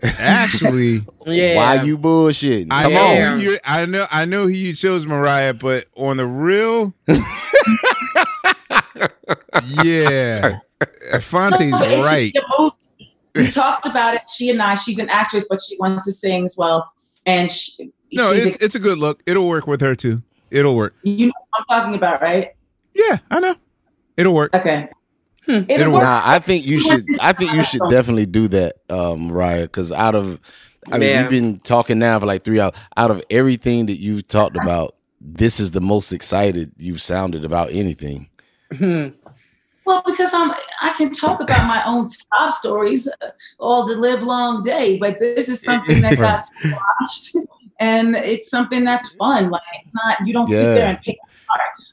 Actually 0.03 1.03
yeah. 1.27 1.57
Why 1.57 1.83
you 1.83 1.97
bullshitting? 1.97 2.69
I 2.71 2.83
Come 2.85 2.93
know 2.95 3.33
on. 3.33 3.41
you 3.41 3.59
I 3.65 3.87
know 3.87 4.07
I 4.11 4.25
know 4.25 4.43
who 4.45 4.49
you 4.51 4.75
chose 4.75 5.07
Mariah, 5.07 5.55
but 5.55 5.87
on 5.97 6.17
the 6.17 6.27
real 6.27 6.93
Yeah. 9.83 10.59
Fonte's 11.21 11.73
right. 11.73 12.33
We 13.35 13.51
talked 13.51 13.87
about 13.87 14.15
it. 14.15 14.23
She 14.33 14.51
and 14.51 14.61
I. 14.63 14.75
She's 14.75 14.99
an 14.99 15.09
actress, 15.09 15.47
but 15.49 15.61
she 15.61 15.77
wants 15.79 16.05
to 16.05 16.13
sing 16.13 16.45
as 16.45 16.57
well. 16.57 16.93
And 17.27 17.51
she, 17.51 17.91
No, 18.13 18.33
she's 18.35 18.47
it's 18.47 18.57
it's 18.63 18.75
a 18.75 18.79
good 18.79 18.99
look. 18.99 19.23
It'll 19.27 19.49
work 19.49 19.67
with 19.67 19.81
her 19.81 19.95
too. 19.95 20.23
It'll 20.51 20.77
work. 20.77 20.95
you 21.03 21.27
know 21.27 21.33
what 21.51 21.65
I'm 21.71 21.81
talking 21.81 21.95
about, 21.97 22.21
right? 22.23 22.53
Yeah, 22.95 23.19
I 23.31 23.41
know. 23.41 23.57
It'll 24.17 24.35
work. 24.35 24.55
Okay. 24.55 24.89
Hmm. 25.47 25.53
It'll 25.69 25.71
It'll 25.71 25.93
work. 25.95 26.03
Nah, 26.03 26.23
I 26.25 26.39
think 26.39 26.65
you 26.65 26.79
should. 26.81 27.05
I 27.21 27.33
think 27.33 27.53
you 27.53 27.63
should 27.65 27.83
definitely 27.91 28.27
do 28.27 28.49
that, 28.49 28.77
um, 28.89 29.29
Mariah. 29.29 29.63
Because 29.65 29.93
out 29.93 30.15
of, 30.15 30.41
I 30.93 30.99
mean, 30.99 31.11
Yeah. 31.11 31.23
we've 31.23 31.31
been 31.31 31.59
talking 31.61 31.99
now 31.99 32.19
for 32.19 32.27
like 32.27 32.45
three 32.45 32.61
hours. 32.61 32.73
Out 32.97 33.11
of 33.11 33.23
everything 33.31 33.87
that 33.87 33.99
you've 33.99 34.27
talked 34.27 34.57
about, 34.57 34.95
this 35.21 35.61
is 35.61 35.71
the 35.73 35.81
most 35.81 36.13
excited 36.13 36.73
you've 36.79 37.03
sounded 37.03 37.45
about 37.45 37.71
anything. 37.73 38.29
Hmm. 38.79 39.09
Well, 39.87 40.03
because 40.07 40.33
I'm, 40.33 40.51
I 40.81 40.95
can 40.97 41.13
talk 41.13 41.41
about 41.41 41.67
my 41.69 41.83
own 41.87 42.09
top 42.33 42.55
stories 42.55 43.07
uh, 43.07 43.29
all 43.59 43.87
the 43.87 43.97
live 43.97 44.23
long 44.23 44.63
day, 44.63 44.97
but 44.97 45.19
this 45.21 45.51
is 45.51 45.61
something 45.61 46.01
that 46.01 46.17
got 46.17 46.41
squashed, 46.43 47.37
and 47.81 48.17
it's 48.17 48.49
something 48.49 48.83
that's 48.83 49.15
fun. 49.17 49.51
Like 49.51 49.63
it's 49.83 49.95
not, 49.95 50.27
you 50.27 50.33
don't 50.33 50.47
sit 50.49 50.63
there 50.75 50.87
and 50.87 51.01
pick 51.03 51.17
apart. 51.17 51.31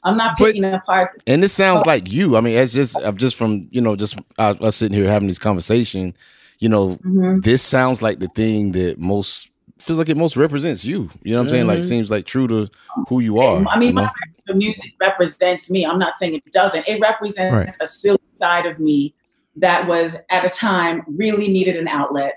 I'm 0.04 0.16
not 0.16 0.34
But- 0.38 0.46
picking 0.46 0.64
apart. 0.64 1.10
And 1.26 1.42
this 1.42 1.52
sounds 1.52 1.86
like 1.86 2.10
you. 2.10 2.36
I 2.36 2.40
mean, 2.40 2.56
it's 2.56 2.72
just 2.72 2.96
I'm 3.04 3.16
just 3.16 3.36
from 3.36 3.68
you 3.70 3.80
know 3.80 3.96
just 3.96 4.18
uh, 4.38 4.54
us 4.60 4.76
sitting 4.76 4.98
here 4.98 5.08
having 5.08 5.28
this 5.28 5.38
conversation. 5.38 6.14
You 6.58 6.68
know, 6.68 6.96
Mhm. 7.04 7.42
this 7.42 7.62
sounds 7.62 8.02
like 8.02 8.18
the 8.20 8.28
thing 8.28 8.72
that 8.72 8.98
most 8.98 9.48
feels 9.78 9.98
like 9.98 10.08
it 10.08 10.16
most 10.16 10.36
represents 10.36 10.84
you. 10.84 11.08
You 11.24 11.32
know 11.32 11.38
what 11.38 11.44
I'm 11.44 11.50
saying? 11.50 11.66
Like 11.66 11.80
Mhm. 11.80 11.84
seems 11.88 12.10
like 12.10 12.24
true 12.24 12.46
to 12.48 12.68
who 13.08 13.18
you 13.20 13.38
are. 13.40 13.64
I 13.68 13.76
mean, 13.78 13.88
you 13.88 13.94
know? 13.94 14.02
my, 14.02 14.10
the 14.46 14.54
music 14.54 14.92
represents 15.00 15.70
me. 15.70 15.84
I'm 15.84 15.98
not 15.98 16.12
saying 16.14 16.34
it 16.34 16.52
doesn't. 16.52 16.86
It 16.88 17.00
represents 17.00 17.52
Right. 17.54 17.76
a 17.80 17.86
silly 17.86 18.18
side 18.32 18.64
of 18.66 18.78
me 18.78 19.12
that 19.56 19.86
was 19.88 20.18
at 20.30 20.44
a 20.44 20.48
time 20.50 21.02
really 21.08 21.48
needed 21.48 21.76
an 21.76 21.88
outlet. 21.88 22.34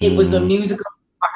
It 0.00 0.16
was 0.16 0.32
a 0.34 0.40
Mm. 0.40 0.46
musical 0.48 0.84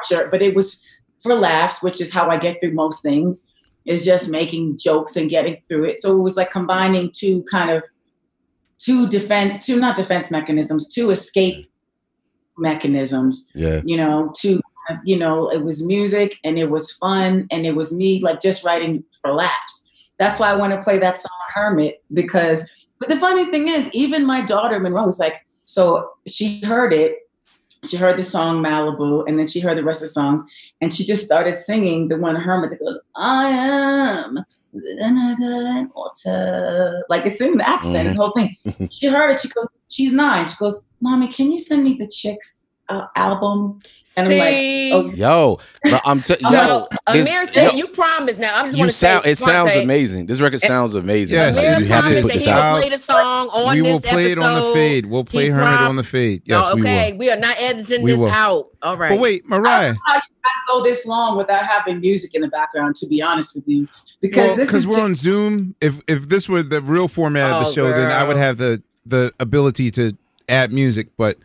departure, 0.06 0.28
but 0.30 0.42
it 0.42 0.54
was 0.54 0.82
for 1.22 1.34
laughs, 1.34 1.82
which 1.82 2.00
is 2.00 2.12
how 2.12 2.28
I 2.30 2.36
get 2.36 2.60
through 2.60 2.72
most 2.72 3.02
things. 3.02 3.48
Is 3.86 4.04
just 4.04 4.30
making 4.30 4.78
jokes 4.78 5.16
and 5.16 5.30
getting 5.30 5.60
through 5.68 5.84
it. 5.84 6.00
So 6.00 6.16
it 6.16 6.22
was 6.22 6.36
like 6.36 6.50
combining 6.50 7.10
two 7.12 7.44
kind 7.50 7.70
of 7.70 7.82
two 8.78 9.08
defense, 9.08 9.64
two 9.64 9.78
not 9.78 9.96
defense 9.96 10.30
mechanisms, 10.30 10.92
two 10.92 11.10
escape 11.10 11.70
mechanisms. 12.58 13.50
Yeah. 13.54 13.82
You 13.84 13.96
know, 13.96 14.32
two 14.36 14.60
you 15.04 15.16
know, 15.16 15.50
it 15.50 15.62
was 15.62 15.86
music 15.86 16.38
and 16.42 16.58
it 16.58 16.68
was 16.68 16.90
fun 16.92 17.46
and 17.50 17.64
it 17.64 17.76
was 17.76 17.92
me 17.92 18.20
like 18.20 18.40
just 18.40 18.64
writing 18.64 19.04
for 19.20 19.32
laughs. 19.32 20.10
That's 20.18 20.38
why 20.38 20.50
I 20.50 20.56
want 20.56 20.72
to 20.72 20.82
play 20.82 20.98
that 20.98 21.16
song 21.16 21.30
Hermit 21.54 22.02
because 22.12 22.68
but 23.02 23.08
the 23.08 23.16
funny 23.18 23.46
thing 23.46 23.66
is, 23.66 23.92
even 23.92 24.24
my 24.24 24.42
daughter 24.42 24.78
Monroe 24.78 25.04
was 25.04 25.18
like, 25.18 25.44
so 25.64 26.10
she 26.28 26.60
heard 26.60 26.92
it 26.92 27.16
she 27.84 27.96
heard 27.96 28.18
the 28.18 28.22
song 28.22 28.62
Malibu 28.62 29.24
and 29.26 29.38
then 29.38 29.46
she 29.46 29.60
heard 29.60 29.76
the 29.76 29.84
rest 29.84 30.02
of 30.02 30.08
the 30.08 30.12
songs 30.12 30.44
and 30.80 30.94
she 30.94 31.04
just 31.04 31.24
started 31.24 31.56
singing 31.56 32.08
the 32.08 32.16
one 32.16 32.36
Hermit 32.36 32.70
that 32.70 32.80
goes, 32.80 32.98
I 33.16 33.48
am 33.48 34.44
water. 35.94 37.04
Like 37.08 37.26
it's 37.26 37.40
in 37.40 37.58
the 37.58 37.68
accent, 37.68 37.96
mm-hmm. 37.96 38.06
this 38.06 38.16
whole 38.16 38.32
thing. 38.32 38.56
She 39.00 39.06
heard 39.08 39.30
it. 39.30 39.40
She 39.40 39.48
goes, 39.48 39.68
she's 39.88 40.12
nine. 40.12 40.46
She 40.46 40.56
goes, 40.56 40.84
Mommy, 41.00 41.28
can 41.28 41.50
you 41.50 41.58
send 41.58 41.84
me 41.84 41.94
the 41.94 42.06
chicks 42.06 42.61
uh, 42.88 43.06
album. 43.16 43.80
And 44.16 44.28
See? 44.28 44.92
I'm 44.92 45.04
like, 45.06 45.14
oh. 45.14 45.16
yo, 45.16 46.00
I'm 46.04 46.20
t- 46.20 46.36
yo. 46.40 46.88
Amir 47.06 47.46
said 47.46 47.72
yo, 47.72 47.76
you 47.76 47.88
promised. 47.88 48.40
Now 48.40 48.58
I'm 48.58 48.66
just 48.66 48.78
you 48.78 48.90
sound. 48.90 49.24
Say, 49.24 49.32
it 49.32 49.38
sounds 49.38 49.74
amazing. 49.74 50.26
This 50.26 50.40
record 50.40 50.60
sounds 50.60 50.94
amazing. 50.94 51.36
Yes. 51.36 51.56
Amir 51.56 51.80
you 51.80 51.86
have 51.86 52.08
to 52.08 52.22
put 52.22 52.32
this 52.32 52.46
out. 52.46 52.80
Play 52.80 52.90
the 52.90 52.98
song 52.98 53.48
on 53.48 53.74
we 53.74 53.82
will 53.82 53.98
this 53.98 54.10
play 54.10 54.32
episode. 54.32 54.40
it 54.40 54.44
on 54.44 54.54
the 54.54 54.74
fade. 54.74 55.06
We'll 55.06 55.24
play 55.24 55.48
Hermit 55.48 55.66
prom- 55.66 55.88
on 55.88 55.96
the 55.96 56.04
fade. 56.04 56.42
Yes, 56.44 56.64
oh, 56.66 56.78
okay. 56.78 57.12
We, 57.12 57.18
we, 57.18 57.30
are 57.30 57.36
not 57.36 57.56
editing 57.58 58.02
we 58.02 58.12
this 58.12 58.20
will. 58.20 58.28
out. 58.28 58.68
All 58.82 58.96
right. 58.96 59.10
But 59.10 59.20
wait, 59.20 59.46
Mariah. 59.48 59.94
how 60.06 60.14
you 60.14 60.20
guys 60.20 60.52
go 60.68 60.82
this 60.82 61.06
long 61.06 61.36
without 61.36 61.64
having 61.64 62.00
music 62.00 62.34
in 62.34 62.42
the 62.42 62.48
background? 62.48 62.96
To 62.96 63.06
be 63.06 63.22
honest 63.22 63.54
with 63.54 63.66
you, 63.66 63.88
because 64.20 64.48
well, 64.48 64.56
this 64.56 64.74
is 64.74 64.86
we're 64.86 64.94
just- 64.94 65.04
on 65.04 65.14
Zoom. 65.14 65.74
If 65.80 66.00
if 66.08 66.28
this 66.28 66.48
were 66.48 66.62
the 66.62 66.80
real 66.80 67.08
format 67.08 67.50
of 67.52 67.64
the 67.64 67.68
oh, 67.68 67.72
show, 67.72 67.88
girl. 67.88 68.00
then 68.00 68.10
I 68.10 68.24
would 68.24 68.36
have 68.36 68.58
the 68.58 68.82
the 69.06 69.32
ability 69.40 69.90
to 69.92 70.16
add 70.48 70.72
music, 70.72 71.08
but 71.16 71.38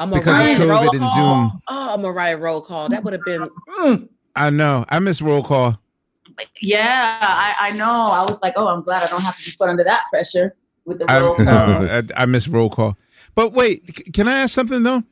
a 0.00 0.06
Mariah 0.06 0.20
because 0.20 0.60
of 0.60 0.68
COVID 0.68 1.00
and 1.00 1.10
Zoom. 1.10 1.62
Oh, 1.68 1.94
a 1.94 1.98
Mariah 1.98 2.38
roll 2.38 2.60
call. 2.60 2.88
That 2.88 3.04
would 3.04 3.12
have 3.12 3.22
been. 3.22 3.48
Mm. 3.78 4.08
I 4.34 4.50
know. 4.50 4.84
I 4.88 4.98
miss 4.98 5.20
roll 5.20 5.42
call. 5.44 5.78
Yeah, 6.62 7.18
I, 7.20 7.68
I 7.68 7.70
know. 7.72 7.84
I 7.84 8.22
was 8.22 8.40
like, 8.40 8.54
oh, 8.56 8.66
I'm 8.66 8.82
glad 8.82 9.02
I 9.02 9.08
don't 9.08 9.20
have 9.20 9.36
to 9.36 9.44
be 9.44 9.54
put 9.58 9.68
under 9.68 9.84
that 9.84 10.04
pressure 10.10 10.56
with 10.86 10.98
the 10.98 11.04
roll 11.06 11.34
I, 11.34 11.36
call. 11.36 11.44
No, 11.44 12.02
I, 12.16 12.22
I 12.22 12.26
miss 12.26 12.48
roll 12.48 12.70
call. 12.70 12.96
But 13.34 13.52
wait, 13.52 14.12
can 14.14 14.26
I 14.26 14.40
ask 14.40 14.54
something 14.54 14.82
though? 14.82 15.04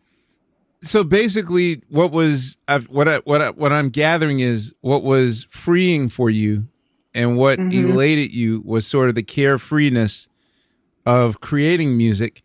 So 0.80 1.04
basically, 1.04 1.82
what 1.90 2.12
was 2.12 2.56
what 2.88 3.08
I, 3.08 3.18
what 3.18 3.42
I, 3.42 3.50
what 3.50 3.72
I'm 3.72 3.90
gathering 3.90 4.40
is 4.40 4.74
what 4.80 5.02
was 5.02 5.46
freeing 5.50 6.08
for 6.08 6.30
you, 6.30 6.68
and 7.14 7.36
what 7.36 7.58
mm-hmm. 7.58 7.90
elated 7.90 8.32
you 8.32 8.62
was 8.64 8.86
sort 8.86 9.10
of 9.10 9.14
the 9.14 9.22
carefreeness 9.22 10.28
of 11.04 11.40
creating 11.40 11.96
music. 11.96 12.42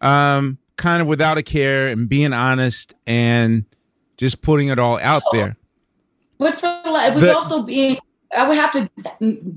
Um, 0.00 0.58
kind 0.78 1.02
of 1.02 1.08
without 1.08 1.36
a 1.36 1.42
care 1.42 1.88
and 1.88 2.08
being 2.08 2.32
honest 2.32 2.94
and 3.06 3.66
just 4.16 4.40
putting 4.40 4.68
it 4.68 4.78
all 4.78 4.98
out 5.00 5.22
there. 5.32 5.56
But 6.38 6.54
for 6.54 6.80
it 6.86 7.14
was 7.14 7.22
the, 7.22 7.34
also 7.34 7.62
being 7.62 7.98
I 8.34 8.46
would 8.46 8.56
have 8.56 8.72
to 8.72 8.90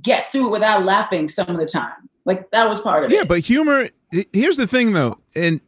get 0.02 0.32
through 0.32 0.48
it 0.48 0.52
without 0.52 0.84
laughing 0.84 1.28
some 1.28 1.48
of 1.50 1.58
the 1.58 1.66
time. 1.66 2.10
Like 2.26 2.52
that 2.52 2.68
was 2.68 2.82
part 2.82 3.06
of 3.06 3.12
yeah, 3.12 3.18
it. 3.18 3.20
Yeah, 3.22 3.26
but 3.26 3.40
humor 3.40 3.90
here's 4.34 4.58
the 4.58 4.68
thing 4.68 4.94
though. 4.94 5.18
And 5.36 5.62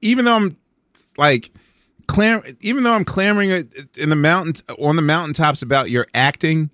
even 0.00 0.24
though 0.24 0.34
I'm 0.34 0.56
like 1.16 1.50
clam 2.08 2.42
even 2.60 2.82
though 2.82 2.92
I'm 2.92 3.04
clamoring 3.04 3.70
in 3.96 4.10
the 4.10 4.16
mountains 4.16 4.64
on 4.78 4.96
the 4.96 5.02
mountaintops 5.02 5.62
about 5.62 5.90
your 5.90 6.06
acting, 6.14 6.70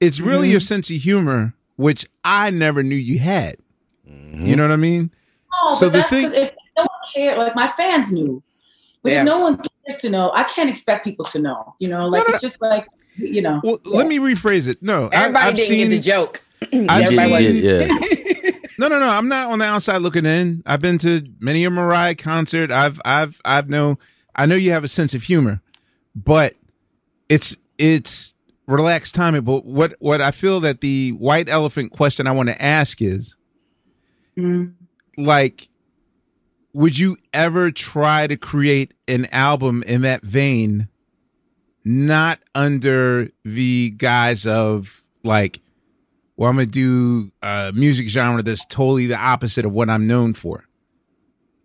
it's 0.00 0.18
really 0.18 0.46
mm-hmm. 0.46 0.52
your 0.52 0.60
sense 0.60 0.90
of 0.90 0.96
humor 0.96 1.54
which 1.76 2.06
I 2.24 2.50
never 2.50 2.82
knew 2.82 2.96
you 2.96 3.20
had. 3.20 3.56
Mm-hmm. 4.08 4.46
You 4.46 4.56
know 4.56 4.64
what 4.64 4.72
I 4.72 4.76
mean? 4.76 5.12
No, 5.64 5.72
so 5.72 5.88
the 5.88 6.02
thing 6.02 6.24
if 6.32 6.52
no 7.16 7.22
one 7.22 7.36
cared. 7.36 7.38
Like 7.38 7.54
my 7.54 7.68
fans 7.68 8.10
knew, 8.12 8.42
but 9.02 9.12
yeah. 9.12 9.20
if 9.20 9.26
no 9.26 9.38
one 9.38 9.56
cares 9.56 10.00
to 10.02 10.10
know, 10.10 10.30
I 10.32 10.44
can't 10.44 10.68
expect 10.70 11.04
people 11.04 11.24
to 11.26 11.38
know. 11.38 11.74
You 11.78 11.88
know, 11.88 12.08
like 12.08 12.24
no, 12.24 12.28
no, 12.28 12.34
it's 12.34 12.42
just 12.42 12.60
like 12.60 12.86
you 13.16 13.42
know. 13.42 13.60
Well, 13.62 13.80
yeah. 13.84 13.96
let 13.96 14.06
me 14.06 14.18
rephrase 14.18 14.68
it. 14.68 14.82
No, 14.82 15.08
everybody 15.08 15.44
I, 15.44 15.48
I've 15.48 15.56
didn't 15.56 15.68
seen, 15.68 15.90
get 15.90 15.96
the 15.96 16.00
joke. 16.00 16.42
I've 16.88 17.08
seen, 17.08 17.56
yeah. 17.56 17.86
no, 18.78 18.88
no, 18.88 18.98
no. 18.98 19.08
I'm 19.08 19.28
not 19.28 19.50
on 19.50 19.58
the 19.58 19.64
outside 19.64 19.98
looking 19.98 20.26
in. 20.26 20.62
I've 20.66 20.80
been 20.80 20.98
to 20.98 21.22
many 21.40 21.64
a 21.64 21.70
Mariah 21.70 22.14
concert. 22.14 22.70
I've, 22.70 23.00
I've, 23.04 23.40
I've 23.44 23.68
know. 23.68 23.98
I 24.34 24.46
know 24.46 24.54
you 24.54 24.70
have 24.72 24.84
a 24.84 24.88
sense 24.88 25.14
of 25.14 25.24
humor, 25.24 25.60
but 26.14 26.54
it's 27.28 27.56
it's 27.76 28.34
relaxed 28.66 29.14
timing. 29.14 29.42
But 29.42 29.64
what 29.64 29.94
what 29.98 30.20
I 30.20 30.30
feel 30.30 30.60
that 30.60 30.80
the 30.80 31.10
white 31.10 31.48
elephant 31.48 31.92
question 31.92 32.26
I 32.26 32.32
want 32.32 32.48
to 32.48 32.62
ask 32.62 33.02
is, 33.02 33.36
mm. 34.36 34.72
like, 35.16 35.68
would 36.78 36.96
you 36.96 37.16
ever 37.32 37.72
try 37.72 38.28
to 38.28 38.36
create 38.36 38.94
an 39.08 39.26
album 39.32 39.82
in 39.88 40.02
that 40.02 40.22
vein 40.22 40.86
not 41.84 42.38
under 42.54 43.28
the 43.44 43.90
guise 43.96 44.46
of 44.46 45.02
like 45.24 45.58
well 46.36 46.48
i'm 46.48 46.54
gonna 46.54 46.66
do 46.66 47.32
a 47.42 47.72
music 47.74 48.08
genre 48.08 48.44
that's 48.44 48.64
totally 48.64 49.06
the 49.06 49.18
opposite 49.18 49.64
of 49.64 49.72
what 49.72 49.90
i'm 49.90 50.06
known 50.06 50.32
for? 50.32 50.66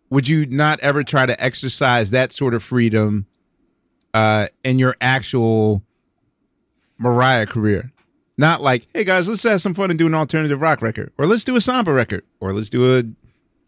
Would 0.10 0.28
you 0.28 0.48
not 0.48 0.80
ever 0.80 1.04
try 1.04 1.28
to 1.28 1.44
exercise 1.44 2.10
that 2.10 2.34
sort 2.34 2.56
of 2.56 2.64
freedom 2.64 3.28
uh 4.16 4.48
in 4.64 4.80
your 4.80 4.96
actual 5.00 5.84
mariah 6.98 7.46
career? 7.46 7.92
Not 8.36 8.64
like 8.64 8.88
hey 8.96 9.04
guys 9.04 9.30
let's 9.30 9.44
have 9.44 9.62
some 9.62 9.76
fun 9.76 9.92
and 9.92 10.00
do 10.00 10.08
an 10.08 10.16
alternative 10.16 10.60
rock 10.60 10.82
record 10.82 11.14
or 11.20 11.28
let's 11.28 11.44
do 11.44 11.56
a 11.56 11.62
samba 11.62 11.94
record 11.94 12.24
or 12.40 12.52
let's 12.52 12.70
do 12.70 12.98
a 12.98 13.04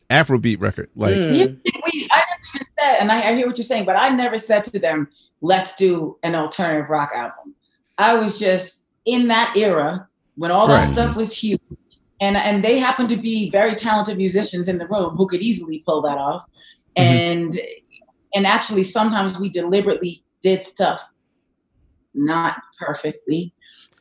Afrobeat 0.10 0.62
record. 0.62 0.90
Like, 0.96 1.16
mm. 1.16 1.36
you, 1.36 1.60
we, 1.66 2.08
I 2.12 2.18
never 2.18 2.40
even 2.56 2.68
said, 2.80 2.98
and 3.00 3.12
I, 3.12 3.30
I 3.30 3.36
hear 3.36 3.48
what 3.48 3.58
you're 3.58 3.64
saying, 3.64 3.86
but 3.86 3.96
I 3.96 4.10
never 4.10 4.38
said 4.38 4.64
to 4.66 4.80
them, 4.80 5.08
"Let's 5.42 5.76
do 5.76 6.18
an 6.24 6.36
alternative 6.36 6.90
rock 6.90 7.12
album." 7.14 7.56
I 7.98 8.16
was 8.16 8.40
just 8.40 8.86
in 9.06 9.28
that 9.30 9.56
era 9.56 10.08
when 10.36 10.52
all 10.52 10.68
that 10.68 10.88
stuff 10.88 11.16
was 11.16 11.36
huge, 11.38 11.62
and 12.22 12.38
and 12.38 12.64
they 12.64 12.80
happened 12.80 13.10
to 13.10 13.18
be 13.18 13.50
very 13.50 13.76
talented 13.76 14.18
musicians 14.18 14.68
in 14.68 14.78
the 14.78 14.88
room 14.88 15.16
who 15.16 15.28
could 15.28 15.42
easily 15.42 15.84
pull 15.86 16.02
that 16.04 16.18
off, 16.18 16.44
mm-hmm. 16.98 17.02
and 17.02 17.60
and 18.34 18.46
actually 18.46 18.84
sometimes 18.84 19.40
we 19.40 19.50
deliberately 19.50 20.24
did 20.42 20.64
stuff 20.64 21.02
not 22.14 22.58
perfectly. 22.80 23.54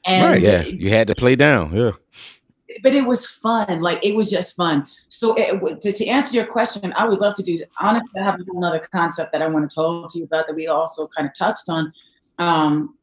And 0.06 0.32
right, 0.32 0.43
yeah, 0.43 0.62
you 0.62 0.90
had 0.90 1.06
to 1.06 1.14
play 1.14 1.35
down, 1.35 1.74
yeah 1.74 1.93
but 2.83 2.95
it 2.95 3.07
was 3.07 3.27
fun. 3.27 3.81
Like 3.81 4.05
it 4.05 4.15
was 4.17 4.31
just 4.31 4.57
fun. 4.57 4.87
So 5.09 5.35
it, 5.35 5.83
to, 5.83 5.93
to, 5.93 6.07
answer 6.07 6.37
your 6.37 6.47
question, 6.47 6.93
I 6.97 7.07
would 7.07 7.19
love 7.19 7.35
to 7.35 7.43
do. 7.43 7.59
Honestly, 7.81 8.21
I 8.21 8.25
have 8.25 8.41
another 8.55 8.87
concept 8.93 9.33
that 9.33 9.43
I 9.43 9.49
want 9.49 9.69
to 9.69 9.75
talk 9.75 10.13
to 10.13 10.19
you 10.19 10.25
about 10.25 10.47
that 10.47 10.55
we 10.55 10.67
also 10.67 11.09
kind 11.17 11.29
of 11.29 11.35
touched 11.35 11.69
on. 11.69 11.93
Um, 12.39 12.97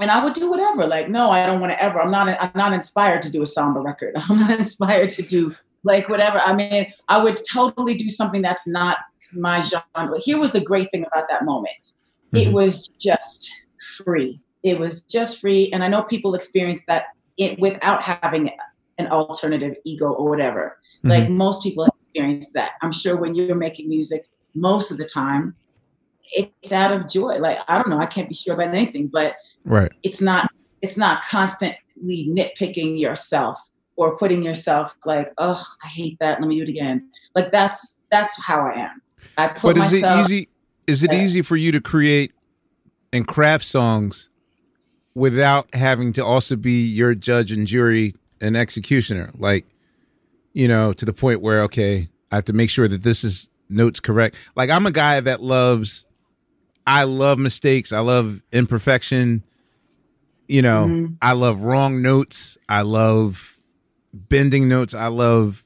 and 0.00 0.10
I 0.10 0.22
would 0.22 0.34
do 0.34 0.50
whatever. 0.50 0.86
Like, 0.86 1.08
no, 1.08 1.30
I 1.30 1.44
don't 1.46 1.60
want 1.60 1.72
to 1.72 1.82
ever. 1.82 2.00
I'm 2.00 2.10
not. 2.10 2.28
I'm 2.40 2.52
not 2.54 2.72
inspired 2.72 3.22
to 3.22 3.30
do 3.30 3.42
a 3.42 3.46
samba 3.46 3.80
record. 3.80 4.14
I'm 4.28 4.38
not 4.38 4.50
inspired 4.50 5.10
to 5.10 5.22
do 5.22 5.54
like 5.84 6.08
whatever. 6.08 6.38
I 6.38 6.54
mean, 6.54 6.92
I 7.08 7.22
would 7.22 7.40
totally 7.50 7.94
do 7.94 8.08
something 8.08 8.42
that's 8.42 8.66
not 8.66 8.98
my 9.32 9.62
genre. 9.62 10.18
Here 10.20 10.38
was 10.38 10.52
the 10.52 10.60
great 10.60 10.90
thing 10.90 11.04
about 11.04 11.28
that 11.28 11.44
moment. 11.44 11.74
Mm-hmm. 12.32 12.48
It 12.48 12.52
was 12.52 12.88
just 12.98 13.52
free. 13.96 14.40
It 14.62 14.78
was 14.78 15.00
just 15.02 15.40
free, 15.40 15.70
and 15.72 15.82
I 15.82 15.88
know 15.88 16.02
people 16.02 16.34
experience 16.34 16.84
that 16.86 17.04
it, 17.36 17.58
without 17.58 18.02
having 18.02 18.50
an 18.98 19.06
alternative 19.08 19.76
ego 19.84 20.10
or 20.10 20.28
whatever. 20.28 20.78
Mm-hmm. 20.98 21.08
Like 21.08 21.28
most 21.28 21.62
people 21.62 21.86
experience 22.00 22.50
that. 22.52 22.72
I'm 22.82 22.92
sure 22.92 23.16
when 23.16 23.34
you're 23.34 23.54
making 23.54 23.88
music, 23.88 24.22
most 24.54 24.90
of 24.90 24.98
the 24.98 25.04
time, 25.04 25.54
it's 26.32 26.72
out 26.72 26.92
of 26.92 27.08
joy. 27.08 27.38
Like 27.38 27.58
I 27.68 27.76
don't 27.78 27.88
know, 27.88 27.98
I 27.98 28.06
can't 28.06 28.28
be 28.28 28.34
sure 28.34 28.54
about 28.54 28.74
anything, 28.74 29.08
but 29.08 29.34
right, 29.64 29.92
it's 30.02 30.20
not 30.20 30.50
it's 30.82 30.96
not 30.96 31.22
constantly 31.22 32.28
nitpicking 32.30 32.98
yourself 33.00 33.58
or 33.96 34.16
putting 34.16 34.42
yourself 34.42 34.94
like, 35.04 35.32
oh, 35.38 35.62
I 35.82 35.88
hate 35.88 36.18
that. 36.20 36.40
Let 36.40 36.48
me 36.48 36.56
do 36.56 36.62
it 36.62 36.68
again. 36.68 37.08
Like 37.34 37.50
that's 37.50 38.02
that's 38.10 38.40
how 38.42 38.60
I 38.60 38.80
am. 38.80 39.02
I 39.36 39.48
put 39.48 39.74
but 39.74 39.84
is 39.84 39.92
myself, 39.92 40.20
it 40.20 40.32
easy? 40.32 40.48
Is 40.86 41.02
it 41.02 41.12
easy 41.12 41.42
for 41.42 41.56
you 41.56 41.72
to 41.72 41.80
create 41.80 42.32
and 43.12 43.26
craft 43.26 43.64
songs 43.64 44.28
without 45.14 45.74
having 45.74 46.12
to 46.14 46.24
also 46.24 46.56
be 46.56 46.86
your 46.86 47.14
judge 47.14 47.50
and 47.52 47.66
jury 47.66 48.14
an 48.40 48.56
executioner, 48.56 49.30
like 49.36 49.66
you 50.52 50.68
know, 50.68 50.92
to 50.92 51.04
the 51.04 51.12
point 51.12 51.40
where 51.40 51.62
okay, 51.62 52.08
I 52.32 52.36
have 52.36 52.44
to 52.46 52.52
make 52.52 52.70
sure 52.70 52.88
that 52.88 53.02
this 53.02 53.24
is 53.24 53.50
notes 53.68 54.00
correct. 54.00 54.36
Like 54.56 54.70
I'm 54.70 54.86
a 54.86 54.90
guy 54.90 55.20
that 55.20 55.42
loves, 55.42 56.06
I 56.86 57.04
love 57.04 57.38
mistakes. 57.38 57.92
I 57.92 58.00
love 58.00 58.42
imperfection. 58.52 59.44
You 60.48 60.62
know, 60.62 60.86
mm-hmm. 60.86 61.14
I 61.20 61.32
love 61.32 61.60
wrong 61.60 62.00
notes. 62.00 62.56
I 62.68 62.82
love 62.82 63.58
bending 64.14 64.66
notes. 64.66 64.94
I 64.94 65.08
love, 65.08 65.62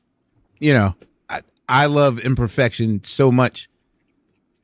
you 0.58 0.74
know, 0.74 0.96
I, 1.30 1.42
I 1.68 1.86
love 1.86 2.18
imperfection 2.18 3.04
so 3.04 3.30
much. 3.30 3.68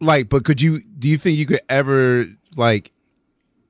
Like, 0.01 0.29
but 0.29 0.45
could 0.45 0.61
you, 0.61 0.81
do 0.81 1.09
you 1.09 1.19
think 1.19 1.39
you 1.39 1.47
could 1.47 1.61
ever 1.69 2.27
like 2.57 2.91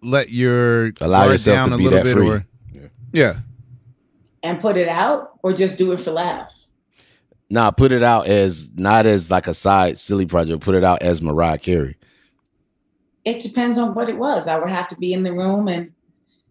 let 0.03 0.31
your 0.31 0.93
Allow 1.01 1.29
yourself 1.29 1.59
down 1.59 1.69
to 1.69 1.75
a 1.75 1.79
be 1.79 1.85
little 1.85 1.99
that 1.99 2.05
bit, 2.05 2.17
free. 2.17 2.29
or 2.29 2.47
yeah. 3.13 3.39
And 4.49 4.63
put 4.63 4.79
it 4.79 4.89
out, 4.89 5.33
or 5.43 5.53
just 5.53 5.77
do 5.77 5.93
it 5.93 6.01
for 6.01 6.11
laughs. 6.11 6.73
Nah, 7.51 7.71
put 7.71 7.93
it 7.93 8.03
out 8.03 8.27
as 8.27 8.71
not 8.75 9.05
as 9.05 9.31
like 9.31 9.47
a 9.47 9.53
side 9.53 9.99
silly 9.99 10.25
project. 10.25 10.63
Put 10.63 10.75
it 10.75 10.85
out 10.85 11.03
as 11.03 11.21
Mariah 11.21 11.59
Carey. 11.59 11.99
It 13.27 13.41
depends 13.41 13.77
on 13.77 13.95
what 13.95 14.09
it 14.09 14.17
was. 14.17 14.49
I 14.49 14.59
would 14.59 14.71
have 14.71 14.89
to 14.89 14.97
be 14.97 15.13
in 15.13 15.23
the 15.23 15.35
room 15.35 15.69
and 15.69 15.93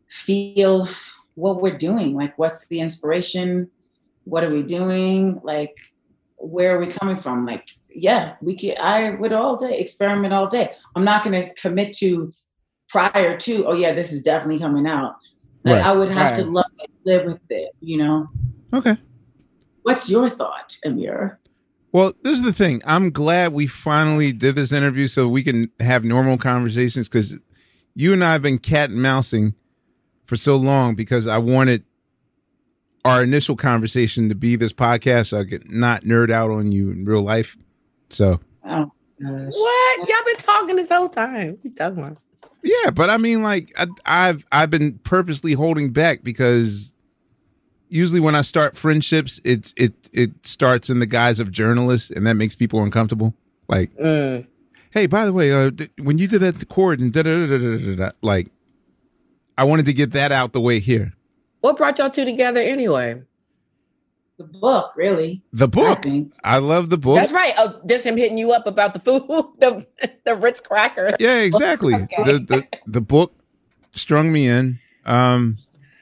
feel 0.09 0.87
what 1.33 1.59
we're 1.59 1.75
doing. 1.77 2.13
Like, 2.13 2.37
what's 2.37 2.67
the 2.67 2.81
inspiration? 2.81 3.71
What 4.25 4.43
are 4.43 4.53
we 4.53 4.61
doing? 4.61 5.41
Like, 5.43 5.73
where 6.35 6.75
are 6.75 6.79
we 6.79 6.85
coming 6.85 7.15
from? 7.15 7.47
Like, 7.47 7.65
yeah, 7.89 8.35
we 8.43 8.55
could. 8.55 8.77
I 8.77 9.09
would 9.15 9.33
all 9.33 9.57
day 9.57 9.79
experiment 9.79 10.35
all 10.35 10.47
day. 10.47 10.71
I'm 10.95 11.03
not 11.03 11.23
going 11.23 11.41
to 11.41 11.51
commit 11.55 11.93
to 11.97 12.31
prior 12.89 13.39
to. 13.39 13.65
Oh 13.65 13.73
yeah, 13.73 13.93
this 13.93 14.11
is 14.13 14.21
definitely 14.21 14.59
coming 14.59 14.85
out. 14.85 15.15
Like, 15.63 15.77
Right. 15.77 15.85
I 15.85 15.93
would 15.93 16.11
have 16.11 16.35
to 16.35 16.43
Right. 16.43 16.51
love 16.51 16.65
it, 16.65 16.66
live 17.07 17.25
with 17.25 17.39
it. 17.49 17.71
You 17.81 17.97
know. 17.97 18.27
Okay. 18.73 18.97
What's 19.83 20.09
your 20.09 20.29
thought, 20.29 20.77
Amir? 20.85 21.39
Well, 21.93 22.13
this 22.21 22.35
is 22.37 22.43
the 22.43 22.51
thing. 22.53 22.81
I'm 22.85 23.09
glad 23.09 23.53
we 23.53 23.65
finally 23.65 24.33
did 24.33 24.55
this 24.55 24.71
interview 24.73 25.07
so 25.07 25.27
we 25.29 25.41
can 25.41 25.71
have 25.79 26.03
normal 26.03 26.37
conversations 26.37 27.07
because 27.07 27.39
you 27.95 28.11
and 28.13 28.23
I 28.23 28.33
have 28.33 28.41
been 28.41 28.59
cat 28.59 28.89
and 28.89 29.01
mousing 29.01 29.55
for 30.25 30.35
so 30.35 30.57
long 30.57 30.95
because 30.95 31.25
I 31.25 31.37
wanted 31.37 31.85
our 33.05 33.23
initial 33.23 33.55
conversation 33.55 34.27
to 34.27 34.35
be 34.35 34.57
this 34.57 34.73
podcast 34.73 35.27
so 35.27 35.39
I 35.39 35.45
could 35.45 35.71
not 35.71 36.03
nerd 36.03 36.29
out 36.29 36.51
on 36.51 36.71
you 36.73 36.91
in 36.91 37.05
real 37.05 37.21
life. 37.21 37.55
So 38.09 38.41
Oh, 38.65 38.91
What? 39.19 40.09
Y'all 40.09 40.25
been 40.25 40.35
talking 40.35 40.75
this 40.75 40.89
whole 40.89 41.07
time. 41.07 41.51
What 41.51 41.59
you 41.63 41.71
talking 41.71 41.99
about? 41.99 42.19
yeah, 42.63 42.89
but 42.91 43.09
I 43.09 43.15
mean, 43.15 43.41
like 43.41 43.71
I, 43.79 43.87
I've 44.05 44.45
I've 44.51 44.69
been 44.69 44.99
purposely 44.99 45.53
holding 45.53 45.93
back 45.93 46.21
because 46.23 46.93
usually 47.89 48.19
when 48.19 48.35
I 48.35 48.41
start 48.41 48.77
friendships, 48.77 49.39
it's 49.43 49.73
it 49.77 49.93
it 50.13 50.45
starts 50.45 50.89
in 50.89 50.99
the 50.99 51.05
guise 51.05 51.39
of 51.39 51.51
journalists, 51.51 52.09
and 52.09 52.25
that 52.27 52.35
makes 52.35 52.55
people 52.55 52.81
uncomfortable. 52.83 53.33
Like, 53.67 53.91
hey, 53.97 55.07
by 55.09 55.25
the 55.25 55.33
way, 55.33 55.51
uh, 55.51 55.71
th- 55.71 55.91
when 56.01 56.17
you 56.17 56.27
did 56.27 56.41
that 56.41 56.67
chord 56.69 56.99
and 56.99 57.11
da 57.11 57.23
da 57.23 57.45
da 57.45 57.57
da 57.57 57.77
da 57.77 57.95
da, 57.95 58.11
like, 58.21 58.49
I 59.57 59.63
wanted 59.63 59.85
to 59.87 59.93
get 59.93 60.11
that 60.13 60.31
out 60.31 60.53
the 60.53 60.61
way 60.61 60.79
here. 60.79 61.13
What 61.61 61.77
brought 61.77 61.97
y'all 61.99 62.09
two 62.09 62.25
together 62.25 62.61
anyway? 62.61 63.23
The 64.37 64.43
book, 64.43 64.91
really. 64.95 65.41
The 65.51 65.67
book, 65.67 66.05
I, 66.43 66.59
love 66.59 66.91
the 66.91 66.97
book. 66.97 67.15
That's 67.15 67.31
right. 67.31 67.55
Oh, 67.57 67.81
just 67.87 68.05
him 68.05 68.17
hitting 68.17 68.37
you 68.37 68.51
up 68.51 68.67
about 68.67 68.93
the 68.93 68.99
food, 68.99 69.23
the 69.59 69.85
the 70.25 70.35
Ritz 70.35 70.61
crackers. 70.61 71.15
Yeah, 71.19 71.39
exactly. 71.39 71.93
Okay. 72.03 72.23
The 72.23 72.39
the 72.39 72.67
the 72.85 73.01
book 73.01 73.33
strung 73.93 74.31
me 74.31 74.47
in. 74.47 74.79
Um, 75.05 75.57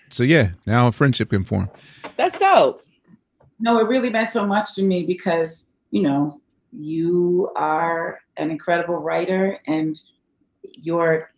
so 0.09 0.23
yeah, 0.23 0.51
now 0.65 0.87
a 0.87 0.91
friendship 0.91 1.29
can 1.29 1.43
form. 1.43 1.69
That's 2.17 2.37
dope. 2.37 2.83
No, 3.59 3.79
it 3.79 3.87
really 3.87 4.09
meant 4.09 4.29
so 4.29 4.45
much 4.45 4.75
to 4.75 4.83
me 4.83 5.03
because, 5.05 5.71
you 5.91 6.01
know, 6.03 6.41
you 6.71 7.49
are 7.55 8.19
an 8.37 8.51
incredible 8.51 8.95
writer 8.95 9.59
and 9.67 9.99
your 10.63 11.31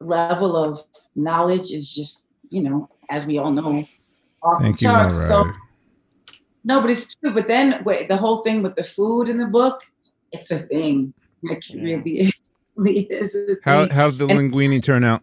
level 0.00 0.56
of 0.56 0.82
knowledge 1.14 1.70
is 1.70 1.92
just, 1.92 2.28
you 2.50 2.62
know, 2.62 2.88
as 3.10 3.26
we 3.26 3.38
all 3.38 3.50
know, 3.50 3.84
off 4.42 4.58
the 4.58 4.64
Thank 4.64 4.82
you, 4.82 4.88
charts. 4.88 5.16
So 5.28 5.50
no, 6.64 6.80
but 6.80 6.90
it's 6.90 7.14
true. 7.14 7.32
But 7.32 7.48
then 7.48 7.82
wait, 7.84 8.08
the 8.08 8.16
whole 8.16 8.42
thing 8.42 8.62
with 8.62 8.74
the 8.76 8.84
food 8.84 9.28
in 9.28 9.38
the 9.38 9.46
book, 9.46 9.80
it's 10.30 10.50
a 10.50 10.58
thing. 10.58 11.12
Like 11.42 11.62
it 11.70 11.82
really, 11.82 12.32
really 12.76 13.00
is. 13.04 13.34
A 13.34 13.56
How 13.64 13.86
thing. 13.86 13.94
how'd 13.94 14.14
the 14.18 14.26
And 14.26 14.52
linguine 14.52 14.82
turn 14.82 15.04
out? 15.04 15.22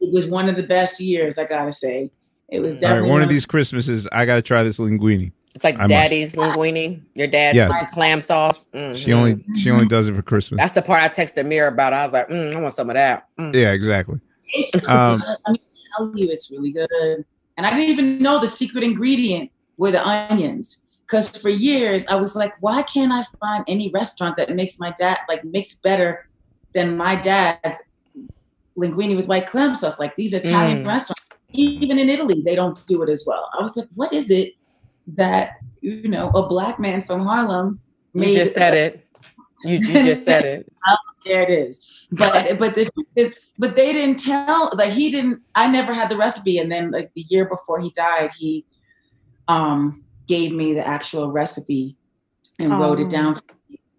It 0.00 0.12
was 0.12 0.26
one 0.26 0.48
of 0.48 0.56
the 0.56 0.62
best 0.62 1.00
years, 1.00 1.38
I 1.38 1.44
gotta 1.44 1.72
say. 1.72 2.10
It 2.48 2.60
was 2.60 2.76
All 2.76 2.80
definitely 2.82 3.02
right, 3.02 3.10
one 3.10 3.22
of 3.22 3.28
these 3.28 3.44
Christmases, 3.46 4.06
I 4.12 4.24
got 4.24 4.36
to 4.36 4.42
try 4.42 4.62
this 4.62 4.78
linguine. 4.78 5.32
It's 5.56 5.64
like 5.64 5.76
I 5.76 5.78
must. 5.78 5.88
daddy's 5.88 6.34
linguine. 6.36 7.02
Your 7.14 7.26
dad's 7.26 7.56
Yes. 7.56 7.90
clam 7.92 8.20
sauce. 8.20 8.66
She 8.72 8.78
Mhm. 8.78 9.14
only 9.14 9.44
she 9.56 9.70
only 9.70 9.86
does 9.86 10.06
it 10.08 10.14
for 10.14 10.22
Christmas. 10.22 10.58
That's 10.58 10.74
the 10.74 10.82
part 10.82 11.02
I 11.02 11.08
texted 11.08 11.38
Amir 11.38 11.66
about. 11.66 11.92
I 11.92 12.04
was 12.04 12.12
like, 12.12 12.28
mm, 12.28 12.54
I 12.54 12.60
want 12.60 12.74
some 12.74 12.88
of 12.90 12.94
that. 12.94 13.24
Mm. 13.40 13.54
Yeah, 13.54 13.72
exactly. 13.72 14.20
It's 14.52 14.74
really 14.74 14.86
Um, 14.96 15.20
good. 15.20 15.36
I 15.46 15.50
mean, 15.52 15.60
I 15.74 15.96
tell 15.98 16.12
you, 16.14 16.30
it's 16.30 16.50
really 16.52 16.70
good. 16.72 17.24
And 17.56 17.66
I 17.66 17.70
didn't 17.70 17.88
even 17.90 18.18
know 18.22 18.38
the 18.38 18.46
secret 18.46 18.84
ingredient 18.84 19.50
were 19.78 19.90
the 19.90 20.06
onions. 20.06 20.82
Because 21.06 21.28
for 21.40 21.48
years 21.48 22.06
I 22.06 22.16
was 22.16 22.36
like, 22.36 22.52
why 22.60 22.82
can't 22.82 23.10
I 23.12 23.24
find 23.40 23.64
any 23.66 23.90
restaurant 23.90 24.36
that 24.36 24.54
makes 24.54 24.78
my 24.78 24.94
dad 24.98 25.18
like 25.28 25.42
makes 25.44 25.74
better 25.76 26.26
than 26.74 26.96
my 26.96 27.16
dad's 27.16 27.82
linguine 28.76 29.16
with 29.16 29.26
white 29.26 29.46
clam 29.46 29.74
sauce? 29.74 29.98
Like 29.98 30.14
these 30.16 30.32
Italian 30.34 30.78
Mm. 30.82 30.86
restaurants, 30.86 31.26
even 31.52 31.98
in 31.98 32.08
Italy, 32.08 32.42
they 32.44 32.54
don't 32.54 32.78
do 32.86 33.02
it 33.02 33.08
as 33.08 33.24
well. 33.26 33.48
I 33.58 33.62
was 33.64 33.76
like, 33.76 33.88
what 33.94 34.12
is 34.12 34.30
it 34.30 34.52
that 35.16 35.52
you 35.80 36.08
know 36.08 36.30
a 36.30 36.48
black 36.48 36.78
man 36.80 37.04
from 37.06 37.20
Harlem 37.20 37.74
You 38.14 38.32
just 38.34 38.54
said 38.54 38.74
it. 38.74 39.06
You, 39.64 39.78
you 39.78 40.02
just 40.10 40.24
said 40.24 40.44
it. 40.44 40.66
Oh, 40.88 40.96
there 41.24 41.42
it 41.42 41.50
is. 41.50 42.06
But 42.12 42.60
but 42.60 42.76
the 42.76 42.88
is, 43.16 43.34
but 43.58 43.74
they 43.74 43.92
didn't 43.92 44.20
tell. 44.20 44.70
Like 44.74 44.92
he 44.92 45.10
didn't. 45.10 45.42
I 45.56 45.66
never 45.68 45.92
had 45.92 46.08
the 46.08 46.16
recipe, 46.16 46.58
and 46.58 46.70
then 46.70 46.92
like 46.92 47.10
the 47.14 47.22
year 47.22 47.44
before 47.46 47.80
he 47.80 47.90
died, 47.90 48.30
he 48.38 48.64
um 49.48 50.04
gave 50.28 50.52
me 50.52 50.74
the 50.74 50.86
actual 50.86 51.32
recipe 51.32 51.96
and 52.60 52.78
wrote 52.78 53.00
Oh. 53.00 53.02
it 53.02 53.10
down. 53.10 53.40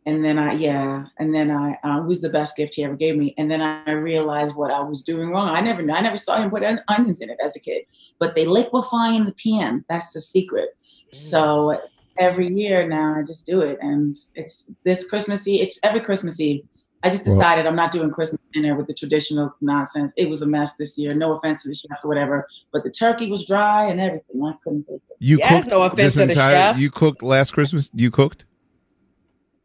For 0.07 0.11
me. 0.11 0.17
And 0.17 0.25
then 0.25 0.39
I 0.39 0.53
yeah, 0.53 1.05
and 1.19 1.33
then 1.33 1.51
I 1.51 1.77
uh, 1.83 2.01
was 2.01 2.21
the 2.21 2.29
best 2.29 2.55
gift 2.57 2.75
he 2.75 2.83
ever 2.83 2.95
gave 2.95 3.17
me. 3.17 3.33
And 3.37 3.51
then 3.51 3.61
I 3.61 3.91
realized 3.91 4.55
what 4.55 4.71
I 4.71 4.79
was 4.81 5.03
doing 5.03 5.29
wrong. 5.29 5.49
I 5.49 5.61
never 5.61 5.81
I 5.91 6.01
never 6.01 6.17
saw 6.17 6.37
him 6.41 6.49
put 6.49 6.63
onions 6.87 7.21
in 7.21 7.29
it 7.29 7.37
as 7.43 7.55
a 7.55 7.59
kid, 7.59 7.83
but 8.19 8.35
they 8.35 8.45
liquefy 8.45 9.15
in 9.15 9.25
the 9.25 9.33
pan. 9.33 9.85
That's 9.89 10.13
the 10.13 10.21
secret. 10.21 10.69
So 11.11 11.79
every 12.19 12.47
year 12.53 12.87
now 12.87 13.15
I 13.19 13.23
just 13.23 13.45
do 13.45 13.61
it, 13.61 13.77
and 13.81 14.15
it's 14.35 14.71
this 14.83 15.09
Christmas 15.09 15.47
Eve. 15.47 15.61
It's 15.61 15.79
every 15.83 16.01
Christmas 16.01 16.39
Eve. 16.39 16.63
I 17.03 17.09
just 17.11 17.27
Well- 17.27 17.35
decided 17.37 17.67
I'm 17.67 17.75
not 17.75 17.91
doing 17.91 18.09
Christmas 18.09 18.41
dinner 18.53 18.75
with 18.75 18.87
the 18.87 18.93
traditional 18.93 19.53
nonsense. 19.61 20.13
It 20.17 20.29
was 20.29 20.41
a 20.41 20.47
mess 20.47 20.77
this 20.77 20.97
year. 20.97 21.13
No 21.13 21.33
offense 21.33 21.61
to 21.61 21.69
the 21.69 21.75
chef 21.75 22.03
or 22.03 22.07
whatever, 22.07 22.47
but 22.73 22.83
the 22.83 22.89
turkey 22.89 23.29
was 23.29 23.45
dry 23.45 23.85
and 23.87 23.99
everything. 23.99 24.43
I 24.43 24.53
couldn't 24.63 24.85
take 24.87 24.95
it. 24.95 25.17
You 25.19 25.37
Yes, 25.37 25.65
cooked 25.65 25.71
no 25.71 25.83
offense 25.83 25.97
this 25.97 26.13
to 26.15 26.19
the 26.19 26.29
entire. 26.29 26.73
chef. 26.73 26.79
You 26.79 26.89
cooked 26.89 27.21
last 27.21 27.51
Christmas. 27.51 27.91
You 27.93 28.09
cooked. 28.09 28.46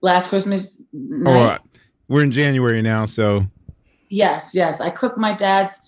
Last 0.02 0.28
Christmas 0.28 0.80
Oh, 0.94 0.98
night. 0.98 1.54
uh, 1.54 1.58
we're 2.08 2.22
in 2.22 2.32
January 2.32 2.82
now, 2.82 3.06
so 3.06 3.46
Yes, 4.08 4.50
yes. 4.54 4.80
I 4.82 4.90
cooked 4.90 5.16
my 5.16 5.32
dad's 5.34 5.80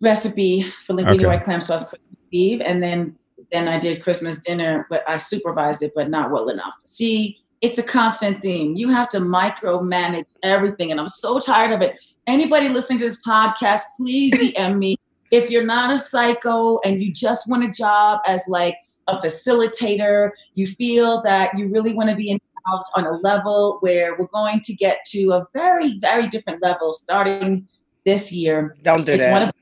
recipe 0.00 0.62
for 0.86 0.94
linguine 0.94 1.14
Okay. 1.16 1.26
white 1.26 1.44
clam 1.44 1.60
sauce 1.60 1.88
Christmas 1.88 2.18
Eve, 2.30 2.60
and 2.60 2.82
then 2.82 3.16
then 3.50 3.66
I 3.68 3.78
did 3.78 4.02
Christmas 4.02 4.40
dinner, 4.40 4.86
but 4.90 5.02
I 5.08 5.16
supervised 5.16 5.82
it, 5.82 5.92
but 5.94 6.10
not 6.10 6.30
well 6.30 6.50
enough. 6.50 6.74
See, 6.84 7.38
it's 7.62 7.78
a 7.78 7.82
constant 7.82 8.42
theme. 8.42 8.76
You 8.76 8.90
have 8.90 9.08
to 9.10 9.20
micromanage 9.20 10.26
everything, 10.42 10.90
and 10.90 11.00
I'm 11.00 11.08
so 11.08 11.38
tired 11.40 11.72
of 11.72 11.80
it. 11.80 12.04
Anybody 12.26 12.68
listening 12.68 12.98
to 12.98 13.04
this 13.06 13.22
podcast, 13.26 13.82
please 13.96 14.34
DM 14.54 14.76
me. 14.76 14.96
If 15.30 15.50
you're 15.50 15.64
not 15.64 15.92
a 15.94 15.98
psycho 15.98 16.78
and 16.84 17.00
you 17.02 17.10
just 17.12 17.48
want 17.48 17.64
a 17.64 17.70
job 17.70 18.20
as 18.26 18.44
like 18.48 18.76
a 19.06 19.16
facilitator, 19.18 20.30
you 20.54 20.66
feel 20.66 21.22
that 21.22 21.56
you 21.56 21.68
really 21.68 21.94
want 21.94 22.10
to 22.10 22.16
be 22.16 22.28
involved 22.68 22.86
on 22.94 23.06
a 23.06 23.16
level 23.18 23.78
where 23.80 24.16
we're 24.18 24.26
going 24.32 24.60
to 24.62 24.74
get 24.74 24.98
to 25.06 25.30
a 25.32 25.46
very, 25.54 25.98
very 26.00 26.28
different 26.28 26.62
level 26.62 26.92
starting 26.94 27.66
this 28.04 28.32
year. 28.32 28.74
Don't 28.82 29.04
do 29.04 29.12
It's 29.12 29.24
that. 29.24 29.32
one 29.32 29.42
of- 29.48 29.54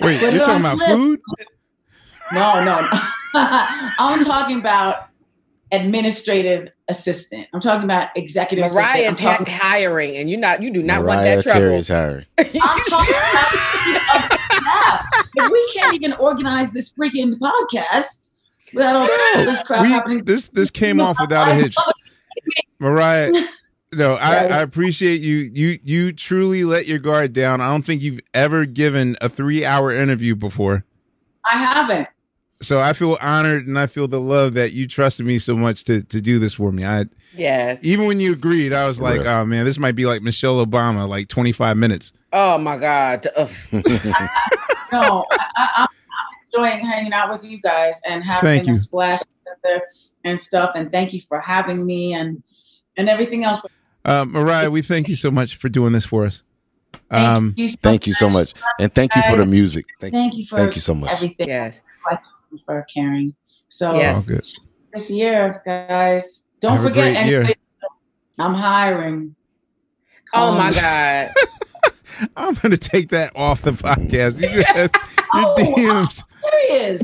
wait, 0.00 0.20
you're 0.20 0.44
talking 0.44 0.60
about 0.60 0.78
the 0.78 0.86
food? 0.86 1.20
No, 2.32 2.64
no. 2.64 2.88
I'm 3.34 4.24
talking 4.24 4.58
about 4.58 5.08
administrative 5.70 6.70
assistant. 6.88 7.46
I'm 7.52 7.60
talking 7.60 7.84
about 7.84 8.08
executive 8.16 8.64
Mariah 8.72 9.00
is 9.08 9.12
assistant. 9.12 9.40
I'm 9.40 9.46
ha- 9.46 9.58
hiring, 9.62 10.16
and 10.16 10.30
you 10.30 10.38
not 10.38 10.62
you 10.62 10.70
do 10.72 10.82
not 10.82 11.04
want 11.04 11.20
that 11.20 11.42
trouble. 11.42 11.60
Carey 11.60 11.76
is 11.76 11.88
hiring. 11.88 12.24
I'm 12.38 12.46
talking 12.88 13.14
about. 13.14 15.04
If 15.36 15.50
we 15.52 15.68
can't 15.74 15.94
even 15.94 16.14
organize 16.14 16.72
this 16.72 16.94
freaking 16.94 17.34
podcast 17.38 18.32
without 18.72 18.96
all 18.96 19.06
this 19.44 19.62
crap 19.62 19.82
We- 19.82 19.90
happening. 19.90 20.24
this 20.24 20.48
this 20.48 20.70
came 20.70 21.02
off 21.02 21.20
without 21.20 21.48
a 21.48 21.54
hitch. 21.56 21.76
Mariah, 22.78 23.32
no, 23.92 24.14
I, 24.14 24.46
I 24.46 24.62
appreciate 24.62 25.20
you. 25.20 25.50
You 25.52 25.78
you 25.82 26.12
truly 26.12 26.64
let 26.64 26.86
your 26.86 26.98
guard 26.98 27.32
down. 27.32 27.60
I 27.60 27.68
don't 27.68 27.84
think 27.84 28.02
you've 28.02 28.20
ever 28.32 28.66
given 28.66 29.16
a 29.20 29.28
three 29.28 29.64
hour 29.64 29.90
interview 29.92 30.34
before. 30.34 30.84
I 31.50 31.56
haven't. 31.58 32.08
So 32.62 32.80
I 32.80 32.92
feel 32.94 33.18
honored 33.20 33.66
and 33.66 33.78
I 33.78 33.86
feel 33.86 34.08
the 34.08 34.20
love 34.20 34.54
that 34.54 34.72
you 34.72 34.86
trusted 34.88 35.26
me 35.26 35.38
so 35.38 35.56
much 35.56 35.84
to 35.84 36.02
to 36.04 36.20
do 36.20 36.38
this 36.38 36.54
for 36.54 36.72
me. 36.72 36.84
I 36.84 37.06
Yes. 37.36 37.80
even 37.82 38.06
when 38.06 38.20
you 38.20 38.32
agreed, 38.32 38.72
I 38.72 38.86
was 38.86 39.00
like, 39.00 39.24
oh 39.26 39.44
man, 39.44 39.64
this 39.64 39.76
might 39.76 39.96
be 39.96 40.06
like 40.06 40.22
Michelle 40.22 40.64
Obama, 40.64 41.08
like 41.08 41.26
25 41.28 41.76
minutes. 41.76 42.12
Oh 42.32 42.58
my 42.58 42.76
God. 42.76 43.26
No, 44.92 45.24
I, 45.32 45.38
I, 45.56 45.68
I'm 45.78 45.88
enjoying 46.46 46.86
hanging 46.86 47.12
out 47.12 47.32
with 47.32 47.44
you 47.50 47.60
guys 47.60 48.00
and 48.08 48.22
having 48.22 48.46
Thank 48.46 48.64
a 48.64 48.66
you. 48.68 48.74
splash 48.74 49.18
together 49.18 49.33
and 50.24 50.38
stuff. 50.38 50.72
And 50.74 50.90
thank 50.92 51.12
you 51.12 51.20
for 51.20 51.40
having 51.40 51.84
me 51.86 52.12
and 52.14 52.42
and 52.96 53.08
everything 53.08 53.44
else. 53.44 53.60
Uh, 54.04 54.24
Mariah, 54.24 54.70
we 54.70 54.82
thank 54.82 55.08
you 55.08 55.16
so 55.16 55.30
much 55.30 55.56
for 55.56 55.68
doing 55.68 55.92
this 55.92 56.04
for 56.06 56.24
us. 56.26 56.42
Um, 57.10 57.54
thank 57.54 57.58
you 57.58 57.68
so, 57.68 57.76
thank 57.82 58.06
you 58.06 58.14
so 58.14 58.28
much. 58.28 58.54
And 58.78 58.94
thank 58.94 59.14
you 59.16 59.22
for 59.22 59.36
the 59.36 59.46
music. 59.46 59.86
Thank, 60.00 60.14
thank 60.14 60.34
you 60.34 60.46
for 60.46 60.56
thank 60.56 60.74
you 60.74 60.80
so 60.80 60.94
much. 60.94 61.10
everything. 61.12 61.48
Yes. 61.48 61.80
For 62.66 62.86
caring. 62.92 63.34
So 63.68 63.94
Yes. 63.94 64.16
All 64.28 64.36
good. 64.36 64.44
this 65.02 65.10
year, 65.10 65.62
guys. 65.66 66.46
Don't 66.60 66.74
Have 66.74 66.82
forget 66.82 67.14
great 67.14 67.16
anybody- 67.16 67.54
I'm 68.38 68.54
hiring. 68.54 69.34
Oh 70.32 70.50
Um, 70.52 70.58
my 70.58 70.72
God. 70.72 71.32
I'm 72.36 72.54
gonna 72.54 72.76
take 72.76 73.08
that 73.10 73.32
off 73.34 73.62
the 73.62 73.72
podcast. 73.72 74.40
You 74.40 74.62
have, 74.68 74.90
Oh, 75.34 75.54
your 75.58 75.90
I'm 75.92 76.04
DMs. 76.06 76.22
serious. 76.68 77.02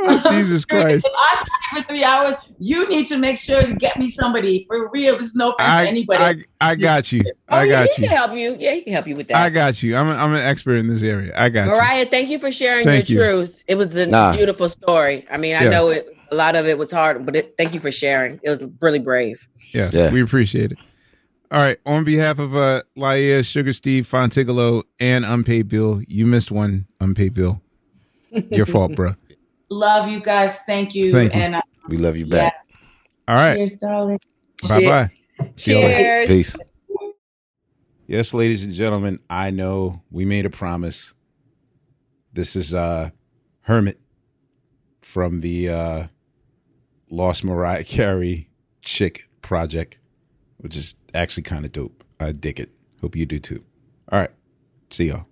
Oh, 0.00 0.30
Jesus 0.30 0.64
Christ. 0.64 1.06
If 1.06 1.12
I 1.16 1.36
talk 1.36 1.48
for 1.84 1.88
three 1.88 2.04
hours, 2.04 2.34
you 2.58 2.88
need 2.88 3.06
to 3.06 3.18
make 3.18 3.38
sure 3.38 3.62
to 3.62 3.74
get 3.74 3.98
me 3.98 4.08
somebody 4.08 4.66
for 4.68 4.90
real. 4.90 5.16
This 5.16 5.26
is 5.26 5.34
no 5.34 5.52
offense 5.52 5.68
to 5.68 5.72
I, 5.72 5.86
anybody. 5.86 6.44
I 6.60 6.70
I 6.72 6.74
got 6.74 7.10
you. 7.12 7.22
Oh, 7.48 7.56
I 7.56 7.64
yeah, 7.64 7.86
got 7.86 7.94
he 7.94 8.02
you. 8.02 8.08
can 8.08 8.16
help 8.16 8.32
you. 8.36 8.56
Yeah, 8.58 8.72
he 8.74 8.82
can 8.82 8.92
help 8.92 9.06
you 9.06 9.16
with 9.16 9.28
that. 9.28 9.36
I 9.36 9.50
got 9.50 9.82
you. 9.82 9.96
I'm 9.96 10.08
a, 10.08 10.12
I'm 10.14 10.34
an 10.34 10.40
expert 10.40 10.76
in 10.76 10.86
this 10.88 11.02
area. 11.02 11.32
I 11.36 11.48
got 11.48 11.66
you. 11.66 11.72
Mariah, 11.72 12.06
thank 12.06 12.28
you 12.28 12.38
for 12.38 12.50
sharing 12.50 12.84
Thank 12.86 13.08
your 13.08 13.24
you. 13.32 13.44
truth. 13.46 13.62
It 13.66 13.76
was 13.76 13.94
a 13.96 14.06
Nah. 14.06 14.36
beautiful 14.36 14.68
story. 14.68 15.26
I 15.30 15.36
mean, 15.38 15.54
I 15.56 15.62
Yes. 15.64 15.72
know 15.72 15.88
it. 15.90 16.06
A 16.30 16.34
lot 16.34 16.56
of 16.56 16.66
it 16.66 16.76
was 16.76 16.90
hard, 16.90 17.24
but 17.24 17.36
it, 17.36 17.54
thank 17.56 17.72
you 17.72 17.78
for 17.80 17.92
sharing. 17.92 18.40
It 18.42 18.50
was 18.50 18.62
really 18.80 18.98
brave. 18.98 19.46
Yes, 19.72 19.94
Yeah. 19.94 20.10
we 20.12 20.20
appreciate 20.20 20.72
it. 20.72 20.78
All 21.52 21.60
right. 21.60 21.78
On 21.86 22.02
behalf 22.02 22.38
of 22.40 22.56
uh 22.56 22.82
Laiya, 22.98 23.44
Sugar 23.46 23.72
Steve, 23.72 24.08
Fontigolo, 24.10 24.82
and 24.98 25.24
Unpaid 25.24 25.68
Bill, 25.68 26.02
you 26.08 26.26
missed 26.26 26.50
one 26.50 26.86
unpaid 27.00 27.32
bill. 27.34 27.62
Your 28.50 28.66
fault, 28.66 28.92
bro. 28.96 29.14
Love 29.68 30.08
you 30.08 30.20
guys. 30.20 30.62
Thank 30.62 30.94
you. 30.94 31.12
Thank 31.12 31.34
you. 31.34 31.40
And 31.40 31.56
uh, 31.56 31.62
We 31.88 31.96
love 31.96 32.16
you 32.16 32.26
back. 32.26 32.54
All 33.28 33.34
right. 33.34 33.56
cheers, 33.56 33.76
darling. 33.76 34.20
Bye 34.68 34.84
bye. 34.84 35.10
See. 35.56 35.72
Cheers. 35.72 36.28
Peace. 36.28 36.56
Yes, 38.06 38.32
ladies 38.32 38.62
and 38.62 38.72
gentlemen, 38.72 39.18
I 39.28 39.50
know 39.50 40.02
we 40.10 40.24
made 40.24 40.46
a 40.46 40.50
promise. 40.50 41.14
This 42.32 42.54
is 42.54 42.72
uh 42.72 43.10
Hermit 43.62 43.98
from 45.00 45.40
the 45.40 45.68
uh 45.68 46.06
Lost 47.10 47.42
Mariah 47.44 47.84
Carey 47.84 48.50
Chick 48.82 49.28
project, 49.42 49.98
which 50.58 50.76
is 50.76 50.94
actually 51.14 51.42
kind 51.42 51.64
of 51.64 51.72
dope. 51.72 52.04
I 52.20 52.32
dig 52.32 52.60
it. 52.60 52.70
Hope 53.00 53.16
you 53.16 53.26
do 53.26 53.38
too. 53.40 53.64
All 54.10 54.20
right. 54.20 54.30
See 54.90 55.06
y'all. 55.06 55.26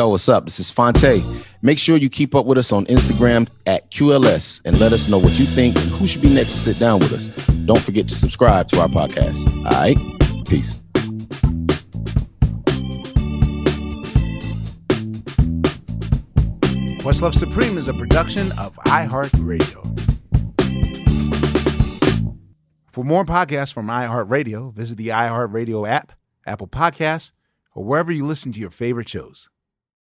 Yo, 0.00 0.08
what's 0.08 0.30
up? 0.30 0.46
This 0.46 0.58
is 0.58 0.70
Fonte. 0.70 1.22
Make 1.60 1.78
sure 1.78 1.98
you 1.98 2.08
keep 2.08 2.34
up 2.34 2.46
with 2.46 2.56
us 2.56 2.72
on 2.72 2.86
Instagram 2.86 3.46
at 3.66 3.90
QLS 3.90 4.62
and 4.64 4.80
let 4.80 4.94
us 4.94 5.10
know 5.10 5.18
what 5.18 5.38
you 5.38 5.44
think 5.44 5.76
and 5.76 5.90
who 5.90 6.06
should 6.06 6.22
be 6.22 6.32
next 6.32 6.52
to 6.52 6.56
sit 6.56 6.78
down 6.78 7.00
with 7.00 7.12
us. 7.12 7.26
Don't 7.66 7.82
forget 7.82 8.08
to 8.08 8.14
subscribe 8.14 8.66
to 8.68 8.80
our 8.80 8.88
podcast. 8.88 9.46
All 9.66 9.72
right? 9.72 9.98
Peace. 10.46 10.80
Questlove 17.02 17.34
Supreme 17.34 17.76
is 17.76 17.86
a 17.86 17.92
production 17.92 18.52
of 18.52 18.74
iHeartRadio. 18.86 19.84
For 22.90 23.04
more 23.04 23.26
podcasts 23.26 23.74
from 23.74 23.88
iHeartRadio, 23.88 24.72
visit 24.72 24.96
the 24.96 25.08
iHeartRadio 25.08 25.86
app, 25.86 26.12
Apple 26.46 26.68
Podcasts, 26.68 27.32
or 27.74 27.84
wherever 27.84 28.10
you 28.10 28.24
listen 28.24 28.50
to 28.52 28.60
your 28.60 28.70
favorite 28.70 29.10
shows. 29.10 29.50